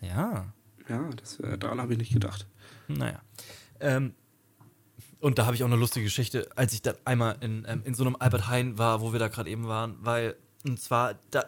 Ja. 0.00 0.52
Ja, 0.88 1.08
das, 1.16 1.38
äh, 1.40 1.58
daran 1.58 1.80
habe 1.80 1.92
ich 1.92 1.98
nicht 1.98 2.12
gedacht. 2.12 2.46
Naja. 2.88 3.20
Ähm, 3.80 4.14
und 5.20 5.38
da 5.38 5.46
habe 5.46 5.56
ich 5.56 5.62
auch 5.62 5.68
eine 5.68 5.76
lustige 5.76 6.04
Geschichte, 6.04 6.48
als 6.54 6.72
ich 6.72 6.82
da 6.82 6.94
einmal 7.04 7.36
in, 7.40 7.66
ähm, 7.68 7.82
in 7.84 7.94
so 7.94 8.04
einem 8.04 8.16
Albert 8.18 8.48
Heijn 8.48 8.78
war, 8.78 9.00
wo 9.00 9.12
wir 9.12 9.18
da 9.18 9.28
gerade 9.28 9.50
eben 9.50 9.66
waren, 9.66 9.96
weil, 10.00 10.36
und 10.64 10.80
zwar, 10.80 11.14
da, 11.30 11.44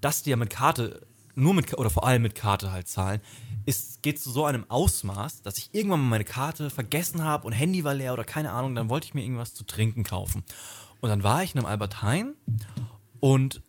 dass 0.00 0.22
die 0.22 0.30
ja 0.30 0.36
mit 0.36 0.50
Karte, 0.50 1.06
nur 1.34 1.54
mit, 1.54 1.76
oder 1.76 1.90
vor 1.90 2.06
allem 2.06 2.22
mit 2.22 2.34
Karte 2.34 2.70
halt 2.72 2.86
zahlen, 2.88 3.20
ist, 3.66 4.02
geht 4.02 4.20
zu 4.20 4.30
so 4.30 4.44
einem 4.44 4.68
Ausmaß, 4.68 5.42
dass 5.42 5.56
ich 5.56 5.70
irgendwann 5.72 6.00
mal 6.00 6.10
meine 6.10 6.24
Karte 6.24 6.68
vergessen 6.68 7.24
habe 7.24 7.46
und 7.46 7.52
Handy 7.52 7.82
war 7.84 7.94
leer 7.94 8.12
oder 8.12 8.24
keine 8.24 8.52
Ahnung, 8.52 8.74
dann 8.74 8.90
wollte 8.90 9.06
ich 9.06 9.14
mir 9.14 9.22
irgendwas 9.22 9.54
zu 9.54 9.64
trinken 9.64 10.04
kaufen. 10.04 10.44
Und 11.00 11.08
dann 11.08 11.22
war 11.22 11.42
ich 11.42 11.54
in 11.54 11.60
einem 11.60 11.66
Albert 11.66 12.02
Heijn 12.02 12.34
und 13.20 13.62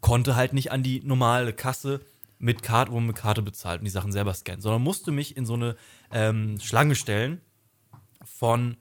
konnte 0.00 0.36
halt 0.36 0.52
nicht 0.52 0.72
an 0.72 0.82
die 0.82 1.00
normale 1.00 1.52
Kasse 1.52 2.00
mit 2.38 2.62
Karte, 2.62 2.92
wo 2.92 2.96
man 2.96 3.08
mit 3.08 3.16
Karte 3.16 3.42
bezahlt 3.42 3.80
und 3.80 3.84
die 3.84 3.90
Sachen 3.90 4.12
selber 4.12 4.34
scannt, 4.34 4.62
sondern 4.62 4.82
musste 4.82 5.10
mich 5.10 5.36
in 5.36 5.46
so 5.46 5.54
eine 5.54 5.76
ähm, 6.10 6.58
Schlange 6.60 6.94
stellen 6.94 7.40
von 8.24 8.76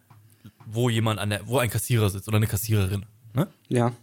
wo 0.66 0.89
jemand 0.89 1.20
an 1.20 1.30
der, 1.30 1.47
wo 1.47 1.60
ein 1.60 1.70
Kassierer 1.70 2.10
sitzt 2.10 2.28
oder 2.28 2.38
eine 2.38 2.47
Kassiererin. 2.47 3.06
Ne? 3.34 3.47
Ja. 3.68 3.93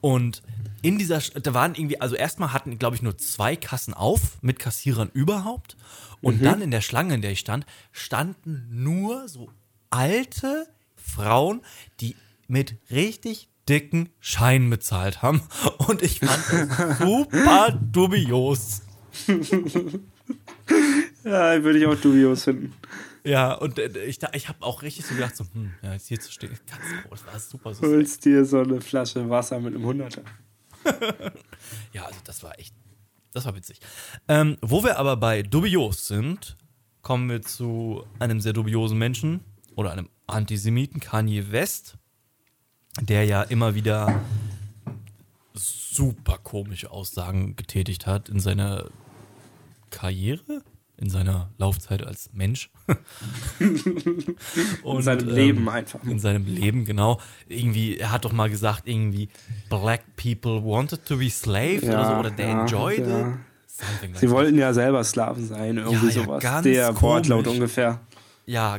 Und 0.00 0.42
in 0.82 0.98
dieser, 0.98 1.18
da 1.18 1.54
waren 1.54 1.74
irgendwie, 1.74 2.00
also 2.00 2.14
erstmal 2.14 2.52
hatten, 2.52 2.78
glaube 2.78 2.96
ich, 2.96 3.02
nur 3.02 3.16
zwei 3.18 3.56
Kassen 3.56 3.94
auf 3.94 4.40
mit 4.42 4.58
Kassierern 4.58 5.10
überhaupt. 5.12 5.76
Und 6.20 6.44
dann 6.44 6.62
in 6.62 6.70
der 6.70 6.80
Schlange, 6.80 7.14
in 7.14 7.22
der 7.22 7.32
ich 7.32 7.40
stand, 7.40 7.64
standen 7.92 8.66
nur 8.70 9.28
so 9.28 9.50
alte 9.90 10.66
Frauen, 10.96 11.62
die 12.00 12.16
mit 12.48 12.76
richtig 12.90 13.48
dicken 13.68 14.08
Scheinen 14.20 14.70
bezahlt 14.70 15.22
haben. 15.22 15.42
Und 15.86 16.02
ich 16.02 16.20
fand 16.20 16.42
das 16.50 16.98
super 16.98 17.72
dubios. 17.72 18.82
Ja, 21.24 21.62
würde 21.62 21.78
ich 21.78 21.86
auch 21.86 21.96
dubios 21.96 22.44
finden. 22.44 22.72
Ja, 23.24 23.52
und 23.52 23.78
äh, 23.78 24.04
ich, 24.04 24.20
ich 24.32 24.48
habe 24.48 24.64
auch 24.64 24.82
richtig 24.82 25.04
so 25.06 25.14
gedacht, 25.14 25.36
so, 25.36 25.44
hm, 25.52 25.72
ja, 25.82 25.92
jetzt 25.92 26.08
hier 26.08 26.20
zu 26.20 26.32
stehen, 26.32 26.50
ganz 26.66 26.82
das 27.10 27.26
war 27.26 27.38
super. 27.38 27.74
So 27.74 27.86
Holst 27.86 28.24
dir 28.24 28.44
so 28.44 28.60
eine 28.60 28.80
Flasche 28.80 29.28
Wasser 29.28 29.60
mit 29.60 29.74
einem 29.74 29.84
Hunderter. 29.84 30.22
Ja, 31.92 32.04
also 32.04 32.20
das 32.24 32.42
war 32.42 32.58
echt, 32.58 32.74
das 33.32 33.44
war 33.44 33.54
witzig. 33.56 33.80
Ähm, 34.28 34.56
wo 34.62 34.84
wir 34.84 34.98
aber 34.98 35.16
bei 35.16 35.42
dubios 35.42 36.06
sind, 36.06 36.56
kommen 37.02 37.28
wir 37.28 37.42
zu 37.42 38.04
einem 38.20 38.40
sehr 38.40 38.52
dubiosen 38.52 38.96
Menschen 38.96 39.40
oder 39.74 39.92
einem 39.92 40.08
Antisemiten, 40.26 41.00
Kanye 41.00 41.50
West, 41.50 41.98
der 43.00 43.24
ja 43.24 43.42
immer 43.42 43.74
wieder 43.74 44.20
super 45.98 46.38
komische 46.38 46.90
Aussagen 46.90 47.56
getätigt 47.56 48.06
hat 48.06 48.28
in 48.28 48.38
seiner 48.38 48.84
Karriere, 49.90 50.62
in 50.96 51.10
seiner 51.10 51.50
Laufzeit 51.58 52.04
als 52.04 52.30
Mensch. 52.32 52.70
Und, 54.82 54.98
In 54.98 55.02
seinem 55.02 55.28
ähm, 55.28 55.34
Leben 55.34 55.68
einfach. 55.68 56.02
in 56.04 56.18
seinem 56.18 56.46
Leben, 56.46 56.84
genau. 56.84 57.20
Irgendwie, 57.48 57.98
er 57.98 58.12
hat 58.12 58.24
doch 58.24 58.32
mal 58.32 58.48
gesagt, 58.48 58.82
irgendwie, 58.86 59.28
black 59.68 60.02
people 60.16 60.62
wanted 60.64 61.04
to 61.04 61.16
be 61.16 61.30
slaves 61.30 61.82
oder 61.82 62.04
so, 62.06 62.14
oder 62.14 62.36
they 62.36 62.46
ja, 62.46 62.62
enjoyed 62.62 63.06
ja. 63.06 63.30
it. 63.30 63.36
Sie 64.18 64.30
wollten 64.30 64.58
ja 64.58 64.72
selber 64.72 65.04
Sklaven 65.04 65.46
sein, 65.46 65.78
irgendwie 65.78 66.08
Ja, 66.08 66.12
ja, 66.12 66.24
sowas. 66.24 66.62
Der 66.62 67.00
Wortlaut 67.00 67.44
komisch. 67.44 67.58
ungefähr. 67.58 68.00
Ja, 68.46 68.78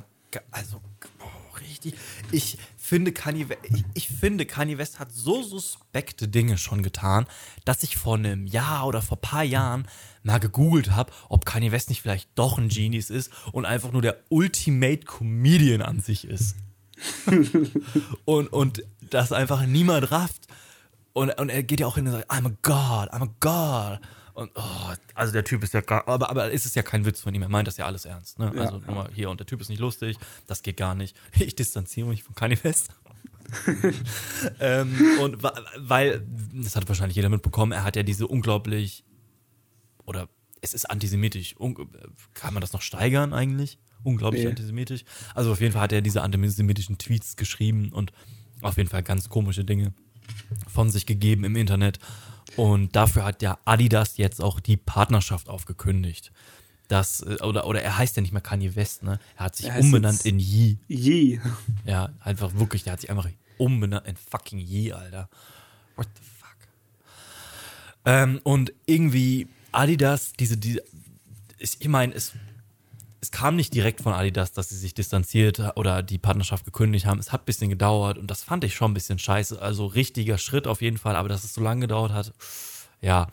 also 0.51 0.82
oh, 1.22 1.57
richtig. 1.60 1.95
Ich 2.32 2.57
finde 2.89 3.11
Kanye 3.11 3.45
ich, 3.61 3.85
ich 3.93 4.09
finde 4.09 4.47
Kanye 4.47 4.79
West 4.79 4.97
hat 4.97 5.11
so 5.11 5.43
suspekte 5.43 6.27
Dinge 6.27 6.57
schon 6.57 6.81
getan, 6.81 7.27
dass 7.63 7.83
ich 7.83 7.97
vor 7.97 8.15
einem 8.15 8.47
Jahr 8.47 8.87
oder 8.87 9.03
vor 9.03 9.17
ein 9.17 9.21
paar 9.21 9.43
Jahren 9.43 9.87
mal 10.23 10.39
gegoogelt 10.39 10.89
habe, 10.89 11.13
ob 11.29 11.45
Kanye 11.45 11.71
West 11.71 11.89
nicht 11.89 12.01
vielleicht 12.01 12.29
doch 12.33 12.57
ein 12.57 12.67
Genius 12.67 13.11
ist 13.11 13.31
und 13.51 13.65
einfach 13.65 13.91
nur 13.91 14.01
der 14.01 14.17
Ultimate 14.29 15.05
Comedian 15.05 15.83
an 15.83 15.99
sich 15.99 16.25
ist. 16.25 16.55
und, 18.25 18.47
und 18.47 18.83
das 19.07 19.31
einfach 19.31 19.65
niemand 19.67 20.11
rafft. 20.11 20.47
Und, 21.13 21.39
und 21.39 21.49
er 21.49 21.61
geht 21.61 21.81
ja 21.81 21.85
auch 21.85 21.95
hin 21.95 22.07
und 22.07 22.13
sagt, 22.13 22.31
I'm 22.31 22.47
a 22.47 22.55
God, 22.63 23.13
I'm 23.13 23.23
a 23.23 23.33
God. 23.39 23.99
Und 24.39 24.51
oh, 24.55 24.93
also 25.15 25.33
der 25.33 25.43
Typ 25.43 25.63
ist 25.63 25.73
ja 25.73 25.81
gar, 25.81 26.07
aber, 26.07 26.29
aber 26.29 26.53
es 26.53 26.65
ist 26.65 26.73
ja 26.73 26.81
kein 26.81 27.03
Witz 27.03 27.19
von 27.19 27.35
ihm, 27.35 27.41
er 27.41 27.49
meint 27.49 27.67
das 27.67 27.75
ja 27.75 27.85
alles 27.85 28.05
ernst. 28.05 28.39
Ne? 28.39 28.49
Ja, 28.55 28.61
also 28.61 28.77
nur 28.77 28.95
mal 28.95 29.09
hier, 29.13 29.29
und 29.29 29.37
der 29.41 29.47
Typ 29.47 29.59
ist 29.59 29.67
nicht 29.67 29.79
lustig, 29.79 30.17
das 30.47 30.63
geht 30.63 30.77
gar 30.77 30.95
nicht. 30.95 31.15
Ich 31.39 31.55
distanziere 31.55 32.07
mich 32.07 32.23
von 32.23 32.35
Kanye 32.35 32.57
West. 32.63 32.89
ähm, 34.59 34.97
und 35.21 35.43
weil, 35.43 36.25
das 36.53 36.77
hat 36.77 36.87
wahrscheinlich 36.87 37.17
jeder 37.17 37.27
mitbekommen, 37.27 37.73
er 37.73 37.83
hat 37.83 37.97
ja 37.97 38.03
diese 38.03 38.27
unglaublich, 38.27 39.03
oder 40.05 40.29
es 40.61 40.73
ist 40.73 40.89
antisemitisch, 40.89 41.55
kann 42.33 42.53
man 42.53 42.61
das 42.61 42.71
noch 42.71 42.81
steigern 42.81 43.33
eigentlich? 43.33 43.77
Unglaublich 44.03 44.43
Nee. 44.43 44.51
antisemitisch. 44.51 45.03
Also 45.35 45.51
auf 45.51 45.59
jeden 45.59 45.73
Fall 45.73 45.81
hat 45.81 45.91
er 45.91 46.01
diese 46.01 46.21
antisemitischen 46.21 46.97
Tweets 46.97 47.35
geschrieben 47.35 47.91
und 47.91 48.13
auf 48.61 48.77
jeden 48.77 48.89
Fall 48.89 49.03
ganz 49.03 49.27
komische 49.27 49.65
Dinge 49.65 49.93
von 50.67 50.89
sich 50.89 51.05
gegeben 51.05 51.43
im 51.43 51.57
Internet. 51.57 51.99
Und 52.55 52.95
dafür 52.95 53.23
hat 53.23 53.41
ja 53.41 53.57
Adidas 53.65 54.17
jetzt 54.17 54.41
auch 54.41 54.59
die 54.59 54.77
Partnerschaft 54.77 55.49
aufgekündigt. 55.49 56.31
Das, 56.87 57.21
äh, 57.21 57.37
oder, 57.43 57.67
oder 57.67 57.81
er 57.81 57.97
heißt 57.97 58.15
ja 58.15 58.21
nicht 58.21 58.31
mehr 58.31 58.41
Kanye 58.41 58.75
West, 58.75 59.03
ne? 59.03 59.19
Er 59.37 59.45
hat 59.45 59.55
sich 59.55 59.67
Er 59.67 59.79
umbenannt 59.79 60.25
in 60.25 60.39
Yee. 60.39 60.77
Je. 60.87 61.39
Ja, 61.85 62.09
einfach 62.19 62.55
wirklich, 62.55 62.83
der 62.83 62.93
hat 62.93 63.01
sich 63.01 63.09
einfach 63.09 63.29
umbenannt 63.57 64.07
in 64.07 64.17
fucking 64.17 64.59
Yee, 64.59 64.93
Alter. 64.93 65.29
What 65.95 66.07
the 66.15 66.23
fuck? 66.23 66.57
Ähm, 68.05 68.39
und 68.43 68.73
irgendwie 68.85 69.47
Adidas, 69.71 70.33
diese, 70.33 70.57
diese, 70.57 70.83
ich 71.59 71.87
meine, 71.87 72.13
es, 72.13 72.33
es 73.22 73.32
kam 73.32 73.55
nicht 73.55 73.74
direkt 73.74 74.01
von 74.01 74.13
Adidas, 74.13 74.53
dass 74.53 74.70
sie 74.70 74.78
sich 74.78 74.93
distanziert 74.93 75.59
oder 75.76 76.03
die 76.03 76.17
Partnerschaft 76.17 76.65
gekündigt 76.65 77.05
haben. 77.05 77.20
Es 77.20 77.32
hat 77.32 77.41
ein 77.41 77.45
bisschen 77.45 77.70
gedauert 77.70 78.17
und 78.17 78.32
das 78.32 78.43
fand 78.43 78.63
ich 78.63 78.76
schon 78.76 78.91
ein 78.91 78.93
bisschen 78.93 79.20
scheiße. 79.20 79.61
Also 79.61 79.88
richtiger 79.88 80.38
Schritt 80.38 80.67
auf 80.67 80.82
jeden 80.82 80.97
Fall, 80.97 81.15
aber 81.15 81.28
dass 81.28 81.43
es 81.43 81.53
so 81.53 81.61
lange 81.61 81.82
gedauert 81.82 82.13
hat, 82.13 82.34
ja. 83.01 83.28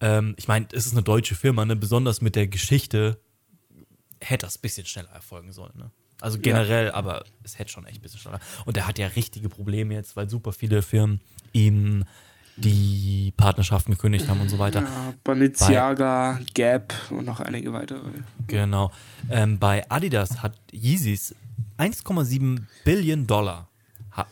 Ähm, 0.00 0.34
ich 0.38 0.48
meine, 0.48 0.66
es 0.72 0.86
ist 0.86 0.92
eine 0.92 1.02
deutsche 1.02 1.34
Firma, 1.34 1.64
ne? 1.64 1.76
besonders 1.76 2.20
mit 2.20 2.36
der 2.36 2.46
Geschichte 2.46 3.20
hätte 4.20 4.46
das 4.46 4.58
ein 4.58 4.62
bisschen 4.62 4.86
schneller 4.86 5.10
erfolgen 5.10 5.52
sollen. 5.52 5.72
Ne? 5.76 5.90
Also 6.20 6.38
generell, 6.38 6.90
aber 6.90 7.24
es 7.42 7.58
hätte 7.58 7.70
schon 7.70 7.86
echt 7.86 7.98
ein 7.98 8.02
bisschen 8.02 8.20
schneller. 8.20 8.40
Und 8.64 8.76
er 8.76 8.86
hat 8.86 8.98
ja 8.98 9.08
richtige 9.08 9.48
Probleme 9.48 9.94
jetzt, 9.94 10.16
weil 10.16 10.28
super 10.28 10.52
viele 10.52 10.82
Firmen 10.82 11.20
ihm 11.52 12.04
die 12.56 13.32
Partnerschaften 13.36 13.92
gekündigt 13.92 14.28
haben 14.28 14.40
und 14.40 14.48
so 14.48 14.58
weiter. 14.58 14.82
Ja, 14.82 15.14
Balenciaga, 15.24 16.40
Gap 16.54 16.94
und 17.10 17.26
noch 17.26 17.40
einige 17.40 17.72
weitere. 17.72 18.00
Genau. 18.46 18.92
Ähm, 19.30 19.58
bei 19.58 19.88
Adidas 19.90 20.42
hat 20.42 20.56
Yeezys 20.72 21.34
1,7 21.78 22.62
Billion 22.84 23.26
Dollar 23.26 23.68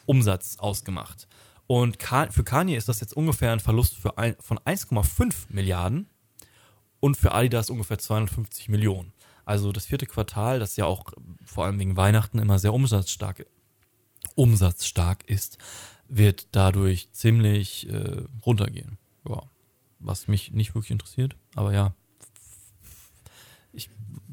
Umsatz 0.06 0.58
ausgemacht. 0.58 1.26
Und 1.66 1.96
für 2.02 2.44
Kanye 2.44 2.76
ist 2.76 2.88
das 2.88 3.00
jetzt 3.00 3.14
ungefähr 3.14 3.52
ein 3.52 3.60
Verlust 3.60 3.96
ein, 4.16 4.36
von 4.40 4.58
1,5 4.58 5.46
Milliarden 5.48 6.06
und 7.00 7.16
für 7.16 7.32
Adidas 7.32 7.70
ungefähr 7.70 7.98
250 7.98 8.68
Millionen. 8.68 9.12
Also 9.44 9.72
das 9.72 9.86
vierte 9.86 10.06
Quartal, 10.06 10.58
das 10.60 10.76
ja 10.76 10.84
auch 10.84 11.12
vor 11.44 11.64
allem 11.64 11.78
wegen 11.78 11.96
Weihnachten 11.96 12.38
immer 12.38 12.58
sehr 12.58 12.74
umsatzstark, 12.74 13.46
umsatzstark 14.34 15.24
ist, 15.28 15.58
wird 16.14 16.48
dadurch 16.52 17.10
ziemlich 17.12 17.88
äh, 17.88 18.22
runtergehen. 18.44 18.98
Ja. 19.28 19.42
Was 19.98 20.28
mich 20.28 20.50
nicht 20.52 20.74
wirklich 20.74 20.90
interessiert, 20.90 21.36
aber 21.54 21.72
ja. 21.72 21.94
Ich, 23.72 23.88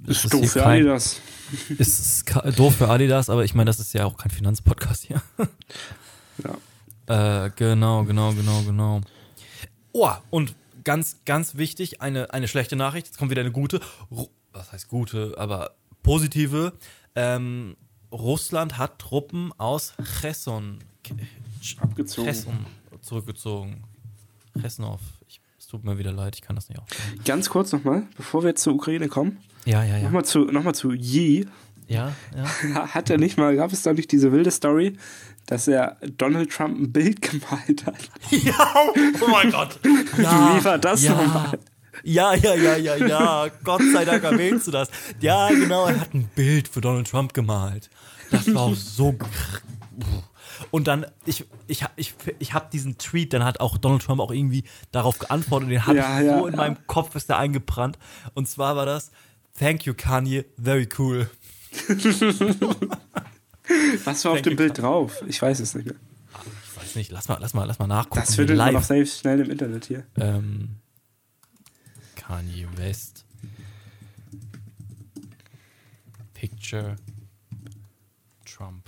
es 0.07 0.25
Ist 0.25 0.33
doof 0.33 0.51
für 0.51 0.59
kein- 0.59 0.79
Adidas. 0.81 1.19
ist 1.77 2.25
doof 2.57 2.75
für 2.75 2.89
Adidas, 2.89 3.29
aber 3.29 3.43
ich 3.45 3.53
meine, 3.55 3.69
das 3.69 3.79
ist 3.79 3.93
ja 3.93 4.05
auch 4.05 4.17
kein 4.17 4.31
Finanzpodcast 4.31 5.05
hier. 5.05 5.21
Ja. 7.07 7.45
Äh, 7.45 7.51
genau, 7.57 8.05
genau, 8.05 8.31
genau, 8.33 8.61
genau. 8.61 9.01
Oh, 9.91 10.09
und 10.29 10.55
ganz, 10.85 11.17
ganz 11.25 11.55
wichtig, 11.57 11.99
eine, 12.01 12.33
eine 12.33 12.47
schlechte 12.47 12.77
Nachricht. 12.77 13.07
Jetzt 13.07 13.17
kommt 13.17 13.29
wieder 13.29 13.41
eine 13.41 13.51
gute. 13.51 13.81
Was 14.53 14.71
heißt 14.71 14.87
gute, 14.87 15.35
aber 15.37 15.71
positive. 16.01 16.71
Ähm, 17.15 17.75
Russland 18.13 18.77
hat 18.77 18.99
Truppen 18.99 19.51
aus 19.57 19.95
Cherson, 20.21 20.79
Abgezogen. 21.79 22.25
Cherson 22.25 22.65
zurückgezogen. 23.01 23.83
Chesnov. 24.59 24.99
Es 25.57 25.67
tut 25.67 25.83
mir 25.83 25.97
wieder 25.97 26.11
leid, 26.11 26.35
ich 26.35 26.41
kann 26.41 26.55
das 26.55 26.69
nicht 26.69 26.79
aussprechen. 26.81 27.21
Ganz 27.25 27.49
kurz 27.49 27.71
nochmal, 27.71 28.03
bevor 28.17 28.43
wir 28.43 28.49
jetzt 28.49 28.63
zur 28.63 28.73
Ukraine 28.73 29.07
kommen, 29.07 29.37
Ja, 29.65 29.83
ja, 29.83 29.97
ja. 29.97 30.03
nochmal 30.03 30.25
zu, 30.25 30.39
noch 30.45 30.71
zu 30.73 30.91
Yi. 30.91 31.47
Ja, 31.87 32.13
ja. 32.35 32.87
Hat 32.93 33.09
er 33.09 33.17
nicht 33.17 33.37
mal, 33.37 33.55
gab 33.55 33.71
es 33.73 33.81
da 33.83 33.93
nicht 33.93 34.11
diese 34.11 34.31
wilde 34.31 34.51
Story, 34.51 34.97
dass 35.47 35.67
er 35.67 35.97
Donald 36.17 36.51
Trump 36.51 36.79
ein 36.79 36.91
Bild 36.91 37.21
gemalt 37.23 37.85
hat? 37.85 38.09
Ja, 38.31 38.73
oh 39.21 39.27
mein 39.29 39.51
Gott. 39.51 39.79
Ja, 40.17 40.57
Wie 40.59 40.63
war 40.63 40.77
das 40.77 41.03
ja. 41.03 41.15
nochmal? 41.15 41.59
Ja, 42.03 42.33
ja, 42.33 42.55
ja, 42.55 42.77
ja, 42.77 42.95
ja. 42.95 43.47
Gott 43.63 43.81
sei 43.93 44.05
Dank 44.05 44.23
erwähnst 44.23 44.67
du 44.67 44.71
das. 44.71 44.89
Ja, 45.19 45.49
genau, 45.49 45.87
er 45.87 45.99
hat 45.99 46.13
ein 46.13 46.29
Bild 46.35 46.67
für 46.67 46.79
Donald 46.81 47.09
Trump 47.09 47.33
gemalt. 47.33 47.89
Das 48.31 48.53
war 48.53 48.61
auch 48.63 48.75
so. 48.75 49.15
Und 50.71 50.87
dann, 50.87 51.05
ich, 51.25 51.45
ich, 51.67 51.85
ich, 51.95 52.13
ich 52.39 52.53
habe 52.53 52.67
diesen 52.71 52.97
Tweet, 52.97 53.33
dann 53.33 53.43
hat 53.43 53.59
auch 53.59 53.77
Donald 53.77 54.01
Trump 54.01 54.19
auch 54.21 54.31
irgendwie 54.31 54.63
darauf 54.91 55.19
geantwortet. 55.19 55.69
Den 55.69 55.85
habe 55.85 55.97
Ja, 55.97 56.19
ich 56.19 56.25
ja, 56.27 56.39
so 56.39 56.47
in 56.47 56.53
ja. 56.53 56.57
meinem 56.57 56.77
Kopf 56.87 57.15
ist 57.15 57.29
der 57.29 57.37
eingebrannt. 57.37 57.97
Und 58.33 58.47
zwar 58.47 58.75
war 58.75 58.85
das: 58.85 59.11
Thank 59.57 59.85
you, 59.85 59.93
Kanye, 59.95 60.45
very 60.57 60.87
cool. 60.97 61.29
Was 64.03 64.25
war 64.25 64.31
auf 64.33 64.41
dem 64.41 64.55
Bild 64.55 64.77
drauf? 64.79 65.23
Ich 65.27 65.41
weiß 65.41 65.59
es 65.59 65.75
nicht 65.75 65.85
mehr. 65.85 65.95
Ich 66.63 66.77
weiß 66.81 66.95
nicht, 66.95 67.11
lass 67.11 67.27
mal, 67.27 67.37
lass 67.39 67.53
mal, 67.53 67.65
lass 67.65 67.77
mal 67.79 67.87
nachgucken. 67.87 68.21
Das 68.25 68.35
findet 68.35 68.57
man 68.57 68.73
noch 68.73 68.83
selbst 68.83 69.19
schnell 69.19 69.39
im 69.41 69.51
Internet 69.51 69.85
hier. 69.85 70.05
Ähm, 70.17 70.77
Kanye 72.15 72.67
West. 72.75 73.25
Picture 76.33 76.95
Trump. 78.45 78.85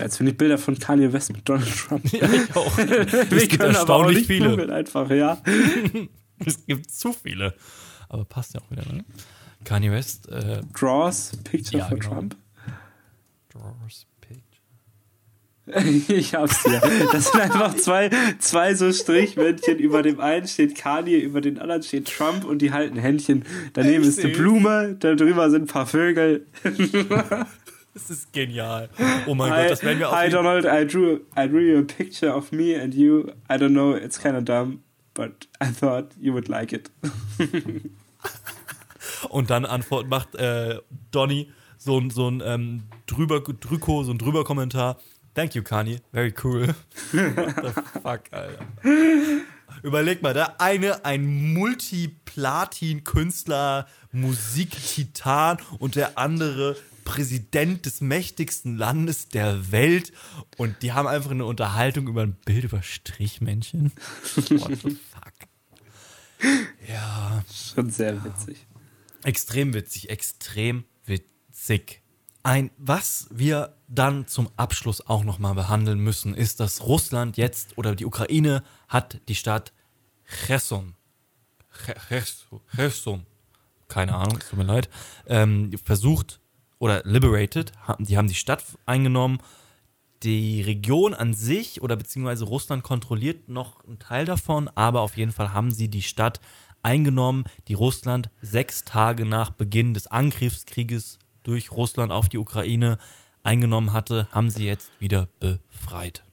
Jetzt 0.00 0.16
finde 0.16 0.32
ich 0.32 0.38
Bilder 0.38 0.58
von 0.58 0.78
Kanye 0.78 1.12
West 1.12 1.32
mit 1.32 1.48
Donald 1.48 1.68
Trump. 1.76 2.12
Ja, 2.12 2.28
ich 2.30 2.56
auch. 2.56 2.76
Wir 2.78 3.08
Es 3.32 3.48
gibt 3.48 3.60
können 3.60 3.76
aber 3.76 3.94
auch 3.96 4.06
nicht 4.08 4.26
viele. 4.26 4.50
googeln 4.50 4.70
einfach, 4.70 5.10
ja. 5.10 5.38
Es 6.44 6.64
gibt 6.66 6.90
zu 6.90 7.12
viele. 7.12 7.54
Aber 8.08 8.24
passt 8.24 8.54
ja 8.54 8.60
auch 8.60 8.70
wieder, 8.70 8.82
ne? 8.90 9.04
Kanye 9.64 9.90
West, 9.92 10.28
äh, 10.30 10.62
Draws, 10.78 11.32
Picture 11.44 11.78
Ja, 11.82 11.88
von 11.88 11.98
genau. 12.00 12.14
Trump. 12.14 12.36
Drawers 13.52 14.06
Page. 14.22 14.40
Ich 16.08 16.34
hab's 16.34 16.62
hier. 16.64 16.80
Das 17.12 17.30
sind 17.30 17.40
einfach 17.42 17.76
zwei, 17.76 18.10
zwei 18.38 18.74
so 18.74 18.90
Strichmännchen. 18.90 19.78
Über 19.78 20.02
dem 20.02 20.18
einen 20.18 20.48
steht 20.48 20.76
Kanye, 20.76 21.18
über 21.18 21.40
den 21.42 21.58
anderen 21.58 21.82
steht 21.82 22.08
Trump 22.08 22.44
und 22.44 22.60
die 22.62 22.72
halten 22.72 22.96
Händchen. 22.96 23.44
Daneben 23.74 24.02
Ich 24.02 24.08
ist 24.08 24.24
eine. 24.24 24.32
Blume, 24.32 24.96
da 24.98 25.14
drüber 25.14 25.50
sind 25.50 25.64
ein 25.64 25.66
paar 25.68 25.86
Vögel. 25.86 26.46
Das 27.94 28.08
ist 28.10 28.32
genial. 28.32 28.88
Oh 29.26 29.34
mein 29.34 29.50
Hi, 29.52 29.62
Gott, 29.62 29.70
das 29.72 29.82
werden 29.82 29.98
wir 29.98 30.10
hi 30.12 30.26
jeden 30.26 30.36
Donald, 30.36 30.64
I 30.64 30.86
drew, 30.86 31.16
I 31.36 31.48
drew 31.48 31.58
you 31.60 31.78
a 31.80 31.82
picture 31.82 32.32
of 32.34 32.52
me 32.52 32.80
and 32.80 32.94
you. 32.94 33.24
I 33.50 33.54
don't 33.56 33.70
know, 33.70 33.96
it's 33.96 34.20
kind 34.20 34.36
of 34.36 34.44
dumb, 34.44 34.82
but 35.14 35.48
I 35.60 35.72
thought 35.72 36.10
you 36.20 36.32
would 36.32 36.46
like 36.48 36.72
it. 36.72 36.88
Und 39.28 39.50
dann 39.50 39.64
Antwort 39.66 40.08
macht 40.08 40.34
äh, 40.36 40.78
Donny 41.10 41.50
so, 41.78 41.98
ein- 41.98 42.10
so 42.10 42.28
ein 42.28 42.40
ähm, 42.44 42.84
drüber 43.06 43.40
Drüko, 43.40 44.04
so 44.04 44.12
ein 44.12 44.18
drüber 44.18 44.44
Kommentar. 44.44 44.98
Thank 45.34 45.54
you, 45.54 45.62
Kanye. 45.62 46.00
Very 46.12 46.34
cool. 46.44 46.68
What 47.12 47.54
the 47.56 47.72
fuck, 48.02 48.20
Alter. 48.32 48.66
Überleg 49.82 50.20
mal, 50.22 50.32
der 50.34 50.60
eine 50.60 51.04
ein 51.04 51.52
Multiplatin-Künstler, 51.54 53.86
Musiktitan 54.12 55.58
und 55.78 55.94
der 55.96 56.18
andere 56.18 56.76
Präsident 57.04 57.86
des 57.86 58.00
mächtigsten 58.00 58.76
Landes 58.76 59.28
der 59.28 59.72
Welt 59.72 60.12
und 60.56 60.82
die 60.82 60.92
haben 60.92 61.08
einfach 61.08 61.30
eine 61.30 61.44
Unterhaltung 61.44 62.08
über 62.08 62.22
ein 62.22 62.34
Bild 62.44 62.64
über 62.64 62.82
Strichmännchen. 62.82 63.92
What 64.36 64.48
the 64.82 64.98
fuck? 65.10 65.34
Ja. 66.88 67.44
Schon 67.74 67.90
sehr 67.90 68.24
witzig. 68.24 68.66
Extrem 69.24 69.74
witzig, 69.74 70.08
extrem 70.10 70.84
witzig. 71.04 72.00
Ein, 72.42 72.70
was 72.78 73.26
wir 73.30 73.76
dann 73.88 74.26
zum 74.26 74.48
Abschluss 74.56 75.06
auch 75.06 75.24
nochmal 75.24 75.54
behandeln 75.54 75.98
müssen, 76.00 76.34
ist, 76.34 76.58
dass 76.60 76.80
Russland 76.86 77.36
jetzt 77.36 77.76
oder 77.76 77.94
die 77.94 78.06
Ukraine 78.06 78.62
hat 78.88 79.20
die 79.28 79.34
Stadt 79.34 79.72
Cherson, 80.46 80.94
Che- 81.84 81.96
Cherson, 82.08 82.60
Cherson 82.74 83.26
keine 83.88 84.14
Ahnung, 84.14 84.38
es 84.40 84.48
tut 84.48 84.58
mir 84.58 84.64
leid, 84.64 84.88
ähm, 85.26 85.72
versucht 85.84 86.40
oder 86.80 87.02
liberated, 87.04 87.70
die 88.00 88.16
haben 88.16 88.26
die 88.26 88.34
Stadt 88.34 88.64
eingenommen. 88.86 89.38
Die 90.24 90.60
Region 90.62 91.14
an 91.14 91.32
sich 91.32 91.80
oder 91.80 91.96
beziehungsweise 91.96 92.44
Russland 92.44 92.82
kontrolliert 92.82 93.48
noch 93.48 93.84
einen 93.84 93.98
Teil 93.98 94.24
davon, 94.24 94.68
aber 94.74 95.02
auf 95.02 95.16
jeden 95.16 95.32
Fall 95.32 95.52
haben 95.52 95.70
sie 95.70 95.88
die 95.88 96.02
Stadt 96.02 96.40
eingenommen, 96.82 97.44
die 97.68 97.74
Russland 97.74 98.30
sechs 98.42 98.84
Tage 98.84 99.24
nach 99.24 99.50
Beginn 99.50 99.94
des 99.94 100.08
Angriffskrieges 100.08 101.18
durch 101.42 101.70
Russland 101.70 102.12
auf 102.12 102.28
die 102.28 102.38
Ukraine 102.38 102.98
eingenommen 103.42 103.92
hatte, 103.92 104.28
haben 104.32 104.50
sie 104.50 104.66
jetzt 104.66 104.90
wieder 104.98 105.28
befreit. 105.38 106.24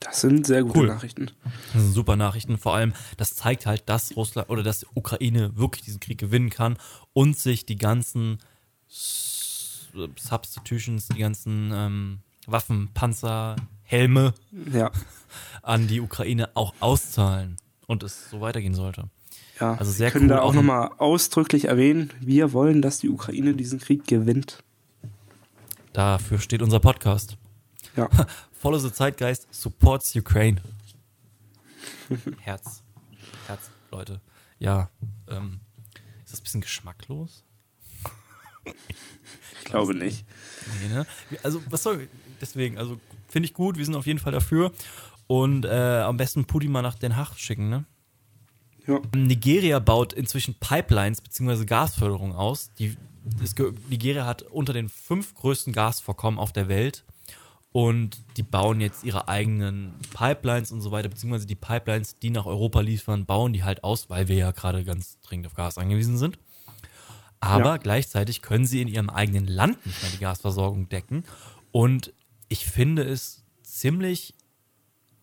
Das 0.00 0.20
sind 0.20 0.46
sehr 0.46 0.62
gute 0.62 0.78
Cool. 0.78 0.86
Nachrichten. 0.86 1.30
Das 1.72 1.82
sind 1.82 1.92
super 1.92 2.14
Nachrichten. 2.14 2.58
Vor 2.58 2.74
allem, 2.74 2.92
das 3.16 3.34
zeigt 3.34 3.66
halt, 3.66 3.88
dass 3.88 4.16
Russland 4.16 4.48
oder 4.48 4.62
dass 4.62 4.86
Ukraine 4.94 5.56
wirklich 5.56 5.82
diesen 5.82 5.98
Krieg 5.98 6.18
gewinnen 6.18 6.50
kann 6.50 6.76
und 7.12 7.36
sich 7.36 7.66
die 7.66 7.76
ganzen 7.76 8.38
Substitutions, 8.88 11.08
die 11.08 11.18
ganzen 11.18 11.70
ähm, 11.72 12.20
Waffen, 12.46 12.90
Panzer, 12.94 13.56
Helme 13.82 14.34
Ja. 14.72 14.90
an 15.62 15.86
die 15.88 16.00
Ukraine 16.00 16.48
auch 16.54 16.74
auszahlen 16.80 17.56
und 17.86 18.02
es 18.02 18.30
so 18.30 18.40
weitergehen 18.40 18.74
sollte. 18.74 19.08
Ja, 19.60 19.72
Also 19.72 19.90
wir 19.92 19.96
sehr 19.96 20.10
können 20.10 20.24
cool, 20.26 20.36
da 20.36 20.40
auch 20.40 20.50
auch 20.50 20.54
nochmal 20.54 20.90
ausdrücklich 20.98 21.66
erwähnen, 21.66 22.12
wir 22.20 22.52
wollen, 22.52 22.82
dass 22.82 22.98
die 22.98 23.08
Ukraine 23.08 23.54
diesen 23.54 23.78
Krieg 23.80 24.06
gewinnt. 24.06 24.62
Dafür 25.92 26.38
steht 26.38 26.62
unser 26.62 26.80
Podcast. 26.80 27.36
Ja. 27.96 28.08
Follow 28.52 28.78
the 28.78 28.92
Zeitgeist, 28.92 29.48
supports 29.52 30.14
Ukraine. 30.14 30.60
Herz. 32.40 32.82
Herz, 33.46 33.70
Leute. 33.90 34.20
Ja, 34.58 34.90
ähm, 35.28 35.60
ist 36.24 36.32
das 36.32 36.40
ein 36.40 36.44
bisschen 36.44 36.60
geschmacklos? 36.60 37.44
Ich 39.58 39.64
glaube 39.64 39.94
nicht. 39.94 40.24
Nee, 40.82 40.94
ne? 40.94 41.06
Also, 41.42 41.60
was 41.70 41.82
soll, 41.82 42.08
deswegen, 42.40 42.78
also, 42.78 42.98
finde 43.28 43.46
ich 43.46 43.54
gut, 43.54 43.76
wir 43.76 43.84
sind 43.84 43.94
auf 43.94 44.06
jeden 44.06 44.18
Fall 44.18 44.32
dafür. 44.32 44.72
Und 45.26 45.66
äh, 45.66 46.00
am 46.00 46.16
besten 46.16 46.46
Putin 46.46 46.72
mal 46.72 46.82
nach 46.82 46.94
Den 46.94 47.16
Haag 47.16 47.36
schicken, 47.36 47.68
ne? 47.68 47.84
Ja. 48.86 49.00
Nigeria 49.14 49.78
baut 49.78 50.14
inzwischen 50.14 50.54
Pipelines 50.54 51.20
bzw. 51.20 51.66
Gasförderung 51.66 52.34
aus. 52.34 52.72
Die, 52.78 52.96
Nigeria 53.90 54.24
hat 54.24 54.42
unter 54.42 54.72
den 54.72 54.88
fünf 54.88 55.34
größten 55.34 55.74
Gasvorkommen 55.74 56.40
auf 56.40 56.52
der 56.52 56.68
Welt 56.68 57.04
und 57.72 58.18
die 58.38 58.42
bauen 58.42 58.80
jetzt 58.80 59.04
ihre 59.04 59.28
eigenen 59.28 59.92
Pipelines 60.16 60.72
und 60.72 60.80
so 60.80 60.90
weiter, 60.90 61.10
beziehungsweise 61.10 61.46
die 61.46 61.54
Pipelines, 61.54 62.18
die 62.18 62.30
nach 62.30 62.46
Europa 62.46 62.80
liefern, 62.80 63.26
bauen 63.26 63.52
die 63.52 63.64
halt 63.64 63.84
aus, 63.84 64.08
weil 64.08 64.28
wir 64.28 64.36
ja 64.36 64.50
gerade 64.52 64.84
ganz 64.84 65.20
dringend 65.20 65.46
auf 65.46 65.54
Gas 65.54 65.76
angewiesen 65.76 66.16
sind. 66.16 66.38
Aber 67.40 67.64
Ja. 67.64 67.76
gleichzeitig 67.76 68.42
können 68.42 68.66
sie 68.66 68.82
in 68.82 68.88
ihrem 68.88 69.10
eigenen 69.10 69.46
Land 69.46 69.84
nicht 69.86 70.02
mehr 70.02 70.10
die 70.10 70.18
Gasversorgung 70.18 70.88
decken. 70.88 71.24
Und 71.70 72.12
ich 72.48 72.66
finde 72.66 73.02
es 73.02 73.44
ziemlich 73.62 74.34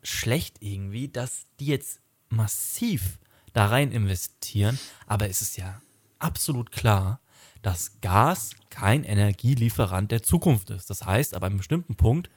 schlecht 0.03 0.57
irgendwie, 0.61 1.07
dass 1.07 1.45
die 1.59 1.65
jetzt 1.67 1.99
massiv 2.29 3.19
da 3.53 3.67
rein 3.67 3.91
investieren. 3.91 4.79
Aber 5.07 5.29
es 5.29 5.41
ist 5.41 5.57
ja 5.57 5.81
absolut 6.19 6.71
klar, 6.71 7.19
dass 7.61 7.99
Gas 8.01 8.51
kein 8.69 9.03
Energielieferant 9.03 10.11
der 10.11 10.21
Zukunft 10.21 10.69
ist. 10.69 10.89
Das 10.89 11.05
heißt, 11.05 11.33
ab 11.33 11.43
einem 11.43 11.57
bestimmten 11.57 11.95
Punkt 11.95 12.29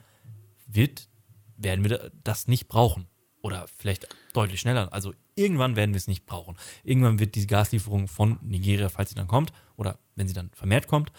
wird, 0.67 1.09
werden 1.57 1.85
wir 1.85 2.11
das 2.25 2.49
nicht 2.49 2.69
brauchen. 2.69 3.07
Oder 3.43 3.67
vielleicht 3.77 4.09
deutlich 4.33 4.61
schneller. 4.61 4.93
Also 4.93 5.13
irgendwann 5.35 5.77
werden 5.77 5.93
wir 5.93 5.99
es 5.99 6.09
nicht 6.09 6.27
brauchen. 6.27 6.57
Irgendwann 6.83 7.19
wird 7.19 7.35
die 7.35 7.47
Gaslieferung 7.47 8.09
von 8.09 8.39
Nigeria, 8.43 8.89
falls 8.89 9.11
sie 9.11 9.15
dann 9.15 9.29
kommt, 9.29 9.53
oder 9.79 9.99
wenn 10.17 10.29
sie 10.29 10.35
dann 10.35 10.51
vermehrt 10.51 10.87
kommt, 10.87 11.11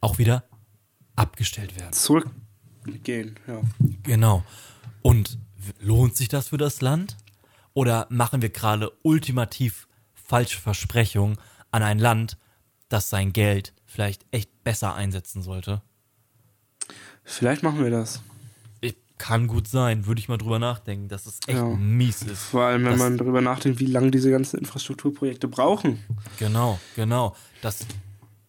auch 0.00 0.16
wieder 0.16 0.44
abgestellt 1.16 1.78
werden. 1.78 1.92
Zurückgehen, 1.92 3.38
ja. 3.46 3.60
Genau. 4.04 4.42
Und 5.02 5.38
lohnt 5.80 6.16
sich 6.16 6.28
das 6.28 6.48
für 6.48 6.56
das 6.56 6.80
Land? 6.80 7.18
Oder 7.74 8.06
machen 8.08 8.40
wir 8.40 8.48
gerade 8.48 8.90
ultimativ 9.02 9.86
falsche 10.14 10.58
Versprechungen 10.58 11.36
an 11.70 11.82
ein 11.82 11.98
Land, 11.98 12.38
das 12.88 13.10
sein 13.10 13.32
Geld 13.32 13.74
vielleicht 13.84 14.24
echt 14.30 14.64
besser 14.64 14.94
einsetzen 14.94 15.42
sollte? 15.42 15.82
Vielleicht 17.22 17.62
machen 17.62 17.82
wir 17.82 17.90
das. 17.90 18.22
Kann 19.22 19.48
gut 19.48 19.68
sein, 19.68 20.06
würde 20.06 20.18
ich 20.18 20.28
mal 20.28 20.38
drüber 20.38 20.58
nachdenken, 20.58 21.08
dass 21.08 21.26
es 21.26 21.40
echt 21.46 21.58
Ja. 21.58 21.64
mies 21.66 22.22
ist. 22.22 22.42
Vor 22.44 22.62
allem, 22.62 22.84
wenn 22.84 22.92
Das- 22.92 23.00
man 23.00 23.18
darüber 23.18 23.42
nachdenkt, 23.42 23.78
wie 23.78 23.84
lange 23.86 24.10
diese 24.10 24.30
ganzen 24.30 24.58
Infrastrukturprojekte 24.58 25.46
brauchen. 25.46 25.98
Genau, 26.38 26.80
genau. 26.96 27.36
Dass 27.60 27.84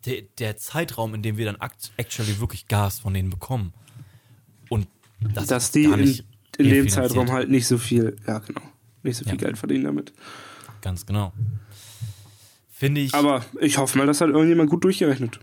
der, 0.06 0.22
der 0.39 0.56
Zeitraum, 0.56 1.14
in 1.14 1.23
dem 1.23 1.35
wir 1.35 1.45
dann 1.45 1.56
act 1.60 1.91
actually 1.98 2.39
wirklich 2.39 2.69
Gas 2.69 2.99
von 2.99 3.14
denen 3.14 3.30
bekommen. 3.30 3.73
Und 4.69 4.88
das 5.19 5.48
Dass 5.48 5.72
die 5.72 5.84
in, 5.84 5.99
nicht 5.99 6.23
in 6.57 6.69
dem. 6.69 6.88
Zeitraum 6.88 7.30
halt 7.31 7.49
nicht 7.49 7.68
so 7.68 7.77
viel, 7.77 8.15
ja 8.26 8.39
genau, 8.39 8.61
nicht 9.03 9.18
so 9.18 9.23
viel 9.26 9.34
Ja. 9.34 9.38
Geld 9.39 9.57
verdienen 9.57 9.84
damit. 9.84 10.14
Ganz 10.81 11.06
genau. 11.06 11.34
Finde 12.72 13.02
ich. 13.02 13.14
Aber 13.14 13.43
ich 13.60 13.77
hoffe 13.77 13.98
mal, 13.98 14.07
das 14.07 14.22
hat 14.22 14.30
irgendjemand 14.30 14.69
gut 14.69 14.85
durchgerechnet. 14.85 15.39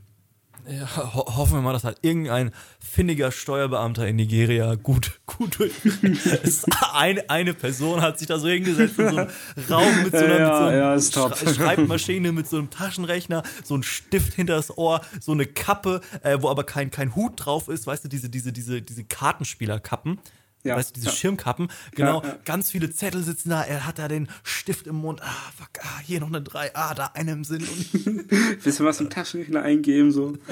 Ja, 0.68 1.14
ho 1.14 1.36
hoffen 1.36 1.54
wir 1.54 1.62
mal, 1.62 1.72
dass 1.72 1.84
halt 1.84 1.98
irgendein 2.02 2.50
findiger 2.78 3.32
Steuerbeamter 3.32 4.06
in 4.06 4.16
Nigeria 4.16 4.74
gut, 4.74 5.20
gut. 5.26 5.58
Es- 6.42 6.64
eine, 6.92 7.54
Person 7.54 8.02
hat 8.02 8.18
sich 8.18 8.28
da 8.28 8.38
so 8.38 8.48
hingesetzt 8.48 8.98
in 8.98 9.08
so 9.10 9.16
einem 9.16 9.30
Raum 9.70 10.02
mit 10.02 10.12
so 10.12 10.18
einer, 10.18 10.38
Ja, 10.38 10.94
mit 10.94 11.02
so 11.02 11.24
einem 11.24 11.30
ja. 11.30 11.36
Schre- 11.36 11.54
Schreibmaschine, 11.54 12.32
mit 12.32 12.48
so 12.48 12.58
einem 12.58 12.68
Taschenrechner, 12.70 13.42
so 13.64 13.76
ein 13.76 13.82
Stift 13.82 14.34
hinters 14.34 14.76
Ohr, 14.76 15.00
so 15.20 15.32
eine 15.32 15.46
Kappe, 15.46 16.00
äh, 16.22 16.36
wo 16.40 16.50
aber 16.50 16.64
kein, 16.64 16.90
kein 16.90 17.14
Hut 17.14 17.32
drauf 17.36 17.68
ist, 17.68 17.86
weißt 17.86 18.04
du, 18.04 18.08
diese, 18.08 18.28
diese, 18.28 18.52
diese, 18.52 18.82
diese 18.82 19.04
Kartenspielerkappen. 19.04 20.18
Ja, 20.64 20.76
weißt 20.76 20.90
du, 20.90 20.94
diese 20.94 21.06
ja. 21.06 21.12
Schirmkappen, 21.12 21.68
genau, 21.94 22.22
Ja, 22.22 22.36
ganz 22.44 22.70
viele 22.72 22.90
Zettel 22.90 23.22
sitzen 23.22 23.50
da, 23.50 23.62
er 23.62 23.86
hat 23.86 23.98
da 23.98 24.08
den 24.08 24.28
Stift 24.42 24.88
im 24.88 24.96
Mund, 24.96 25.22
ah, 25.22 25.52
fuck, 25.56 25.68
ah, 25.80 26.00
hier 26.04 26.18
noch 26.20 26.26
eine 26.28 26.42
drei, 26.42 26.74
ah, 26.74 26.94
da 26.94 27.12
eine 27.14 27.32
im 27.32 27.44
Sinn 27.44 27.62
und 27.62 28.28
Bisschen 28.64 28.84
was 28.84 29.00
im 29.00 29.08
Taschenrechner 29.08 29.62
eingeben, 29.62 30.10
so. 30.10 30.36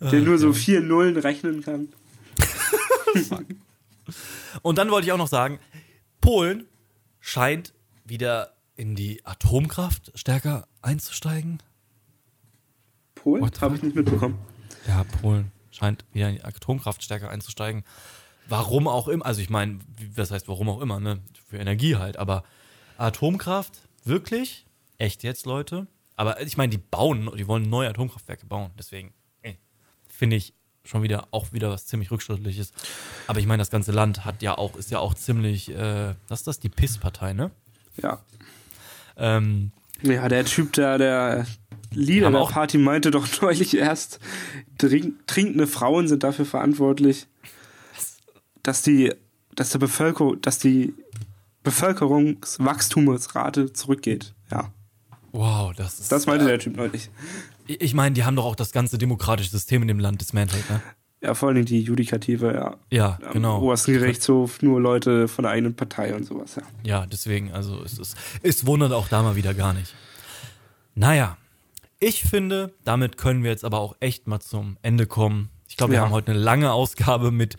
Der 0.00 0.20
nur 0.20 0.38
so 0.38 0.52
vier 0.52 0.80
Nullen 0.80 1.16
rechnen 1.16 1.62
kann. 1.62 1.88
Und 4.62 4.78
dann 4.78 4.90
wollte 4.90 5.06
ich 5.06 5.12
auch 5.12 5.18
noch 5.18 5.28
sagen, 5.28 5.58
Polen 6.20 6.66
scheint 7.20 7.74
wieder 8.04 8.54
in 8.76 8.94
die 8.94 9.24
Atomkraft 9.26 10.12
stärker 10.14 10.68
einzusteigen. 10.82 11.58
Polen? 13.16 13.50
Habe 13.60 13.76
ich 13.76 13.82
nicht 13.82 13.96
mitbekommen. 13.96 14.38
Ja, 14.86 15.04
Polen 15.20 15.50
scheint 15.78 16.04
wieder 16.12 16.28
in 16.28 16.36
die 16.36 16.44
Atomkraft 16.44 17.02
stärker 17.02 17.30
einzusteigen. 17.30 17.84
Warum 18.48 18.88
auch 18.88 19.08
immer, 19.08 19.26
also 19.26 19.40
ich 19.40 19.50
meine, 19.50 19.78
was 20.14 20.30
heißt 20.30 20.48
warum 20.48 20.68
auch 20.68 20.80
immer, 20.80 21.00
ne? 21.00 21.20
Für 21.48 21.58
Energie 21.58 21.96
halt, 21.96 22.16
aber 22.16 22.44
Atomkraft, 22.96 23.80
wirklich? 24.04 24.66
Echt 24.96 25.22
jetzt, 25.22 25.46
Leute? 25.46 25.86
Aber 26.16 26.40
ich 26.40 26.56
meine, 26.56 26.70
die 26.70 26.78
bauen, 26.78 27.30
die 27.36 27.46
wollen 27.46 27.68
neue 27.68 27.88
Atomkraftwerke 27.88 28.46
bauen, 28.46 28.70
deswegen 28.78 29.12
finde 30.18 30.36
ich 30.36 30.52
schon 30.84 31.02
wieder 31.02 31.28
auch 31.30 31.52
wieder 31.52 31.70
was 31.70 31.86
ziemlich 31.86 32.10
rückschrittliches. 32.10 32.72
Aber 33.28 33.38
ich 33.38 33.46
meine, 33.46 33.60
das 33.60 33.70
ganze 33.70 33.92
Land 33.92 34.24
hat 34.24 34.42
ja 34.42 34.58
auch, 34.58 34.74
ist 34.74 34.90
ja 34.90 34.98
auch 34.98 35.14
ziemlich, 35.14 35.70
äh, 35.70 36.14
was 36.26 36.40
ist 36.40 36.46
das, 36.46 36.58
die 36.58 36.68
PIS-Partei, 36.68 37.34
ne? 37.34 37.50
Ja. 38.02 38.20
Ähm, 39.16 39.70
ja, 40.02 40.28
der 40.28 40.44
Typ 40.44 40.72
da, 40.74 40.98
der 40.98 41.46
Leader 41.92 42.30
der 42.30 42.40
auch- 42.40 42.52
Party 42.52 42.78
meinte 42.78 43.10
doch 43.10 43.26
neulich 43.42 43.76
erst, 43.76 44.18
trink, 44.78 45.26
trinkende 45.26 45.66
Frauen 45.66 46.06
sind 46.08 46.22
dafür 46.22 46.44
verantwortlich, 46.44 47.26
dass 48.62 48.82
die, 48.82 49.12
dass 49.54 49.70
der 49.70 49.78
Bevölkerung, 49.78 50.40
dass 50.42 50.58
die 50.58 50.94
Bevölkerungswachstumsrate 51.62 53.72
zurückgeht. 53.72 54.34
Ja, 54.50 54.70
wow, 55.32 55.72
das 55.74 56.00
ist. 56.00 56.12
das 56.12 56.26
meinte 56.26 56.46
der 56.46 56.58
Typ 56.58 56.76
neulich. 56.76 57.10
Ich 57.66 57.80
ich 57.80 57.94
meine, 57.94 58.14
die 58.14 58.24
haben 58.24 58.36
doch 58.36 58.44
auch 58.46 58.56
das 58.56 58.72
ganze 58.72 58.98
demokratische 58.98 59.50
System 59.50 59.82
in 59.82 59.88
dem 59.88 59.98
Land 59.98 60.20
dismantelt, 60.20 60.68
ne? 60.70 60.80
Ja, 61.20 61.34
vor 61.34 61.48
allem 61.48 61.64
die 61.64 61.80
Judikative, 61.82 62.52
ja. 62.54 62.76
Ja, 62.90 63.18
Am 63.26 63.32
genau. 63.32 63.60
obersten 63.60 63.92
Gerichtshof, 63.92 64.62
nur 64.62 64.80
Leute 64.80 65.26
von 65.26 65.42
der 65.42 65.52
eigenen 65.52 65.74
Partei 65.74 66.14
und 66.14 66.24
sowas, 66.24 66.54
ja. 66.56 66.62
Ja, 66.84 67.06
deswegen, 67.06 67.52
also 67.52 67.82
es 67.82 67.98
ist, 67.98 68.16
es 68.42 68.66
wundert 68.66 68.92
auch 68.92 69.08
da 69.08 69.22
mal 69.22 69.34
wieder 69.34 69.52
gar 69.54 69.72
nicht. 69.74 69.94
Naja, 70.94 71.36
ich 72.00 72.22
finde, 72.22 72.72
damit 72.84 73.16
können 73.16 73.42
wir 73.42 73.50
jetzt 73.50 73.64
aber 73.64 73.80
auch 73.80 73.96
echt 74.00 74.28
mal 74.28 74.38
zum 74.40 74.76
Ende 74.82 75.06
kommen. 75.06 75.48
Ich 75.68 75.76
glaube, 75.76 75.92
wir 75.92 75.98
Ja. 75.98 76.04
haben 76.04 76.12
heute 76.12 76.30
eine 76.30 76.40
lange 76.40 76.72
Ausgabe 76.72 77.32
mit, 77.32 77.56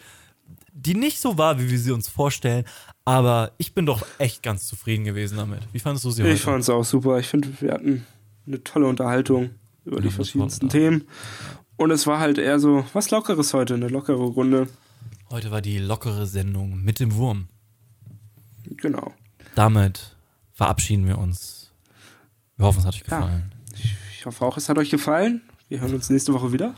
die 0.71 0.95
nicht 0.95 1.19
so 1.19 1.37
war, 1.37 1.59
wie 1.59 1.69
wir 1.69 1.79
sie 1.79 1.91
uns 1.91 2.07
vorstellen, 2.07 2.63
aber 3.03 3.51
ich 3.57 3.73
bin 3.73 3.85
doch 3.85 4.05
echt 4.19 4.41
ganz 4.41 4.67
zufrieden 4.67 5.03
gewesen 5.03 5.37
damit. 5.37 5.59
Wie 5.73 5.79
fandest 5.79 6.05
du 6.05 6.11
sie 6.11 6.23
heute? 6.23 6.33
Ich 6.33 6.41
fand 6.41 6.61
es 6.61 6.69
auch 6.69 6.85
super. 6.85 7.19
Ich 7.19 7.27
finde, 7.27 7.49
wir 7.59 7.73
hatten 7.73 8.05
eine 8.47 8.63
tolle 8.63 8.87
Unterhaltung 8.87 9.49
über 9.83 9.97
Ja, 9.97 10.03
die 10.03 10.11
verschiedensten. 10.11 10.69
Themen. 10.69 11.03
Und 11.79 11.91
es 11.91 12.05
war 12.07 12.19
halt 12.19 12.37
eher 12.37 12.59
so 12.59 12.83
was 12.91 13.09
Lockeres 13.09 13.53
heute, 13.53 13.73
eine 13.75 13.87
lockere 13.87 14.17
Runde. 14.21 14.67
heute 15.29 15.49
war 15.49 15.61
die 15.61 15.77
lockere 15.77 16.27
Sendung 16.27 16.83
mit 16.83 16.99
dem 16.99 17.15
Wurm. 17.15 17.47
Genau. 18.65 19.13
Damit 19.55 20.17
verabschieden 20.51 21.07
wir 21.07 21.17
uns. 21.17 21.71
Wir 22.57 22.65
hoffen, 22.65 22.79
es 22.79 22.85
hat 22.85 22.95
euch 22.95 23.03
Ja. 23.07 23.19
gefallen. 23.19 23.51
Ich 24.13 24.25
hoffe 24.25 24.45
auch, 24.45 24.57
es 24.57 24.67
hat 24.67 24.77
euch 24.77 24.89
gefallen. 24.89 25.41
Wir 25.69 25.79
hören 25.79 25.93
uns 25.93 26.09
nächste 26.09 26.33
Woche 26.33 26.51
wieder. 26.51 26.75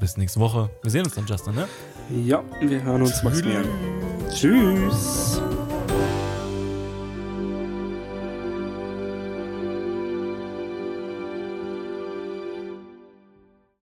Bis 0.00 0.16
nächste 0.16 0.40
Woche. 0.40 0.68
Wir 0.82 0.90
sehen 0.90 1.04
uns 1.04 1.14
dann, 1.14 1.26
Justin, 1.26 1.54
ne? 1.54 1.68
Ja, 2.24 2.42
wir 2.60 2.82
hören 2.82 3.02
uns 3.02 3.22
Maximilian. 3.22 3.64
Tschüss. 4.34 5.40